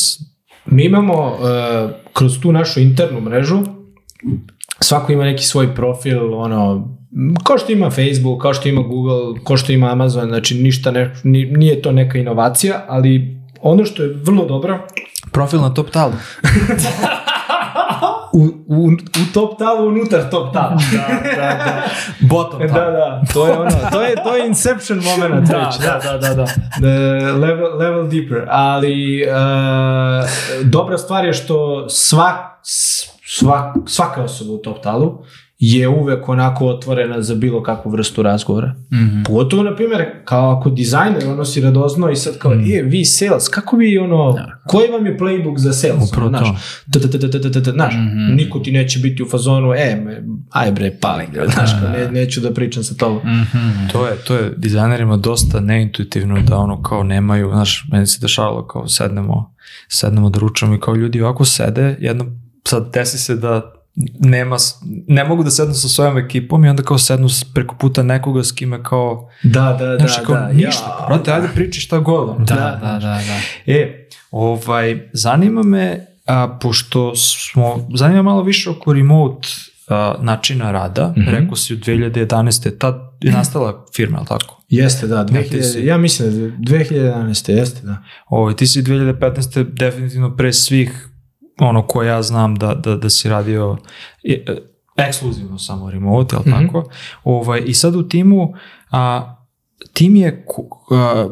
Mi 0.66 0.84
imamo 0.84 1.26
uh, 1.26 1.90
kroz 2.12 2.40
tu 2.40 2.52
našu 2.52 2.80
internu 2.80 3.20
mrežu, 3.20 3.62
svako 4.80 5.12
ima 5.12 5.24
neki 5.24 5.44
svoj 5.44 5.74
profil, 5.74 6.34
ono, 6.34 6.88
kao 7.44 7.58
što 7.58 7.72
ima 7.72 7.90
Facebook, 7.90 8.42
kao 8.42 8.54
što 8.54 8.68
ima 8.68 8.82
Google, 8.82 9.40
kao 9.46 9.56
što 9.56 9.72
ima 9.72 9.92
Amazon, 9.92 10.28
znači 10.28 10.54
ništa 10.54 10.90
ne, 10.90 11.14
nije 11.24 11.82
to 11.82 11.92
neka 11.92 12.18
inovacija, 12.18 12.84
ali 12.88 13.40
ono 13.60 13.84
što 13.84 14.02
je 14.02 14.14
vrlo 14.22 14.44
dobro... 14.46 14.86
Profil 15.32 15.60
na 15.60 15.74
top 15.74 15.90
talu. 15.90 16.12
u, 18.66 18.86
u, 18.86 19.32
top 19.34 19.58
talu, 19.58 19.88
unutar 19.88 20.30
top 20.30 20.52
tala. 20.52 20.76
da, 20.92 21.30
da, 21.30 21.54
da. 21.54 21.82
Bottom 22.20 22.68
tala. 22.68 22.90
Da, 22.90 22.90
da, 22.90 23.22
to 23.32 23.46
je 23.46 23.58
ono, 23.58 23.70
to 23.92 24.02
je, 24.02 24.14
to 24.24 24.36
je 24.36 24.46
inception 24.46 25.02
moment. 25.04 25.48
da, 25.48 25.70
da, 25.82 26.00
da, 26.02 26.18
da, 26.18 26.34
da. 26.34 26.46
The 26.80 27.32
level, 27.32 27.78
level 27.78 28.08
deeper. 28.08 28.46
Ali 28.48 29.22
uh, 29.26 30.28
dobra 30.64 30.98
stvar 30.98 31.24
je 31.24 31.32
što 31.32 31.88
svak, 31.88 32.36
svak, 32.62 33.74
svaka 33.86 34.22
osoba 34.22 34.52
u 34.52 34.58
top 34.58 34.82
talu 34.82 35.24
je 35.58 35.88
uvek 35.88 36.28
onako 36.28 36.66
otvorena 36.66 37.22
za 37.22 37.34
bilo 37.34 37.62
kakvu 37.62 37.90
vrstu 37.90 38.22
razgovora. 38.22 38.74
Mm 38.92 38.96
-hmm. 38.96 39.26
Pogotovo, 39.26 39.62
na 39.62 39.76
primjer, 39.76 40.06
kao 40.24 40.50
ako 40.50 40.70
dizajner 40.70 41.28
ono 41.28 41.44
si 41.44 41.60
radozno 41.60 42.10
i 42.10 42.16
sad 42.16 42.38
kao, 42.38 42.54
mm. 42.54 42.60
e, 42.72 42.82
vi 42.82 43.04
sales, 43.04 43.48
kako 43.48 43.76
vi 43.76 43.98
ono, 43.98 44.32
da. 44.32 44.60
koji 44.66 44.88
vam 44.88 45.06
je 45.06 45.18
playbook 45.18 45.58
za 45.58 45.72
sales? 45.72 46.08
Upravo 46.08 46.26
ono, 46.26 46.38
to. 46.38 47.72
Znaš, 47.72 47.94
mhm. 47.94 48.34
niko 48.34 48.58
ti 48.58 48.72
neće 48.72 48.98
biti 48.98 49.22
u 49.22 49.28
fazonu, 49.28 49.72
e, 49.72 50.02
aj 50.50 50.72
bre, 50.72 50.96
paling, 51.00 51.30
znaš, 51.54 51.70
ne, 51.92 52.10
neću 52.10 52.40
da 52.40 52.54
pričam 52.54 52.82
sa 52.82 52.94
tobom. 52.94 53.18
Mhm. 53.18 53.88
To 53.92 54.06
je, 54.06 54.16
to 54.16 54.34
je 54.34 54.54
dizajnerima 54.56 55.16
dosta 55.16 55.60
neintuitivno 55.60 56.40
da 56.40 56.56
ono 56.56 56.82
kao 56.82 57.02
nemaju, 57.02 57.50
znaš, 57.50 57.88
meni 57.92 58.06
se 58.06 58.18
dešavalo 58.20 58.66
kao 58.66 58.88
sednemo, 58.88 59.54
sednemo 59.88 60.30
da 60.30 60.38
ručamo 60.38 60.74
i 60.74 60.80
kao 60.80 60.94
ljudi 60.94 61.22
ovako 61.22 61.44
sede, 61.44 61.96
jedno, 62.00 62.26
sad 62.64 62.92
desi 62.92 63.18
se 63.18 63.36
da 63.36 63.73
nema, 64.20 64.56
ne 65.08 65.24
mogu 65.24 65.44
da 65.44 65.50
sednu 65.50 65.74
sa 65.74 65.88
svojom 65.88 66.18
ekipom 66.18 66.64
i 66.64 66.68
onda 66.68 66.82
kao 66.82 66.98
sednu 66.98 67.28
preko 67.54 67.74
puta 67.74 68.02
nekoga 68.02 68.44
s 68.44 68.52
kime 68.52 68.82
kao... 68.82 69.28
Da, 69.42 69.76
da, 69.78 69.96
znaš, 69.98 70.18
da, 70.18 70.24
kao, 70.24 70.34
da. 70.34 70.52
Ništa, 70.52 70.96
ja, 71.00 71.06
brate, 71.08 71.32
ajde 71.32 71.48
priči 71.54 71.80
šta 71.80 71.98
god. 71.98 72.36
Da, 72.38 72.54
da, 72.54 72.78
da, 72.82 72.92
da, 72.92 72.98
da. 72.98 73.40
E, 73.66 74.08
ovaj, 74.30 75.08
zanima 75.12 75.62
me, 75.62 76.06
a, 76.26 76.58
pošto 76.60 77.16
smo, 77.16 77.88
zanima 77.94 78.22
malo 78.22 78.42
više 78.42 78.70
oko 78.70 78.92
remote 78.92 79.48
a, 79.88 80.14
načina 80.20 80.72
rada, 80.72 81.14
mm 81.16 81.20
-hmm. 81.20 81.30
rekao 81.30 81.56
si 81.56 81.74
u 81.74 81.76
2011. 81.76 82.78
Tad 82.78 82.94
je 83.20 83.32
nastala 83.32 83.86
firma, 83.96 84.18
je 84.18 84.24
tako? 84.24 84.62
Jeste, 84.68 85.06
da. 85.06 85.24
2000, 85.24 85.62
si, 85.62 85.80
ja 85.86 85.98
mislim 85.98 86.30
da 86.30 86.56
2011. 86.76 87.50
jeste, 87.50 87.86
da. 87.86 88.02
Ovo, 88.26 88.42
ovaj, 88.42 88.56
ti 88.56 88.66
si 88.66 88.82
2015. 88.82 89.64
definitivno 89.72 90.36
pre 90.36 90.52
svih 90.52 91.08
ono 91.58 91.86
ko 91.86 92.02
ja 92.02 92.22
znam 92.22 92.54
da, 92.54 92.74
da, 92.74 92.96
da 92.96 93.10
si 93.10 93.28
radio 93.28 93.76
e, 94.24 94.44
ekskluzivno 94.96 95.58
samo 95.58 95.90
remote, 95.90 96.36
ali 96.36 96.50
mm 96.50 96.52
-hmm. 96.52 96.66
tako? 96.66 96.90
Ovaj, 97.24 97.62
I 97.66 97.74
sad 97.74 97.94
u 97.94 98.08
timu, 98.08 98.54
a, 98.90 99.36
tim 99.92 100.16
je 100.16 100.46
a, 100.90 101.28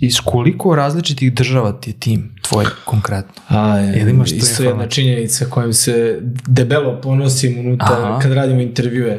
iz 0.00 0.16
koliko 0.24 0.74
različitih 0.74 1.34
država 1.34 1.80
ti 1.80 1.90
je 1.90 1.94
tim 2.00 2.34
tvoj 2.48 2.64
konkretno? 2.84 3.42
A, 3.48 3.78
je, 3.78 4.00
Ili 4.00 4.10
imaš 4.10 4.32
isto 4.32 4.62
jedna 4.62 4.88
činjenica 4.88 5.46
kojom 5.50 5.72
se 5.72 6.20
debelo 6.46 7.00
ponosim 7.00 7.58
unutar 7.58 8.04
Aha. 8.04 8.18
kad 8.18 8.32
radimo 8.32 8.60
intervjue. 8.60 9.18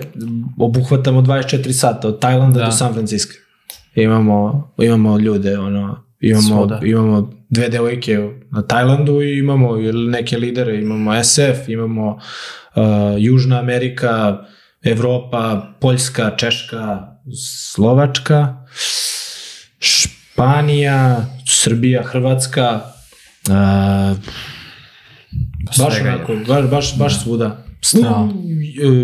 Obuhvatamo 0.60 1.22
24 1.22 1.72
sata 1.72 2.08
od 2.08 2.20
Tajlanda 2.20 2.60
da. 2.60 2.66
do 2.66 2.72
San 2.72 2.94
Francisco. 2.94 3.34
Imamo, 3.96 4.68
imamo 4.78 5.18
ljude, 5.20 5.60
ono, 5.60 6.04
imamo, 6.20 6.48
Svoda. 6.48 6.80
imamo 6.84 7.32
dve 7.56 7.70
devojke 7.70 8.18
na 8.52 8.62
Tajlandu 8.62 9.22
i 9.22 9.40
imamo 9.40 9.78
neke 9.94 10.38
lidere, 10.38 10.80
imamo 10.82 11.24
SF, 11.24 11.70
imamo 11.70 12.08
uh, 12.76 12.84
Južna 13.18 13.60
Amerika, 13.60 14.46
Evropa, 14.84 15.74
Poljska, 15.82 16.36
Češka, 16.38 17.08
Slovačka, 17.74 18.56
Španija, 19.80 21.26
Srbija, 21.48 22.04
Hrvatska, 22.04 22.82
uh, 23.50 24.18
baš 25.78 26.02
onako, 26.02 26.36
baš, 26.48 26.70
baš, 26.70 26.98
baš 26.98 27.14
da. 27.14 27.20
svuda. 27.20 27.62
Da. 27.94 28.30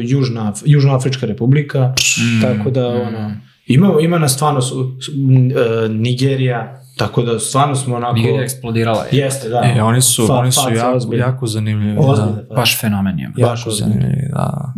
Južna, 0.04 0.54
Južnoafrička 0.66 1.26
republika, 1.26 1.94
mm, 2.20 2.42
tako 2.42 2.70
da 2.70 2.90
mm. 2.90 3.02
ono, 3.02 3.36
ima, 3.68 3.94
ima 4.02 4.20
na 4.20 4.30
stvarno 4.30 4.62
su, 4.62 4.80
uh, 4.80 5.92
Nigerija, 5.92 6.81
Tako 7.06 7.22
da 7.22 7.40
stvarno 7.40 7.76
smo 7.76 7.96
onako... 7.96 8.14
Nigerija 8.14 8.44
eksplodirala 8.44 9.04
je. 9.04 9.20
Jeste, 9.20 9.50
da. 9.50 9.74
E, 9.78 9.82
oni 9.82 10.02
su, 10.02 10.28
fa, 10.28 10.34
oni 10.34 10.52
su 10.52 10.62
jako, 10.76 10.98
ozbiljno. 10.98 11.26
jako 11.26 11.48
zanimljivi. 11.48 11.98
Ozbiljno, 12.00 12.32
da. 12.50 12.56
Baš 12.56 12.80
fenomen 12.82 13.20
je. 13.20 13.32
Jako 13.38 13.72
zanimljivi, 13.72 14.30
da. 14.34 14.74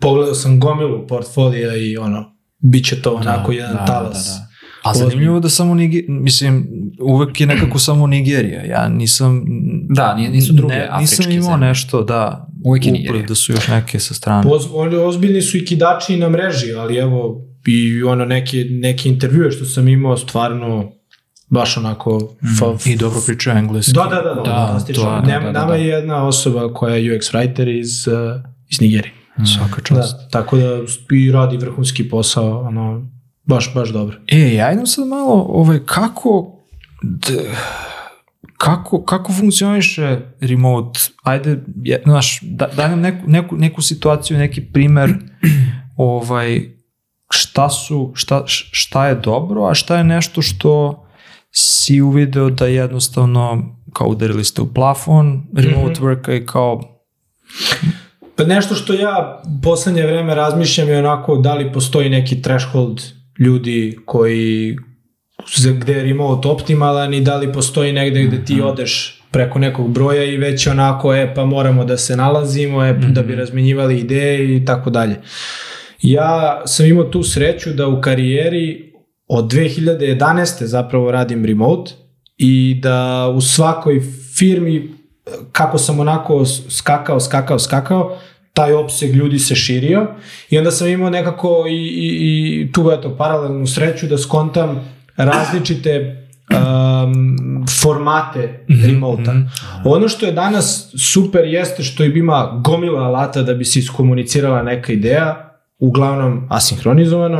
Pogledao 0.00 0.34
sam 0.34 0.60
gomilu 0.60 1.06
portfolija 1.06 1.76
i 1.76 1.96
ono, 1.96 2.24
bit 2.58 2.84
će 2.84 3.02
to 3.02 3.10
da, 3.10 3.16
onako 3.16 3.52
da, 3.52 3.58
jedan 3.58 3.76
da, 3.76 3.84
talas. 3.84 4.26
Da, 4.26 4.32
da. 4.32 4.48
A 4.90 4.94
zanimljivo 4.94 5.40
da 5.40 5.48
samo 5.48 5.74
Niger, 5.74 6.04
mislim, 6.08 6.68
uvek 7.02 7.40
je 7.40 7.46
nekako 7.46 7.78
samo 7.78 8.06
Nigerija. 8.06 8.64
Ja 8.64 8.88
nisam... 8.88 9.44
Da, 9.88 10.14
nisu 10.14 10.52
druge 10.52 10.74
ne, 10.74 10.88
afričke 10.90 11.16
Nisam 11.16 11.32
imao 11.32 11.50
zemlje. 11.50 11.66
nešto, 11.66 12.02
da, 12.02 12.48
uvek 12.64 12.86
je 12.86 12.92
Nigerija. 12.92 13.26
da 13.26 13.34
su 13.34 13.52
još 13.52 13.68
neke 13.68 13.98
sa 13.98 14.14
strane. 14.14 14.42
Poz, 14.42 14.66
oni 14.74 14.96
ozbiljni 14.96 15.42
su 15.42 15.56
i 15.56 15.64
kidači 15.64 16.16
na 16.16 16.28
mreži, 16.28 16.72
ali 16.72 16.96
evo, 16.96 17.44
i 17.66 18.02
ono 18.02 18.24
neke, 18.24 18.64
neke 18.70 19.08
intervjue 19.08 19.50
što 19.50 19.64
sam 19.64 19.88
imao, 19.88 20.16
stvarno 20.16 20.92
baš 21.50 21.76
onako... 21.76 22.20
Fa, 22.58 22.66
mm, 22.66 22.76
I 22.84 22.96
dobro 22.96 23.20
priča 23.26 23.52
engleski. 23.52 23.92
Da, 23.92 24.02
da, 24.02 24.22
da, 24.22 24.34
da, 24.34 24.42
da, 24.42 24.94
to 24.94 25.14
je, 25.14 25.22
Nema, 25.22 25.52
da, 25.52 25.60
da, 25.60 25.66
da. 25.66 25.74
je 25.74 25.86
jedna 25.86 26.26
osoba 26.26 26.74
koja 26.74 26.94
je 26.94 27.12
UX 27.12 27.34
writer 27.34 27.80
iz, 27.80 28.06
uh, 28.06 28.40
iz 28.68 28.80
Nigerije. 28.80 29.12
Mm. 29.38 29.46
Svaka 29.46 29.82
čast. 29.82 30.16
Da, 30.16 30.28
tako 30.28 30.56
da 30.56 30.78
i 31.16 31.32
radi 31.32 31.56
vrhunski 31.56 32.08
posao, 32.08 32.60
ono, 32.60 33.10
baš, 33.44 33.74
baš 33.74 33.88
dobro. 33.88 34.16
E, 34.26 34.60
ajde 34.60 34.86
sad 34.86 35.06
malo, 35.06 35.46
ovaj, 35.48 35.78
kako, 35.86 36.58
d, 37.02 37.32
kako, 38.56 39.04
kako 39.04 39.32
funkcioniše 39.32 40.20
remote? 40.40 41.00
Ajde, 41.22 41.58
je, 41.82 42.02
znaš, 42.04 42.40
da, 42.42 42.68
daj 42.76 42.88
nam 42.88 43.00
neku, 43.00 43.30
neku, 43.30 43.56
neku 43.56 43.82
situaciju, 43.82 44.38
neki 44.38 44.60
primer, 44.60 45.14
ovaj, 45.96 46.78
šta 47.30 47.70
su, 47.70 48.12
šta, 48.14 48.42
šta 48.46 49.06
je 49.06 49.14
dobro, 49.14 49.64
a 49.64 49.74
šta 49.74 49.96
je 49.96 50.04
nešto 50.04 50.42
što 50.42 51.04
si 51.58 52.00
uvideo 52.00 52.50
da 52.50 52.66
jednostavno 52.66 53.74
kao 53.92 54.08
udarili 54.08 54.44
ste 54.44 54.62
u 54.62 54.74
plafon, 54.74 55.46
remote 55.56 56.00
worka 56.00 56.42
i 56.42 56.46
kao 56.46 56.98
Pa 58.36 58.44
nešto 58.44 58.74
što 58.74 58.92
ja 58.92 59.42
poslednje 59.62 60.06
vreme 60.06 60.34
razmišljam 60.34 60.88
je 60.88 60.98
onako 60.98 61.36
da 61.36 61.54
li 61.54 61.72
postoji 61.72 62.10
neki 62.10 62.42
threshold 62.42 63.02
ljudi 63.38 63.98
koji 64.04 64.76
za 65.56 65.70
gde 65.72 65.92
je 65.92 66.02
remote 66.02 66.48
optimalan 66.48 67.14
i 67.14 67.20
da 67.20 67.36
li 67.36 67.52
postoji 67.52 67.92
negde 67.92 68.24
gde 68.24 68.44
ti 68.44 68.60
odeš 68.60 69.22
preko 69.30 69.58
nekog 69.58 69.90
broja 69.90 70.24
i 70.24 70.36
već 70.36 70.66
onako, 70.66 71.14
e, 71.14 71.34
pa 71.34 71.44
moramo 71.44 71.84
da 71.84 71.96
se 71.96 72.16
nalazimo, 72.16 72.84
e, 72.84 72.92
da 72.92 73.22
bi 73.22 73.34
razmenjivali 73.34 73.98
ideje 73.98 74.56
i 74.56 74.64
tako 74.64 74.90
dalje. 74.90 75.16
Ja 76.02 76.62
sam 76.66 76.86
imao 76.86 77.04
tu 77.04 77.22
sreću 77.22 77.72
da 77.72 77.88
u 77.88 78.00
karijeri 78.00 78.87
od 79.28 79.52
2011. 79.52 80.64
zapravo 80.64 81.10
radim 81.10 81.44
remote 81.44 81.92
i 82.36 82.80
da 82.82 83.28
u 83.36 83.40
svakoj 83.40 84.00
firmi 84.36 84.94
kako 85.52 85.78
sam 85.78 86.00
onako 86.00 86.44
skakao, 86.68 87.20
skakao, 87.20 87.58
skakao, 87.58 88.16
taj 88.52 88.72
opseg 88.72 89.14
ljudi 89.14 89.38
se 89.38 89.54
širio 89.54 90.06
i 90.50 90.58
onda 90.58 90.70
sam 90.70 90.88
imao 90.88 91.10
nekako 91.10 91.64
i, 91.68 91.72
i, 91.72 92.62
i 92.62 92.72
tu 92.72 92.90
eto 92.92 93.16
paralelnu 93.16 93.66
sreću 93.66 94.06
da 94.06 94.18
skontam 94.18 94.94
različite 95.16 96.24
um, 96.50 97.66
formate 97.82 98.64
remota. 98.86 99.34
Ono 99.84 100.08
što 100.08 100.26
je 100.26 100.32
danas 100.32 100.94
super 100.98 101.44
jeste 101.44 101.82
što 101.82 102.04
ima 102.04 102.60
gomila 102.64 103.00
alata 103.02 103.42
da 103.42 103.54
bi 103.54 103.64
se 103.64 103.78
iskomunicirala 103.78 104.62
neka 104.62 104.92
ideja, 104.92 105.58
uglavnom 105.78 106.46
asinhronizovano. 106.50 107.38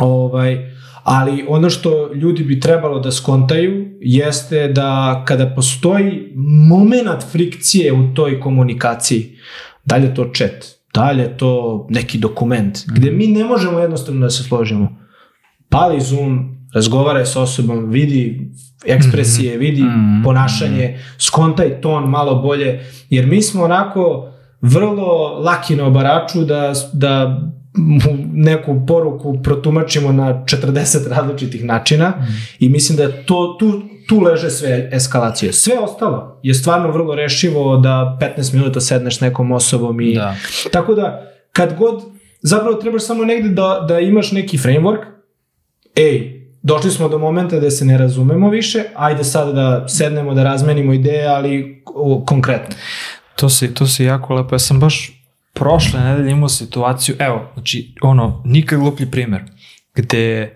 Ovaj, 0.00 0.70
ali 1.02 1.44
ono 1.48 1.70
što 1.70 2.14
ljudi 2.14 2.44
bi 2.44 2.60
trebalo 2.60 2.98
da 2.98 3.12
skontaju 3.12 3.86
jeste 4.00 4.68
da 4.68 5.22
kada 5.26 5.54
postoji 5.54 6.32
moment 6.68 7.22
frikcije 7.32 7.92
u 7.92 8.14
toj 8.14 8.40
komunikaciji, 8.40 9.36
da 9.84 9.96
li 9.96 10.04
je 10.04 10.14
to 10.14 10.30
chat, 10.34 10.66
da 10.94 11.10
li 11.10 11.22
je 11.22 11.36
to 11.36 11.86
neki 11.90 12.18
dokument, 12.18 12.78
gde 12.86 13.10
mi 13.10 13.26
ne 13.26 13.44
možemo 13.44 13.78
jednostavno 13.78 14.20
da 14.20 14.30
se 14.30 14.42
složimo. 14.42 14.88
Pali 15.68 16.00
Zoom, 16.00 16.56
razgovaraj 16.74 17.26
sa 17.26 17.42
osobom, 17.42 17.90
vidi 17.90 18.50
ekspresije, 18.86 19.56
vidi 19.56 19.84
ponašanje, 20.24 20.98
skontaj 21.18 21.80
ton 21.80 22.10
malo 22.10 22.42
bolje, 22.42 22.84
jer 23.10 23.26
mi 23.26 23.42
smo 23.42 23.64
onako 23.64 24.32
vrlo 24.60 25.28
laki 25.44 25.76
na 25.76 25.86
obaraču 25.86 26.44
da, 26.44 26.72
da 26.92 27.40
neku 28.32 28.86
poruku 28.86 29.42
protumačimo 29.42 30.12
na 30.12 30.44
40 30.44 31.08
različitih 31.08 31.64
načina 31.64 32.26
i 32.58 32.68
mislim 32.68 32.98
da 32.98 33.24
to, 33.24 33.56
tu, 33.58 33.82
tu 34.08 34.20
leže 34.20 34.50
sve 34.50 34.90
eskalacije. 34.92 35.52
Sve 35.52 35.78
ostalo 35.78 36.40
je 36.42 36.54
stvarno 36.54 36.90
vrlo 36.90 37.14
rešivo 37.14 37.76
da 37.76 38.18
15 38.38 38.54
minuta 38.54 38.80
sedneš 38.80 39.16
s 39.16 39.20
nekom 39.20 39.52
osobom 39.52 40.00
i 40.00 40.14
Da. 40.14 40.34
tako 40.72 40.94
da 40.94 41.32
kad 41.52 41.76
god 41.78 42.02
zapravo 42.42 42.74
trebaš 42.74 43.02
samo 43.02 43.24
negde 43.24 43.48
da, 43.48 43.84
da 43.88 44.00
imaš 44.00 44.32
neki 44.32 44.58
framework 44.58 45.04
ej, 45.96 46.40
došli 46.62 46.90
smo 46.90 47.08
do 47.08 47.18
momenta 47.18 47.60
da 47.60 47.70
se 47.70 47.84
ne 47.84 47.98
razumemo 47.98 48.50
više, 48.50 48.84
ajde 48.94 49.24
sad 49.24 49.54
da 49.54 49.88
sednemo 49.88 50.34
da 50.34 50.44
razmenimo 50.44 50.92
ideje, 50.92 51.26
ali 51.26 51.82
o, 51.86 52.24
konkretno. 52.26 52.76
To 53.36 53.48
si, 53.48 53.74
to 53.74 53.86
si 53.86 54.04
jako 54.04 54.34
lepo. 54.34 54.54
Ja 54.54 54.58
sam 54.58 54.80
baš 54.80 55.19
prošle 55.54 56.00
nedelje 56.00 56.30
imao 56.30 56.48
situaciju, 56.48 57.16
evo, 57.18 57.50
znači, 57.54 57.94
ono, 58.02 58.42
nikad 58.44 58.78
gluplji 58.78 59.10
primer, 59.10 59.42
gde 59.94 60.54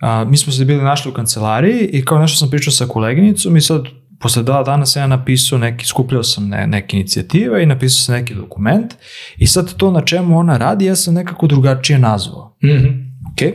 a, 0.00 0.24
mi 0.24 0.36
smo 0.36 0.52
se 0.52 0.64
bili 0.64 0.82
našli 0.82 1.10
u 1.10 1.14
kancelariji 1.14 1.88
i 1.92 2.04
kao 2.04 2.18
nešto 2.18 2.38
sam 2.38 2.50
pričao 2.50 2.72
sa 2.72 2.86
koleginicom 2.86 3.56
i 3.56 3.60
sad 3.60 3.82
posle 4.20 4.42
dva 4.42 4.62
dana 4.62 4.86
sam 4.86 5.02
ja 5.02 5.06
napisao 5.06 5.58
neki, 5.58 5.86
skupljao 5.86 6.22
sam 6.22 6.48
ne, 6.48 6.66
neke 6.66 6.96
inicijative 6.96 7.62
i 7.62 7.66
napisao 7.66 8.04
sam 8.04 8.14
neki 8.14 8.34
dokument 8.34 8.94
i 9.36 9.46
sad 9.46 9.74
to 9.74 9.90
na 9.90 10.00
čemu 10.00 10.38
ona 10.38 10.56
radi 10.56 10.84
ja 10.84 10.96
sam 10.96 11.14
nekako 11.14 11.46
drugačije 11.46 11.98
nazvao. 11.98 12.56
Mhm. 12.64 12.86
Ok? 13.32 13.54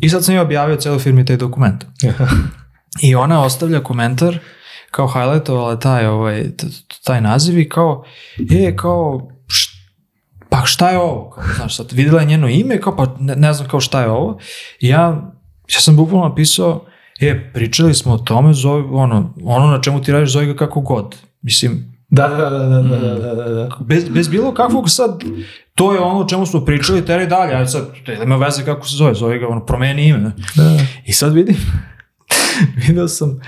I 0.00 0.08
sad 0.08 0.24
sam 0.24 0.34
ja 0.34 0.42
objavio 0.42 0.76
celoj 0.76 0.98
firmi 0.98 1.24
taj 1.24 1.36
dokument. 1.36 1.84
I 3.02 3.14
ona 3.14 3.44
ostavlja 3.44 3.80
komentar 3.80 4.38
kao 4.90 5.08
highlightovala 5.08 5.78
taj, 5.78 6.06
ovaj, 6.06 6.44
taj 7.04 7.20
naziv 7.20 7.58
i 7.58 7.68
kao, 7.68 8.04
e, 8.50 8.76
kao, 8.76 9.28
pa 10.52 10.64
šta 10.64 10.90
je 10.90 10.98
ovo? 10.98 11.30
Kao, 11.30 11.44
znaš, 11.56 11.76
sad 11.76 11.92
videla 11.92 12.20
je 12.20 12.26
njeno 12.26 12.48
ime, 12.48 12.80
kao 12.80 12.96
pa 12.96 13.06
ne, 13.20 13.36
ne 13.36 13.52
znam 13.52 13.68
kao 13.68 13.80
šta 13.80 14.00
je 14.00 14.10
ovo. 14.10 14.38
I 14.80 14.88
ja, 14.88 15.32
ja 15.74 15.80
sam 15.80 15.96
bukvalno 15.96 16.28
napisao, 16.28 16.84
e, 17.20 17.52
pričali 17.52 17.94
smo 17.94 18.12
o 18.12 18.18
tome, 18.18 18.52
zove, 18.54 18.82
ono, 18.90 19.34
ono 19.44 19.66
na 19.66 19.80
čemu 19.80 20.02
ti 20.02 20.12
radiš, 20.12 20.32
zove 20.32 20.46
ga 20.46 20.54
kako 20.54 20.80
god. 20.80 21.16
Mislim, 21.42 21.92
Da, 22.08 22.28
da, 22.28 22.50
da, 22.50 22.58
da, 22.58 22.68
da, 22.68 22.82
da, 22.82 23.14
mm. 23.14 23.22
da, 23.22 23.34
da, 23.34 23.48
da. 23.48 23.76
Bez, 23.80 24.08
bez 24.08 24.28
bilo 24.28 24.54
kakvog 24.54 24.90
sad, 24.90 25.22
to 25.74 25.92
je 25.94 26.00
ono 26.00 26.20
o 26.20 26.28
čemu 26.28 26.46
smo 26.46 26.64
pričali, 26.64 27.04
teraj 27.04 27.26
dalje, 27.26 27.54
ali 27.54 27.68
sad, 27.68 27.88
nema 28.18 28.36
veze 28.36 28.64
kako 28.64 28.88
se 28.88 28.96
zove, 28.96 29.14
zove 29.14 29.38
ga, 29.38 29.48
ono, 29.48 29.66
promeni 29.66 30.08
ime. 30.08 30.32
Da. 30.56 30.78
I 31.06 31.12
sad 31.12 31.34
vidim, 31.34 31.56
video 32.86 33.08
sam, 33.08 33.40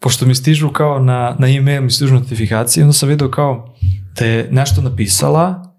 pošto 0.00 0.26
mi 0.26 0.34
stižu 0.34 0.68
kao 0.68 0.98
na, 0.98 1.36
na 1.38 1.48
e-mail, 1.48 1.82
mi 1.82 1.90
stižu 1.90 2.14
notifikacije, 2.14 2.84
onda 2.84 2.92
sam 2.92 3.08
video 3.08 3.30
kao 3.30 3.74
da 4.18 4.24
je 4.24 4.48
nešto 4.50 4.82
napisala, 4.82 5.73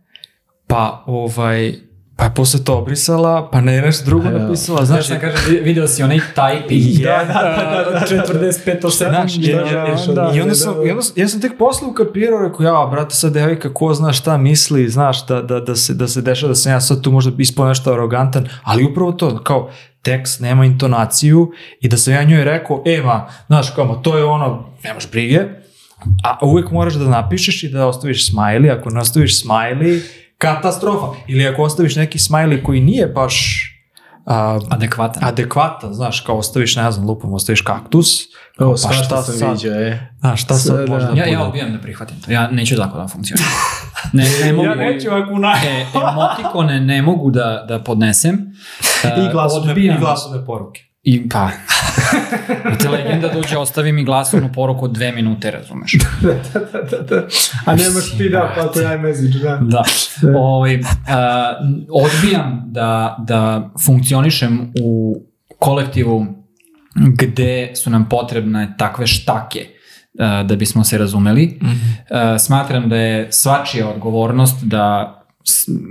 pa 0.68 1.04
ovaj, 1.06 1.74
pa 2.16 2.24
je 2.24 2.34
posle 2.36 2.64
to 2.64 2.78
obrisala, 2.78 3.50
pa 3.52 3.62
ne 3.62 3.82
nešto 3.82 4.06
drugo 4.06 4.30
napisala, 4.30 4.86
Znaš, 4.86 5.10
ja 5.10 5.20
kažem, 5.20 5.40
vi- 5.50 5.60
video 5.60 5.88
si 5.88 6.04
onaj 6.04 6.20
typing. 6.36 7.04
Da, 7.04 7.24
da, 7.28 7.34
da, 7.34 7.92
da, 7.92 8.00
da. 8.00 8.06
45 8.34 8.98
Znaš, 8.98 9.36
i, 9.36 9.40
da, 10.14 10.32
i 10.36 10.42
onda 10.42 10.50
da, 10.50 10.56
sam, 10.56 10.74
da. 10.76 10.84
i 10.86 10.92
onda, 10.92 11.04
ja 11.16 11.28
sam 11.28 11.42
tek 11.42 11.58
posle 11.58 11.88
ukapirao, 11.88 12.40
rekao, 12.48 12.64
ja, 12.64 12.88
brate, 12.92 13.16
sad 13.16 13.34
devojka, 13.34 13.74
ko 13.74 13.94
zna 13.94 14.14
šta 14.14 14.38
misli, 14.38 14.90
znaš, 14.90 15.28
da, 15.28 15.42
da, 15.42 15.60
da, 15.60 15.76
se, 15.76 15.94
da 15.94 16.08
se 16.08 16.22
dešava, 16.22 16.50
da 16.50 16.56
sam 16.56 16.72
ja 16.72 16.82
sad 16.82 17.02
tu 17.02 17.12
možda 17.12 17.32
ispao 17.38 17.68
nešto 17.68 17.94
arogantan, 17.94 18.48
ali 18.64 18.86
upravo 18.86 19.12
to, 19.12 19.44
kao, 19.44 19.70
tekst 20.02 20.40
nema 20.40 20.66
intonaciju 20.66 21.52
i 21.82 21.88
da 21.88 21.98
sam 21.98 22.14
ja 22.14 22.24
njoj 22.24 22.44
rekao, 22.44 22.84
e, 22.86 23.02
ma, 23.02 23.28
znaš, 23.48 23.70
kao, 23.76 23.86
ma, 23.86 24.02
to 24.02 24.18
je 24.18 24.24
ono, 24.24 24.70
nemaš 24.84 25.12
brige, 25.12 25.40
a 26.24 26.46
uvek 26.46 26.72
moraš 26.72 26.94
da 26.94 27.10
napišeš 27.10 27.64
i 27.64 27.70
da 27.70 27.88
ostaviš 27.88 28.32
smiley, 28.32 28.80
ako 28.80 28.90
ne 28.90 29.00
ostaviš 29.00 29.44
smiley, 29.44 30.02
katastrofa. 30.38 31.06
Ili 31.28 31.48
ako 31.48 31.64
ostaviš 31.64 31.96
neki 31.96 32.18
smiley 32.20 32.64
koji 32.64 32.82
nije 32.82 33.08
baš 33.08 33.62
a, 34.26 34.60
Adekvatan. 34.70 35.24
adekvatan, 35.24 35.94
znaš, 35.94 36.20
kao 36.20 36.38
ostaviš, 36.38 36.76
ne 36.76 36.92
znam, 36.92 37.08
lupom, 37.08 37.34
ostaviš 37.34 37.62
kaktus, 37.62 38.20
Ovo, 38.60 38.72
pa 38.72 38.78
svašta 38.78 39.04
šta 39.04 39.22
sam 39.24 39.36
sad? 39.36 39.52
viđao, 39.54 39.74
e. 39.74 40.10
Znaš, 40.20 40.44
šta 40.44 40.54
sad 40.56 40.78
Da, 40.80 40.94
možda 40.94 41.12
da. 41.12 41.18
Ja, 41.18 41.26
ja 41.28 41.44
odbijam 41.44 41.72
da 41.74 41.80
prihvatim 41.80 42.22
to. 42.22 42.32
Ja 42.32 42.52
neću 42.52 42.76
tako 42.76 42.98
da 42.98 43.08
funkcioniram. 43.08 43.50
Ne, 44.14 44.26
ne 44.44 44.54
mogu, 44.54 44.66
Ja 44.66 44.76
neću 44.76 45.08
ako 45.12 45.38
naj... 45.38 45.68
E, 45.68 45.86
emotikone 46.12 46.80
ne 46.80 47.02
mogu 47.02 47.32
da, 47.32 47.66
da 47.68 47.80
podnesem. 47.80 48.36
E, 49.04 49.08
I 49.20 49.32
glasovne, 49.32 49.72
odbijam- 49.72 49.98
i 49.98 50.00
glasovne 50.00 50.46
poruke. 50.46 50.82
I 51.06 51.30
pa, 51.30 51.50
te 52.82 52.90
legenda 52.90 53.34
dođe, 53.34 53.58
ostavi 53.58 53.92
mi 53.92 54.04
glasovnu 54.04 54.50
poruku 54.54 54.86
od 54.86 54.92
dve 54.92 55.12
minute, 55.12 55.52
razumeš? 55.52 55.98
da, 56.22 56.60
da, 56.60 56.82
da, 56.82 56.98
da. 56.98 57.28
A 57.66 57.76
nemaš 57.76 58.14
speed 58.16 58.34
up 58.34 58.58
ako 58.68 58.80
je 58.80 58.96
iMessage, 58.96 59.40
da. 59.40 59.60
Da. 59.62 59.84
Ovaj, 60.38 60.80
a, 61.08 61.54
odbijam 61.90 62.64
da, 62.68 63.18
da 63.28 63.70
funkcionišem 63.86 64.72
u 64.82 65.16
kolektivu 65.60 66.26
gde 66.96 67.72
su 67.76 67.90
nam 67.90 68.10
potrebne 68.10 68.76
takve 68.78 69.08
štake 69.08 69.68
a, 70.20 70.44
da 70.44 70.56
bismo 70.56 70.84
se 70.84 70.98
razumeli. 70.98 71.60
A, 72.10 72.40
smatram 72.40 72.90
da 72.90 72.96
je 72.96 73.32
svačija 73.32 73.90
odgovornost 73.90 74.64
da, 74.64 75.16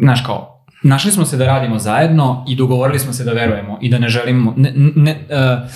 znaš 0.00 0.24
kao, 0.26 0.53
našli 0.84 1.12
smo 1.12 1.24
se 1.24 1.36
da 1.36 1.46
radimo 1.46 1.78
zajedno 1.78 2.44
i 2.48 2.56
dogovorili 2.56 2.98
smo 2.98 3.12
se 3.12 3.24
da 3.24 3.32
verujemo 3.32 3.78
i 3.82 3.90
da 3.90 3.98
ne 3.98 4.08
želimo, 4.08 4.54
ne, 4.56 4.72
ne, 4.76 5.26
a, 5.30 5.66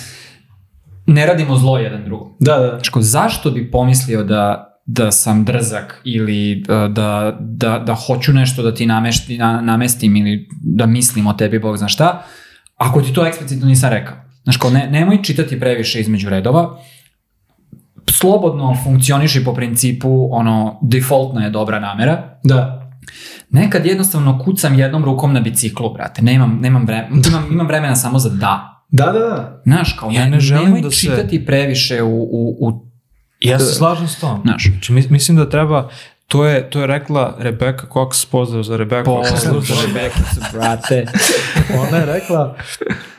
ne 1.05 1.25
radimo 1.25 1.55
zlo 1.55 1.77
jedan 1.77 2.05
drugom. 2.05 2.35
Da, 2.39 2.57
da. 2.57 2.69
Znaš, 2.69 2.89
kao, 2.89 3.01
zašto 3.01 3.51
bi 3.51 3.71
pomislio 3.71 4.23
da 4.23 4.65
da 4.91 5.11
sam 5.11 5.45
drzak 5.45 6.01
ili 6.03 6.63
uh, 6.69 6.93
da, 6.93 7.37
da, 7.39 7.79
da 7.79 7.95
hoću 7.95 8.33
nešto 8.33 8.63
da 8.63 8.73
ti 8.73 8.85
namešti, 8.85 9.37
na, 9.37 9.61
namestim 9.61 10.15
ili 10.15 10.47
da 10.61 10.85
mislim 10.85 11.27
o 11.27 11.33
tebi, 11.33 11.59
bog 11.59 11.77
zna 11.77 11.87
šta, 11.87 12.23
ako 12.77 13.01
ti 13.01 13.13
to 13.13 13.25
eksplicitno 13.25 13.67
nisam 13.67 13.89
rekao. 13.89 14.15
Znaš, 14.43 14.57
kao, 14.57 14.69
ne, 14.69 14.87
nemoj 14.91 15.23
čitati 15.23 15.59
previše 15.59 15.99
između 15.99 16.29
redova, 16.29 16.79
slobodno 18.11 18.77
funkcioniši 18.83 19.43
po 19.45 19.53
principu, 19.53 20.29
ono, 20.31 20.79
defaultna 20.81 21.43
je 21.43 21.49
dobra 21.49 21.79
namera, 21.79 22.39
Da. 22.43 22.78
Nekad 23.49 23.85
jednostavno 23.85 24.39
kucam 24.39 24.73
jednom 24.75 25.05
rukom 25.05 25.33
na 25.33 25.39
biciklu, 25.39 25.93
brate. 25.93 26.21
Nemam, 26.21 26.59
nemam, 26.61 26.85
vremena, 26.85 27.07
imam, 27.27 27.47
imam 27.51 27.67
vremena 27.67 27.95
samo 27.95 28.19
za 28.19 28.29
da. 28.29 28.75
Da, 28.89 29.05
da, 29.05 29.11
da. 29.11 29.61
Znaš, 29.65 29.93
kao, 29.93 30.09
Ja 30.11 30.23
ne, 30.23 30.29
ne 30.29 30.39
želim 30.39 30.63
nemoj 30.65 30.81
da 30.81 30.91
se- 30.91 30.97
čitati 30.97 31.45
previše 31.45 32.01
u, 32.03 32.19
u, 32.21 32.57
u 32.61 32.85
Ja 33.39 33.59
se 33.59 33.73
slažem 33.73 34.07
s 34.07 34.15
tom. 34.15 34.41
Znaš. 34.41 34.63
Znači, 34.65 34.93
mis- 34.93 35.09
mislim 35.09 35.37
da 35.37 35.49
treba, 35.49 35.89
to 36.27 36.45
je, 36.45 36.69
to 36.69 36.81
je 36.81 36.87
rekla 36.87 37.35
Rebecca 37.39 37.87
Cox, 37.87 38.27
pozdrav 38.27 38.63
za 38.63 38.77
Rebecca 38.77 39.11
Cox. 39.11 39.31
Pozdrav 39.31 39.61
za 39.61 39.73
Rebekicu, 39.87 40.41
brate. 40.53 41.05
Ona 41.79 41.97
je 41.97 42.05
rekla, 42.07 42.55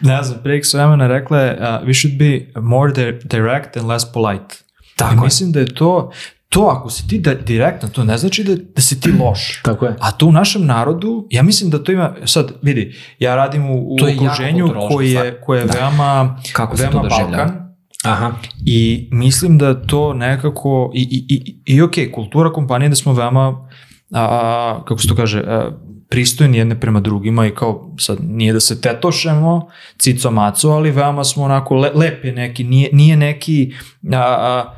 ne 0.01 0.23
znam, 0.23 0.39
prije 0.43 0.65
s 0.65 0.75
vremena 0.75 1.07
rekla 1.07 1.39
je, 1.39 1.53
uh, 1.53 1.89
we 1.89 2.01
should 2.01 2.19
be 2.19 2.61
more 2.61 2.93
di- 2.93 3.19
direct 3.25 3.77
and 3.77 3.87
less 3.87 4.07
polite. 4.07 4.55
Tako 4.97 5.15
I 5.15 5.17
je. 5.17 5.21
mislim 5.21 5.53
da 5.53 5.61
je 5.61 5.75
to, 5.75 6.11
to 6.51 6.61
ako 6.61 6.91
si 6.91 7.09
ti 7.09 7.19
da, 7.19 7.35
direktno, 7.35 7.89
to 7.89 8.05
ne 8.05 8.19
znači 8.19 8.45
da, 8.45 8.55
da 8.75 8.83
si 8.83 9.01
ti 9.01 9.13
loš. 9.21 9.61
Tako 9.63 9.87
je. 9.87 9.97
A 10.01 10.13
to 10.13 10.27
u 10.27 10.33
našem 10.33 10.67
narodu, 10.67 11.27
ja 11.31 11.43
mislim 11.43 11.71
da 11.71 11.85
to 11.85 11.93
ima, 11.93 12.15
sad 12.25 12.53
vidi, 12.63 12.97
ja 13.19 13.35
radim 13.35 13.71
u, 13.71 13.75
u 13.75 13.97
okruženju 14.15 14.75
koje 14.89 15.11
je, 15.13 15.41
koje 15.41 15.61
je 15.61 15.67
Da. 15.67 15.73
veoma, 15.73 16.39
Kako 16.53 16.77
veoma? 16.77 17.03
Balkan. 17.09 17.71
Aha. 18.05 18.33
I 18.67 19.09
mislim 19.13 19.59
da 19.59 19.87
to 19.87 20.15
nekako, 20.15 20.91
i, 20.95 21.03
i, 21.29 21.35
i, 21.35 21.75
i 21.75 21.83
ok, 21.83 21.95
kultura 22.15 22.53
kompanije 22.53 22.89
da 22.89 22.97
smo 22.97 23.13
veoma, 23.13 23.69
a, 24.13 24.83
kako 24.85 25.01
se 25.01 25.09
to 25.09 25.15
kaže, 25.15 25.41
a, 25.47 25.71
pristojni 26.09 26.59
jedne 26.59 26.81
prema 26.81 27.01
drugima 27.01 27.47
i 27.47 27.55
kao, 27.55 27.95
sad 27.99 28.19
nije 28.21 28.53
da 28.53 28.61
se 28.61 28.81
tetošemo, 28.81 29.69
cico 29.99 30.31
maco, 30.31 30.69
ali 30.69 30.91
veoma 30.91 31.25
smo 31.25 31.45
onako 31.45 31.75
le, 31.75 31.91
lepi 31.95 32.33
neki, 32.33 32.65
nije, 32.65 32.91
nije 32.93 33.17
neki 33.17 33.73
a, 34.13 34.17
a, 34.19 34.75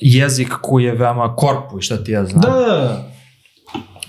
jezik 0.00 0.48
koji 0.62 0.84
je 0.84 0.94
veoma 0.94 1.36
korpu 1.36 1.78
i 1.78 1.82
šta 1.82 2.04
ti 2.04 2.12
ja 2.12 2.24
znam. 2.24 2.40
Da, 2.40 2.50
da, 2.50 2.76
da. 2.76 3.10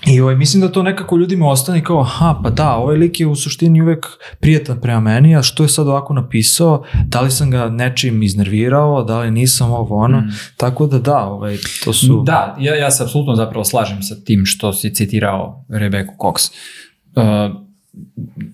I 0.06 0.20
ovaj, 0.20 0.36
mislim 0.36 0.60
da 0.60 0.72
to 0.72 0.82
nekako 0.82 1.16
ljudima 1.16 1.48
ostane 1.48 1.84
kao, 1.84 2.00
aha, 2.00 2.40
pa 2.44 2.50
da, 2.50 2.74
ovaj 2.74 2.96
lik 2.96 3.20
je 3.20 3.26
u 3.26 3.36
suštini 3.36 3.82
uvek 3.82 4.06
prijetan 4.40 4.80
prema 4.80 5.00
meni, 5.00 5.36
a 5.36 5.42
što 5.42 5.62
je 5.62 5.68
sad 5.68 5.88
ovako 5.88 6.12
napisao, 6.14 6.84
da 7.06 7.20
li 7.20 7.30
sam 7.30 7.50
ga 7.50 7.68
nečim 7.68 8.22
iznervirao, 8.22 9.02
da 9.04 9.18
li 9.20 9.30
nisam 9.30 9.70
ovo 9.70 9.96
ono, 9.96 10.20
Mm. 10.20 10.30
tako 10.56 10.86
da 10.86 10.98
da, 10.98 11.18
ovaj, 11.18 11.56
to 11.84 11.92
su... 11.92 12.22
Da, 12.26 12.56
ja, 12.60 12.74
ja 12.74 12.90
se 12.90 13.02
apsolutno 13.02 13.36
zapravo 13.36 13.64
slažem 13.64 14.02
sa 14.02 14.14
tim 14.24 14.46
što 14.46 14.72
si 14.72 14.94
citirao 14.94 15.64
Rebecca 15.68 16.12
Cox. 16.18 16.52
Uh, 17.16 17.56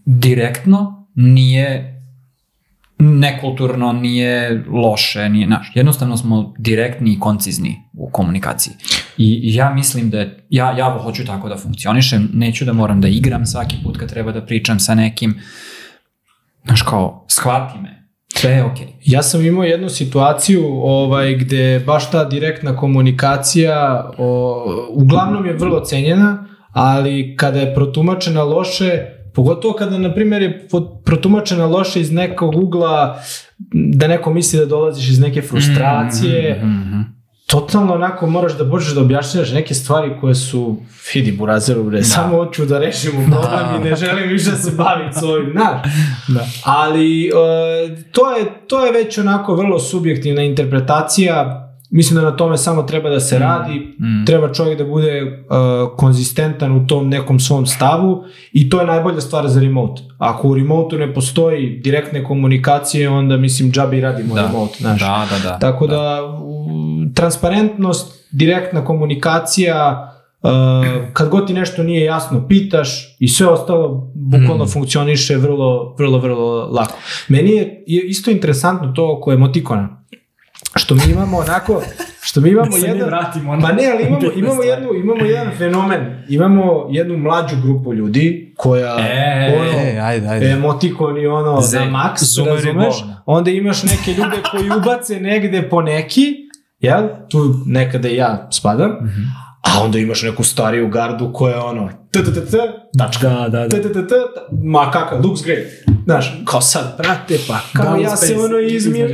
direktno 0.05 1.07
nije 1.15 1.98
nekulturno, 2.99 3.93
nije 3.93 4.65
loše, 4.73 5.29
nije 5.29 5.47
naš. 5.47 5.73
Jednostavno 5.75 6.17
smo 6.17 6.55
direktni 6.59 7.13
i 7.13 7.19
koncizni 7.21 7.77
u 7.93 8.11
komunikaciji. 8.11 8.75
I 9.17 9.55
ja 9.55 9.75
mislim 9.75 10.11
da 10.11 10.19
ja, 10.51 10.79
ja 10.79 10.99
hoću 11.03 11.25
tako 11.25 11.49
da 11.49 11.57
funkcionišem, 11.57 12.31
neću 12.35 12.65
da 12.65 12.73
moram 12.73 13.01
da 13.01 13.09
igram 13.09 13.47
svaki 13.47 13.77
put 13.85 13.97
kad 13.99 14.11
treba 14.11 14.33
da 14.33 14.47
pričam 14.47 14.81
sa 14.81 14.95
nekim. 14.95 15.41
Znaš 16.65 16.83
kao, 16.83 17.25
shvati 17.29 17.79
me, 17.79 18.11
sve 18.35 18.51
je 18.51 18.65
okej. 18.65 18.87
Ja 19.05 19.23
sam 19.23 19.47
imao 19.47 19.65
jednu 19.65 19.89
situaciju 19.89 20.65
ovaj, 20.83 21.35
gde 21.35 21.83
baš 21.87 22.11
ta 22.11 22.25
direktna 22.25 22.77
komunikacija 22.77 24.11
o, 24.19 24.65
uglavnom 24.91 25.47
je 25.47 25.53
vrlo 25.53 25.81
cenjena, 25.81 26.47
ali 26.73 27.37
kada 27.37 27.59
je 27.59 27.75
protumačena 27.75 28.43
loše, 28.43 29.18
pogotovo 29.35 29.75
kada, 29.75 29.99
na 29.99 30.15
primjer, 30.15 30.43
je 30.43 30.69
protumačena 31.05 31.67
loše 31.67 32.01
iz 32.01 32.13
nekog 32.13 32.57
ugla, 32.57 33.23
da 33.73 34.07
neko 34.07 34.33
misli 34.33 34.59
da 34.59 34.67
dolaziš 34.67 35.09
iz 35.09 35.21
neke 35.21 35.43
frustracije, 35.43 36.57
mhm, 36.59 36.69
mhm. 36.69 37.01
totalno 37.47 37.95
onako 37.95 38.27
moraš 38.27 38.59
da 38.59 38.71
počneš 38.71 38.95
da 38.95 39.01
objašnjaš 39.01 39.53
neke 39.53 39.75
stvari 39.75 40.11
koje 40.21 40.35
su 40.35 40.77
vidi 41.15 41.33
burazeru 41.33 41.85
bre, 41.85 42.03
samo 42.05 42.37
hoću 42.37 42.67
da 42.67 42.79
rešimo 42.79 43.21
problem 43.31 43.81
i 43.81 43.89
ne 43.89 43.97
želim 43.97 44.29
više 44.29 44.51
da 44.51 44.57
se 44.57 44.71
bavim 44.71 45.13
s 45.13 45.23
ovim, 45.23 45.53
znaš. 45.53 45.83
Da. 46.35 46.47
Ali 46.65 47.27
e, 47.27 47.31
to, 48.13 48.37
je, 48.37 48.45
to 48.67 48.87
je 48.87 48.93
već 48.93 49.19
onako 49.19 49.55
vrlo 49.55 49.79
subjektivna 49.79 50.43
interpretacija, 50.43 51.68
mislim 51.91 52.21
da 52.21 52.31
na 52.31 52.37
tome 52.37 52.59
samo 52.59 52.83
treba 52.83 53.11
da 53.11 53.21
se 53.21 53.39
radi, 53.39 53.75
mm. 54.01 54.25
treba 54.27 54.53
čovjek 54.53 54.79
da 54.79 54.85
bude 54.85 55.13
e, 55.13 55.25
konzistentan 55.97 56.73
u 56.77 56.87
tom 56.87 57.09
nekom 57.09 57.41
svom 57.41 57.67
stavu 57.67 58.25
i 58.53 58.71
to 58.71 58.81
je 58.81 58.87
najbolja 58.87 59.21
stvar 59.21 59.49
za 59.49 59.61
remote. 59.61 60.03
Ako 60.19 60.49
u 60.49 60.55
remote 60.55 60.97
ne 60.97 61.15
postoji 61.15 61.81
direktne 61.85 62.25
komunikacije, 62.25 63.11
onda 63.11 63.37
mislim 63.37 63.73
džabi 63.73 64.01
radimo 64.01 64.35
Da. 64.35 64.43
remote, 64.43 64.75
znaš. 64.79 65.01
Da, 65.01 65.27
da, 65.31 65.49
da. 65.51 65.59
Tako 65.59 65.87
da, 65.87 66.23
u, 66.43 66.69
transparentnost, 67.15 68.29
direktna 68.33 68.85
komunikacija, 68.85 70.09
uh, 70.43 70.51
kad 71.13 71.29
god 71.29 71.47
ti 71.47 71.55
nešto 71.55 71.83
nije 71.83 72.05
jasno, 72.05 72.49
pitaš 72.49 73.17
i 73.19 73.29
sve 73.29 73.47
ostalo 73.47 74.13
bukvalno 74.15 74.65
Mm. 74.65 74.69
funkcioniše 74.69 75.37
vrlo, 75.37 75.95
vrlo, 75.99 76.19
vrlo 76.19 76.67
lako. 76.67 76.95
Meni 77.29 77.51
je 77.51 77.85
je 77.87 78.03
isto 78.07 78.31
interesantno 78.31 78.93
to 78.93 79.17
oko 79.19 79.33
emotikona. 79.33 79.98
Što 80.79 80.95
mi 80.95 81.03
imamo 81.13 81.39
onako, 81.39 81.83
što 82.21 82.41
mi 82.41 82.51
imamo 82.51 82.77
jedan... 82.77 83.09
vratimo 83.09 83.59
Pa 83.63 83.73
ne, 83.73 83.83
ali 83.93 84.03
imamo, 84.07 84.27
imamo, 84.37 84.63
jednu, 84.63 84.89
imamo 84.95 85.25
jedan 85.25 85.53
fenomen. 85.59 86.23
Imamo 86.29 86.87
jednu 86.91 87.17
mlađu 87.19 87.57
grupu 87.63 87.95
ljudi 87.95 88.55
koja... 88.57 88.97
E, 89.01 89.57
ono, 89.61 89.81
E, 89.81 89.99
ajde, 90.01 90.29
ajde. 90.29 90.51
emotikon 90.51 91.19
i 91.19 91.27
ono 91.27 91.61
Ze- 91.61 91.79
na 91.81 92.15
i 92.45 92.49
razumeš? 92.49 92.95
Onda 93.27 93.51
imaš 93.51 93.83
neke 93.83 94.11
ljude 94.13 94.37
koji 94.51 94.71
ubace 94.81 95.21
negde 95.21 95.69
po 95.69 95.83
neki, 95.83 96.35
jel? 96.81 97.09
Tu 97.29 97.55
nekada 97.67 98.09
ja 98.09 98.49
spadam. 98.53 98.91
Mhm. 98.91 99.23
A 99.61 99.83
onda 99.83 99.99
imaš 99.99 100.23
neku 100.23 100.45
stariju 100.45 100.89
gardu 100.89 101.33
koja 101.33 101.55
je 101.55 101.61
ono 101.61 101.89
t 102.11 102.25
t 102.25 102.35
t 102.35 102.51
t 102.51 102.57
tačka. 102.99 103.29
Da, 103.29 103.49
da, 103.49 103.69
t 103.69 103.83
t 103.83 103.93
t 103.93 104.09
t 104.09 104.15
ma 104.63 104.91
kakav 104.91 105.27
looks 105.27 105.43
great. 105.43 105.67
Znaš 106.05 106.43
kao 106.45 106.61
sad 106.61 106.95
brate 106.99 107.39
pa 107.49 107.61
kao 107.73 107.97
Down 107.97 108.03
ja 108.03 108.17
se 108.17 108.37
ono 108.37 108.59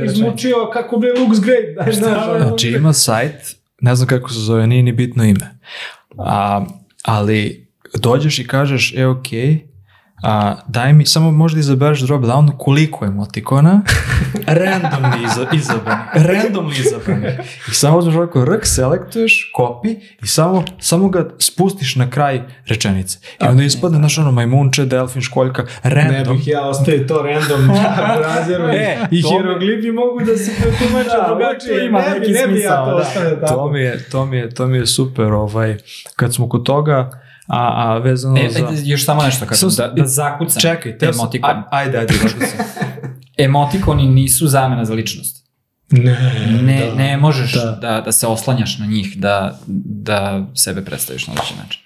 izmučio 0.05 0.69
kako 0.73 0.97
bre 0.97 1.09
looks 1.19 1.39
great 1.39 1.63
znaš, 1.73 1.95
znaš 1.95 2.27
ono, 2.27 2.47
Znači 2.47 2.67
ima 2.67 2.93
sajt, 2.93 3.55
ne 3.81 3.95
znam 3.95 4.07
kako 4.07 4.29
se 4.29 4.39
zove, 4.39 4.67
nije 4.67 4.83
ni 4.83 4.91
bitno 4.91 5.23
ime. 5.23 5.59
A, 6.17 6.65
ali 7.03 7.67
dođeš 7.93 8.39
i 8.39 8.47
kažeš, 8.47 8.93
e 8.97 9.05
ok, 9.05 9.27
a, 10.25 10.55
daj 10.67 10.93
mi, 10.93 11.05
samo 11.05 11.31
možda 11.31 11.59
izabereš 11.59 11.99
drop 12.01 12.23
down 12.23 12.51
koliko 12.57 13.05
emotikona, 13.05 13.81
randomni 14.47 15.25
iza, 15.25 15.47
izabrani, 15.53 16.01
randomni 16.13 16.75
izabrani. 16.79 17.27
I 17.71 17.73
samo 17.73 17.97
uzmeš 17.97 18.15
ovako 18.15 18.45
rk, 18.45 18.65
selektuješ, 18.65 19.51
copy 19.57 19.95
i 20.23 20.27
samo, 20.27 20.63
samo 20.79 21.09
ga 21.09 21.29
spustiš 21.39 21.95
na 21.95 22.09
kraj 22.09 22.41
rečenice. 22.67 23.19
I 23.41 23.47
onda 23.47 23.63
ispadne, 23.63 23.97
znaš 23.97 24.17
ono, 24.17 24.31
majmunče, 24.31 24.85
delfin, 24.85 25.21
školjka, 25.21 25.63
ne 25.83 25.89
random. 25.89 26.37
bih 26.37 26.47
ja 26.47 26.61
ostavio 26.67 27.07
to 27.07 27.21
random 27.21 27.67
brazeru 28.19 28.63
E, 28.67 28.97
i 29.11 29.21
hieroglifi 29.21 29.91
mogu 29.91 30.19
da 30.25 30.37
se 30.37 30.51
pretumače 30.61 31.09
Da, 31.09 31.25
drugačije 31.27 31.73
uvek 31.73 31.89
ima 31.89 31.99
ne 31.99 32.19
neki 32.19 32.31
ne 32.31 32.47
bi 32.47 32.59
ja 32.59 32.85
smisao, 32.85 32.85
to 32.85 32.97
da. 33.35 33.41
tako 33.41 33.53
To 33.55 33.71
mi 33.71 33.79
je, 33.79 34.03
to 34.09 34.25
mi 34.25 34.37
je, 34.37 34.49
to 34.49 34.67
mi 34.67 34.77
je 34.77 34.85
super, 34.85 35.33
ovaj, 35.33 35.77
kad 36.15 36.33
smo 36.33 36.49
kod 36.49 36.65
toga, 36.65 37.09
a, 37.47 37.57
a 37.85 37.97
vezano 37.97 38.37
E, 38.37 38.49
za... 38.49 38.67
ajde, 38.67 38.81
još 38.83 39.05
samo 39.05 39.23
nešto 39.23 39.45
kažem, 39.45 39.69
Sam- 39.69 39.77
da, 39.87 39.93
da 39.93 40.07
zakucam. 40.07 40.61
Čekaj, 40.61 40.97
te 40.97 41.05
emotikon. 41.07 41.49
Aj, 41.49 41.55
ajde, 41.71 41.97
ajde, 41.97 42.13
zakucam. 42.13 42.65
Emotikoni 43.37 44.05
nisu 44.05 44.47
zamena 44.47 44.85
za 44.85 44.93
ličnost. 44.93 45.45
ne, 45.89 46.17
Ne, 46.63 46.85
da. 46.85 46.95
ne 46.95 47.17
možeš 47.17 47.53
Da. 47.53 47.65
da. 47.71 48.01
Da, 48.01 48.11
se 48.11 48.27
oslanjaš 48.27 48.77
na 48.77 48.85
njih, 48.85 49.17
da, 49.17 49.59
da 49.85 50.45
sebe 50.55 50.81
predstaviš 50.81 51.27
na 51.27 51.33
određen 51.33 51.57
način. 51.57 51.81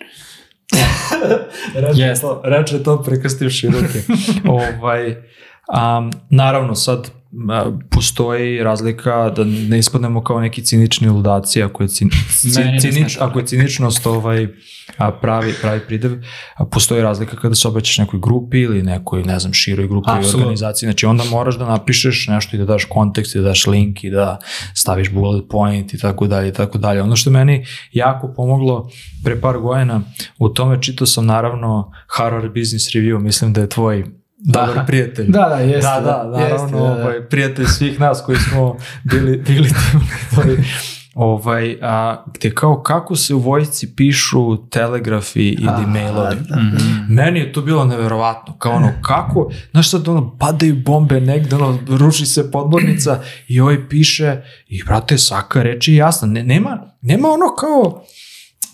Reče 1.87 2.01
Jeste. 2.01 2.21
to, 2.21 2.41
reče 2.45 2.83
to 2.83 3.01
prekrstivši 3.03 3.67
ruke. 3.67 4.01
ovaj, 4.79 5.09
um, 5.09 6.11
naravno, 6.29 6.75
sad 6.75 7.11
postoji 7.89 8.63
razlika 8.63 9.29
da 9.29 9.43
ne 9.43 9.79
ispadnemo 9.79 10.23
kao 10.23 10.39
neki 10.39 10.63
cinični 10.63 11.09
ludaci 11.09 11.63
ako 11.63 11.83
je, 11.83 11.89
cin, 11.89 12.09
cinič, 12.81 13.17
ako 13.19 13.39
je 13.39 13.45
ciničnost 13.45 14.05
ovaj, 14.05 14.47
a, 14.97 15.11
pravi, 15.11 15.53
pravi 15.61 15.79
pridev, 15.87 16.11
a, 16.55 16.65
postoji 16.65 17.01
razlika 17.01 17.35
kada 17.35 17.55
se 17.55 17.67
obraćaš 17.67 17.97
nekoj 17.97 18.19
grupi 18.19 18.59
ili 18.59 18.83
nekoj, 18.83 19.23
ne 19.23 19.39
znam, 19.39 19.53
široj 19.53 19.87
grupi 19.87 20.09
ili 20.09 20.17
Apsolutno. 20.17 20.41
organizaciji. 20.41 20.87
Znači 20.87 21.05
onda 21.05 21.23
moraš 21.23 21.57
da 21.57 21.65
napišeš 21.65 22.27
nešto 22.27 22.55
i 22.55 22.59
da 22.59 22.65
daš 22.65 22.85
kontekst 22.85 23.35
i 23.35 23.37
da 23.37 23.43
daš 23.43 23.67
link 23.67 24.03
i 24.03 24.09
da 24.09 24.39
staviš 24.73 25.11
bullet 25.11 25.45
point 25.49 25.93
i 25.93 25.97
tako 25.97 26.27
dalje 26.27 26.49
i 26.49 26.53
tako 26.53 26.77
dalje. 26.77 27.01
Ono 27.01 27.15
što 27.15 27.31
meni 27.31 27.65
jako 27.91 28.33
pomoglo 28.35 28.89
pre 29.23 29.41
par 29.41 29.57
godina 29.57 30.01
u 30.39 30.49
tome 30.49 30.81
čitao 30.81 31.07
sam 31.07 31.25
naravno 31.25 31.91
Harvard 32.07 32.53
Business 32.53 32.87
Review, 32.95 33.19
mislim 33.19 33.53
da 33.53 33.61
je 33.61 33.69
tvoj 33.69 34.18
dobar 34.39 34.85
prijatelj. 34.87 35.25
Da, 35.27 35.49
da, 35.49 35.55
jeste. 35.55 35.81
Da, 35.81 36.01
da, 36.01 36.37
naravno, 36.37 36.55
jeste, 36.55 36.77
da, 36.77 36.81
da. 36.81 37.03
Ovaj, 37.03 37.21
prijatelj 37.29 37.65
svih 37.65 37.99
nas 37.99 38.21
koji 38.25 38.37
smo 38.37 38.77
bili, 39.03 39.37
bili 39.47 39.69
toj, 40.35 40.57
ovaj, 41.13 41.77
a, 41.81 42.23
gde 42.33 42.55
kao 42.55 42.81
kako 42.81 43.15
se 43.15 43.33
u 43.33 43.39
vojsci 43.39 43.95
pišu 43.95 44.69
telegrafi 44.69 45.47
ili 45.49 45.85
mailovi. 45.87 46.35
Mhm. 46.35 47.13
Meni 47.13 47.39
je 47.39 47.53
to 47.53 47.61
bilo 47.61 47.85
neverovatno, 47.85 48.57
kao 48.57 48.71
ono, 48.71 48.91
kako, 49.01 49.51
znaš 49.71 49.89
sad 49.89 50.07
ono, 50.07 50.37
padaju 50.37 50.75
bombe 50.85 51.21
negde, 51.21 51.55
ono, 51.55 51.79
ruši 51.87 52.25
se 52.25 52.51
podmornica 52.51 53.19
i 53.47 53.59
ovaj 53.59 53.89
piše, 53.89 54.41
i 54.67 54.83
brate, 54.83 55.17
svaka 55.17 55.63
reč 55.63 55.87
je 55.87 55.95
jasna, 55.95 56.27
ne, 56.27 56.43
nema, 56.43 56.79
nema 57.01 57.27
ono 57.29 57.55
kao, 57.55 58.03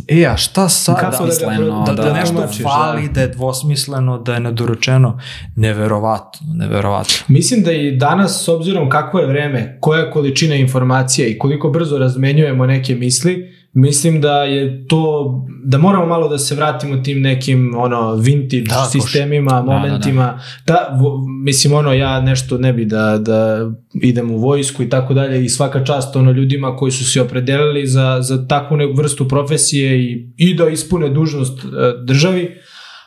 e, 0.07 0.25
a 0.25 0.37
šta 0.37 0.69
sad, 0.69 0.95
Kako 0.99 1.11
da 1.11 1.17
Dvosmisleno, 1.17 1.83
da, 1.87 1.93
da, 1.93 2.03
da, 2.03 2.13
nešto 2.13 2.35
tumačiš, 2.35 2.63
fali, 2.63 3.09
da 3.09 3.21
je 3.21 3.27
dvosmisleno, 3.27 4.17
da 4.17 4.33
je 4.33 4.39
nedorečeno, 4.39 5.19
neverovatno, 5.55 6.47
neverovatno. 6.53 7.13
Mislim 7.27 7.63
da 7.63 7.71
i 7.71 7.91
danas, 7.91 8.43
s 8.43 8.47
obzirom 8.47 8.89
kakvo 8.89 9.19
je 9.19 9.27
vreme, 9.27 9.77
koja 9.81 9.99
je 9.99 10.11
količina 10.11 10.55
informacija 10.55 11.27
i 11.27 11.37
koliko 11.37 11.69
brzo 11.69 11.97
razmenjujemo 11.97 12.65
neke 12.65 12.95
misli, 12.95 13.54
mislim 13.75 14.21
da 14.21 14.33
je 14.35 14.87
to, 14.87 15.31
da 15.63 15.77
moramo 15.77 16.05
malo 16.05 16.27
da 16.27 16.37
se 16.37 16.55
vratimo 16.55 16.97
tim 16.97 17.21
nekim 17.21 17.75
ono 17.77 18.15
vintage 18.15 18.61
Da, 18.63 18.75
koš. 18.75 18.91
sistemima, 18.93 19.61
momentima. 19.63 20.39
Da, 20.67 20.97
vo- 21.01 21.17
mislim 21.43 21.73
ono 21.73 21.93
ja 21.93 22.21
nešto 22.21 22.57
ne 22.57 22.73
bi 22.73 22.85
da, 22.85 23.17
da 23.17 23.71
idem 23.93 24.31
u 24.31 24.37
vojsku 24.37 24.83
i 24.83 24.89
tako 24.89 25.13
dalje 25.13 25.45
i 25.45 25.49
svaka 25.49 25.83
čast 25.83 26.15
ono 26.15 26.31
ljudima 26.31 26.75
koji 26.75 26.91
su 26.91 27.05
se 27.05 27.21
opredelili 27.21 27.87
za, 27.87 28.17
za 28.21 28.47
takvu 28.47 28.77
vrstu 28.93 29.27
profesije 29.27 29.99
i, 30.01 30.29
i 30.37 30.53
da 30.53 30.67
ispune 30.67 31.09
dužnost 31.09 31.59
e, 31.59 31.67
državi, 32.03 32.51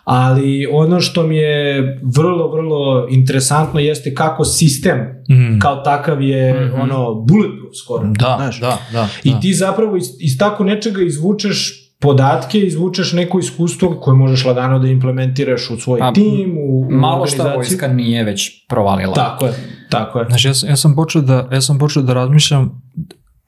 ali 0.08 0.66
ono 0.72 1.00
što 1.00 1.22
mi 1.22 1.36
je 1.36 1.82
vrlo, 2.16 2.48
vrlo 2.48 3.06
interesantno 3.10 3.80
jeste 3.80 4.14
kako 4.14 4.44
sistem 4.44 5.18
Mm. 5.30 5.58
kao 5.58 5.76
takav 5.76 6.22
je 6.22 6.54
Mhm. 6.66 6.80
ono 6.80 7.14
bulletproof 7.14 7.74
skoro. 7.84 8.04
Da, 8.04 8.34
znaš. 8.38 8.60
da, 8.60 8.78
da. 8.92 9.08
I 9.24 9.32
da. 9.32 9.40
ti 9.40 9.54
zapravo 9.54 9.96
iz, 9.96 10.04
iz 10.20 10.38
tako 10.38 10.64
nečega 10.64 11.02
izvučeš 11.02 11.84
podatke, 12.00 12.58
izvučeš 12.58 13.12
neko 13.12 13.38
iskustvo 13.38 14.00
koje 14.00 14.14
možeš 14.16 14.44
lagano 14.44 14.78
da 14.78 14.88
implementiraš 14.88 15.70
u 15.70 15.76
svoj 15.76 15.98
Pa, 15.98 16.12
tim, 16.12 16.58
u, 16.58 16.80
u 16.80 16.90
Malo 16.90 17.26
šta 17.26 17.54
vojska 17.54 17.88
nije 17.88 18.24
već 18.24 18.66
provalila. 18.68 19.14
Tako 19.14 19.46
je, 19.46 19.52
tako 19.90 20.18
je. 20.18 20.26
Znači, 20.28 20.48
ja 20.48 20.54
sam, 20.54 20.68
ja 20.68 20.76
sam 20.76 20.94
počeo 20.94 21.22
da, 21.22 21.48
ja 21.52 21.60
sam 21.60 21.78
počeo 21.78 22.02
da 22.02 22.12
razmišljam 22.14 22.82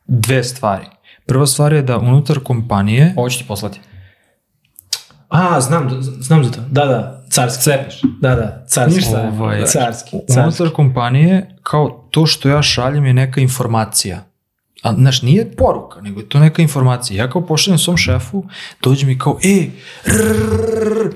dve 0.06 0.44
stvari. 0.44 0.84
Prva 1.26 1.46
stvar 1.46 1.72
je 1.72 1.82
da 1.82 1.98
unutar 1.98 2.38
kompanije, 2.38 3.14
Ovo 3.16 3.28
ću 3.28 3.38
ti 3.38 3.44
poslati. 3.48 3.80
A, 5.30 5.60
znam, 5.60 5.88
znam 6.02 6.44
za 6.44 6.50
to. 6.50 6.60
Da, 6.60 6.84
da, 6.84 7.24
carski. 7.30 7.62
Cepeš. 7.62 8.00
Da, 8.20 8.28
da, 8.30 8.64
carski. 8.66 8.94
Ništa. 8.96 9.30
Ovaj, 9.30 9.58
Carski, 9.58 10.10
carski. 10.28 10.40
unutar 10.40 10.70
kompanije, 10.70 11.56
kao 11.62 12.06
to 12.10 12.26
što 12.26 12.48
ja 12.48 12.62
šaljem 12.62 13.06
je 13.06 13.14
neka 13.14 13.40
informacija. 13.40 14.24
A, 14.82 14.94
znaš, 14.94 15.22
nije 15.22 15.52
poruka, 15.52 16.00
nego 16.00 16.20
je 16.20 16.28
to 16.28 16.38
neka 16.38 16.62
informacija. 16.62 17.18
Ja 17.18 17.30
kao 17.30 17.42
pošaljem 17.42 17.78
svom 17.78 17.96
šefu, 17.96 18.44
dođe 18.82 19.06
mi 19.06 19.18
kao, 19.18 19.38
e, 19.44 19.66
rrrr, 20.08 21.10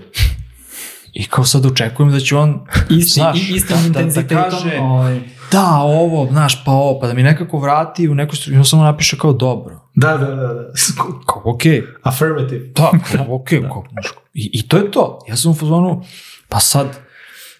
i 1.13 1.25
kao 1.25 1.45
sad 1.45 1.67
očekujem 1.67 2.13
da 2.13 2.21
će 2.21 2.37
on, 2.37 2.61
Isti, 2.91 3.11
znaš, 3.11 3.39
i- 3.41 3.55
istim 3.55 3.77
da- 3.85 4.03
da- 4.03 4.23
da 4.23 4.29
kaže, 4.43 4.79
ovaj, 4.81 5.21
da, 5.53 5.79
ovo, 5.83 6.27
znaš, 6.31 6.65
pa 6.65 6.73
ovo, 6.73 7.01
pa 7.01 7.07
da 7.07 7.15
mi 7.15 7.23
nekako 7.23 7.59
vrati 7.59 8.09
u 8.09 8.15
neku 8.15 8.37
struju, 8.37 8.65
samo 8.65 8.83
napiše 8.83 9.19
kao 9.19 9.33
dobro. 9.33 9.81
Da, 9.95 10.17
da, 10.17 10.27
da, 10.27 10.55
da. 10.55 10.73
Kao, 11.27 11.43
okej, 11.45 11.83
Affirmative. 12.03 12.67
Da, 12.67 12.91
kao, 13.13 13.35
ok, 13.35 13.49
kao, 13.49 13.85
znaš, 13.93 14.07
i, 14.35 14.51
i 14.53 14.69
to 14.69 14.77
je 14.77 14.91
to. 14.91 15.19
Ja 15.29 15.37
sam 15.37 15.51
u 15.51 15.55
fazonu, 15.55 16.03
pa 16.49 16.61
sad, 16.61 16.87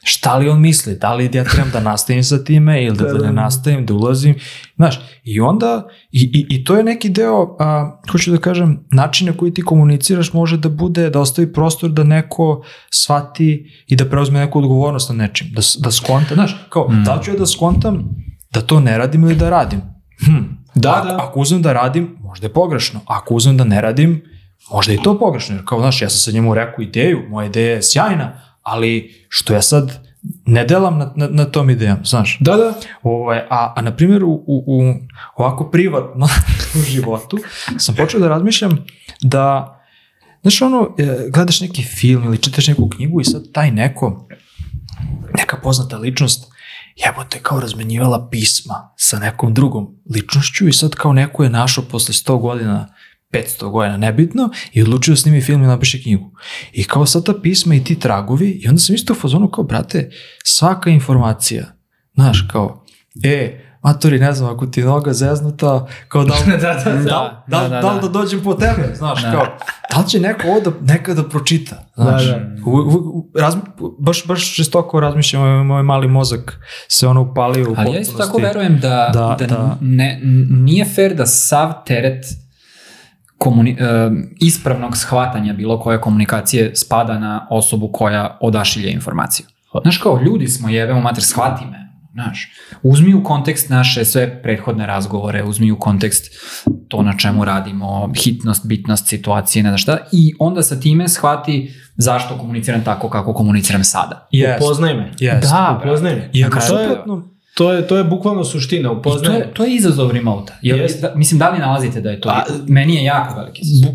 šta 0.05 0.37
li 0.37 0.49
on 0.49 0.61
misli? 0.61 0.95
Da 0.95 1.15
li 1.15 1.31
ja 1.33 1.45
trebam 1.45 1.71
da 1.73 1.81
nastavim 1.81 2.25
sa 2.25 2.45
time 2.45 2.85
ili 2.85 2.97
da, 2.97 3.05
Da, 3.05 3.13
da 3.13 3.19
da, 3.19 3.27
ne 3.27 3.33
da. 3.33 3.43
nastavim, 3.43 3.87
da 3.87 3.95
ulazim? 3.95 4.35
Znaš, 4.77 5.01
i 5.25 5.41
onda, 5.41 5.87
i, 6.13 6.21
i, 6.35 6.57
i 6.57 6.65
to 6.65 6.77
je 6.77 6.85
neki 6.85 7.09
deo, 7.09 7.57
a, 7.61 8.01
hoću 8.11 8.31
da 8.31 8.39
kažem, 8.39 8.85
način 8.91 9.27
na 9.27 9.33
koji 9.33 9.55
ti 9.55 9.63
komuniciraš 9.63 10.33
može 10.33 10.57
da 10.57 10.69
bude 10.69 11.11
da 11.11 11.21
ostavi 11.21 11.53
prostor 11.53 11.91
da 11.91 12.05
neko 12.05 12.65
shvati 12.93 13.49
i 13.87 13.97
da 13.97 14.05
preuzme 14.05 14.41
neku 14.41 14.59
odgovornost 14.59 15.09
na 15.09 15.15
nečim, 15.17 15.47
da, 15.49 15.61
da 15.79 15.91
skonta, 15.91 16.35
znaš, 16.35 16.57
kao, 16.69 16.89
Mm. 16.91 17.05
da 17.05 17.21
ću 17.25 17.31
ja 17.31 17.37
da 17.37 17.47
skontam 17.47 18.05
da 18.53 18.61
to 18.61 18.81
ne 18.81 18.99
radim 18.99 19.23
ili 19.23 19.37
da 19.37 19.51
radim? 19.51 19.81
Hm, 20.27 20.43
Da, 20.75 20.93
ako, 20.93 21.07
da. 21.09 21.17
ako 21.21 21.41
uzmem 21.41 21.63
da 21.63 21.73
radim, 21.73 22.17
možda 22.21 22.47
je 22.47 22.53
pogrešno. 22.53 23.01
Ako 23.07 23.35
uzmem 23.35 23.57
da 23.57 23.65
ne 23.65 23.81
radim, 23.81 24.23
možda 24.73 24.93
je 24.93 24.97
i 24.97 25.03
to 25.03 25.19
pogrešno. 25.19 25.55
Jer 25.55 25.65
kao, 25.65 25.81
znaš, 25.81 26.03
ja 26.03 26.11
sam 26.11 26.19
sa 26.19 26.31
njemu 26.31 26.55
rekao 26.55 26.83
ideju, 26.83 27.19
moja 27.29 27.47
ideja 27.47 27.75
je 27.75 27.83
sjajna, 27.83 28.33
ali 28.65 29.25
što 29.29 29.55
ja 29.55 29.63
sad 29.63 30.15
ne 30.47 30.65
delam 30.65 30.99
na, 30.99 31.13
na, 31.17 31.29
na 31.29 31.45
tom 31.45 31.71
idejom, 31.71 31.99
znaš. 32.05 32.39
Da, 32.41 32.57
da. 32.57 32.75
Ovaj, 33.03 33.39
a, 33.51 33.73
a 33.77 33.83
na 33.83 33.97
primjer 33.97 34.25
u, 34.25 34.45
u, 34.47 34.65
u 34.67 34.95
ovako 35.37 35.71
privatno 35.71 36.29
u 36.79 36.83
životu 36.83 37.39
sam 37.79 37.95
počeo 37.95 38.21
da 38.21 38.29
razmišljam 38.29 38.85
da 39.23 39.71
znaš 40.43 40.63
ono, 40.63 40.95
e, 40.99 41.29
gledaš 41.31 41.61
neki 41.61 41.83
film 41.83 42.25
ili 42.25 42.39
čitaš 42.39 42.67
neku 42.67 42.89
knjigu 42.89 43.21
i 43.21 43.25
sad 43.25 43.53
taj 43.53 43.71
neko 43.71 44.29
neka 45.39 45.57
poznata 45.63 45.97
ličnost 45.97 46.53
jebote 46.97 47.39
kao 47.43 47.61
razmenjivala 47.61 48.29
pisma 48.31 48.93
sa 48.97 49.19
nekom 49.19 49.55
drugom 49.55 49.97
ličnošću 50.15 50.69
i 50.69 50.73
sad 50.73 50.95
kao 50.95 51.13
neko 51.13 51.45
je 51.45 51.51
našao 51.51 51.85
posle 51.85 52.13
100 52.13 52.41
godina 52.41 52.95
500 53.35 53.71
godina, 53.71 53.97
nebitno, 53.97 54.51
i 54.73 54.83
odlučio 54.83 55.13
da 55.13 55.17
snimi 55.17 55.41
film 55.43 55.63
i 55.63 55.67
napiše 55.67 56.03
knjigu. 56.03 56.31
I 56.73 56.85
kao 56.85 57.07
sad 57.07 57.25
ta 57.25 57.35
pisma 57.43 57.75
i 57.75 57.85
ti 57.85 57.99
tragovi, 57.99 58.51
i 58.51 58.69
onda 58.69 58.79
sam 58.81 58.95
isto 58.95 59.13
u 59.13 59.17
fazonu 59.17 59.49
kao, 59.49 59.65
brate, 59.65 60.11
svaka 60.45 60.91
informacija, 60.91 61.65
znaš, 62.15 62.49
kao, 62.53 62.85
e, 63.25 63.61
matori, 63.83 64.19
ne 64.19 64.33
znam, 64.33 64.55
ako 64.55 64.67
ti 64.67 64.81
je 64.81 64.87
noga 64.87 65.13
zeznuta, 65.13 65.87
kao 66.09 66.25
da, 66.25 66.35
Da, 66.47 66.57
da, 66.57 66.75
da. 66.75 66.91
da, 66.91 67.01
Da, 67.03 67.45
da, 67.49 67.61
da, 67.63 67.69
da, 67.69 67.81
da, 67.81 67.91
li 67.93 68.01
da. 68.01 68.09
da 68.09 68.09
dođem 68.09 68.41
po 68.45 68.55
tebe, 68.55 68.95
znaš, 68.97 69.23
Da. 69.23 69.31
kao, 69.33 69.47
da 69.91 70.01
li 70.01 70.09
će 70.09 70.21
neko 70.21 70.49
ovo 70.49 70.61
da, 70.61 70.71
nekada 70.81 71.23
da 71.23 71.29
pročita, 71.29 71.87
znaš, 71.95 72.25
Da, 72.27 72.41
U, 72.67 72.71
u, 72.71 73.19
u, 73.19 73.31
razmi, 73.39 73.63
baš, 73.99 74.27
baš 74.27 74.57
žestoko 74.57 75.01
razmišljam, 75.01 75.67
moj 75.67 75.83
mali 75.83 76.09
mozak 76.09 76.61
se 76.89 77.07
ono 77.07 77.23
upalio 77.23 77.71
u 77.71 77.75
Ali 77.79 77.95
ja 77.95 78.01
isto 78.01 78.17
tako 78.19 78.33
potpunosti. 78.33 78.59
verujem 78.59 78.79
da, 78.81 79.11
Da, 79.13 79.37
da, 79.39 79.47
da. 79.47 79.79
Ne, 79.81 80.21
nije 80.51 80.85
fair 80.85 81.15
da 81.15 81.27
sav 81.27 81.73
teret 81.87 82.25
komuni, 83.45 83.71
e, 83.71 83.77
ispravnog 84.41 84.97
shvatanja 84.97 85.53
bilo 85.53 85.81
koje 85.81 86.01
komunikacije 86.01 86.77
spada 86.77 87.19
na 87.19 87.47
osobu 87.51 87.89
koja 87.89 88.39
odašilje 88.41 88.91
informaciju. 88.91 89.47
Znaš 89.83 89.99
kao, 89.99 90.21
ljudi 90.23 90.49
smo 90.49 90.69
jebemo 90.69 91.01
mater, 91.01 91.25
shvati 91.25 91.65
me. 91.67 91.85
Znaš, 92.13 92.53
uzmi 92.83 93.15
u 93.15 93.25
kontekst 93.25 93.71
naše 93.71 94.05
sve 94.05 94.43
prethodne 94.43 94.87
razgovore, 94.87 95.43
uzmi 95.45 95.73
u 95.73 95.79
kontekst 95.79 96.25
to 96.89 97.03
na 97.03 97.17
čemu 97.17 97.45
radimo, 97.45 98.13
hitnost, 98.17 98.67
bitnost 98.67 99.07
situacije, 99.09 99.63
ne 99.63 99.69
znam 99.69 99.79
šta, 99.79 99.99
i 100.13 100.35
onda 100.39 100.63
sa 100.63 100.81
time 100.81 101.09
shvati 101.09 101.71
zašto 101.97 102.39
komuniciram 102.39 102.85
tako 102.85 103.09
kako 103.09 103.35
komuniciram 103.35 103.85
sada. 103.85 104.29
Jest, 104.31 104.63
Upoznaj 104.63 104.95
me. 104.95 105.13
jest. 105.19 105.51
Da, 105.51 105.81
Upoznaj 105.81 106.15
me. 106.15 106.31
Jer 106.33 106.51
kraju- 106.51 106.69
to 106.69 106.81
je- 106.81 106.89
suprotno, 106.89 107.34
To 107.55 107.73
je, 107.73 107.87
to 107.87 107.97
je 107.97 108.05
bukvalno 108.05 108.45
suština, 108.45 108.91
I 108.93 109.25
to 109.25 109.33
je, 109.33 109.51
to 109.55 109.65
je 109.65 109.75
izazov 109.75 110.11
remota. 110.11 110.55
Jel, 110.63 110.79
Jeste. 110.79 111.01
da, 111.01 111.15
mislim, 111.15 111.39
da 111.39 111.51
li 111.51 111.59
nalazite 111.59 112.01
da 112.01 112.11
je 112.11 112.21
to? 112.21 112.29
A- 112.29 112.43
Meni 112.69 112.95
je 112.95 113.05
jako 113.05 113.39
veliki 113.39 113.63
izazov. 113.63 113.95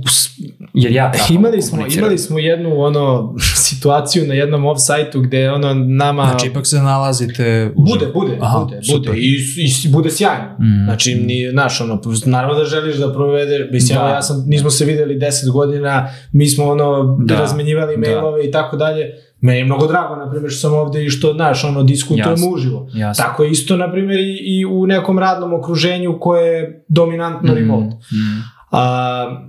Jer 0.73 0.91
ja 0.91 1.11
tako 1.11 1.33
Imali 1.33 1.61
smo, 1.61 1.85
imali 1.89 2.17
smo 2.17 2.39
jednu 2.39 2.79
ono 2.79 3.35
situaciju 3.67 4.27
na 4.27 4.33
jednom 4.33 4.65
off-sajtu 4.65 5.21
gde 5.21 5.51
ono 5.51 5.73
nama... 5.73 6.25
znači 6.25 6.47
ipak 6.47 6.67
se 6.67 6.77
nalazite 6.77 7.71
u 7.75 7.83
Bude, 7.83 8.05
bude, 8.13 8.37
Aha, 8.41 8.59
bude, 8.59 8.79
super. 8.83 9.09
bude. 9.09 9.17
I, 9.17 9.35
I 9.85 9.89
bude 9.89 10.11
sjajno. 10.11 10.49
Mm. 10.59 10.85
Znači, 10.85 11.15
ni, 11.15 11.49
znaš, 11.51 11.81
ono, 11.81 12.01
naravno 12.25 12.55
da 12.55 12.65
želiš 12.65 12.95
da 12.95 13.13
provedeš, 13.13 13.67
mislim, 13.71 13.99
Da. 13.99 14.07
ja 14.07 14.21
sam, 14.21 14.43
nismo 14.47 14.69
se 14.69 14.85
videli 14.85 15.15
10 15.15 15.51
godina, 15.51 16.09
mi 16.31 16.47
smo 16.47 16.65
ono, 16.65 17.17
Da, 17.19 17.35
razmenjivali 17.35 17.95
da. 17.95 17.99
mailove 18.01 18.45
i 18.45 18.51
tako 18.51 18.77
dalje. 18.77 19.05
Meni 19.41 19.59
je 19.59 19.65
mnogo 19.65 19.87
drago, 19.87 20.15
na 20.15 20.31
primjer, 20.31 20.51
što 20.51 20.59
sam 20.59 20.73
ovde 20.73 21.05
i 21.05 21.09
što, 21.09 21.33
znaš, 21.33 21.63
ono, 21.63 21.83
diskutujemo 21.83 22.31
Jasno. 22.31 22.49
uživo. 22.49 22.87
Jasno. 22.93 23.23
Tako 23.23 23.43
je 23.43 23.51
isto, 23.51 23.77
na 23.77 23.91
primjer, 23.91 24.19
i, 24.19 24.37
i 24.45 24.65
u 24.65 24.87
nekom 24.87 25.19
radnom 25.19 25.53
okruženju 25.53 26.17
koje 26.19 26.53
je 26.53 26.85
dominantno 26.87 27.53
remote. 27.53 27.95
Mm. 27.95 28.43
A, 28.71 29.41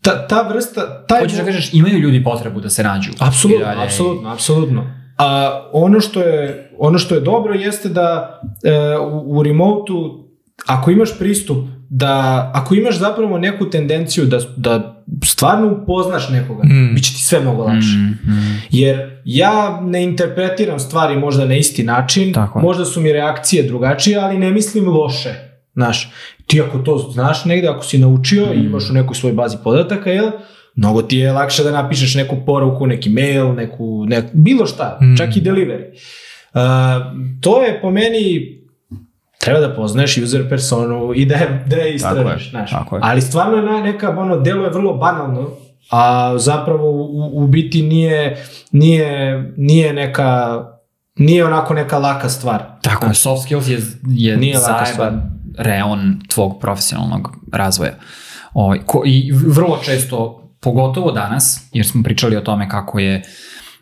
ta, 0.00 0.26
ta 0.26 0.48
vrsta, 0.48 1.06
taj 1.06 1.20
Hoćeš 1.20 1.38
da 1.38 1.44
kažeš, 1.44 1.74
imaju 1.74 1.98
ljudi 1.98 2.24
potrebu 2.24 2.60
da 2.60 2.70
se 2.70 2.82
nađu. 2.82 3.10
Apsolutno, 3.18 3.64
dalje. 3.64 3.84
apsolutno, 3.84 4.32
apsolutno. 4.32 5.02
A 5.18 5.60
ono 5.72 6.00
što 6.00 6.20
je 6.20 6.70
ono 6.78 6.98
što 6.98 7.14
je 7.14 7.20
dobro 7.20 7.54
jeste 7.54 7.88
da 7.88 8.40
e, 8.64 8.96
u, 8.98 9.38
u 9.38 9.42
remotu 9.42 10.24
ako 10.66 10.90
imaš 10.90 11.18
pristup 11.18 11.58
da 11.90 12.50
ako 12.54 12.74
imaš 12.74 12.98
zapravo 12.98 13.38
neku 13.38 13.70
tendenciju 13.70 14.24
da 14.26 14.38
da 14.56 14.91
stvarno 15.24 15.72
upoznaš 15.72 16.28
nekoga, 16.28 16.62
Mm. 16.64 16.94
bit 16.94 17.04
će 17.04 17.12
ti 17.12 17.20
sve 17.20 17.40
mnogo 17.40 17.62
lakše. 17.62 17.96
Mm, 17.96 18.18
mm. 18.24 18.62
Jer 18.70 19.20
ja 19.24 19.52
ne 19.82 20.02
interpretiram 20.04 20.78
stvari 20.78 21.16
možda 21.16 21.44
na 21.44 21.54
isti 21.56 21.82
način, 21.84 22.32
Tako 22.32 22.60
možda 22.60 22.84
su 22.84 23.00
mi 23.00 23.12
reakcije 23.12 23.62
drugačije, 23.62 24.18
ali 24.18 24.38
ne 24.38 24.50
mislim 24.50 24.88
loše. 24.88 25.34
Znaš, 25.74 26.12
ti 26.46 26.60
ako 26.60 26.78
to 26.78 26.98
znaš 27.12 27.44
negde, 27.44 27.68
ako 27.68 27.84
si 27.84 27.98
naučio 27.98 28.46
i 28.46 28.58
Mm. 28.58 28.66
imaš 28.66 28.90
u 28.90 28.94
nekoj 28.94 29.14
svojoj 29.14 29.34
bazi 29.34 29.56
podataka, 29.64 30.10
jel, 30.10 30.30
mnogo 30.74 31.02
ti 31.02 31.18
je 31.18 31.32
lakše 31.32 31.64
da 31.64 31.70
napišeš 31.72 32.14
neku 32.14 32.36
poruku, 32.46 32.86
neki 32.86 33.10
mail, 33.10 33.54
neku, 33.54 34.04
nek, 34.06 34.24
bilo 34.32 34.66
šta, 34.66 34.98
Mm. 35.02 35.16
čak 35.16 35.36
i 35.36 35.40
delivery. 35.40 35.84
Uh, 36.54 36.60
to 37.40 37.62
je 37.62 37.80
po 37.80 37.90
meni 37.90 38.61
treba 39.42 39.60
da 39.60 39.74
poznaješ 39.74 40.16
user 40.16 40.48
personu 40.48 41.12
i 41.14 41.26
da 41.26 41.34
je, 41.34 41.64
da 41.66 41.76
je 41.76 41.94
istražiš, 41.94 42.50
znaš. 42.50 42.70
Ali 43.00 43.20
stvarno 43.20 43.56
je 43.56 43.82
neka, 43.82 44.18
ono, 44.18 44.36
delo 44.36 44.64
je 44.64 44.70
vrlo 44.70 44.94
banalno, 44.94 45.50
a 45.90 46.34
zapravo 46.38 46.90
u, 46.90 47.30
u 47.44 47.46
biti 47.46 47.82
nije, 47.82 48.44
nije, 48.72 49.52
nije 49.56 49.92
neka, 49.92 50.62
nije 51.16 51.46
onako 51.46 51.74
neka 51.74 51.98
laka 51.98 52.28
stvar. 52.28 52.62
Tako 52.82 53.06
je, 53.06 53.14
soft 53.14 53.42
skills 53.42 53.68
je, 53.68 53.78
je 54.08 54.36
Nije 54.36 54.58
laka 54.58 54.84
zajeban 54.84 55.22
reon 55.58 56.20
tvog 56.28 56.60
profesionalnog 56.60 57.36
razvoja. 57.52 57.94
O, 58.54 58.74
ko, 58.86 59.02
I 59.06 59.32
vrlo 59.32 59.78
često, 59.84 60.48
pogotovo 60.60 61.12
danas, 61.12 61.68
jer 61.72 61.86
smo 61.86 62.02
pričali 62.02 62.36
o 62.36 62.40
tome 62.40 62.68
kako 62.68 62.98
je 62.98 63.22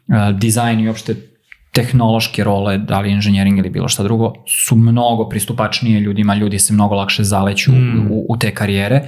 uh, 0.08 0.38
dizajn 0.38 0.80
i 0.80 0.88
uopšte 0.88 1.29
tehnološke 1.72 2.44
role, 2.44 2.78
da 2.78 3.00
li 3.00 3.12
inženjering 3.12 3.58
ili 3.58 3.70
bilo 3.70 3.88
šta 3.88 4.02
drugo, 4.02 4.32
su 4.48 4.76
mnogo 4.76 5.28
pristupačnije 5.28 6.00
ljudima, 6.00 6.34
ljudi 6.34 6.58
se 6.58 6.72
mnogo 6.72 6.94
lakše 6.94 7.24
zaleću 7.24 7.72
Mm. 7.72 8.10
u, 8.10 8.26
u 8.28 8.36
te 8.36 8.54
karijere. 8.54 9.00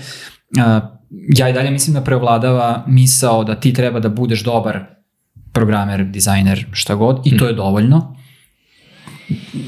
Uh, 0.57 0.83
ja 1.37 1.49
i 1.49 1.53
dalje 1.53 1.71
mislim 1.71 1.95
da 1.95 2.01
preovladava 2.01 2.85
misao 2.87 3.45
da 3.45 3.55
ti 3.55 3.73
treba 3.73 4.01
da 4.01 4.09
budeš 4.09 4.45
dobar 4.45 4.81
programer, 5.53 6.05
dizajner, 6.05 6.67
šta 6.73 6.95
god, 6.95 7.27
i 7.27 7.37
to 7.37 7.47
je 7.47 7.53
dovoljno. 7.53 8.17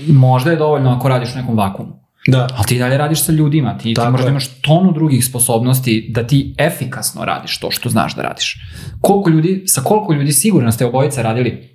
Možda 0.08 0.50
je 0.50 0.56
dovoljno 0.56 0.90
ako 0.90 1.08
radiš 1.08 1.34
u 1.34 1.38
nekom 1.38 1.56
vakumu. 1.56 2.04
Da. 2.26 2.48
Ali 2.56 2.66
ti 2.66 2.78
dalje 2.78 2.98
radiš 2.98 3.22
sa 3.24 3.32
ljudima, 3.32 3.78
ti, 3.78 3.94
ti 3.94 4.00
možda 4.10 4.26
je. 4.26 4.30
imaš 4.30 4.60
tonu 4.60 4.92
drugih 4.92 5.26
sposobnosti 5.26 6.10
da 6.14 6.26
ti 6.26 6.54
efikasno 6.58 7.24
radiš 7.24 7.58
to 7.58 7.70
što 7.70 7.88
znaš 7.88 8.16
da 8.16 8.22
radiš. 8.22 8.56
Koliko 9.00 9.30
ljudi, 9.30 9.62
sa 9.66 9.80
koliko 9.80 10.12
ljudi 10.12 10.32
sigurno 10.32 10.72
ste 10.72 10.86
obojica 10.86 11.22
radili 11.22 11.73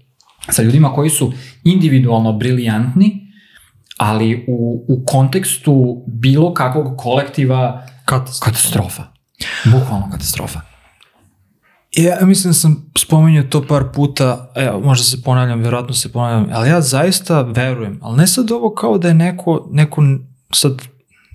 sa 0.51 0.61
ljudima 0.63 0.93
koji 0.93 1.09
su 1.09 1.34
individualno 1.63 2.34
briljantni, 2.34 3.34
ali 3.97 4.45
u, 4.47 4.85
u 4.88 5.05
kontekstu 5.05 6.03
bilo 6.07 6.53
kakvog 6.53 6.97
kolektiva 6.97 7.85
Katastrofa. 8.05 8.45
katastrofa. 8.45 9.03
Bukvalno 9.65 10.09
katastrofa. 10.11 10.59
Ja 11.91 12.26
mislim 12.26 12.49
da 12.49 12.53
sam 12.53 12.91
spomenuo 12.97 13.43
to 13.43 13.67
par 13.67 13.84
puta, 13.93 14.51
evo, 14.55 14.80
možda 14.80 15.03
se 15.03 15.21
ponavljam, 15.21 15.59
vjerojatno 15.59 15.93
se 15.93 16.11
ponavljam, 16.11 16.49
ali 16.53 16.69
ja 16.69 16.81
zaista 16.81 17.41
verujem, 17.41 17.99
ali 18.01 18.17
ne 18.17 18.27
sad 18.27 18.51
ovo 18.51 18.73
kao 18.73 18.97
da 18.97 19.07
je 19.07 19.13
neko, 19.13 19.69
neko 19.71 20.03
sad, 20.53 20.81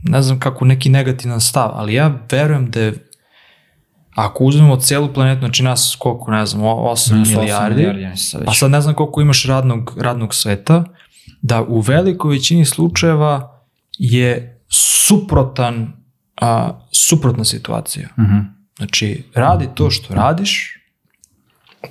ne 0.02 0.22
znam 0.22 0.40
kako, 0.40 0.64
neki 0.64 0.90
negativan 0.90 1.40
stav, 1.40 1.70
ali 1.74 1.94
ja 1.94 2.18
verujem 2.30 2.70
da 2.70 2.80
je, 2.80 3.03
ako 4.14 4.44
uzmemo 4.44 4.76
celu 4.76 5.12
planetu, 5.12 5.38
znači 5.38 5.62
nas 5.62 5.96
koliko, 5.98 6.30
ne 6.30 6.46
znam, 6.46 6.62
8 6.62 7.36
milijardi, 7.36 7.82
ja 7.82 7.92
mislim 7.92 8.16
sad 8.16 8.40
već. 8.40 8.50
a 8.50 8.54
sad 8.54 8.70
ne 8.70 8.80
znam 8.80 8.94
koliko 8.94 9.20
imaš 9.20 9.44
radnog, 9.44 9.96
radnog 10.00 10.34
sveta, 10.34 10.84
da 11.42 11.62
u 11.62 11.80
velikoj 11.80 12.30
većini 12.30 12.64
slučajeva 12.64 13.62
je 13.98 14.60
suprotan, 14.68 15.92
a, 16.40 16.80
suprotna 16.92 17.44
situacija. 17.44 18.08
Mhm. 18.18 18.38
Znači, 18.76 19.24
radi 19.34 19.68
to 19.74 19.90
što 19.90 20.14
radiš, 20.14 20.78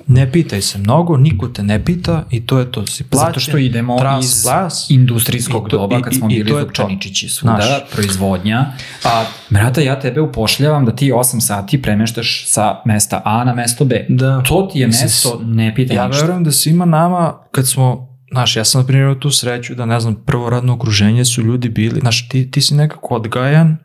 ne 0.07 0.31
pitaj 0.31 0.61
se 0.61 0.77
mnogo, 0.77 1.17
niko 1.17 1.47
te 1.47 1.63
ne 1.63 1.85
pita 1.85 2.23
i 2.29 2.45
to 2.45 2.59
je 2.59 2.71
to. 2.71 2.87
Si 2.87 3.03
plaćen, 3.03 3.27
Zato 3.27 3.39
što 3.39 3.57
idemo 3.59 3.97
tras, 3.97 4.25
iz 4.25 4.43
plas, 4.43 4.89
industrijskog 4.89 5.67
I 5.67 5.69
to- 5.69 5.77
doba 5.77 5.97
i- 5.97 6.01
kad 6.01 6.13
smo 6.13 6.29
i- 6.29 6.33
i 6.33 6.37
bili 6.37 6.51
to. 6.51 6.59
zupčaničići 6.59 7.29
svuda, 7.29 7.55
Znaš. 7.57 7.91
proizvodnja. 7.91 8.65
A, 9.03 9.25
brata, 9.49 9.81
ja 9.81 9.99
tebe 9.99 10.21
upošljavam 10.21 10.85
da 10.85 10.95
ti 10.95 11.11
8 11.11 11.41
sati 11.41 11.81
premeštaš 11.81 12.45
sa 12.47 12.81
mesta 12.85 13.21
A 13.25 13.43
na 13.43 13.53
mesto 13.53 13.85
B. 13.85 14.05
Da. 14.09 14.41
To 14.41 14.61
ti 14.63 14.79
je 14.79 14.87
Mislim, 14.87 15.05
mesto, 15.05 15.41
ne 15.43 15.75
pitaj 15.75 15.95
Ja 15.95 16.07
ništa. 16.07 16.21
verujem 16.21 16.43
da 16.43 16.51
svima 16.51 16.85
nama, 16.85 17.33
kad 17.51 17.67
smo, 17.67 18.07
znaš, 18.31 18.55
ja 18.55 18.65
sam 18.65 18.81
na 18.81 18.87
primjer 18.87 19.19
tu 19.19 19.31
sreću 19.31 19.75
da, 19.75 19.85
ne 19.85 19.99
znam, 19.99 20.15
prvo 20.17 20.49
radno 20.49 20.73
okruženje 20.73 21.25
su 21.25 21.41
ljudi 21.41 21.69
bili, 21.69 21.99
znaš, 21.99 22.29
ti, 22.29 22.51
ti 22.51 22.61
si 22.61 22.75
nekako 22.75 23.15
odgajan, 23.15 23.77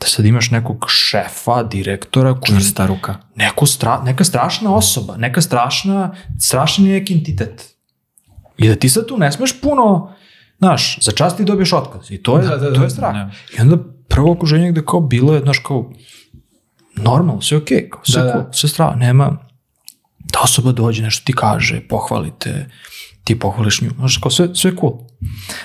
da 0.00 0.06
sad 0.06 0.24
imaš 0.24 0.50
nekog 0.50 0.84
šefa, 0.88 1.62
direktora, 1.62 2.34
koji 2.34 2.46
Čvrsta 2.60 2.86
ruka. 2.86 3.14
neko 3.36 3.66
stra, 3.66 4.02
neka 4.02 4.24
strašna 4.24 4.74
osoba, 4.74 5.16
neka 5.16 5.40
strašna, 5.40 6.14
strašni 6.40 6.88
neki 6.88 7.14
entitet. 7.14 7.74
I 8.58 8.68
da 8.68 8.74
ti 8.74 8.88
sad 8.88 9.06
tu 9.06 9.18
ne 9.18 9.32
smeš 9.32 9.60
puno, 9.60 10.12
znaš, 10.58 10.98
za 11.02 11.12
čast 11.12 11.36
ti 11.36 11.44
dobiješ 11.44 11.72
otkaz. 11.72 12.10
I 12.10 12.22
to 12.22 12.38
je, 12.38 12.42
Da, 12.48 12.56
da, 12.56 12.70
da. 12.70 12.74
to 12.74 12.82
je 12.82 12.90
strah. 12.90 13.12
Da. 13.14 13.30
I 13.58 13.60
onda 13.60 13.76
prvo 14.08 14.32
okruženje 14.32 14.70
gde 14.72 14.84
kao 14.84 15.00
bilo 15.00 15.34
je, 15.34 15.40
znaš, 15.40 15.58
kao 15.58 15.92
normalno, 16.96 17.40
sve 17.40 17.56
okej, 17.58 17.88
kao 17.90 18.04
sve 18.04 18.22
Da, 18.22 18.28
da. 18.28 18.48
sve 18.52 18.68
strah, 18.68 18.96
nema 18.96 19.36
da 20.18 20.40
osoba 20.42 20.72
dođe, 20.72 21.02
nešto 21.02 21.24
ti 21.24 21.32
kaže, 21.32 21.80
pohvalite, 21.88 22.70
ti 23.24 23.38
pohvališ 23.38 23.80
nju, 23.80 23.90
znaš, 23.96 24.16
kao 24.16 24.30
sve, 24.30 24.48
sve 24.54 24.76
cool. 24.80 24.92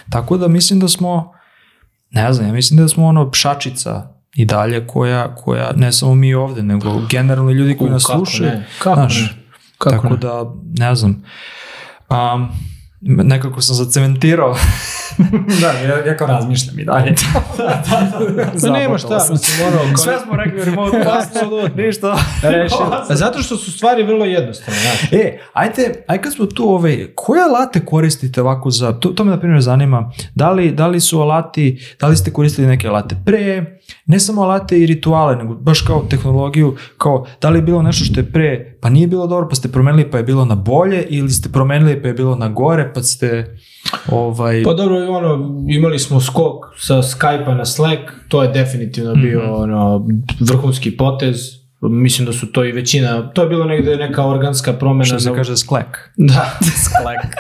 Tako 0.10 0.38
da 0.38 0.48
mislim 0.48 0.80
da 0.80 0.88
smo, 0.88 1.34
ne 2.10 2.34
znam, 2.34 2.48
ja 2.48 2.54
mislim 2.54 2.80
da 2.80 2.88
smo 2.88 3.06
ono 3.06 3.32
pšačica 3.32 4.17
i 4.38 4.46
dalje 4.46 4.88
koja, 4.88 5.36
koja 5.36 5.72
ne 5.76 5.92
samo 5.92 6.16
mi 6.16 6.34
ovde, 6.34 6.64
nego 6.64 7.02
generalno 7.10 7.52
ljudi 7.52 7.78
koji 7.78 7.92
nas 7.92 8.06
kako 8.06 8.18
slušaju. 8.18 8.50
ne, 8.50 8.66
kako 8.80 8.96
znaš, 8.96 9.22
ne, 9.22 9.30
kako 9.78 9.96
tako 9.96 10.10
ne. 10.10 10.18
da, 10.18 10.54
ne 10.88 10.96
znam. 10.96 11.24
Um, 12.10 12.50
nekako 13.02 13.62
sam 13.62 13.76
zacementirao. 13.76 14.56
da, 15.62 15.72
ja, 15.72 16.06
ja 16.06 16.18
kao 16.18 16.28
razmišljam 16.28 16.80
i 16.80 16.84
dalje. 16.86 17.16
Pa 18.62 18.70
nema 18.70 18.98
šta, 18.98 19.28
mislim, 19.30 19.68
ono, 19.68 19.78
kao- 19.78 19.98
Sve 19.98 20.14
smo 20.26 20.36
rekli 20.36 20.62
u 20.62 20.66
remote 20.66 20.98
Apsolutno. 21.20 21.84
Ništa. 21.84 22.18
Rešeno. 22.44 23.04
Zato 23.10 23.42
što 23.42 23.58
su 23.58 23.72
stvari 23.72 24.04
vrlo 24.04 24.26
jednostavne, 24.26 24.80
znaš. 24.82 25.14
E, 25.14 25.40
ajde, 25.54 26.04
aj 26.08 26.22
kad 26.22 26.34
smo 26.34 26.46
tu, 26.46 26.70
ovaj, 26.70 27.08
koje 27.16 27.42
alate 27.44 27.86
koristite 27.86 28.42
ovako 28.42 28.70
za, 28.72 28.94
to, 28.94 29.10
to 29.10 29.24
me 29.24 29.32
na 29.32 29.40
primjer 29.40 29.62
zanima, 29.62 30.12
da 30.36 30.52
li, 30.52 30.72
da 30.72 30.88
li 30.88 31.00
su 31.00 31.20
alati, 31.22 31.96
da 32.00 32.08
li 32.08 32.16
ste 32.18 32.32
koristili 32.34 32.68
neke 32.68 32.88
alate 32.88 33.16
pre, 33.26 33.80
ne 34.06 34.20
samo 34.20 34.42
alate 34.42 34.80
i 34.80 34.86
rituale, 34.86 35.36
nego 35.36 35.54
baš 35.54 35.82
kao 35.82 36.06
tehnologiju, 36.10 36.76
kao 36.98 37.26
da 37.42 37.50
li 37.50 37.58
je 37.58 37.62
bilo 37.62 37.82
nešto 37.82 38.06
što 38.06 38.20
je 38.20 38.32
pre, 38.32 38.78
pa 38.82 38.90
nije 38.90 39.08
bilo 39.08 39.28
dobro, 39.28 39.50
pa 39.50 39.56
ste 39.56 39.68
promenili 39.68 40.12
pa 40.12 40.18
je 40.18 40.24
bilo 40.24 40.46
na 40.46 40.56
bolje, 40.56 41.06
ili 41.10 41.30
ste 41.30 41.50
promenili 41.50 42.02
pa 42.02 42.08
je 42.08 42.14
bilo 42.14 42.36
na 42.36 42.50
gore, 42.50 42.92
pa 42.94 43.04
ste, 43.04 43.58
ovaj, 44.08 44.64
Pa 44.64 44.74
dobro, 44.74 44.96
ono, 45.08 45.38
imali 45.70 46.00
smo 46.00 46.20
skok 46.22 46.54
sa 46.78 46.96
Skype-a 46.96 47.54
na 47.54 47.66
Slack, 47.66 48.00
to 48.28 48.44
je 48.44 48.50
definitivno 48.50 49.16
bio 49.16 49.42
Mhm. 49.42 49.52
ono, 49.54 50.08
vrhunski 50.42 50.92
potez. 50.94 51.38
Mislim 51.82 52.26
da 52.26 52.34
su 52.34 52.48
to 52.48 52.66
i 52.66 52.72
većina, 52.72 53.22
to 53.24 53.42
je 53.42 53.50
bilo 53.50 53.66
negde 53.66 53.96
neka 53.98 54.26
organska 54.26 54.74
promena. 54.74 55.04
što 55.06 55.20
se 55.20 55.30
na- 55.30 55.36
kaže 55.36 55.58
sklek. 55.58 56.12
Da. 56.18 56.52
Sklek. 56.62 57.36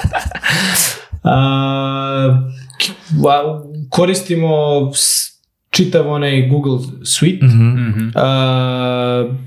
A, 1.24 2.40
a, 3.26 3.62
koristimo 3.90 4.50
čitav 5.70 6.08
onaj 6.08 6.42
Google 6.44 6.80
Suite. 7.06 7.46
Mhm. 7.46 7.64
Mhm. 7.64 8.08
Uh, 8.08 8.14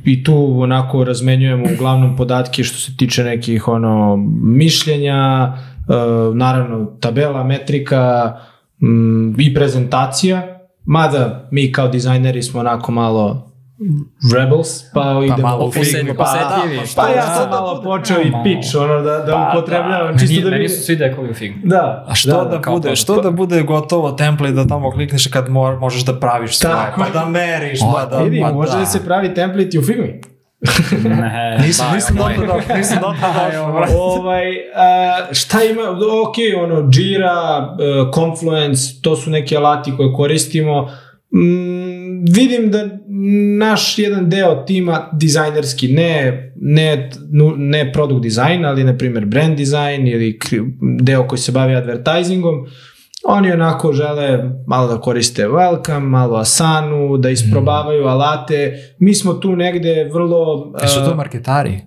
i 0.04 0.24
tu 0.24 0.60
onako 0.60 1.04
razmenjujemo 1.04 1.64
uglavnom 1.74 2.16
podatke 2.16 2.64
što 2.64 2.78
se 2.78 2.96
tiče 2.96 3.24
nekih 3.24 3.68
ono 3.68 4.16
mišljenja, 4.42 5.52
naravno 6.34 6.86
tabela, 7.00 7.44
metrika 7.44 8.32
mm, 8.78 9.40
i 9.40 9.54
prezentacija, 9.54 10.58
mada 10.84 11.48
mi 11.50 11.72
kao 11.72 11.88
dizajneri 11.88 12.42
smo 12.42 12.60
onako 12.60 12.92
malo 12.92 13.46
rebels, 14.34 14.68
pa, 14.94 15.20
idemo 15.24 15.42
malo 15.42 15.66
u 15.66 15.72
Figma, 15.72 16.14
pa, 16.14 16.24
pa, 16.24 16.60
pa 16.96 17.08
ja 17.08 17.14
da, 17.16 17.22
sam 17.24 17.44
da 17.44 17.50
malo 17.50 17.74
bude- 17.74 17.84
počeo 17.86 18.16
i 18.18 18.32
pitch, 18.44 18.76
ono 18.76 18.94
da, 18.96 19.18
da 19.18 19.32
Pa, 19.32 19.50
upotrebljavam, 19.50 20.12
da. 20.12 20.18
čisto 20.18 20.32
Meni, 20.32 20.44
da 20.44 20.50
meni 20.50 20.62
vidim. 20.62 20.76
su 20.76 20.84
svi 20.84 20.96
dekovi 20.96 21.30
u 21.30 21.34
Figma. 21.34 21.60
Da, 21.64 22.04
A 22.08 22.14
što 22.14 22.44
da, 22.44 22.60
kao 22.60 22.74
bude, 22.74 22.88
to- 22.88 22.96
što 22.96 23.22
da 23.22 23.30
bude 23.30 23.62
gotovo 23.62 24.12
template 24.12 24.52
da 24.52 24.66
tamo 24.66 24.90
klikneš 24.90 25.26
kad 25.26 25.48
možeš 25.80 26.04
da 26.04 26.14
praviš 26.14 26.58
svoje, 26.58 26.74
pa 26.96 27.08
da 27.10 27.26
meriš, 27.26 27.80
pa 27.94 28.06
da... 28.06 28.18
Vidi, 28.18 28.40
pa 28.42 28.52
može 28.52 28.72
da. 28.72 28.78
da 28.78 28.86
se 28.86 29.04
pravi 29.04 29.34
template 29.34 29.70
i 29.72 29.78
u 29.78 29.82
Figmi. 29.82 30.20
Ne, 31.04 31.58
Nisam, 31.66 31.94
nisam 31.94 32.18
ovaj. 32.20 32.36
dobro 32.36 32.60
nisam 32.76 32.98
dobro 33.00 33.16
došao, 33.80 33.98
ovaj, 33.98 34.44
a, 34.74 35.34
šta 35.34 35.58
ima, 35.64 35.82
ok, 36.22 36.34
ono, 36.62 36.90
Jira, 36.92 37.58
uh, 37.58 38.14
Confluence, 38.14 38.82
to 39.02 39.16
su 39.16 39.30
neki 39.30 39.56
alati 39.56 39.92
koje 39.96 40.12
koristimo. 40.12 40.90
Mm, 41.34 42.24
vidim 42.34 42.70
da 42.70 42.88
naš 43.58 43.98
jedan 43.98 44.30
deo 44.30 44.64
tima 44.66 45.08
dizajnerski, 45.12 45.88
ne, 45.88 46.52
ne, 46.56 47.10
ne 47.56 47.92
product 47.92 48.22
design, 48.22 48.64
ali 48.64 48.84
na 48.84 48.96
primjer 48.96 49.26
brand 49.26 49.58
design 49.58 50.06
ili 50.06 50.38
deo 51.00 51.26
koji 51.26 51.38
se 51.38 51.52
bavi 51.52 51.74
advertisingom, 51.74 52.66
oni 53.24 53.52
onako 53.52 53.92
žele 53.92 54.38
malo 54.66 54.88
da 54.88 55.00
koriste 55.00 55.44
Welcome, 55.44 56.00
malo 56.00 56.36
Asanu, 56.36 57.16
da 57.16 57.30
isprobavaju 57.30 58.04
alate. 58.04 58.72
Mi 58.98 59.14
smo 59.14 59.34
tu 59.34 59.56
negde 59.56 60.04
vrlo... 60.04 60.72
E, 60.82 60.86
su 60.88 61.00
to 61.00 61.10
uh, 61.10 61.16
marketari? 61.16 61.80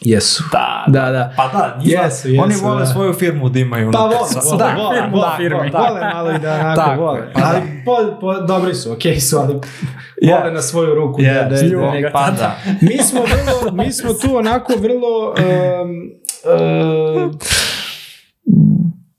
Jesu. 0.00 0.44
Da, 0.52 0.84
Da, 0.88 1.10
da. 1.10 1.32
Pa 1.36 1.48
da, 1.48 1.78
njima, 1.78 2.02
Jesu, 2.02 2.28
oni 2.28 2.52
jesu, 2.52 2.64
vole 2.64 2.78
da. 2.78 2.86
svoju 2.86 3.12
firmu 3.12 3.48
da 3.48 3.58
imaju. 3.58 3.90
Pa 3.92 3.98
vole, 3.98 4.14
Sa- 4.24 4.40
vole, 4.42 4.58
da, 4.58 4.74
vole, 4.74 4.96
firmu, 4.96 5.10
vole, 5.12 5.22
da, 5.22 5.34
firmi, 5.36 5.70
da. 5.70 5.78
vole 5.78 6.00
malo 6.04 6.30
i 6.30 6.38
da 6.38 6.54
onako 6.54 6.76
Tako 6.76 7.02
vole. 7.02 7.32
pa 7.34 7.40
ali 7.44 7.60
da. 7.60 7.66
po, 7.84 7.92
po, 8.20 8.40
dobri 8.40 8.74
su, 8.74 8.92
okej 8.92 9.20
su, 9.20 9.36
ali 9.38 9.54
Ja. 10.22 10.38
vole 10.38 10.52
na 10.52 10.62
svoju 10.62 10.94
ruku. 10.94 11.22
Je, 11.22 11.34
da, 11.34 11.40
da, 11.42 11.48
da, 11.48 11.58
nek- 11.58 12.12
pa 12.12 12.30
da. 12.30 12.56
mi 12.80 12.98
smo 12.98 13.20
vrlo, 13.22 13.72
mi 13.74 13.92
smo 13.92 14.12
tu 14.12 14.36
onako 14.36 14.72
vrlo 14.74 15.28
um, 15.28 15.90
uh, 17.26 17.32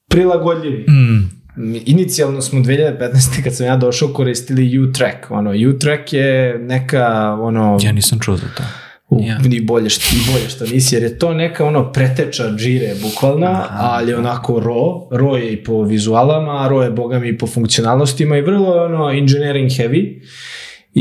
prilagodljivi. 0.10 0.86
Mm. 0.90 1.39
Inicijalno 1.86 2.42
smo 2.42 2.60
2015. 2.60 3.44
kad 3.44 3.56
sam 3.56 3.66
ja 3.66 3.78
došao 3.78 4.08
koristili 4.08 4.80
U-Track. 4.80 5.32
Ono, 5.32 5.52
U-Track 5.52 6.14
je 6.14 6.60
neka 6.60 7.38
ono... 7.42 7.78
Ja 7.82 7.92
nisam 7.92 8.20
čuo 8.20 8.36
za 8.36 8.48
to. 8.58 8.64
U, 9.10 9.24
Ja. 9.28 9.38
ni 9.38 9.62
bolje 9.62 9.90
što, 9.90 10.16
ni 10.16 10.34
bolje 10.34 10.50
što 10.50 10.66
nisi, 10.66 10.96
jer 10.96 11.04
je 11.04 11.20
to 11.20 11.34
neka 11.34 11.66
ono 11.66 11.92
preteča 11.92 12.44
džire 12.58 12.96
bukvalna, 13.02 13.66
ali 13.70 14.14
onako 14.14 14.54
raw, 14.54 15.10
raw 15.12 15.36
je 15.36 15.54
i 15.54 15.64
po 15.64 15.84
vizualama, 15.84 16.70
raw 16.72 16.82
je 16.82 16.92
boga 16.92 17.20
mi 17.20 17.30
i 17.30 17.38
po 17.38 17.48
funkcionalnostima 17.48 18.38
i 18.38 18.42
vrlo 18.42 18.86
ono 18.86 19.12
engineering 19.12 19.70
heavy 19.70 20.22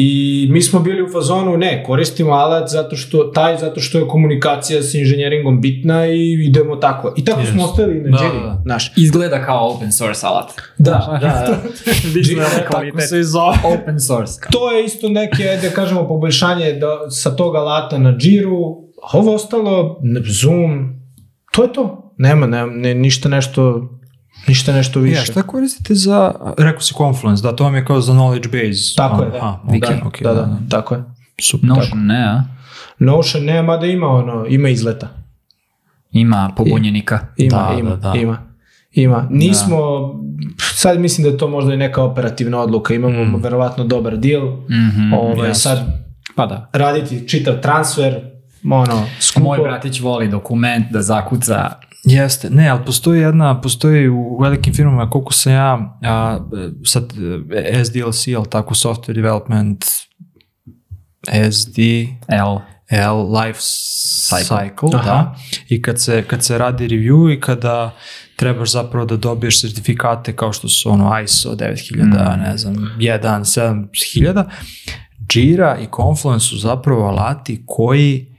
I 0.00 0.48
mi 0.50 0.62
smo 0.62 0.80
bili 0.80 1.02
u 1.02 1.08
fazonu, 1.12 1.56
ne, 1.56 1.84
koristimo 1.86 2.32
alat 2.32 2.68
zato 2.70 2.96
što, 2.96 3.24
taj 3.24 3.56
zato 3.58 3.80
što 3.80 3.98
je 3.98 4.08
komunikacija 4.08 4.82
sa 4.82 4.98
inženjeringom 4.98 5.60
bitna 5.60 6.06
i 6.06 6.32
idemo 6.32 6.76
tako. 6.76 7.14
I 7.16 7.24
tako 7.24 7.44
smo 7.44 7.62
Yes. 7.62 7.70
ostali 7.70 7.94
na 7.94 8.18
Da, 8.18 8.24
Jiri, 8.24 8.38
da, 8.38 8.44
da. 8.46 8.60
znaš. 8.62 8.92
Izgleda 8.96 9.44
kao 9.44 9.68
open 9.70 9.92
source 9.92 10.26
alat. 10.26 10.52
Da, 10.78 11.18
da, 11.20 11.28
da. 11.28 11.58
Tako 12.70 13.00
se 13.00 13.22
zove. 13.22 13.56
Open 13.64 14.00
source. 14.00 14.40
To 14.52 14.72
je 14.72 14.84
isto 14.84 15.08
neke, 15.08 15.44
da 15.62 15.70
kažemo, 15.70 16.08
poboljšanje 16.08 16.72
da, 16.72 17.10
sa 17.10 17.36
tog 17.36 17.56
alata 17.56 17.98
na 17.98 18.16
Jiru, 18.20 18.58
a 19.02 19.18
ovo 19.18 19.34
ostalo, 19.34 20.00
Zoom, 20.42 20.94
to 21.52 21.62
je 21.62 21.72
to. 21.72 22.14
Nema, 22.18 22.46
nema 22.46 22.72
ne, 22.72 22.94
ništa 22.94 23.28
nešto, 23.28 23.88
ništa 24.46 24.72
nešto 24.72 25.00
više. 25.00 25.16
Ja, 25.16 25.24
šta 25.24 25.42
koristite 25.42 25.94
za, 25.94 26.34
rekao 26.58 26.80
si 26.80 26.94
Confluence, 26.94 27.42
da, 27.42 27.56
to 27.56 27.64
vam 27.64 27.74
je 27.74 27.84
kao 27.84 28.00
za 28.00 28.12
knowledge 28.12 28.46
base. 28.46 28.94
Tako 28.96 29.22
je, 29.22 29.28
Aha, 29.36 29.58
da. 29.64 30.06
okej, 30.06 30.22
da, 30.22 30.34
da, 30.34 30.40
da, 30.40 30.58
tako 30.70 30.94
je. 30.94 31.04
Super. 31.40 31.68
Notion 31.68 32.06
ne, 32.06 32.24
a? 32.24 32.42
Notion 32.98 33.44
nema 33.44 33.76
da 33.76 33.86
ima 33.86 34.06
ono, 34.06 34.46
ima 34.46 34.68
izleta. 34.68 35.08
Ima 36.12 36.52
pobunjenika. 36.56 37.18
Ima, 37.36 37.56
Da, 37.58 37.78
ima, 37.78 37.90
da, 37.90 37.96
da. 38.02 38.14
ima. 38.14 38.38
Ima. 38.92 39.26
Nismo, 39.30 39.78
sad 40.58 41.00
mislim 41.00 41.22
da 41.22 41.30
je 41.30 41.38
to 41.38 41.48
možda 41.48 41.74
i 41.74 41.78
neka 41.78 42.02
operativna 42.02 42.58
odluka, 42.58 42.94
imamo 42.94 43.24
Mm. 43.24 43.34
verovatno 43.36 43.84
dobar 43.84 44.16
deal, 44.16 44.46
Mhm, 44.70 45.12
ovaj, 45.14 45.48
jasno. 45.48 45.54
sad 45.70 45.78
Pa 46.34 46.46
da. 46.46 46.70
raditi 46.72 47.28
čitav 47.28 47.54
transfer, 47.54 48.20
ono, 48.64 49.06
skupo. 49.20 49.44
Moj 49.44 49.58
bratić 49.58 50.00
voli 50.00 50.28
dokument 50.28 50.86
da 50.90 51.02
zakuca. 51.02 51.70
Jeste, 52.04 52.50
ne, 52.50 52.68
ali 52.68 52.84
postoji 52.84 53.20
jedna, 53.20 53.60
postoji 53.60 54.08
u 54.08 54.38
velikim 54.40 54.74
firmama, 54.74 55.10
koliko 55.10 55.32
sam 55.32 55.52
ja, 55.52 55.98
a, 56.02 56.38
sad 56.84 57.12
e, 57.52 57.84
SDLC, 57.84 58.28
ali 58.36 58.50
tako, 58.50 58.74
software 58.74 59.14
development, 59.14 59.84
SD, 61.52 61.78
L. 62.28 62.58
L, 62.90 63.32
life 63.40 63.60
cycle, 63.60 64.94
Aha. 64.94 65.04
da, 65.04 65.36
i 65.68 65.82
kad 65.82 66.00
se, 66.00 66.22
kad 66.26 66.44
se 66.44 66.58
radi 66.58 66.88
review 66.88 67.36
i 67.36 67.40
kada 67.40 67.94
trebaš 68.36 68.72
zapravo 68.72 69.06
da 69.06 69.16
dobiješ 69.16 69.60
sertifikate 69.60 70.36
kao 70.36 70.52
što 70.52 70.68
su 70.68 70.90
ono 70.90 71.20
ISO 71.20 71.54
9000, 71.54 72.36
Mm. 72.36 72.40
ne 72.42 72.58
znam, 72.58 72.74
1, 72.98 73.44
7000, 73.44 74.44
Jira 75.34 75.78
i 75.82 75.86
Confluence 75.96 76.44
su 76.46 76.56
zapravo 76.58 77.06
alati 77.08 77.62
koji 77.66 78.34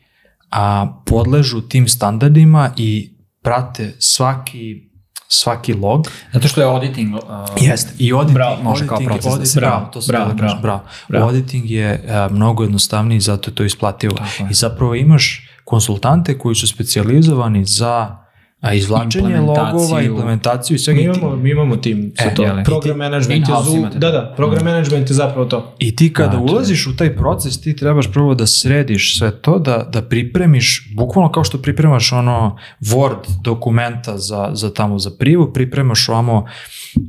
a, 0.49 1.01
podležu 1.05 1.61
tim 1.61 1.87
standardima 1.87 2.71
i 2.77 3.13
prate 3.41 3.95
svaki 3.99 4.89
svaki 5.31 5.73
log. 5.73 6.07
Zato 6.33 6.47
što 6.47 6.61
je 6.61 6.67
auditing... 6.67 7.15
Uh, 7.15 7.21
Jeste. 7.61 7.91
I 7.97 8.13
auditing, 8.13 8.33
Bravo, 8.35 8.63
može 8.63 8.87
kao 8.87 8.97
auditing- 8.97 9.05
proces 9.07 9.23
da 9.25 9.31
auditing- 9.31 9.59
bravo, 9.59 9.75
bravo, 9.79 9.91
to 9.93 10.01
sam 10.01 10.11
bravo, 10.13 10.27
da 10.27 10.33
bravo, 10.33 10.59
bravo. 10.61 10.81
bravo. 11.09 11.25
Auditing 11.25 11.71
je 11.71 12.05
a, 12.09 12.27
mnogo 12.31 12.63
jednostavniji, 12.63 13.19
zato 13.19 13.51
je 13.51 13.55
to 13.55 13.63
isplativo. 13.63 14.13
Tako 14.17 14.43
je. 14.43 14.47
I 14.51 14.53
zapravo 14.53 14.95
imaš 14.95 15.49
konsultante 15.65 16.37
koji 16.37 16.55
su 16.55 16.67
specijalizovani 16.67 17.65
za 17.65 18.17
a, 18.61 18.73
izvlačenje 18.73 19.37
logova, 19.37 20.01
implementaciju 20.01 20.75
i 20.75 20.79
svega. 20.79 20.97
Mi 20.99 21.05
imamo, 21.05 21.35
mi 21.35 21.51
imamo 21.51 21.75
tim 21.75 22.13
za 22.17 22.25
E, 22.25 22.35
to. 22.35 22.43
jeli. 22.43 22.63
Program 22.63 22.97
management 22.97 23.47
je 23.47 23.77
imate 23.77 23.97
da, 23.97 24.11
da, 24.11 24.33
program 24.37 24.63
management 24.65 25.09
je 25.09 25.13
zapravo 25.13 25.45
to. 25.45 25.75
I 25.79 25.95
ti 25.95 26.13
kada 26.13 26.31
Znači. 26.31 26.53
ulaziš 26.53 26.87
u 26.87 26.95
taj 26.95 27.15
proces, 27.15 27.61
ti 27.61 27.75
trebaš 27.75 28.11
prvo 28.11 28.35
da 28.35 28.47
središ 28.47 29.17
sve 29.17 29.31
to, 29.31 29.59
da, 29.59 29.89
da 29.89 30.01
pripremiš, 30.01 30.93
bukvalno 30.95 31.31
kao 31.31 31.43
što 31.43 31.57
pripremaš 31.57 32.11
ono 32.11 32.57
Word 32.81 33.41
dokumenta 33.43 34.17
za, 34.17 34.49
za 34.53 34.73
tamo 34.73 34.99
za 34.99 35.11
privu, 35.11 35.53
pripremaš 35.53 36.09
ovamo 36.09 36.45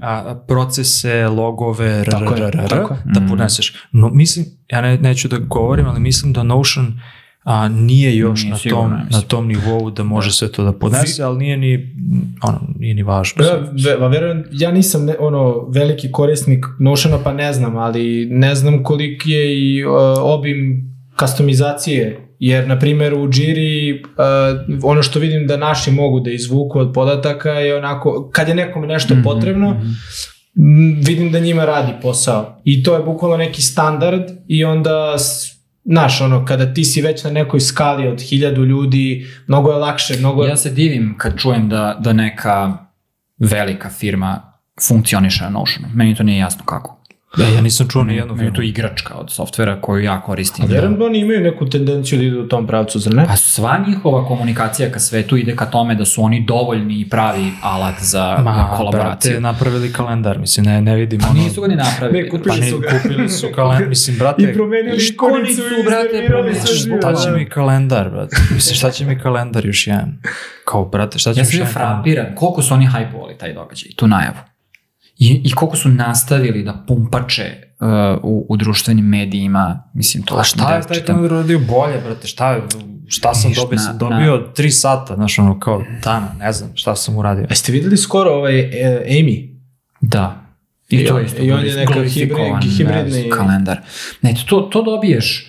a, 0.01 0.35
procese, 0.49 1.29
logove, 1.29 2.01
r, 2.01 2.11
Tako 2.11 2.35
je, 2.35 2.39
r, 2.39 2.45
r, 2.45 2.57
r, 2.57 2.69
tako 2.69 2.95
je. 2.95 3.01
da 3.05 3.21
podneseš. 3.29 3.75
No, 3.93 4.09
mislim, 4.11 4.47
ja 4.69 4.81
ne, 4.81 4.99
neću 4.99 5.29
da 5.29 5.39
govorim, 5.39 5.87
ali 5.87 6.01
mislim 6.01 6.33
da 6.33 6.43
Notion 6.43 7.01
a, 7.45 7.69
nije 7.69 8.17
još 8.17 8.43
Nije 8.43 8.51
na, 8.51 8.59
sigurno, 8.59 8.89
tom, 8.89 9.07
na 9.11 9.21
tom 9.21 9.47
nivou 9.47 9.91
da 9.91 10.03
može 10.03 10.33
sve 10.33 10.53
to 10.53 10.65
da 10.65 10.73
podnese, 10.73 11.23
ali 11.23 11.39
nije 11.39 11.57
ni, 11.57 11.95
ono, 12.43 12.61
nije 12.79 12.95
ni 12.95 13.03
važno. 13.03 13.45
Ja, 13.45 13.73
ve, 13.85 13.97
va, 13.97 14.09
verujem, 14.09 14.45
ja 14.53 14.73
nisam 14.73 15.05
ne, 15.05 15.17
ono 15.19 15.69
veliki 15.69 16.13
korisnik 16.13 16.67
Notiona 16.79 17.19
pa 17.25 17.33
ne 17.33 17.53
znam, 17.53 17.77
ali 17.77 18.27
ne 18.31 18.55
znam 18.55 18.83
koliki 18.85 19.31
je 19.31 19.59
i 19.59 19.85
uh, 19.85 19.93
obim 20.21 20.91
customizacije, 21.21 22.27
jer 22.39 22.69
na 22.69 22.79
primjer 22.79 23.15
u 23.15 23.29
Jiri 23.33 24.03
uh, 24.03 24.09
ono 24.83 25.03
što 25.03 25.19
vidim 25.19 25.47
da 25.47 25.57
naši 25.57 25.91
mogu 25.91 26.21
da 26.21 26.31
izvuku 26.31 26.79
od 26.79 26.93
podataka 26.95 27.51
je 27.51 27.77
onako, 27.77 28.31
kad 28.33 28.49
je 28.49 28.55
nekom 28.55 28.83
nešto 28.83 29.15
Mhm, 29.15 29.23
potrebno, 29.23 29.71
mhm. 29.71 29.89
m, 30.57 31.01
vidim 31.05 31.33
da 31.33 31.39
njima 31.39 31.65
radi 31.65 31.93
posao. 32.03 32.61
I 32.65 32.83
to 32.83 32.95
je 32.95 33.03
bukvalno 33.03 33.37
neki 33.37 33.63
standard 33.63 34.23
i 34.49 34.65
onda 34.65 35.17
Znaš, 35.85 36.21
ono, 36.21 36.45
kada 36.45 36.75
ti 36.75 36.85
si 36.85 37.03
već 37.03 37.25
na 37.25 37.31
nekoj 37.31 37.61
skali 37.61 38.09
od 38.09 38.21
hiljadu 38.21 38.65
ljudi, 38.65 39.27
mnogo 39.47 39.71
je 39.71 39.79
lakše, 39.79 40.17
mnogo. 40.19 40.45
Ja 40.45 40.57
se 40.57 40.71
divim 40.71 41.15
kad 41.19 41.39
čujem 41.39 41.69
da, 41.69 41.97
da 42.01 42.13
neka 42.13 42.79
velika 43.39 43.91
firma 43.91 44.53
funkcioniše 44.89 45.45
na 45.45 45.51
Notionu. 45.51 45.89
Meni 45.95 46.15
to 46.15 46.23
nije 46.23 46.39
jasno 46.39 46.65
kako. 46.65 47.00
Ja, 47.39 47.49
ja 47.49 47.61
nisam 47.61 47.89
čuo 47.89 48.05
ni 48.05 48.17
jednu 48.17 48.35
je 48.35 48.39
to 48.39 48.45
firmu. 48.45 48.63
igračka 48.63 49.15
od 49.15 49.31
softvera 49.31 49.81
koju 49.81 50.01
ja 50.01 50.21
koristim. 50.21 50.65
A 50.65 50.69
vjerujem 50.69 50.99
da 50.99 51.05
oni 51.05 51.19
imaju 51.19 51.41
neku 51.41 51.67
tendenciju 51.67 52.19
da 52.19 52.25
idu 52.25 52.41
u 52.41 52.49
tom 52.49 52.67
pravcu, 52.67 52.99
zar 52.99 53.15
ne? 53.15 53.27
Pa 53.27 53.37
sva 53.37 53.85
njihova 53.89 54.27
komunikacija 54.27 54.91
ka 54.91 55.01
svetu 55.01 55.37
ide 55.37 55.57
ka 55.57 55.67
tome 55.67 55.95
da 55.95 56.05
su 56.05 56.23
oni 56.23 56.45
dovoljni 56.45 56.95
i 56.97 57.09
pravi 57.09 57.51
alat 57.63 57.95
za 58.01 58.39
Ma, 58.39 58.75
kolaboraciju. 58.77 59.31
brate, 59.31 59.41
napravili 59.43 59.93
kalendar, 59.93 60.39
mislim, 60.39 60.67
ne, 60.67 60.83
ne 60.83 60.97
vidim 60.97 61.21
Pa 61.21 61.27
ono... 61.29 61.43
nisu 61.43 61.61
ga 61.61 61.69
ni 61.69 61.77
napravili. 61.77 62.23
Ne, 62.23 62.29
kupili 62.29 62.61
Pa 62.61 62.67
su 62.67 62.79
ga. 62.79 62.89
kupili 62.93 63.29
su 63.29 63.47
kalendar, 63.55 63.89
mislim, 63.89 64.19
brate, 64.19 64.53
promenili 64.53 64.99
ikonicu 65.05 65.53
i 65.53 65.55
sve 66.57 66.75
živo. 66.75 66.99
šta 66.99 67.15
će 67.15 67.31
mi 67.31 67.45
kalendar, 67.47 68.11
brate? 68.11 68.37
Mislim, 68.51 68.77
šta 68.77 68.91
će 68.91 69.05
mi 69.05 69.19
kalendar 69.19 69.67
još 69.67 69.87
jedan? 69.87 70.19
Kao, 70.65 70.85
brate, 70.85 71.19
šta 71.19 71.35
će 71.35 71.41
Ja 71.41 71.43
mi 71.43 71.47
sam 71.47 71.53
još 71.53 71.69
jedan 71.69 71.75
kalendar? 71.75 71.97
frapiran 71.97 72.35
koliko 72.35 72.63
su 72.63 72.75
oni 72.75 72.87
hajpovali 72.87 73.35
taj 73.35 73.55
događaj, 73.55 73.91
tu 73.97 74.07
najavu. 74.07 74.37
I, 75.21 75.41
I 75.45 75.51
koliko 75.51 75.77
su 75.77 75.89
nastavili 75.89 76.63
da 76.63 76.85
pumpače 76.89 77.45
uh, 77.81 77.89
u, 78.23 78.47
u 78.49 78.57
društvenim 78.57 79.05
medijima, 79.05 79.83
mislim, 79.95 80.23
to 80.23 80.37
A 80.37 80.45
šta 80.45 80.77
je 80.77 80.83
taj 80.83 81.01
kalendar 81.01 81.31
radio 81.31 81.59
bolje, 81.61 82.01
brate? 82.01 82.27
Šta, 82.27 82.53
je, 82.53 82.63
šta 83.07 83.35
sam 83.35 83.49
Ništa, 83.49 83.63
dobio? 83.63 83.79
Sam 83.79 83.93
na- 83.93 83.99
dobio 83.99 84.39
tri 84.55 84.71
sata, 84.71 85.15
znaš, 85.15 85.39
ono, 85.39 85.59
kao 85.61 85.83
dana, 86.03 86.29
ne 86.39 86.53
znam 86.53 86.71
šta 86.75 86.97
sam 86.97 87.17
uradio. 87.17 87.47
Jeste 87.51 87.73
videli 87.73 87.97
skoro 87.97 88.31
ovaj 88.31 88.59
e, 88.61 88.71
Amy? 89.09 89.57
Da. 90.01 90.45
I 90.89 90.97
I, 90.97 91.07
to 91.07 91.15
on- 91.15 91.21
je 91.21 91.27
isto 91.27 91.43
i 91.43 91.53
on 91.53 91.67
je 91.67 91.77
neka 91.77 91.93
hibridni- 91.95 93.25
ne, 93.25 93.31
kalendar. 93.31 93.81
Ne, 94.23 94.35
to, 94.49 94.61
to 94.63 94.83
dobiješ 94.83 95.47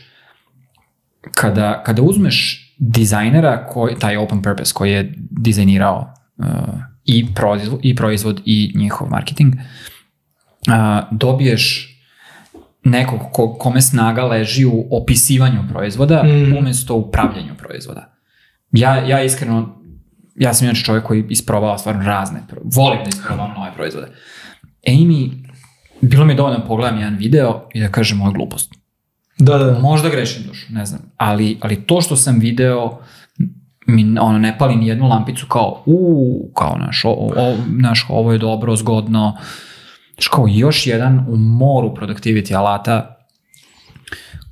kada, 1.31 1.84
kada 1.84 2.02
uzmeš 2.02 2.68
dizajnera, 2.77 3.65
koji, 3.65 3.95
taj 3.95 4.18
open 4.18 4.41
purpose 4.41 4.73
koji 4.73 4.91
je 4.91 5.14
dizajnirao 5.18 6.14
uh, 6.38 6.45
i, 7.05 7.33
proizvod, 7.33 7.79
i 7.83 7.95
proizvod 7.95 8.41
i 8.45 8.71
njihov 8.75 9.09
marketing, 9.09 9.53
uh, 9.55 10.73
dobiješ 11.11 11.87
nekog 12.83 13.19
ko, 13.31 13.53
kome 13.53 13.81
snaga 13.81 14.23
leži 14.23 14.65
u 14.65 14.87
opisivanju 14.91 15.63
proizvoda 15.71 16.23
Mhm. 16.23 16.57
umesto 16.57 16.95
u 16.95 17.11
pravljenju 17.11 17.55
proizvoda. 17.57 18.13
Ja, 18.71 18.95
ja 18.95 19.23
iskreno, 19.23 19.81
ja 20.35 20.53
sam 20.53 20.65
inače 20.65 20.83
čovjek 20.83 21.03
koji 21.05 21.25
isprobava 21.29 21.77
stvarno 21.77 22.03
razne, 22.03 22.39
volim 22.63 22.99
da 23.03 23.09
isprobavam 23.09 23.53
nove 23.57 23.71
proizvode. 23.75 24.07
Amy, 24.87 25.31
bilo 26.01 26.25
mi 26.25 26.33
je 26.33 26.37
dovoljno 26.37 26.57
da 26.59 26.65
pogledam 26.65 26.97
jedan 26.97 27.15
video 27.15 27.67
i 27.73 27.79
da 27.81 27.87
kažem 27.87 28.17
moja 28.17 28.31
glupost. 28.31 28.73
Da, 29.39 29.57
da. 29.57 29.79
Možda 29.79 30.09
grešim 30.09 30.43
dušu, 30.47 30.73
ne 30.73 30.85
znam. 30.85 31.01
Ali, 31.17 31.57
ali 31.61 31.85
to 31.85 32.01
što 32.01 32.15
sam 32.15 32.39
video 32.39 32.99
mi 33.87 34.19
ono, 34.19 34.39
ne 34.39 34.57
pali 34.57 34.75
ni 34.75 34.87
jednu 34.87 35.07
lampicu 35.07 35.47
kao 35.47 35.83
u 35.85 36.51
kao 36.55 36.77
naš, 36.77 37.05
o, 37.05 37.09
o, 37.09 37.55
naš, 37.67 38.05
ovo 38.09 38.31
je 38.31 38.37
dobro, 38.37 38.75
zgodno. 38.75 39.37
Znaš, 40.13 40.27
kao 40.27 40.45
još 40.49 40.87
jedan 40.87 41.25
u 41.29 41.37
moru 41.37 41.93
productivity 41.95 42.55
alata 42.55 43.17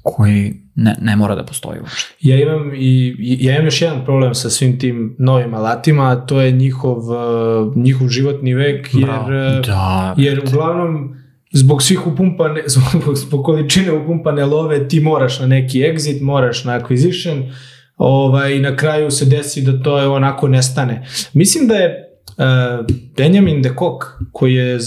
koji 0.03 0.53
ne, 0.75 0.95
ne 1.01 1.15
mora 1.15 1.35
da 1.35 1.43
postoji 1.43 1.79
uopšte. 1.79 2.15
Ja 2.19 2.41
imam 2.41 2.71
i 2.75 3.15
ja 3.19 3.53
imam 3.53 3.65
još 3.65 3.81
jedan 3.81 4.05
problem 4.05 4.35
sa 4.35 4.49
svim 4.49 4.79
tim 4.79 5.15
novim 5.19 5.53
alatima, 5.53 6.11
a 6.11 6.15
to 6.15 6.41
je 6.41 6.51
njihov, 6.51 6.97
uh, 6.97 7.77
njihov 7.77 8.07
životni 8.07 8.53
vek, 8.53 8.89
jer, 8.93 9.05
Bravo. 9.05 9.23
uh, 9.23 9.65
Da. 9.65 10.15
jer 10.17 10.41
uglavnom 10.47 11.15
zbog 11.51 11.83
svih 11.83 12.07
upumpane, 12.07 12.63
zbog, 12.75 13.15
zbog 13.15 13.45
količine 13.45 13.91
upumpane 13.91 14.45
love 14.45 14.87
ti 14.87 14.99
moraš 14.99 15.39
na 15.39 15.47
neki 15.47 15.79
exit, 15.79 16.21
moraš 16.21 16.63
na 16.63 16.79
acquisition, 16.79 17.51
ovaj, 17.99 18.59
na 18.59 18.75
kraju 18.75 19.11
se 19.11 19.25
desi 19.25 19.61
da 19.61 19.83
to 19.83 19.99
je 19.99 20.07
onako 20.07 20.47
nestane. 20.47 21.05
Mislim 21.33 21.67
da 21.67 21.75
je 21.75 22.09
uh, 22.29 22.85
Benjamin 23.17 23.61
de 23.61 23.69
Kock, 23.69 24.01
koji 24.31 24.53
je 24.55 24.75
uh, 24.75 24.81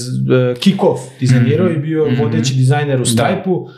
Kick-Off 0.56 0.98
dizajnirao 1.20 1.66
Mhm. 1.66 1.74
i 1.74 1.80
bio 1.80 2.06
Mhm. 2.06 2.22
vodeći 2.22 2.54
dizajner 2.54 2.96
u 2.96 3.04
Da. 3.04 3.04
Stripe-u, 3.06 3.52
uh, 3.54 3.68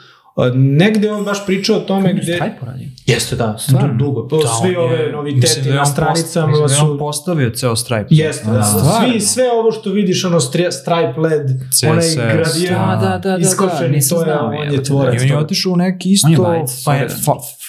negde 0.55 1.11
on 1.11 1.25
baš 1.25 1.47
pričao 1.47 1.77
o 1.77 1.81
tome 1.81 2.13
Gde? 2.13 2.23
gde... 2.23 2.35
Stripe 2.35 2.67
radi? 2.67 2.89
Jeste, 3.07 3.37
da, 3.37 3.57
Stvarno? 3.59 3.89
du- 3.89 3.95
dugo. 3.97 4.23
To, 4.23 4.37
Da, 4.37 4.49
svi 4.49 4.77
ove 4.77 5.13
noviteti 5.13 5.41
da 5.63 5.69
na 5.69 5.73
on 5.73 5.79
post- 5.81 5.93
stranicama 5.93 6.47
mislim 6.47 6.69
da 6.69 6.85
on 6.85 6.89
su... 6.89 6.99
postavio 6.99 7.51
ceo 7.51 7.77
Stripe. 7.77 8.07
Jeste, 8.11 8.47
da. 8.47 8.63
Stvarno? 8.63 9.09
Svi, 9.11 9.21
sve 9.21 9.45
ovo 9.53 9.73
što 9.73 9.91
vidiš, 9.91 10.25
ono 10.25 10.41
stri- 10.41 10.73
stripe 10.73 11.21
led, 11.21 11.47
onaj 11.85 12.03
CSS, 12.03 12.15
gradijent, 12.17 12.71
da, 12.71 12.99
da, 13.03 13.19
da, 13.21 13.31
da, 13.31 13.37
iskočeni, 13.39 13.89
nisam 13.91 14.19
to 14.19 14.25
je, 14.25 14.39
on 14.39 14.73
je 14.73 14.83
tvorac. 14.83 15.15
I 15.15 15.23
on 15.23 15.29
je 15.29 15.39
otišao 15.39 15.73
u 15.73 15.77
neki 15.77 16.15
On 16.87 16.97
je 16.97 17.09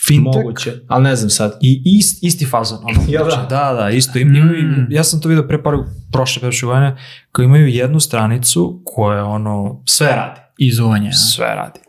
fintech. 0.08 0.44
Moguće, 0.44 0.74
ali 0.88 1.04
ne 1.04 1.16
znam 1.16 1.30
sad. 1.30 1.58
I 1.62 1.82
ist, 2.00 2.24
isti 2.24 2.46
fazon. 2.46 2.78
Ono, 2.84 3.00
Jel 3.08 3.24
da? 3.24 3.30
znači, 3.30 3.50
da, 3.50 3.74
da, 3.82 3.90
isto. 3.90 4.20
Im, 4.20 4.36
imaju, 4.36 4.64
Mm. 4.64 4.88
ja 4.90 5.04
sam 5.04 5.22
to 5.22 5.30
vidio 5.30 5.48
pre 5.48 5.64
par 5.64 5.74
prošle 6.12 6.40
prošle 6.42 6.68
godine, 6.68 6.98
koji 7.32 7.46
imaju 7.46 7.68
jednu 7.68 8.00
stranicu 8.00 8.82
koja 8.86 9.26
ono, 9.26 9.82
sve 9.86 10.08
radi. 10.08 10.40
Izuvanje. 10.58 11.12
Sve 11.14 11.46
radi. 11.56 11.80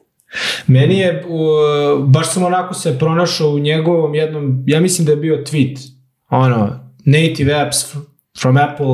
Meni 0.66 0.98
je, 0.98 1.24
uh, 1.28 2.04
baš 2.08 2.30
sam 2.32 2.42
onako 2.44 2.74
se 2.74 2.98
pronašao 2.98 3.48
u 3.50 3.58
njegovom 3.58 4.14
jednom, 4.14 4.64
ja 4.66 4.80
mislim 4.80 5.06
da 5.06 5.12
je 5.12 5.16
bio 5.16 5.36
tweet, 5.36 5.78
ono, 6.30 6.80
native 7.04 7.54
apps 7.66 7.94
from 8.40 8.56
Apple, 8.56 8.86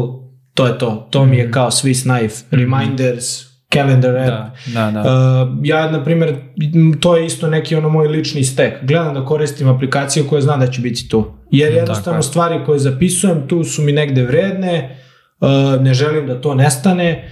to 0.54 0.66
je 0.66 0.78
to, 0.78 1.08
to 1.10 1.24
mi 1.24 1.36
je 1.36 1.50
kao 1.50 1.70
Swiss 1.70 2.02
knife, 2.02 2.36
reminders, 2.50 3.51
calendar 3.72 4.16
app. 4.16 4.26
Da, 4.26 4.54
da, 4.74 4.90
da. 4.92 5.00
Uh, 5.02 5.58
ja, 5.62 5.90
na 5.90 6.04
primjer, 6.04 6.34
to 7.00 7.16
je 7.16 7.26
isto 7.26 7.46
neki 7.48 7.76
ono 7.76 7.88
moj 7.88 8.08
lični 8.08 8.44
stek. 8.44 8.74
Gledam 8.82 9.14
da 9.14 9.24
koristim 9.24 9.68
aplikaciju 9.68 10.24
koje 10.28 10.42
znam 10.42 10.60
da 10.60 10.66
će 10.66 10.80
biti 10.80 11.08
tu. 11.08 11.24
Jer 11.50 11.72
jednostavno 11.74 12.18
je. 12.18 12.22
stvari 12.22 12.60
koje 12.66 12.78
zapisujem 12.78 13.48
tu 13.48 13.64
su 13.64 13.82
mi 13.82 13.92
negde 13.92 14.22
vredne, 14.22 14.96
uh, 15.40 15.48
ne 15.82 15.94
želim 15.94 16.26
da 16.26 16.40
to 16.40 16.54
nestane. 16.54 17.28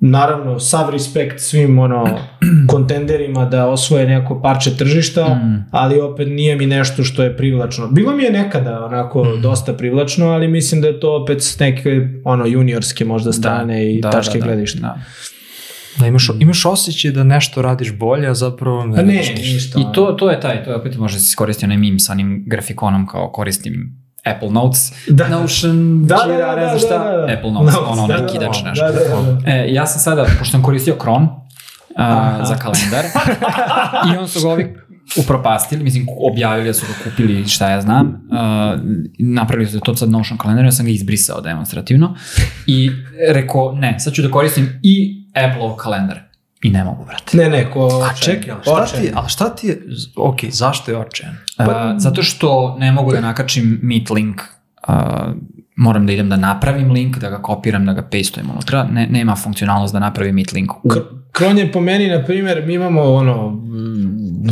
Naravno, 0.00 0.58
sav 0.58 0.90
respekt 0.90 1.40
svim 1.40 1.78
ono 1.78 2.18
kontenderima 2.68 3.44
da 3.44 3.66
osvoje 3.66 4.06
neko 4.06 4.42
parče 4.42 4.76
tržišta, 4.76 5.24
Mm. 5.24 5.64
ali 5.70 6.00
opet 6.00 6.28
nije 6.28 6.56
mi 6.56 6.66
nešto 6.66 7.04
što 7.04 7.22
je 7.22 7.36
privlačno. 7.36 7.88
Bilo 7.88 8.12
mi 8.12 8.22
je 8.22 8.30
nekada 8.32 8.84
onako 8.84 9.24
Mm. 9.24 9.40
dosta 9.42 9.72
privlačno, 9.72 10.26
ali 10.26 10.48
mislim 10.48 10.80
da 10.80 10.88
je 10.88 11.00
to 11.00 11.22
opet 11.22 11.42
s 11.42 11.58
neke 11.58 11.90
ono 12.24 12.46
juniorske 12.46 13.04
možda 13.04 13.32
strane 13.32 13.94
i 13.94 14.00
tačke 14.02 14.38
gledišta. 14.40 14.80
Da. 14.80 14.86
Da 14.86 14.98
imaš, 16.06 16.30
imaš 16.40 16.66
osjećaj 16.66 17.10
da 17.10 17.24
nešto 17.24 17.62
radiš 17.62 17.92
bolje, 17.92 18.28
a 18.28 18.34
zapravo 18.34 18.86
ne, 18.86 18.96
Pa 18.96 19.02
ne, 19.02 19.14
radiš 19.14 19.28
ništa. 19.28 19.52
ništa. 19.52 19.80
I 19.80 19.94
to, 19.94 20.06
to 20.12 20.30
je 20.30 20.40
taj, 20.40 20.64
to 20.64 20.70
je 20.70 20.76
opet 20.76 20.96
može 20.96 21.18
se 21.18 21.24
iskoristiti 21.24 21.64
onaj 21.64 21.76
meme 21.76 21.98
sa 21.98 22.12
onim 22.12 22.44
grafikonom 22.46 23.06
kao 23.06 23.30
koristim 23.32 23.98
Apple 24.24 24.50
Notes, 24.50 24.92
Da. 25.08 25.28
Notion, 25.28 26.06
Da, 26.06 26.16
da, 26.26 26.32
Jira, 26.32 26.46
da, 26.46 26.56
ne 26.56 26.62
znam 26.62 26.74
da, 26.74 26.86
šta, 26.86 26.98
da, 26.98 27.26
da. 27.26 27.32
Apple 27.32 27.52
Notes, 27.52 27.74
Notes, 27.74 27.88
ono, 27.90 28.06
da, 28.06 28.14
da, 28.14 28.20
da, 28.20 28.26
kidač 28.26 28.62
da, 28.62 28.68
nešto. 28.68 28.86
da, 28.86 28.92
da, 28.92 29.32
da. 29.32 29.50
E, 29.52 29.72
ja 29.72 29.86
sam 29.86 30.00
sada, 30.00 30.26
pošto 30.38 30.52
sam 30.52 30.62
koristio 30.62 30.96
Chrome 31.00 31.26
uh, 31.26 32.48
za 32.48 32.54
kalendar, 32.54 33.04
i 34.14 34.16
on 34.16 34.28
su 34.28 34.40
ga 34.40 34.48
ovi 34.48 34.74
upropastili, 35.16 35.84
mislim, 35.84 36.06
objavili 36.32 36.66
da 36.66 36.74
su 36.74 36.86
ga 36.86 37.10
kupili, 37.10 37.48
šta 37.48 37.70
ja 37.70 37.80
znam, 37.80 38.06
uh, 38.06 38.80
napravili 39.18 39.70
su 39.70 39.80
to 39.80 39.96
sad 39.96 40.10
Notion 40.10 40.38
kalendar, 40.38 40.64
ja 40.64 40.72
sam 40.72 40.86
ga 40.86 40.92
izbrisao 40.92 41.40
demonstrativno 41.40 42.14
i 42.66 42.90
rekao, 43.32 43.72
ne, 43.72 44.00
sad 44.00 44.12
ću 44.12 44.22
da 44.22 44.30
koristim 44.30 44.80
i 44.82 45.17
Apple 45.34 45.76
kalendar. 45.78 46.20
I 46.62 46.70
ne 46.70 46.84
mogu, 46.84 47.04
brate. 47.04 47.36
Ne, 47.36 47.48
ne, 47.48 47.70
ko... 47.70 48.04
A 48.10 48.14
čekaj, 48.14 48.50
ali 48.50 48.62
šta 48.62 48.86
ti, 48.86 49.10
ali 49.14 49.28
šta 49.28 49.54
ti 49.54 49.66
je, 49.66 49.82
ok, 50.16 50.36
zašto 50.48 50.90
je 50.90 50.98
očajan? 50.98 51.36
Pa, 51.56 51.94
zato 51.98 52.22
što 52.22 52.76
ne 52.78 52.92
mogu 52.92 53.12
da 53.12 53.20
nakačim 53.20 53.80
Meet 53.82 54.10
link, 54.10 54.40
uh, 54.88 54.94
moram 55.76 56.06
da 56.06 56.12
idem 56.12 56.28
da 56.28 56.36
napravim 56.36 56.92
link, 56.92 57.18
da 57.18 57.30
ga 57.30 57.42
kopiram, 57.42 57.86
da 57.86 57.92
ga 57.92 58.02
pastujem 58.02 58.50
unutra, 58.50 58.84
ne, 58.84 59.06
nema 59.10 59.36
funkcionalnost 59.36 59.92
da 59.92 59.98
napravim 59.98 60.34
Meet 60.34 60.52
link 60.52 60.72
u... 60.82 60.90
Kron 61.32 61.58
je 61.58 61.72
po 61.72 61.80
meni, 61.80 62.08
na 62.08 62.24
primjer, 62.24 62.66
mi 62.66 62.74
imamo 62.74 63.02
ono 63.02 63.62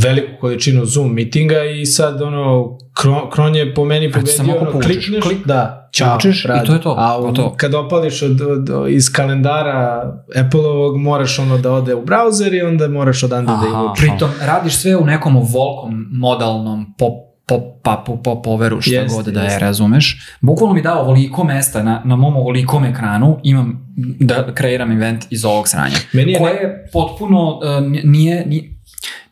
veliku 0.03 0.41
količinu 0.41 0.85
Zoom 0.85 1.15
mitinga 1.15 1.65
i 1.65 1.87
sad 1.87 2.23
ono, 2.23 2.79
Kron, 2.95 3.31
Kron 3.31 3.57
je 3.57 3.75
po 3.75 3.85
meni 3.85 4.13
pobedio, 4.13 4.61
ono, 4.61 4.81
klikneš, 4.81 5.23
klik, 5.23 5.47
da, 5.47 5.86
ćao, 5.97 6.09
povučeš 6.09 6.45
i 6.45 6.67
to 6.67 6.73
je 6.73 6.81
to, 6.81 6.95
A 6.99 7.19
u- 7.19 7.23
gotovo. 7.23 7.55
kad 7.57 7.75
opališ 7.75 8.23
od, 8.23 8.41
od, 8.43 8.71
od- 8.71 8.91
iz 8.91 9.13
kalendara 9.13 10.03
Apple-ovog, 10.37 10.97
moraš 10.99 11.39
ono 11.39 11.59
da 11.59 11.73
ode 11.73 11.95
u 11.95 12.05
browser 12.05 12.55
i 12.55 12.63
onda 12.63 12.89
moraš 12.89 13.23
odande 13.23 13.47
da 13.49 13.69
Aha. 13.69 13.69
ivučeš. 13.79 14.01
Pritom, 14.01 14.29
radiš 14.43 14.75
sve 14.75 14.97
u 14.97 15.05
nekom 15.05 15.35
volkom 15.35 16.07
modalnom 16.13 16.95
pop 16.99 17.13
pop 17.49 17.63
papu, 17.83 18.17
pop 18.17 18.47
overu, 18.47 18.81
šta 18.81 18.91
Jeste, 18.93 19.17
god 19.17 19.25
da 19.27 19.41
je, 19.41 19.45
jeste. 19.45 19.61
razumeš. 19.61 20.21
Bukvalno 20.41 20.75
mi 20.75 20.83
dao 20.83 21.01
ovoliko 21.01 21.45
mesta 21.45 21.83
na, 21.83 22.03
na 22.05 22.17
mom 22.17 22.37
ovolikom 22.37 22.85
ekranu, 22.85 23.39
imam 23.43 23.95
da 24.21 24.55
kreiram 24.55 24.93
event 24.93 25.25
iz 25.31 25.45
ovog 25.45 25.69
sranja. 25.69 25.97
Meni 26.13 26.33
je 26.33 26.39
koje 26.39 26.55
ne- 26.55 26.91
potpuno, 26.93 27.49
uh, 27.51 27.63
nije, 28.05 28.47
nije 28.47 28.76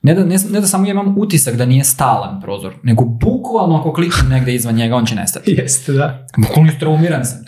ne 0.02 0.14
da, 0.14 0.24
ne, 0.24 0.36
ne 0.50 0.60
da 0.60 0.66
samo 0.66 0.86
imam 0.86 1.18
utisak 1.18 1.56
da 1.56 1.66
nije 1.66 1.84
stalan 1.84 2.40
prozor, 2.40 2.74
nego 2.82 3.04
bukvalno 3.04 3.76
ako 3.76 3.92
kliknem 3.92 4.28
negde 4.28 4.54
izvan 4.54 4.74
njega, 4.74 4.96
on 4.96 5.06
će 5.06 5.14
nestati. 5.14 5.50
Jeste, 5.58 5.92
da. 5.92 6.26
Bukvalno 6.36 6.72
istraumiran 6.72 7.24
sam. 7.24 7.38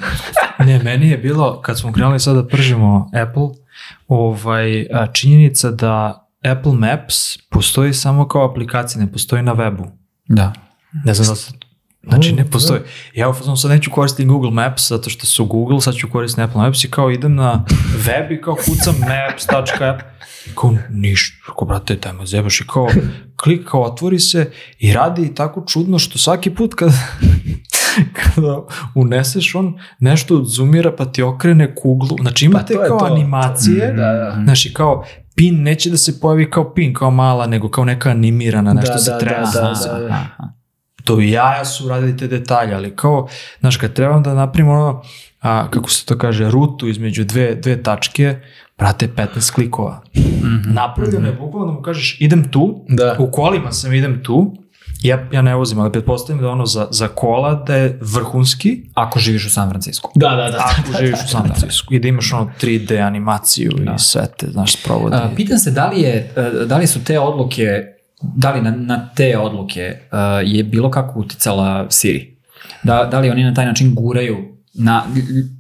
Ne, 0.59 0.82
meni 0.82 1.09
je 1.09 1.18
bilo, 1.18 1.60
kad 1.60 1.78
smo 1.78 1.93
krenuli 1.93 2.20
sad 2.20 2.36
da 2.36 2.47
pržimo 2.47 3.10
Apple, 3.22 3.48
ovaj, 4.09 4.86
činjenica 5.12 5.70
da 5.70 6.26
Apple 6.44 6.72
Maps 6.72 7.38
postoji 7.51 7.93
samo 7.93 8.28
kao 8.28 8.51
aplikacija, 8.51 9.05
ne 9.05 9.12
postoji 9.12 9.43
na 9.43 9.55
webu. 9.55 9.86
Da. 10.28 10.52
Ne 11.05 11.14
znam 11.14 11.28
da 11.28 11.34
se... 11.34 11.65
Znači, 12.07 12.33
ne 12.33 12.51
postoji. 12.51 12.81
Ja 13.15 13.28
u 13.28 13.33
fazonu 13.33 13.57
sad 13.57 13.70
neću 13.70 13.91
koristiti 13.91 14.27
Google 14.28 14.51
Maps 14.51 14.89
zato 14.89 15.11
što 15.11 15.27
su 15.27 15.47
Google, 15.47 15.81
sad 15.81 15.95
ću 15.95 16.09
koristiti 16.11 16.43
Apple 16.43 16.61
Maps 16.61 16.85
i 16.85 16.91
kao 16.91 17.11
idem 17.11 17.35
na 17.35 17.65
web 18.07 18.31
i 18.33 18.41
kao 18.41 18.55
kucam 18.55 18.95
maps.app 19.01 20.01
kao 20.55 20.77
ništa, 20.91 21.37
kao 21.59 21.66
brate, 21.69 21.97
daj 21.97 22.12
me 22.12 22.27
zebaš 22.27 22.61
i 22.61 22.65
kao 22.66 22.89
klik 23.37 23.69
kao 23.69 23.83
otvori 23.83 24.19
se 24.19 24.51
i 24.78 24.93
radi 24.93 25.35
tako 25.35 25.65
čudno 25.69 25.99
što 25.99 26.19
svaki 26.19 26.51
put 26.51 26.74
kad 26.74 26.91
kada 28.23 28.61
uneseš 28.95 29.55
on 29.55 29.78
nešto 30.01 30.45
zoomira 30.45 30.93
pa 30.97 31.05
ti 31.05 31.23
okrene 31.23 31.74
kuglu, 31.74 32.16
znači 32.20 32.45
imate 32.45 32.74
to 32.74 32.83
je 32.83 32.89
kao 32.89 32.99
to. 32.99 33.05
animacije, 33.07 33.93
Da, 33.93 34.12
da. 34.12 34.41
znači 34.45 34.73
kao 34.73 35.05
pin 35.35 35.62
neće 35.62 35.91
da 35.91 35.97
se 35.97 36.20
pojavi 36.20 36.51
kao 36.51 36.74
pin, 36.74 36.95
kao 36.95 37.11
mala, 37.11 37.47
nego 37.47 37.70
kao 37.70 37.85
neka 37.85 38.11
animirana, 38.11 38.73
nešto 38.73 38.93
Da, 38.93 38.99
se 38.99 39.11
da, 39.11 39.19
tresa. 39.19 39.61
da, 39.61 39.99
da, 39.99 39.99
da. 39.99 40.56
To 41.07 41.20
i 41.20 41.31
jaja 41.31 41.65
su 41.65 41.89
radili 41.89 42.16
te 42.16 42.27
detalje, 42.27 42.74
ali 42.74 42.97
kao, 42.97 43.28
znaš, 43.61 43.77
kad 43.77 43.93
trebam 43.93 44.23
da 44.23 44.35
napravim 44.35 44.69
ono, 44.70 45.03
a, 45.41 45.70
kako 45.70 45.91
se 45.91 46.07
to 46.07 46.19
kaže, 46.19 46.51
rutu 46.51 46.89
između 46.89 47.24
dve, 47.24 47.55
dve 47.55 47.83
tačke, 47.83 48.37
brate, 48.78 49.09
15 49.09 49.55
klikova. 49.55 50.03
Mhm. 50.16 50.73
Napravljeno 50.74 51.27
je 51.27 51.33
bukvalno 51.33 51.66
da 51.66 51.78
mu 51.78 51.83
kažeš, 51.83 52.16
idem 52.20 52.51
tu, 52.51 52.85
Da. 52.89 53.16
u 53.19 53.31
kolima 53.31 53.73
sam 53.73 53.93
idem 53.93 54.20
tu, 54.24 54.57
ja, 55.03 55.28
ja 55.33 55.43
ne 55.43 55.55
vozim, 55.55 55.78
ali 55.81 55.93
pretpostavljam 55.93 56.43
da 56.43 56.51
ono 56.51 56.66
za, 56.66 56.89
za 56.91 57.09
kola 57.09 57.55
da 57.55 57.74
je 57.77 57.99
vrhunski, 58.03 58.83
Ako 58.95 59.19
živiš 59.19 59.47
u 59.47 59.51
San 59.51 59.70
Francisco. 59.70 60.11
Da, 60.15 60.28
da, 60.31 60.51
da. 60.51 60.70
ako 60.78 60.99
živiš 60.99 61.20
u 61.24 61.28
San 61.28 61.45
Francisco 61.45 61.95
i 61.95 61.99
da 61.99 62.09
imaš 62.09 62.33
ono 62.33 62.51
3D 62.61 63.07
animaciju 63.07 63.70
Da. 63.77 63.95
i 63.95 63.99
sve 63.99 64.27
te, 64.39 64.47
znaš, 64.51 64.73
sprovodi. 64.73 65.16
A, 65.16 65.31
pitam 65.37 65.59
se 65.59 65.70
da 65.70 65.89
li, 65.89 66.01
je, 66.01 66.33
e, 66.37 66.65
da 66.66 66.77
li 66.77 66.87
su 66.87 67.05
te 67.05 67.19
odluke, 67.19 67.69
da 68.22 68.52
li 68.52 68.62
na, 68.62 68.70
na 68.70 69.09
te 69.14 69.38
odluke 69.38 69.80
e, 69.80 69.98
je 70.44 70.64
bilo 70.64 70.90
kako 70.90 71.20
uticala 71.20 71.86
Siri? 71.90 72.36
Da, 72.82 73.09
da 73.10 73.20
li 73.20 73.30
oni 73.30 73.44
na 73.44 73.55
taj 73.55 73.66
način 73.66 73.94
guraju, 73.94 74.36
na, 74.74 75.02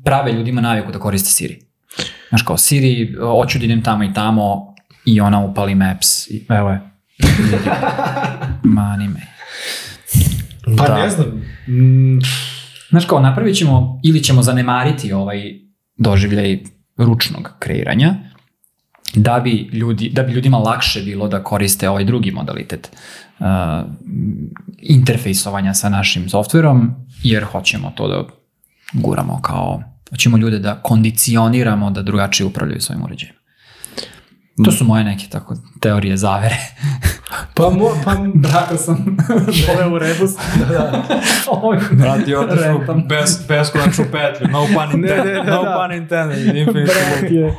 prave 0.04 0.32
ljudima 0.32 0.60
naviku 0.60 0.92
da 0.92 0.98
koriste 0.98 1.30
Siri? 1.30 1.60
Znaš 2.28 2.42
kao, 2.42 2.56
Siri, 2.56 3.14
hoću 3.20 3.58
da 3.58 3.64
idem 3.64 3.82
tamo 3.82 4.04
i 4.04 4.12
tamo 4.14 4.74
i 5.04 5.20
ona 5.20 5.44
upali 5.44 5.74
Maps. 5.74 6.30
I, 6.30 6.46
evo 6.48 6.70
je. 6.70 6.80
Mani 8.76 9.08
me. 9.08 9.20
Pa 10.78 10.86
Da. 10.88 11.02
ne 11.02 11.10
znam. 11.10 11.26
Mm, 11.68 12.18
Znaš 12.90 13.04
kao, 13.04 13.20
napravit 13.20 13.56
ćemo 13.56 14.00
ili 14.04 14.22
ćemo 14.22 14.42
zanemariti 14.42 15.12
ovaj 15.12 15.42
doživljaj 15.96 16.58
ručnog 16.96 17.54
kreiranja, 17.58 18.14
da 19.14 19.40
bi, 19.40 19.50
ljudi, 19.72 20.08
da 20.08 20.22
bi 20.22 20.32
ljudima 20.32 20.58
lakše 20.58 21.02
bilo 21.02 21.28
da 21.28 21.44
koriste 21.44 21.88
ovaj 21.88 22.04
drugi 22.04 22.30
modalitet 22.30 22.90
uh, 23.38 23.46
interfejsovanja 24.78 25.74
sa 25.74 25.88
našim 25.88 26.28
softverom, 26.28 26.94
jer 27.22 27.44
hoćemo 27.44 27.92
to 27.96 28.08
da 28.08 28.24
guramo 28.92 29.40
kao, 29.42 29.82
hoćemo 30.10 30.36
ljude 30.36 30.58
da 30.58 30.74
kondicioniramo 30.74 31.90
da 31.90 32.02
drugačije 32.02 32.46
upravljaju 32.46 32.80
svojim 32.80 33.02
uređajem. 33.02 33.35
To 34.64 34.72
su 34.72 34.84
moje 34.84 35.04
neke 35.04 35.26
tako 35.30 35.54
teorije 35.80 36.16
zavere. 36.16 36.56
Pa, 37.54 37.70
mo, 37.70 37.90
pa 38.04 38.16
Brako 38.34 38.76
sam. 38.76 39.16
Dole 39.66 39.94
u 39.94 39.98
redu 39.98 40.26
sam. 40.26 40.68
da. 40.68 41.02
Ovaj 41.62 41.78
Brati, 41.92 42.34
otišao 42.34 42.78
rentam. 42.78 43.04
bez, 43.08 43.46
beskonačnu 43.48 44.04
petlju. 44.12 44.48
No 44.48 44.66
pun 44.66 45.00
intended. 45.00 45.26
ne, 45.26 45.32
ne, 45.32 45.50
no 45.50 45.62
da. 45.62 45.78
pun 45.80 45.96
intended. 45.96 46.56
Infinite. 46.56 47.54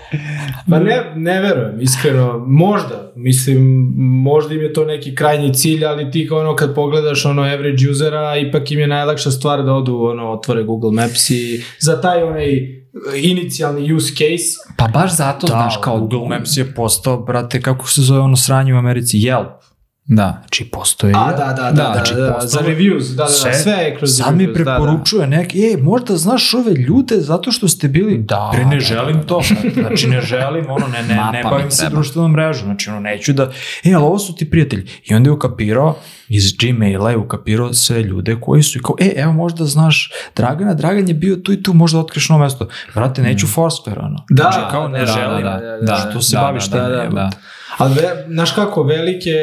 Pa 0.69 0.79
ne, 0.79 1.11
ne 1.15 1.41
verujem, 1.41 1.81
iskreno, 1.81 2.43
možda, 2.47 3.11
mislim, 3.15 3.93
možda 3.97 4.53
im 4.53 4.61
je 4.61 4.73
to 4.73 4.85
neki 4.85 5.15
krajnji 5.15 5.53
cilj, 5.53 5.85
ali 5.85 6.11
ti 6.11 6.27
kao 6.27 6.39
ono 6.39 6.55
kad 6.55 6.75
pogledaš 6.75 7.25
ono 7.25 7.41
average 7.41 7.89
usera, 7.91 8.37
ipak 8.37 8.71
im 8.71 8.79
je 8.79 8.87
najlakša 8.87 9.31
stvar 9.31 9.63
da 9.63 9.73
odu, 9.73 10.03
ono, 10.03 10.31
otvore 10.31 10.63
Google 10.63 10.91
Maps 10.91 11.29
i 11.29 11.63
za 11.79 12.01
taj 12.01 12.23
onaj 12.23 12.77
inicijalni 13.23 13.93
use 13.93 14.09
case, 14.09 14.73
Pa 14.77 14.87
baš 14.87 15.15
zato, 15.15 15.47
Da, 15.47 15.53
znaš, 15.53 15.77
kao... 15.83 15.99
Google 15.99 16.29
Maps 16.29 16.57
je 16.57 16.73
postao, 16.73 17.17
brate, 17.17 17.61
kako 17.61 17.89
se 17.89 18.01
zove 18.01 18.19
ono 18.19 18.35
sranje 18.35 18.73
u 18.73 18.77
Americi? 18.77 19.17
Yelp. 19.17 19.66
Da, 20.09 20.37
znači 20.41 20.69
postoji... 20.71 21.13
A, 21.17 21.31
da, 21.31 21.53
da, 21.53 21.53
da, 21.53 21.71
Da, 21.71 21.83
da, 21.83 21.91
znači, 21.93 22.13
da, 22.13 22.21
da, 22.21 22.39
za 22.41 22.57
postalo- 22.59 22.69
reviews, 22.69 23.09
da, 23.09 23.15
da, 23.15 23.23
da, 23.23 23.53
sve 23.53 23.73
je 23.73 23.95
kroz 23.97 24.17
sad 24.17 24.37
mi 24.37 24.43
reviews, 24.43 24.53
da, 24.57 24.63
da. 24.63 24.75
preporučuje 24.77 25.27
neki, 25.27 25.59
e, 25.59 25.77
možda 25.77 26.17
znaš 26.17 26.53
ove 26.53 26.73
ljude 26.73 27.15
zato 27.17 27.51
što 27.51 27.67
ste 27.67 27.87
bili, 27.87 28.17
Da, 28.17 28.51
Bre, 28.53 28.65
ne 28.65 28.75
da, 28.75 28.79
želim 28.79 29.23
to, 29.27 29.41
znači 29.87 30.07
ne 30.07 30.21
želim, 30.21 30.65
ono, 30.69 30.87
ne, 30.87 31.03
ne, 31.03 31.15
Mapa 31.15 31.31
ne 31.31 31.43
mi 31.43 31.49
bavim 31.49 31.71
se 31.71 31.89
društvenom 31.89 32.31
mrežom, 32.31 32.65
znači 32.65 32.89
ono, 32.89 32.99
neću 32.99 33.33
da, 33.33 33.51
e, 33.83 33.93
ali 33.93 34.03
ovo 34.03 34.19
su 34.19 34.35
ti 34.35 34.49
prijatelji. 34.49 34.85
I 35.05 35.15
onda 35.15 35.27
je 35.27 35.31
ukapirao, 35.31 35.95
iz 36.27 36.53
Gmaila 36.57 37.11
je 37.11 37.17
ukapirao 37.17 37.73
sve 37.73 38.03
ljude 38.03 38.37
koji 38.41 38.63
su, 38.63 38.77
i 38.77 38.81
kao, 38.81 38.95
e, 38.99 39.13
evo 39.15 39.33
možda 39.33 39.65
znaš 39.65 40.11
Dragana, 40.35 40.73
Dragan 40.73 41.07
je 41.07 41.13
bio 41.13 41.35
tu 41.35 41.53
i 41.53 41.63
tu, 41.63 41.73
možda 41.73 41.99
otkriš 41.99 42.29
novo 42.29 42.43
mesto. 42.43 42.67
Vrate, 42.95 43.21
neću 43.21 43.47
Foursquare, 43.47 43.99
ono. 43.99 44.25
Da, 44.29 44.43
znači, 44.43 44.71
kao 44.71 44.87
ne 44.87 44.99
da, 44.99 45.05
da, 45.05 45.11
želim, 45.11 45.43
da, 45.43 45.59
da, 45.59 45.77
da, 45.81 46.09
što 46.09 46.21
se 46.21 46.35
da, 46.35 46.41
baviš 46.41 46.65
da, 46.65 46.77
time, 46.77 46.95
da, 46.95 47.01
jebote. 47.01 47.15
da. 47.15 47.29
Ali, 47.77 47.95
ve, 47.95 48.25
znaš 48.27 48.51
kako, 48.51 48.83
velike, 48.83 49.35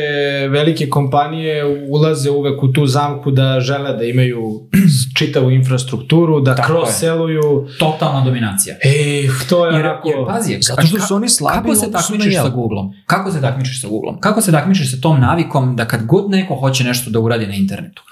velike 0.50 0.88
kompanije 0.88 1.64
ulaze 1.88 2.30
uvek 2.30 2.62
u 2.62 2.72
tu 2.72 2.86
zamku 2.86 3.30
da 3.30 3.60
žele 3.60 3.96
da 3.96 4.04
imaju 4.04 4.68
čitavu 5.18 5.50
infrastrukturu, 5.50 6.40
da 6.40 6.54
Tako 6.54 6.72
je. 6.72 6.78
cross-selluju. 6.78 7.66
Totalna 7.78 8.24
dominacija. 8.24 8.76
Ej, 8.84 9.28
to 9.48 9.66
je 9.66 9.74
Jer, 9.74 9.86
onako... 9.86 10.08
jer 10.08 10.18
pazi, 10.26 10.58
Zato 10.60 10.86
što 10.86 11.00
su 11.00 11.14
oni 11.14 11.28
slabi 11.28 11.54
Kako 11.54 11.74
se 11.74 11.92
takmičiš 11.92 12.34
sa 12.34 12.42
Yelp? 12.42 12.52
Googlom? 12.54 12.92
Kako 13.06 13.30
se 13.30 13.40
takmičiš 13.40 13.82
sa 13.82 13.88
Googlom? 13.88 14.20
Kako 14.20 14.40
se 14.40 14.52
takmičiš 14.52 14.90
sa 14.90 15.00
tom 15.00 15.20
navikom 15.20 15.76
da 15.76 15.84
kad 15.84 16.06
god 16.06 16.30
neko 16.30 16.54
hoće 16.54 16.84
nešto 16.84 17.10
da 17.10 17.20
uradi 17.20 17.46
na 17.46 17.54
internetu, 17.54 18.02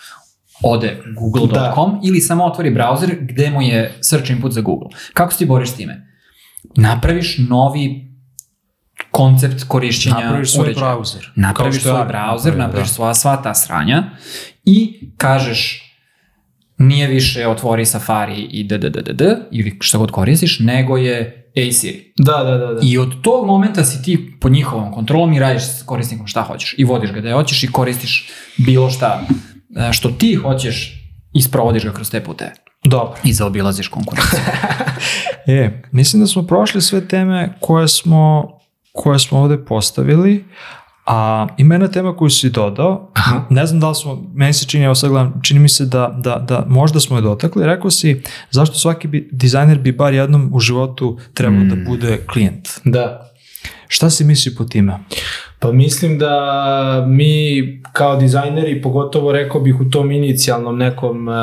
ode 0.62 0.98
google.com 1.16 2.00
ili 2.04 2.20
samo 2.20 2.44
otvori 2.44 2.74
browser 2.74 3.16
gde 3.20 3.50
mu 3.50 3.62
je 3.62 3.94
search 4.00 4.30
input 4.30 4.52
za 4.52 4.60
Google. 4.60 4.88
Kako 5.14 5.32
se 5.32 5.38
ti 5.38 5.46
boriš 5.46 5.70
s 5.70 5.74
time? 5.74 6.06
Napraviš 6.76 7.38
novi 7.38 8.11
koncept 9.12 9.64
korišćenja 9.68 10.16
Napraviš 10.20 10.52
svoj 10.52 10.64
uređaja. 10.64 10.86
browser. 10.86 11.28
Napraviš 11.36 11.82
svoj 11.82 12.06
browser, 12.08 12.56
napraviš 12.56 12.88
da. 12.88 12.94
sva, 12.94 13.14
sva 13.14 13.42
ta 13.42 13.54
sranja 13.54 14.04
i 14.64 15.00
kažeš 15.16 15.88
nije 16.78 17.06
više 17.06 17.48
otvori 17.48 17.86
Safari 17.86 18.42
i 18.50 18.64
ddddd 18.64 19.22
ili 19.50 19.78
šta 19.80 19.98
god 19.98 20.10
koristiš, 20.10 20.58
nego 20.60 20.96
je 20.96 21.38
Ej 21.54 21.72
Siri. 21.72 22.12
Da, 22.16 22.44
da, 22.44 22.58
da. 22.58 22.66
da. 22.66 22.80
I 22.82 22.98
od 22.98 23.22
tog 23.22 23.46
momenta 23.46 23.84
si 23.84 24.02
ti 24.02 24.32
pod 24.40 24.52
njihovom 24.52 24.92
kontrolom 24.92 25.32
i 25.32 25.38
radiš 25.38 25.62
s 25.62 25.82
korisnikom 25.82 26.26
šta 26.26 26.42
hoćeš. 26.42 26.74
I 26.78 26.84
vodiš 26.84 27.12
ga 27.12 27.20
da 27.20 27.32
hoćeš 27.32 27.62
i 27.62 27.72
koristiš 27.72 28.28
bilo 28.56 28.90
šta 28.90 29.20
e, 29.76 29.92
što 29.92 30.08
ti 30.08 30.34
hoćeš 30.34 30.98
i 31.34 31.42
sprovodiš 31.42 31.84
ga 31.84 31.92
kroz 31.92 32.10
te 32.10 32.24
pute. 32.24 32.52
Dobro. 32.84 33.14
I 33.24 33.32
zaobilaziš 33.32 33.88
konkurenciju. 33.88 34.40
E, 35.46 35.82
mislim 35.92 36.22
da 36.22 36.26
smo 36.26 36.42
prošli 36.42 36.80
sve 36.80 37.08
teme 37.08 37.54
koje 37.60 37.88
smo, 37.88 38.52
koje 38.92 39.18
smo 39.18 39.38
ovde 39.38 39.64
postavili, 39.64 40.44
a 41.06 41.46
ima 41.58 41.74
jedna 41.74 41.88
tema 41.88 42.16
koju 42.16 42.30
si 42.30 42.50
dodao, 42.50 43.12
ne 43.50 43.66
znam 43.66 43.80
da 43.80 43.88
li 43.88 43.94
smo, 43.94 44.22
meni 44.34 44.52
se 44.52 44.66
čini, 44.66 44.84
evo 44.84 44.94
sad 44.94 45.10
gledam, 45.10 45.40
čini 45.42 45.60
mi 45.60 45.68
se 45.68 45.84
da, 45.86 46.14
da, 46.18 46.36
da 46.48 46.64
možda 46.68 47.00
smo 47.00 47.16
je 47.16 47.22
dotakli, 47.22 47.66
rekao 47.66 47.90
si 47.90 48.22
zašto 48.50 48.74
svaki 48.74 49.08
bi, 49.08 49.28
dizajner 49.32 49.78
bi 49.78 49.92
bar 49.92 50.14
jednom 50.14 50.50
u 50.54 50.60
životu 50.60 51.18
trebao 51.34 51.64
da 51.64 51.90
bude 51.90 52.18
klijent. 52.26 52.68
da. 52.84 53.28
Šta 53.88 54.10
si 54.10 54.24
misli 54.24 54.54
po 54.54 54.64
time? 54.64 54.98
Pa 55.58 55.72
mislim 55.72 56.18
da 56.18 57.04
mi 57.08 57.62
kao 57.92 58.16
dizajneri, 58.16 58.82
pogotovo 58.82 59.32
rekao 59.32 59.60
bih 59.60 59.80
u 59.80 59.90
tom 59.90 60.10
inicijalnom 60.10 60.78
nekom, 60.78 61.28
uh, 61.28 61.34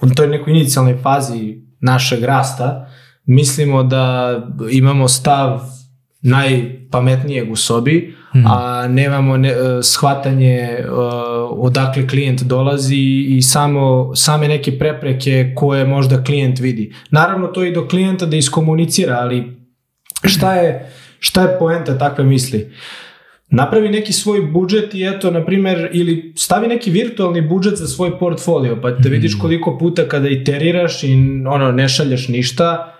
u 0.00 0.14
toj 0.14 0.28
nekoj 0.28 0.52
inicijalnoj 0.52 0.96
fazi 1.02 1.58
našeg 1.80 2.24
rasta, 2.24 2.85
mislimo 3.26 3.82
da 3.82 4.36
imamo 4.70 5.08
stav 5.08 5.60
najpametnijeg 6.22 7.52
u 7.52 7.56
sobi, 7.56 8.14
a 8.46 8.88
nemamo 8.88 9.36
ne, 9.36 9.48
e, 9.48 9.54
shvatanje 9.82 10.78
uh, 10.80 10.96
odakle 11.50 12.08
klijent 12.08 12.42
dolazi 12.42 13.26
i 13.28 13.42
samo 13.42 14.14
same 14.16 14.48
neke 14.48 14.78
prepreke 14.78 15.52
koje 15.54 15.84
možda 15.84 16.24
klijent 16.24 16.58
vidi. 16.58 16.94
Naravno 17.10 17.46
to 17.46 17.64
i 17.64 17.72
do 17.72 17.88
klijenta 17.88 18.26
da 18.26 18.36
iskomunicira, 18.36 19.18
ali 19.20 19.56
šta 20.24 20.54
je, 20.54 20.92
šta 21.18 21.42
je 21.42 21.58
poenta 21.58 21.98
takve 21.98 22.24
misli? 22.24 22.72
Napravi 23.48 23.88
neki 23.88 24.12
svoj 24.12 24.40
budžet 24.42 24.94
i 24.94 25.04
eto, 25.04 25.30
na 25.30 25.44
primer, 25.44 25.90
ili 25.92 26.32
stavi 26.36 26.68
neki 26.68 26.90
virtualni 26.90 27.40
budžet 27.40 27.74
za 27.74 27.86
svoj 27.86 28.18
portfolio, 28.18 28.78
pa 28.82 28.90
da 28.90 29.08
vidiš 29.08 29.38
koliko 29.38 29.78
puta 29.78 30.08
kada 30.08 30.28
iteriraš 30.28 31.04
i 31.04 31.12
ono, 31.48 31.72
ne 31.72 31.88
šalješ 31.88 32.28
ništa 32.28 32.86
uh, 32.88 32.95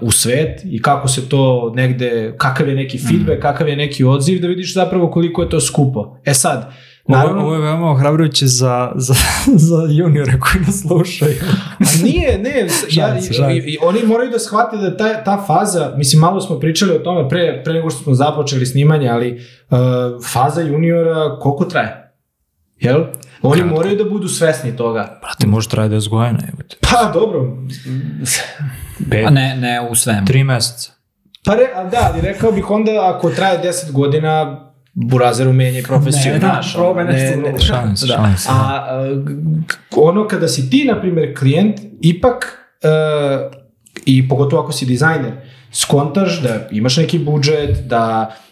u 0.00 0.10
svet 0.10 0.60
i 0.64 0.82
kako 0.82 1.08
se 1.08 1.28
to 1.28 1.72
negde, 1.74 2.34
kakav 2.38 2.68
je 2.68 2.74
neki 2.74 2.98
feedback, 2.98 3.42
kakav 3.42 3.68
je 3.68 3.76
neki 3.76 4.04
odziv, 4.04 4.40
da 4.40 4.48
vidiš 4.48 4.74
zapravo 4.74 5.10
koliko 5.10 5.42
je 5.42 5.50
to 5.50 5.60
skupo. 5.60 6.16
E 6.24 6.34
sad, 6.34 6.72
naravno, 7.08 7.42
ovo 7.42 7.54
je 7.54 7.60
veoma 7.60 7.90
ohrabrujuće 7.90 8.46
za, 8.46 8.92
za, 8.96 9.14
za 9.68 9.76
juniore 9.90 10.40
koji 10.40 10.64
nas 10.66 10.80
slušaju. 10.80 11.34
A 11.80 12.02
nije, 12.02 12.38
ne, 12.38 12.66
ja, 12.90 13.18
i, 13.54 13.56
i 13.56 13.78
oni 13.82 14.02
moraju 14.06 14.30
da 14.30 14.38
shvate 14.38 14.76
da 14.76 14.96
ta, 14.96 15.24
ta 15.24 15.44
faza, 15.46 15.94
mislim 15.96 16.20
malo 16.20 16.40
smo 16.40 16.58
pričali 16.58 16.92
o 16.92 16.98
tome 16.98 17.28
pre, 17.28 17.62
pre 17.64 17.72
nego 17.72 17.90
što 17.90 18.02
smo 18.02 18.14
započeli 18.14 18.66
snimanje, 18.66 19.08
ali 19.08 19.32
uh, 19.70 19.78
faza 20.32 20.60
juniora 20.60 21.38
koliko 21.40 21.64
traje? 21.64 22.12
Jel? 22.80 23.04
Oni 23.42 23.62
moraju 23.64 23.96
da 23.96 24.04
budu 24.04 24.28
svesni 24.28 24.76
toga. 24.76 25.18
Brate, 25.22 25.46
može 25.46 25.68
traje 25.68 25.90
10 25.90 26.08
godina. 26.08 26.38
Pa 26.80 27.10
dobro, 27.14 27.56
Pet, 29.10 29.26
A 29.26 29.30
ne, 29.30 29.56
ne 29.56 29.88
u 29.90 29.94
svemu. 29.94 30.26
tri 30.26 30.44
meseca. 30.44 30.92
pa 31.44 31.54
re, 31.54 31.62
a 31.74 31.84
da, 31.84 32.10
ali 32.12 32.20
rekao 32.20 32.52
bih 32.52 32.70
onda 32.70 33.14
ako 33.16 33.30
traje 33.30 33.58
10 33.64 33.92
godina, 33.92 34.64
burazeru 34.94 35.52
menjaj 35.52 35.82
profesiju, 35.82 36.32
Ne, 36.32 36.38
da, 36.38 36.46
znaš, 36.46 36.74
ono, 36.74 36.84
probaj 36.84 37.04
nešto 37.04 37.40
ne, 37.40 37.52
ne, 37.52 37.58
se, 37.96 38.06
Da. 38.06 38.14
šalim 38.14 38.36
se. 38.36 38.48
A, 38.52 38.86
ono 39.96 40.28
kada 40.28 40.48
si 40.48 40.70
ti, 40.70 40.84
na 40.84 41.00
primjer, 41.00 41.38
klijent, 41.38 41.80
ipak, 42.00 42.58
uh, 42.82 43.58
i 44.06 44.28
pogotovo 44.28 44.62
ako 44.62 44.72
si 44.72 44.86
dizajner, 44.86 45.32
skontaš 45.72 46.40
da 46.42 46.68
imaš 46.70 46.96
neki 46.96 47.18
budžet, 47.18 47.78
da 47.86 48.30
uh, 48.30 48.47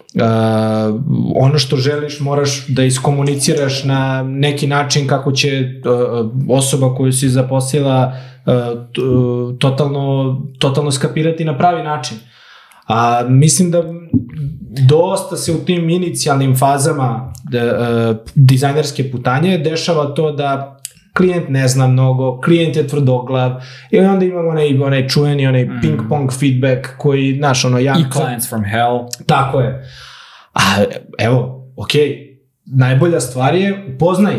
ono 1.34 1.58
što 1.58 1.76
želiš 1.76 2.20
moraš 2.20 2.66
da 2.68 2.84
iskomuniciraš 2.84 3.84
na 3.84 4.22
neki 4.22 4.66
način 4.66 5.08
kako 5.08 5.32
će 5.32 5.80
uh, 5.84 6.30
osoba 6.50 6.94
koju 6.94 7.12
si 7.12 7.28
zaposlila 7.28 8.12
uh, 8.46 8.52
uh, 8.52 9.58
totalno, 9.58 10.36
totalno 10.58 10.90
skapirati 10.90 11.44
na 11.44 11.58
pravi 11.58 11.82
način. 11.82 12.16
A 12.86 13.22
mislim 13.28 13.70
da 13.70 13.82
dosta 14.88 15.36
se 15.36 15.52
u 15.52 15.64
tim 15.64 15.90
inicijalnim 15.90 16.56
fazama 16.56 17.32
da, 17.50 17.64
uh, 17.64 18.16
dizajnerske 18.34 19.10
putanje 19.10 19.58
dešava 19.58 20.14
to 20.14 20.32
da 20.32 20.75
klijent 21.16 21.48
ne 21.48 21.68
zna 21.68 21.86
mnogo, 21.86 22.40
klijent 22.40 22.76
je 22.76 22.88
tvrdoglav 22.88 23.52
i 23.90 23.98
onda 24.00 24.24
imamo 24.24 24.48
onaj, 24.48 24.78
onaj 24.78 25.08
čuveni, 25.08 25.46
onaj 25.46 25.64
Mhm. 25.64 25.80
ping 25.80 26.00
pong 26.08 26.32
feedback 26.32 26.96
koji, 26.98 27.34
znaš, 27.34 27.64
ono, 27.64 27.78
ja... 27.78 27.94
I 27.94 28.04
clients 28.12 28.48
from 28.48 28.64
hell. 28.64 28.98
Tako 29.26 29.60
je. 29.60 29.84
A 30.54 30.60
evo, 31.18 31.38
ok, 31.76 31.90
najbolja 32.66 33.20
stvar 33.20 33.54
je 33.54 33.84
upoznaj 33.88 34.34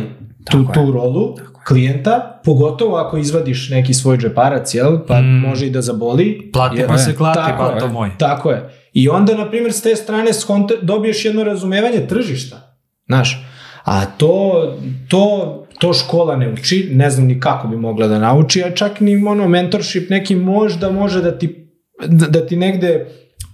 tu, 0.45 0.63
Tako 0.65 0.71
je. 0.71 0.85
tu 0.85 0.91
rolu 0.91 1.35
klijenta, 1.63 2.41
pogotovo 2.43 2.95
ako 2.97 3.17
izvadiš 3.17 3.69
neki 3.69 3.93
svoj 3.93 4.17
džeparac, 4.17 4.73
jel? 4.73 4.97
Pa 5.07 5.21
Mm. 5.21 5.25
može 5.39 5.67
i 5.67 5.69
da 5.69 5.81
zaboli. 5.81 6.49
Plati 6.53 6.83
pa 6.87 6.97
se 6.97 7.15
klati, 7.15 7.39
Tako 7.39 7.63
bato 7.63 7.85
je. 7.85 7.91
moj. 7.91 8.09
Tako 8.19 8.51
je. 8.51 8.69
I 8.93 9.09
onda, 9.09 9.35
na 9.35 9.49
primjer, 9.49 9.73
s 9.73 9.81
te 9.81 9.95
strane 9.95 10.33
skonte, 10.33 10.73
dobiješ 10.81 11.25
jedno 11.25 11.43
razumevanje 11.43 12.07
tržišta. 12.07 12.77
Znaš, 13.07 13.45
a 13.83 14.05
to, 14.07 14.63
to, 15.07 15.66
to 15.79 15.93
škola 15.93 16.35
ne 16.35 16.53
uči, 16.53 16.89
ne 16.91 17.09
znam 17.09 17.27
ni 17.27 17.39
kako 17.39 17.67
bi 17.67 17.77
mogla 17.77 18.07
da 18.07 18.19
nauči, 18.19 18.63
a 18.63 18.75
čak 18.75 18.99
ni 18.99 19.27
ono 19.27 19.47
mentorship 19.47 20.09
neki 20.09 20.35
možda 20.35 20.91
može 20.91 21.21
da 21.21 21.37
ti, 21.37 21.69
da, 22.07 22.27
da 22.27 22.45
ti 22.45 22.55
negde 22.55 23.05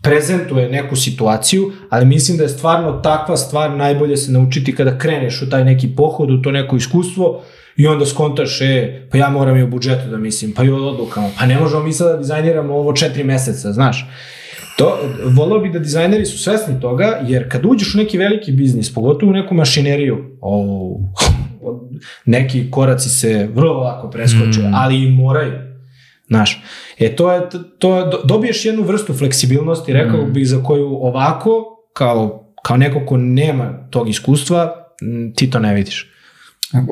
prezentuje 0.04 0.70
neku 0.70 0.95
situaciju, 0.95 1.72
ali 1.90 2.06
mislim 2.06 2.38
da 2.38 2.44
je 2.44 2.50
stvarno 2.50 2.91
takva 2.91 3.38
stvar 3.38 3.72
najbolje 3.72 4.18
se 4.18 4.32
naučiti 4.32 4.76
kada 4.76 4.98
kreneš 4.98 5.41
u 5.41 5.50
taj 5.50 5.66
neki 5.66 5.95
pohod, 5.95 6.32
u 6.32 6.41
to 6.41 6.52
neko 6.52 6.76
iskustvo 6.76 7.41
i 7.78 7.88
onda 7.88 8.06
skontaš, 8.06 8.62
e, 8.62 9.08
pa 9.12 9.18
ja 9.18 9.30
moram 9.30 9.58
i 9.58 9.62
o 9.62 9.68
budžetu 9.68 10.10
da 10.10 10.18
mislim, 10.18 10.52
pa 10.52 10.64
i 10.64 10.70
o 10.70 10.88
odlukama, 10.88 11.30
pa 11.40 11.45
ne 11.45 11.60
možemo 11.60 11.84
mi 11.84 11.94
sad 11.94 12.12
da 12.12 12.18
dizajniramo 12.18 12.74
ovo 12.76 12.94
četiri 12.94 13.24
meseca, 13.24 13.74
znaš. 13.74 14.08
To, 14.78 15.00
volao 15.26 15.60
bi 15.60 15.70
da 15.70 15.80
dizajneri 15.80 16.26
su 16.26 16.38
svesni 16.38 16.80
toga, 16.82 17.20
jer 17.28 17.52
kad 17.52 17.66
uđeš 17.66 17.95
u 17.95 17.98
neki 17.98 18.18
veliki 18.18 18.52
biznis, 18.52 18.94
pogotovo 18.94 19.30
u 19.30 19.34
neku 19.34 19.56
mašineriju, 19.56 20.38
o, 20.41 21.00
neki 22.26 22.72
koraci 22.72 23.10
se 23.10 23.50
vrlo 23.54 23.74
lako 23.74 24.10
preskoče, 24.10 24.60
Mm. 24.62 24.74
ali 24.74 24.98
i 24.98 25.12
moraju. 25.12 25.54
Znaš, 26.28 26.64
e 27.00 27.10
to 27.10 27.32
je, 27.32 27.42
to, 27.80 28.06
do- 28.06 28.22
dobiješ 28.26 28.66
jednu 28.66 28.84
vrstu 28.84 29.14
fleksibilnosti, 29.14 29.94
rekao 29.94 30.26
bih, 30.26 30.48
za 30.48 30.64
koju 30.64 30.88
ovako, 30.88 31.64
kao, 31.94 32.46
kao 32.64 32.78
neko 32.78 33.06
ko 33.06 33.18
nema 33.18 33.88
tog 33.90 34.10
iskustva, 34.10 34.76
ti 35.36 35.50
to 35.50 35.60
ne 35.60 35.74
vidiš. 35.74 36.10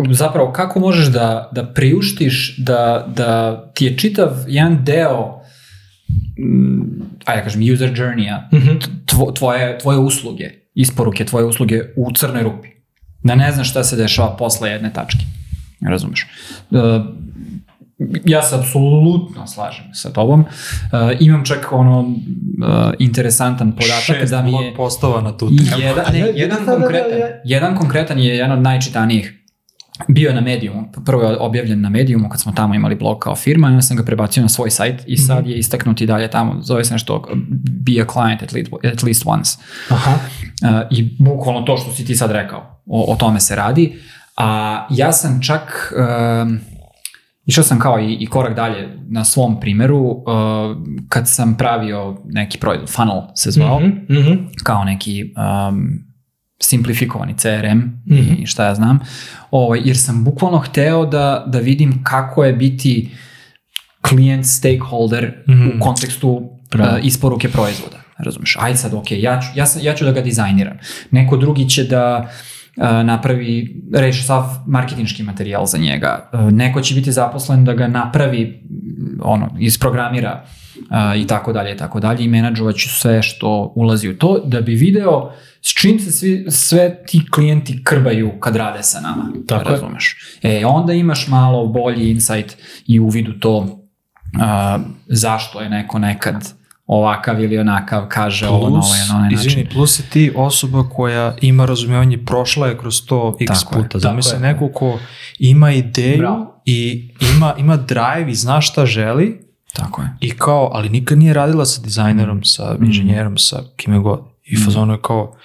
Zapravo, 0.10 0.52
kako 0.52 0.80
možeš 0.80 1.08
da, 1.08 1.50
da 1.52 1.66
priuštiš 1.66 2.58
da, 2.58 3.06
da 3.10 3.32
ti 3.72 3.86
je 3.86 3.98
čitav 3.98 4.30
jedan 4.48 4.84
deo 4.86 5.42
mm, 6.40 6.82
ajde 7.26 7.38
da 7.38 7.44
kažem, 7.44 7.74
user 7.74 7.90
journey-a, 7.92 8.50
Mhm. 8.54 8.70
tvo, 9.06 9.32
tvoje, 9.32 9.78
tvoje 9.78 9.98
usluge 10.00 10.50
isporuke 10.76 11.26
tvoje 11.26 11.46
usluge 11.46 11.82
u 11.96 12.12
crnoj 12.12 12.44
rupi. 12.44 12.68
Da 13.24 13.36
ne 13.36 13.52
znaš 13.52 13.70
šta 13.70 13.84
se 13.84 13.96
dešava 13.96 14.36
posle 14.38 14.70
jedne 14.70 14.94
tačke. 14.94 15.26
Razumeš? 15.82 16.28
Uh, 16.72 16.80
ja 18.26 18.42
se 18.42 18.56
apsolutno 18.56 19.48
slažem 19.48 19.86
sa 19.94 20.10
tobom. 20.10 20.40
Uh, 20.42 20.48
imam 21.20 21.46
čak 21.46 21.68
ono 21.72 22.00
uh, 22.00 22.08
interesantan 23.00 23.72
podatak 23.72 24.04
Šest 24.18 24.32
da 24.32 24.42
mi 24.42 24.52
je 24.54 24.76
postova 24.76 25.22
na 25.22 25.38
tu 25.38 25.48
temu. 25.48 25.82
jedan, 25.82 26.06
ne, 26.14 26.20
ja- 26.20 26.26
jedan, 26.26 26.60
da, 26.60 26.66
da, 26.66 26.72
da, 26.72 26.82
konkretan, 26.82 27.20
ja- 27.20 27.42
jedan 27.46 27.78
konkretan 27.78 28.20
je 28.20 28.26
jedan 28.28 28.52
od 28.52 28.60
najčitanijih 28.60 29.38
bio 30.08 30.30
je 30.30 30.36
na 30.36 30.42
Mediumu, 30.42 30.84
prvo 31.06 31.24
je 31.24 31.38
objavljen 31.38 31.82
na 31.82 31.90
Mediumu 31.90 32.30
kad 32.30 32.42
smo 32.42 32.52
tamo 32.52 32.76
imali 32.76 32.96
blog 32.96 33.20
kao 33.20 33.36
firma, 33.36 33.68
i 33.68 33.72
onda 33.72 33.82
sam 33.82 33.98
ga 33.98 34.04
prebacio 34.04 34.44
na 34.44 34.50
svoj 34.50 34.70
sajt 34.70 35.04
i 35.08 35.18
sad 35.18 35.48
je 35.48 35.58
istaknut 35.58 36.02
i 36.02 36.06
dalje 36.06 36.30
tamo, 36.30 36.62
zove 36.62 36.84
se 36.86 36.94
nešto 36.94 37.24
be 37.86 38.02
a 38.02 38.06
client 38.06 38.44
at 38.44 38.54
least, 38.54 38.72
at 38.94 39.04
least 39.04 39.24
once. 39.26 39.58
Aha. 39.90 40.12
Uh, 40.12 40.70
I 40.92 41.16
bukvalno 41.20 41.62
to 41.62 41.78
što 41.78 41.92
si 41.92 42.06
ti 42.06 42.16
sad 42.16 42.32
rekao, 42.32 42.71
o, 42.86 43.14
o 43.14 43.16
tome 43.16 43.40
se 43.40 43.56
radi. 43.56 44.00
A 44.38 44.48
ja 44.90 45.12
sam 45.12 45.42
čak, 45.42 45.94
um, 46.44 46.60
išao 47.46 47.64
sam 47.64 47.80
kao 47.80 48.00
i, 48.00 48.14
i 48.14 48.26
korak 48.28 48.56
dalje 48.56 48.98
na 49.10 49.26
svom 49.26 49.60
primeru, 49.60 49.98
uh, 50.00 50.24
kad 51.10 51.30
sam 51.30 51.58
pravio 51.58 52.18
neki 52.26 52.58
proizvod, 52.58 52.90
funnel 52.90 53.22
se 53.36 53.52
zvao, 53.52 53.80
Mhm, 53.80 53.90
mhm. 54.20 54.34
kao 54.64 54.84
neki 54.84 55.24
um, 55.70 55.90
simplifikovani 56.62 57.38
CRM 57.38 57.80
Mhm. 58.12 58.34
i 58.42 58.46
šta 58.46 58.66
ja 58.66 58.76
znam, 58.76 59.00
ovaj, 59.52 59.82
jer 59.86 59.98
sam 59.98 60.24
bukvalno 60.24 60.58
hteo 60.58 61.06
da, 61.06 61.44
da 61.48 61.60
vidim 61.60 62.04
kako 62.04 62.44
je 62.46 62.54
biti 62.54 63.10
klijent 64.02 64.46
stakeholder 64.46 65.34
Mhm. 65.50 65.68
u 65.68 65.80
kontekstu 65.80 66.30
uh, 66.30 66.46
isporuke 67.04 67.50
proizvoda. 67.50 67.98
Razumeš? 68.18 68.58
Aj 68.60 68.76
sad, 68.76 68.94
ok, 68.94 69.12
ja 69.12 69.42
ću, 69.42 69.48
ja, 69.56 69.66
sam, 69.66 69.82
ja 69.86 69.94
ću 69.96 70.06
da 70.06 70.12
ga 70.12 70.22
dizajniram. 70.22 70.78
Neko 71.12 71.38
drugi 71.38 71.70
će 71.70 71.84
da 71.84 72.20
uh, 72.24 72.30
napravi, 73.04 73.84
reši 73.94 74.24
sav 74.24 74.44
marketinški 74.68 75.24
materijal 75.24 75.66
za 75.66 75.78
njega. 75.78 76.30
Uh, 76.34 76.52
neko 76.52 76.82
će 76.82 76.96
biti 76.96 77.12
zaposlen 77.12 77.66
da 77.66 77.74
ga 77.74 77.88
napravi, 77.88 78.64
ono, 79.22 79.50
isprogramira 79.60 80.44
uh, 80.44 81.22
i 81.22 81.28
tako 81.28 81.54
dalje 81.54 81.74
i 81.74 81.78
tako 81.78 82.00
dalje 82.00 82.26
i 82.26 82.28
menadžovat 82.28 82.76
ću 82.76 82.90
sve 82.90 83.22
što 83.22 83.74
ulazi 83.76 84.10
u 84.10 84.18
to 84.18 84.44
da 84.46 84.62
bi 84.62 84.76
video 84.76 85.32
s 85.62 85.74
čim 85.82 86.00
se 86.00 86.12
svi, 86.12 86.46
sve 86.50 87.04
ti 87.06 87.22
klijenti 87.32 87.84
krbaju 87.84 88.32
kad 88.40 88.56
rade 88.56 88.84
sa 88.84 89.02
nama. 89.02 89.30
Tako 89.48 89.70
je. 89.70 89.76
razumeš. 89.76 90.18
E, 90.42 90.66
onda 90.66 90.94
imaš 90.94 91.28
malo 91.28 91.68
bolji 91.68 92.10
insight 92.10 92.58
i 92.88 93.00
uvid 93.00 93.30
u 93.30 93.40
to 93.40 93.58
uh, 93.58 94.82
zašto 95.08 95.62
je 95.62 95.70
neko 95.70 96.00
nekad 96.00 96.61
ovakav 96.92 97.42
ili 97.42 97.58
onakav 97.58 98.06
kaže 98.08 98.48
ovo 98.48 98.66
na 98.66 98.70
Plus, 98.72 98.86
ovaj 98.88 99.00
na 99.10 99.16
onaj 99.16 99.30
način. 99.30 99.50
izvini, 99.50 99.70
plus 99.70 99.96
si 99.96 100.10
ti 100.10 100.32
osoba 100.36 100.84
koja 100.86 101.36
ima 101.42 101.66
razumevanje, 101.66 102.18
prošla 102.20 102.68
je 102.68 102.78
kroz 102.78 103.06
to 103.06 103.38
x 103.42 103.48
Tako 103.54 103.76
je, 103.76 103.78
puta. 103.78 103.90
tako 103.90 104.00
Zamisli 104.00 104.36
je. 104.36 104.40
neko 104.40 104.70
ko 104.70 105.00
ima 105.40 105.72
ideju 105.72 106.18
Bravo. 106.18 106.62
i 106.66 107.10
ima, 107.30 107.54
ima 107.58 107.78
drive 107.78 108.26
i 108.28 108.36
zna 108.36 108.62
šta 108.62 108.86
želi 108.86 109.42
Tako 109.74 110.02
je. 110.02 110.10
i 110.22 110.32
kao, 110.32 110.70
ali 110.74 110.90
nikad 110.90 111.18
nije 111.18 111.34
radila 111.34 111.66
sa 111.66 111.82
dizajnerom, 111.82 112.44
sa 112.44 112.74
Mm. 112.74 112.86
inženjerom, 112.86 113.38
sa 113.38 113.60
kime 113.76 114.00
god. 114.00 114.20
I 114.44 114.58
fazonu 114.58 114.94
je 114.94 115.02
kao, 115.02 115.36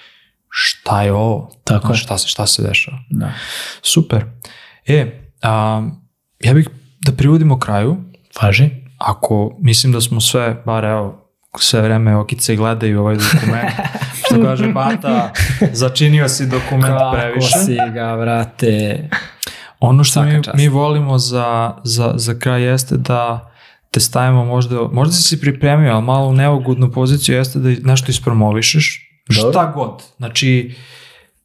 šta 0.49 1.01
je 1.03 1.13
ovo? 1.13 1.51
Tako 1.63 1.87
je. 1.89 1.97
Šta 1.97 2.17
se, 2.17 2.27
šta 2.27 2.47
se 2.47 2.63
dešava? 2.63 2.97
Da. 3.09 3.31
Super. 3.83 4.25
E, 4.87 5.19
a, 5.41 5.83
ja 6.39 6.53
bih 6.53 6.69
da 7.01 7.11
privodimo 7.11 7.59
kraju, 7.59 7.97
Važi. 8.41 8.69
ako 8.97 9.57
mislim 9.59 9.93
da 9.93 10.01
smo 10.01 10.21
sve, 10.21 10.61
bar 10.65 10.85
evo, 10.85 11.23
sve 11.59 11.81
vreme 11.81 12.15
okice 12.15 12.55
gledaju 12.55 12.99
ovaj 12.99 13.15
dokument, 13.15 13.69
što 14.25 14.43
kaže 14.43 14.67
Bata, 14.67 15.33
začinio 15.71 16.29
si 16.29 16.45
dokument 16.45 16.95
previše. 17.13 17.49
Kako 17.53 17.65
si 17.65 17.77
ga, 17.93 18.13
vrate. 18.15 19.09
Ono 19.79 20.03
što 20.03 20.23
mi, 20.23 20.43
čast. 20.43 20.57
mi 20.57 20.67
volimo 20.67 21.17
za, 21.17 21.73
za, 21.83 22.13
za 22.15 22.39
kraj 22.39 22.63
jeste 22.63 22.97
da 22.97 23.51
te 23.91 23.99
stavimo 23.99 24.45
možda, 24.45 24.81
možda 24.91 25.13
si 25.13 25.23
se 25.23 25.41
pripremio, 25.41 25.93
ali 25.93 26.03
malo 26.03 26.27
u 26.27 26.33
neugodnu 26.33 26.91
poziciju 26.91 27.35
jeste 27.35 27.59
da 27.59 27.69
nešto 27.83 28.11
ispromovišeš. 28.11 29.09
Dobro. 29.29 29.51
Šta 29.51 29.71
god. 29.75 30.03
Znači, 30.17 30.75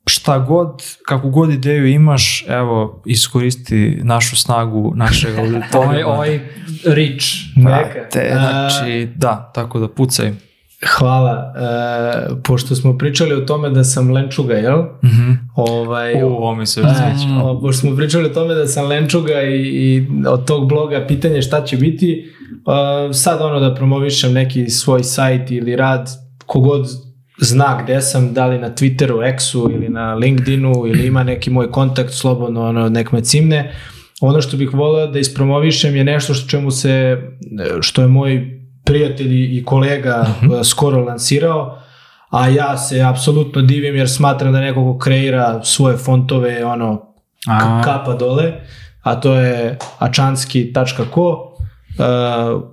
šta 0.07 0.39
god, 0.39 0.69
kakvu 1.07 1.31
god 1.31 1.51
ideju 1.51 1.87
imaš, 1.87 2.45
evo, 2.49 3.03
iskoristi 3.07 4.01
našu 4.03 4.37
snagu, 4.37 4.93
našeg 4.97 5.31
Ovaj, 5.39 5.47
auditorijuma. 5.47 6.13
ovaj 6.13 6.41
rich. 6.87 7.27
Brate, 7.57 8.31
A- 8.33 8.69
znači, 8.69 9.09
da, 9.17 9.51
tako 9.55 9.79
da 9.79 9.89
pucaj. 9.89 10.33
Hvala. 10.99 11.53
E, 11.57 12.43
pošto 12.45 12.75
smo 12.75 12.99
pričali 12.99 13.35
o 13.35 13.41
tome 13.41 13.71
da 13.71 13.85
sam 13.85 14.11
lenčuga, 14.11 14.55
jel? 14.55 14.83
Mhm. 15.05 15.33
Ovaj, 15.55 16.23
U, 16.23 16.27
ovo 16.27 16.55
mi 16.55 16.67
se 16.67 16.81
E, 16.81 16.85
o, 17.43 17.61
pošto 17.61 17.81
smo 17.81 17.97
pričali 17.97 18.25
o 18.27 18.35
tome 18.35 18.55
da 18.55 18.67
sam 18.67 18.87
lenčuga 18.87 19.43
i, 19.43 19.57
i 19.57 20.07
od 20.29 20.45
tog 20.47 20.69
bloga 20.69 21.05
pitanje 21.09 21.43
šta 21.43 21.65
će 21.65 21.77
biti, 21.77 22.25
uh, 22.53 22.73
sad 23.15 23.41
ono 23.41 23.61
da 23.61 23.75
promovišem 23.75 24.33
neki 24.33 24.71
svoj 24.71 25.05
sajt 25.05 25.51
ili 25.51 25.77
rad, 25.77 26.09
kogod 26.47 26.87
zna 27.41 27.83
gde 27.83 28.01
sam, 28.01 28.35
da 28.35 28.47
li 28.47 28.59
na 28.59 28.71
Twitteru, 28.71 29.35
X-u 29.35 29.71
ili 29.71 29.89
na 29.89 30.15
LinkedInu 30.15 30.73
ili 30.87 31.07
ima 31.07 31.23
neki 31.23 31.51
moj 31.51 31.71
kontakt, 31.71 32.13
slobodno 32.13 32.69
ono, 32.69 32.89
nek 32.89 33.13
me 33.13 33.21
cimne. 33.21 33.75
Ono 34.21 34.41
što 34.41 34.57
bih 34.57 34.75
voleo 34.75 35.07
da 35.07 35.19
ispromovišem 35.19 35.97
je 35.97 36.05
nešto 36.05 36.35
što 36.35 36.49
čemu 36.49 36.71
se, 36.71 37.23
što 37.81 38.03
je 38.03 38.09
moj 38.09 38.61
prijatelj 38.85 39.59
i 39.59 39.65
kolega 39.65 40.27
uh, 40.27 40.67
skoro 40.67 41.05
lansirao, 41.05 41.79
a 42.31 42.49
ja 42.49 42.79
se 42.79 43.01
apsolutno 43.01 43.63
divim 43.63 43.97
jer 43.97 44.11
smatram 44.11 44.53
da 44.53 44.61
neko 44.61 44.93
ko 44.93 44.99
kreira 44.99 45.61
svoje 45.65 45.97
fontove 45.97 46.65
ono 46.65 47.15
A. 47.47 47.83
kapa 47.85 48.15
dole, 48.15 48.53
a 49.03 49.21
to 49.21 49.35
je 49.35 49.79
ačanski.co 49.99 51.29
uh, 51.29 52.72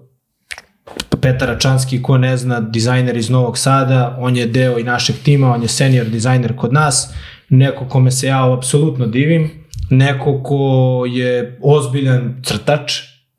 Petar 1.21 1.49
Ačanski, 1.49 2.01
ko 2.01 2.17
ne 2.17 2.37
zna, 2.37 2.59
dizajner 2.59 3.17
iz 3.17 3.29
Novog 3.29 3.57
Sada, 3.57 4.15
on 4.19 4.37
je 4.37 4.45
deo 4.45 4.79
i 4.79 4.83
našeg 4.83 5.15
tima, 5.23 5.53
on 5.53 5.61
je 5.61 5.67
senior 5.67 6.05
dizajner 6.05 6.55
kod 6.55 6.73
nas, 6.73 7.13
neko 7.49 7.85
kome 7.85 8.11
se 8.11 8.27
ja 8.27 8.53
apsolutno 8.53 9.07
divim, 9.07 9.49
neko 9.89 10.43
ko 10.43 11.03
je 11.09 11.59
ozbiljan 11.61 12.41
crtač, 12.45 12.91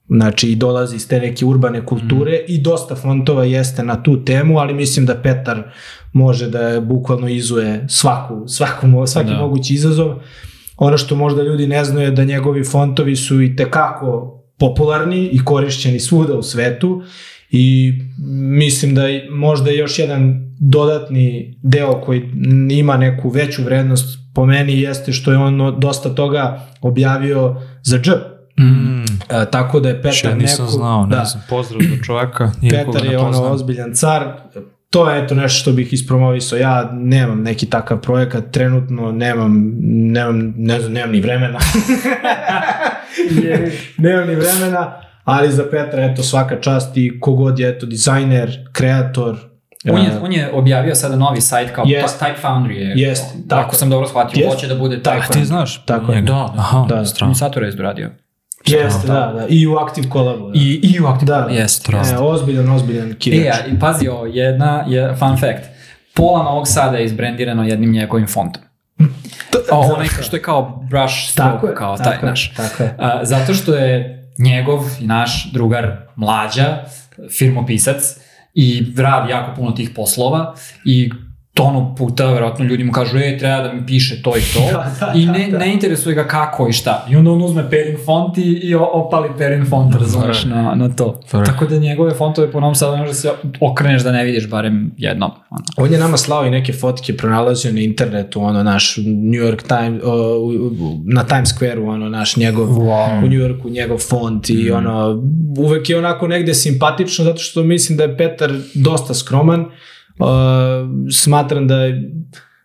znači 0.09 0.51
i 0.51 0.56
dolazi 0.56 0.97
iz 0.97 1.09
te 1.09 1.20
neke 1.20 1.44
urbane 1.44 1.86
kulture 1.86 2.44
i 2.48 2.59
dosta 2.59 2.94
fontova 2.94 3.44
jeste 3.44 3.85
na 3.85 4.02
tu 4.02 4.24
temu, 4.24 4.59
ali 4.59 4.74
mislim 4.74 5.06
da 5.06 5.14
Petar 5.14 5.62
može 6.12 6.48
da 6.48 6.81
bukvalno 6.81 7.28
izuje 7.28 7.85
svaku, 7.89 8.48
svaku, 8.48 9.06
svaki 9.06 9.31
Da. 9.31 9.39
mogući 9.39 9.74
izazov. 9.74 10.14
Ono 10.77 10.98
što 10.98 11.16
možda 11.16 11.43
ljudi 11.43 11.66
ne 11.66 11.85
znaju 11.85 12.06
je 12.06 12.10
da 12.10 12.24
njegovi 12.24 12.64
fontovi 12.64 13.16
su 13.16 13.43
i 13.43 13.56
tekako 13.56 14.36
popularni 14.59 15.28
i 15.32 15.44
korišćeni 15.44 16.01
svuda 16.01 16.35
u 16.35 16.43
svetu 16.43 17.02
i 17.51 17.94
mislim 18.28 18.94
da 18.94 19.06
je 19.06 19.31
možda 19.31 19.70
još 19.70 19.98
jedan 19.98 20.51
dodatni 20.60 21.59
deo 21.62 22.01
koji 22.01 22.22
ima 22.70 22.97
neku 22.97 23.28
veću 23.28 23.62
vrednost 23.62 24.18
po 24.35 24.47
meni 24.47 24.81
jeste 24.81 25.12
što 25.12 25.32
je 25.32 25.39
on 25.39 25.81
dosta 25.81 26.14
toga 26.14 26.66
objavio 26.81 27.56
za 27.82 27.98
dž. 27.98 28.10
Mm. 28.60 29.02
E, 29.31 29.51
tako 29.51 29.81
da 29.81 29.89
je 29.89 29.97
Petar 29.97 30.12
Še 30.12 30.28
ja 30.28 30.35
nisam 30.35 30.64
neko, 30.64 30.77
znao, 30.77 31.06
ne 31.06 31.16
da, 31.16 31.24
znam, 31.24 31.43
pozdrav 31.48 31.81
za 31.82 32.02
čoveka. 32.05 32.52
nikoga 32.62 32.93
Petar 32.93 33.06
je 33.06 33.18
ono 33.18 33.43
ozbiljan 33.43 33.94
car. 33.94 34.32
To 34.90 35.10
je 35.10 35.24
eto 35.24 35.35
nešto 35.35 35.60
što 35.60 35.72
bih 35.72 35.93
ispromovisao. 35.93 36.59
Ja 36.59 36.90
nemam 36.93 37.43
neki 37.43 37.66
takav 37.66 38.01
projekat, 38.01 38.44
trenutno 38.51 39.12
nemam, 39.12 39.72
nemam, 40.12 40.55
ne 40.56 40.81
znam, 40.81 40.93
nemam 40.93 41.10
ni 41.10 41.20
vremena. 41.20 41.59
nemam 43.98 44.28
ni 44.28 44.35
vremena, 44.35 45.01
ali 45.24 45.52
za 45.52 45.64
Petra 45.70 46.05
eto 46.05 46.22
svaka 46.22 46.60
čast 46.60 46.97
i 46.97 47.20
kogod 47.20 47.59
je 47.59 47.68
eto 47.68 47.86
dizajner, 47.86 48.68
kreator. 48.72 49.36
On 49.90 50.01
je, 50.01 50.06
e, 50.06 50.18
on 50.22 50.32
je 50.32 50.52
objavio 50.52 50.94
sada 50.94 51.16
novi 51.16 51.40
sajt 51.40 51.70
kao 51.70 51.84
Jest. 51.86 52.20
Type 52.22 52.34
Foundry 52.42 52.70
je. 52.70 52.92
Jest, 52.97 53.24
tako 53.48 53.62
Ako 53.62 53.76
sam 53.76 53.90
dobro 53.90 54.09
shvatio, 54.09 54.40
Jest. 54.40 54.55
hoće 54.55 54.66
da 54.66 54.74
bude 54.74 55.02
Tako 55.02 55.16
Type 55.18 55.30
A 55.30 55.32
ti 55.32 55.44
znaš? 55.44 55.84
Tako 55.84 56.12
je. 56.12 56.20
Da, 56.22 56.32
da. 56.32 56.52
Aha, 56.56 56.86
Da. 56.88 57.05
strano. 57.05 57.30
On 57.30 57.34
Sato 57.34 57.60
je 57.60 57.72
radio. 57.78 58.10
Jeste, 58.66 59.06
da, 59.06 59.12
da. 59.12 59.47
I 59.48 59.66
u 59.66 59.76
Active 59.76 60.09
Collabu. 60.12 60.47
Da. 60.47 60.52
I, 60.55 60.80
i 60.84 61.01
u 61.01 61.06
Active 61.06 61.26
Da, 61.28 61.40
da. 61.40 61.51
Jeste, 61.51 61.92
E, 61.94 61.98
jeste. 61.98 62.16
ozbiljan, 62.16 62.70
ozbiljan 62.70 63.10
E, 63.10 63.14
kirač. 63.14 63.55
a, 63.55 63.66
i 63.66 63.78
pazi 63.80 64.09
ovo, 64.09 64.26
jedna 64.26 64.84
je 64.88 65.14
fun 65.18 65.36
fact. 65.36 65.64
Pola 66.14 66.42
Novog 66.42 66.68
Sada 66.68 66.97
je 66.97 67.05
izbrendirano 67.05 67.64
jednim 67.64 67.92
njegovim 67.92 68.26
fontom. 68.26 68.62
A 69.72 69.78
onaj 69.78 70.06
što 70.22 70.36
je 70.36 70.42
kao 70.42 70.84
brush 70.90 71.14
stroke, 71.30 71.51
Tako 71.51 71.66
je, 71.66 71.74
kao 71.74 71.97
taj 71.97 72.05
tako 72.05 72.26
je, 72.26 72.30
naš. 72.30 72.55
tako 72.55 72.82
je. 72.82 72.94
A, 72.98 73.24
zato 73.24 73.55
što 73.55 73.74
je 73.74 74.19
njegov 74.41 74.85
i 75.01 75.07
naš 75.07 75.53
drugar 75.53 75.97
mlađa, 76.17 76.85
firmopisac, 77.39 78.17
i 78.55 78.93
radi 78.97 79.31
jako 79.31 79.55
puno 79.57 79.71
tih 79.71 79.91
poslova 79.95 80.55
i 80.85 81.11
tonu 81.62 81.95
puta, 81.95 82.27
verovatno 82.27 82.65
ljudi 82.65 82.85
mu 82.85 82.93
kažu, 82.93 83.19
e, 83.19 83.39
treba 83.39 83.57
da 83.59 83.73
mi 83.73 83.87
piše 83.87 84.23
to 84.23 84.32
i 84.32 84.43
to, 84.45 84.61
Da, 84.73 84.91
da, 85.01 85.12
i 85.15 85.27
da, 85.27 85.32
ne, 85.32 85.49
da. 85.49 85.59
ne 85.59 85.73
interesuje 85.73 86.15
ga 86.15 86.24
kako 86.27 86.69
i 86.69 86.73
šta. 86.73 87.07
I 87.11 87.16
onda 87.16 87.31
on 87.31 87.43
uzme 87.43 87.70
Perin 87.70 87.97
font 87.99 88.39
i, 88.39 88.43
i 88.43 88.74
opali 88.74 89.28
Perin 89.39 89.66
font, 89.66 89.95
razumeš, 89.95 90.45
na, 90.45 90.74
na 90.74 90.89
to. 90.91 91.20
Vrh. 91.32 91.47
Tako 91.47 91.66
da 91.66 91.78
njegove 91.78 92.15
fontove 92.15 92.53
po 92.53 92.61
Novom 92.61 92.74
Sadu 92.74 92.93
ne 92.93 92.99
možda 92.99 93.15
se 93.15 93.31
okreneš 93.62 94.03
da 94.03 94.12
ne 94.12 94.24
vidiš 94.24 94.49
barem 94.49 94.95
jednom. 94.99 95.31
Ono. 95.51 95.62
On 95.78 95.93
je 95.93 95.99
nama 95.99 96.16
slao 96.16 96.47
i 96.47 96.51
neke 96.51 96.73
fotke, 96.73 97.16
pronalazio 97.16 97.73
na 97.73 97.81
internetu, 97.81 98.43
ono, 98.43 98.62
naš 98.65 98.97
New 98.99 99.43
York 99.43 99.62
Times, 99.65 100.03
o, 100.05 100.12
u- 100.37 100.49
u- 100.81 101.01
na 101.05 101.24
Times 101.24 101.49
Square-u, 101.51 101.89
ono, 101.89 102.09
naš 102.09 102.37
njegov, 102.37 102.66
Wow. 102.69 103.19
u 103.19 103.28
New 103.28 103.39
Yorku, 103.41 103.69
njegov 103.70 103.99
font 104.01 104.51
i 104.51 104.70
ono, 104.70 105.23
uvek 105.59 105.91
je 105.91 105.99
onako 105.99 106.27
negde 106.28 106.55
simpatično, 106.55 107.24
zato 107.24 107.39
što 107.39 107.62
mislim 107.62 107.99
da 107.99 108.05
je 108.05 108.16
Petar 108.16 108.53
dosta 108.74 109.15
skroman, 109.15 109.65
uh, 110.20 110.26
smatram 111.12 111.68
da 111.68 111.76
je 111.76 112.10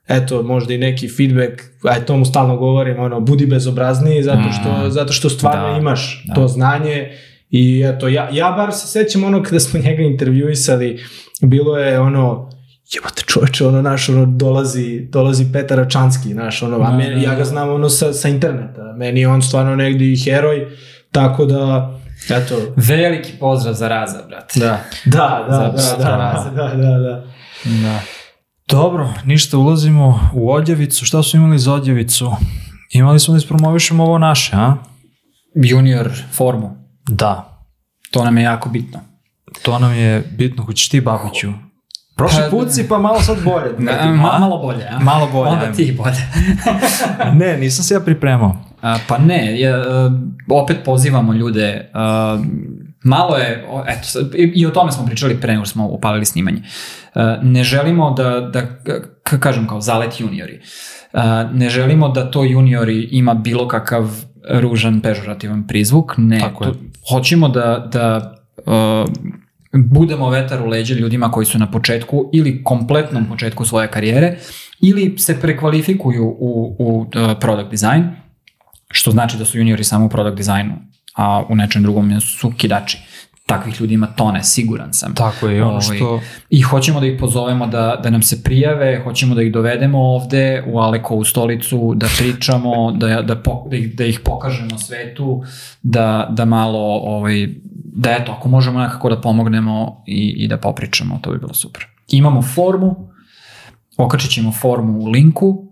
eto, 0.08 0.44
možda 0.44 0.74
i 0.74 0.80
neki 0.80 1.08
feedback, 1.10 1.52
aj 1.84 2.00
to 2.02 2.18
mu 2.18 2.26
stalno 2.26 2.58
govorim, 2.58 3.00
ono, 3.00 3.20
budi 3.20 3.46
bezobrazniji, 3.46 4.24
zato 4.24 4.52
što, 4.52 4.70
Mm. 4.80 4.92
zato 4.92 5.14
što 5.14 5.30
stvarno 5.30 5.68
Da, 5.68 5.78
imaš 5.78 6.24
da. 6.26 6.34
to 6.34 6.48
znanje 6.48 7.12
i 7.50 7.84
eto, 7.86 8.08
ja, 8.08 8.30
ja 8.32 8.52
bar 8.52 8.74
se 8.74 8.88
sećam 8.90 9.24
ono 9.24 9.44
kada 9.44 9.60
smo 9.60 9.80
njega 9.82 10.04
intervjuisali, 10.04 11.00
bilo 11.42 11.78
je 11.78 12.00
ono, 12.00 12.50
jebote 12.88 13.24
čoveče, 13.24 13.66
ono 13.66 13.82
naš, 13.82 14.10
ono, 14.10 14.26
dolazi, 14.28 15.00
dolazi 15.02 15.46
Petar 15.54 15.78
Račanski, 15.78 16.30
naš, 16.30 16.62
ono, 16.62 16.78
a 16.78 16.80
Da, 16.82 16.92
meni, 16.92 17.16
da, 17.16 17.22
ja 17.22 17.30
da. 17.30 17.36
ga 17.36 17.44
znam, 17.44 17.70
ono, 17.70 17.90
sa, 17.90 18.14
sa 18.14 18.30
interneta, 18.30 18.94
meni 18.94 19.20
je 19.20 19.28
on 19.28 19.42
stvarno 19.42 19.76
negdje 19.76 20.14
i 20.14 20.18
heroj, 20.18 20.68
tako 21.12 21.46
da, 21.46 21.92
eto, 22.32 22.56
Veliki 22.78 23.32
pozdrav 23.40 23.74
za 23.74 23.88
Raza, 23.88 24.20
brate. 24.28 24.60
Da. 24.60 24.80
da, 25.06 25.46
da, 25.50 25.58
da, 25.68 25.78
Za- 25.78 25.98
da, 25.98 26.04
da, 26.04 26.52
da, 26.56 26.68
da, 26.68 26.88
da. 26.88 26.98
da. 27.00 27.24
Dobro, 28.68 29.14
ništa, 29.26 29.58
ulazimo 29.58 30.30
u 30.34 30.52
odjevicu. 30.52 31.06
Šta 31.06 31.24
su 31.24 31.38
imali 31.38 31.60
za 31.60 31.74
odjevicu? 31.74 32.32
Imali 32.92 33.20
smo 33.20 33.34
da 33.34 33.38
ispromovišemo 33.38 34.04
ovo 34.04 34.18
naše, 34.18 34.56
a? 34.56 34.76
Junior 35.56 36.12
formu. 36.32 36.78
Da. 37.08 37.62
To 38.12 38.24
nam 38.24 38.38
je 38.38 38.44
jako 38.44 38.70
bitno. 38.70 39.00
To 39.62 39.80
nam 39.80 39.94
je 39.94 40.24
bitno, 40.38 40.64
hoćeš 40.64 40.90
ti 40.90 41.02
Babiću. 41.02 41.52
Prošli 42.16 42.40
Pa, 42.44 42.50
put 42.50 42.72
si 42.72 42.88
pa 42.88 42.98
malo 42.98 43.22
sad 43.22 43.44
bolje. 43.44 43.74
Na, 43.78 44.12
ma, 44.12 44.40
malo 44.40 44.58
bolje, 44.58 44.88
a? 44.90 45.00
Malo 45.00 45.30
bolje, 45.32 45.50
Onda 45.50 45.72
ti 45.72 45.98
bolje. 45.98 46.28
Ne, 47.40 47.58
nisam 47.58 47.84
se 47.84 47.94
ja 47.94 48.00
pripremao. 48.00 48.58
A, 48.82 48.98
pa 49.08 49.18
ne, 49.18 49.60
je, 49.60 49.74
opet 50.50 50.78
pozivamo 50.86 51.34
ljude, 51.34 51.90
a, 51.94 52.40
malo 53.06 53.38
je, 53.38 53.66
eto, 53.88 54.38
i, 54.38 54.66
o 54.66 54.72
tome 54.72 54.92
smo 54.92 55.06
pričali 55.06 55.42
pre 55.42 55.54
nego 55.54 55.66
smo 55.66 55.88
upalili 55.88 56.26
snimanje. 56.26 56.62
A, 57.14 57.40
ne 57.42 57.64
želimo 57.64 58.12
da, 58.12 58.40
da 58.40 58.62
kažem 59.40 59.68
kao 59.68 59.82
zalet 59.82 60.20
juniori, 60.20 60.62
A, 61.14 61.50
ne 61.54 61.70
želimo 61.70 62.10
da 62.10 62.32
to 62.32 62.44
juniori 62.44 63.08
ima 63.12 63.34
bilo 63.34 63.68
kakav 63.68 64.10
ružan, 64.50 65.02
pežorativan 65.02 65.68
prizvuk, 65.68 66.14
ne, 66.18 66.40
Tako 66.40 66.64
je. 66.64 66.72
to, 66.72 66.80
hoćemo 67.10 67.50
da, 67.50 67.90
da 67.92 68.36
a, 68.66 69.06
budemo 69.74 70.30
vetar 70.30 70.62
u 70.62 70.66
leđe 70.66 70.96
ljudima 70.96 71.32
koji 71.32 71.46
su 71.46 71.60
na 71.60 71.72
početku 71.72 72.30
ili 72.34 72.64
kompletnom 72.64 73.26
početku 73.30 73.66
svoje 73.66 73.88
karijere 73.88 74.38
ili 74.82 75.16
se 75.18 75.42
prekvalifikuju 75.42 76.26
u, 76.26 76.76
u 76.80 77.00
uh, 77.00 77.08
product 77.40 77.72
design, 77.72 78.04
što 78.92 79.12
znači 79.12 79.38
da 79.38 79.46
su 79.46 79.58
juniori 79.58 79.84
samo 79.84 80.06
u 80.06 80.10
product 80.10 80.38
designu, 80.38 80.76
a 81.16 81.44
u 81.50 81.56
nečem 81.56 81.84
drugom 81.84 82.22
su 82.22 82.52
kidači. 82.58 82.98
Takvih 83.46 83.82
ljudi 83.82 83.94
ima 83.94 84.08
tone, 84.08 84.44
siguran 84.44 84.94
sam. 84.94 85.16
Tako 85.16 85.48
je, 85.48 85.58
i 85.58 85.62
ono 85.62 85.72
Ovaj, 85.72 85.98
što... 85.98 86.22
I 86.50 86.62
hoćemo 86.62 87.00
da 87.00 87.06
ih 87.06 87.18
pozovemo 87.20 87.68
da, 87.68 88.00
da 88.04 88.10
nam 88.10 88.22
se 88.22 88.44
prijave, 88.44 89.02
hoćemo 89.04 89.36
da 89.36 89.42
ih 89.42 89.52
dovedemo 89.52 90.00
ovde 90.00 90.64
u 90.68 90.80
Alekovu 90.80 91.24
stolicu, 91.24 91.94
da 91.96 92.08
pričamo, 92.18 92.92
da, 92.92 93.22
da, 93.22 93.36
po, 93.36 93.68
da, 93.70 93.76
ih, 93.76 93.96
da 93.96 94.06
ih 94.06 94.20
pokažemo 94.20 94.78
svetu, 94.78 95.44
da, 95.84 96.28
da 96.32 96.46
malo, 96.46 97.00
ovaj, 97.04 97.48
da 97.74 98.12
eto, 98.12 98.32
ako 98.32 98.50
možemo 98.50 98.80
nekako 98.80 99.10
da 99.10 99.22
pomognemo 99.22 100.04
i, 100.08 100.34
i 100.38 100.48
da 100.48 100.58
popričamo, 100.58 101.20
to 101.22 101.32
bi 101.32 101.40
bilo 101.40 101.54
super. 101.54 101.86
Imamo 102.08 102.42
formu, 102.42 103.10
okačit 103.98 104.32
ćemo 104.32 104.52
formu 104.52 105.00
u 105.00 105.06
linku 105.06 105.68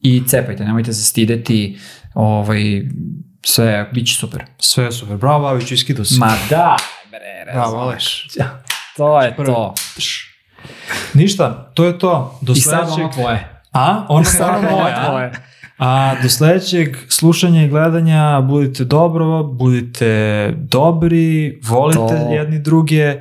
i 0.00 0.22
cepajte, 0.26 0.64
nemojte 0.64 0.92
se 0.92 1.04
stideti, 1.04 1.78
ovaj, 2.14 2.82
sve, 3.46 3.90
bit 3.92 4.06
će 4.06 4.14
super. 4.14 4.42
Sve 4.58 4.84
je 4.84 4.92
super. 4.92 5.16
Bravo, 5.16 5.42
Babiću, 5.42 5.74
iskidu 5.74 6.04
si. 6.04 6.18
Ma 6.18 6.32
da, 6.50 6.76
bre, 7.10 7.18
Bravo, 7.52 7.76
razumeš. 7.76 8.26
To 8.96 9.22
je 9.22 9.36
Prvo. 9.36 9.54
to. 9.54 9.74
Ništa, 11.14 11.70
to 11.74 11.84
je 11.84 11.98
to. 11.98 12.38
Do 12.42 12.52
I 12.52 12.56
sad 12.56 12.72
sledećeg... 12.86 13.04
ono 13.04 13.12
tvoje. 13.12 13.60
A? 13.72 14.06
Ono 14.08 14.24
stvarno 14.24 14.70
moje, 14.70 14.94
a? 14.94 15.30
A 15.78 16.14
do 16.22 16.28
sledećeg 16.28 16.96
slušanja 17.08 17.62
i 17.62 17.68
gledanja 17.68 18.40
budite 18.40 18.84
dobro, 18.84 19.42
budite 19.42 20.52
dobri, 20.56 21.60
volite 21.62 21.98
To. 21.98 22.32
jedni 22.32 22.58
druge 22.58 23.20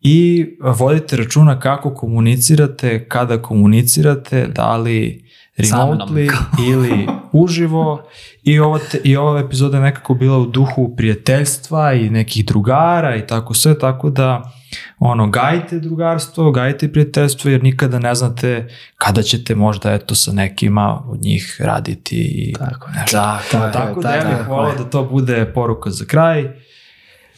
i 0.00 0.46
vodite 0.60 1.16
računa 1.16 1.60
kako 1.60 1.94
komunicirate, 1.94 3.08
kada 3.08 3.42
komunicirate, 3.42 4.46
da 4.46 4.76
li. 4.76 5.23
Remotely 5.56 6.30
ili 6.70 7.06
uživo 7.32 8.02
i, 8.42 8.58
ovo 8.58 8.78
te, 8.78 8.98
i 9.04 9.16
ova 9.16 9.40
epizoda 9.40 9.76
je 9.76 9.82
nekako 9.82 10.14
bila 10.14 10.38
u 10.38 10.46
duhu 10.46 10.94
prijateljstva 10.96 11.92
i 11.92 12.10
nekih 12.10 12.46
drugara 12.46 13.16
i 13.16 13.26
tako 13.26 13.54
sve, 13.54 13.78
tako 13.78 14.10
da 14.10 14.52
ono, 14.98 15.26
gajite 15.26 15.78
drugarstvo, 15.78 16.50
gajite 16.50 16.92
prijateljstvo 16.92 17.50
jer 17.50 17.62
nikada 17.62 17.98
ne 17.98 18.14
znate 18.14 18.68
kada 18.98 19.22
ćete 19.22 19.54
možda 19.54 19.92
eto 19.92 20.14
sa 20.14 20.32
nekima 20.32 21.02
od 21.08 21.22
njih 21.22 21.60
raditi 21.60 22.16
i 22.16 22.52
Tako 22.52 22.90
nešto. 22.90 23.16
Da, 23.16 23.40
Tako 23.50 23.72
Tako 23.72 24.00
da 24.00 24.14
ja 24.14 24.22
tako 24.22 24.36
bih 24.36 24.48
volao 24.48 24.74
da 24.74 24.84
to 24.84 25.04
bude 25.04 25.52
poruka 25.54 25.90
za 25.90 26.04
kraj. 26.04 26.50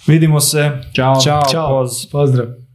Vidimo 0.06 0.40
se. 0.40 0.70
Ćao. 0.94 1.20
Ćao, 1.20 1.42
Ćao. 1.50 1.68
poz. 1.68 2.06
Pozdrav. 2.12 2.65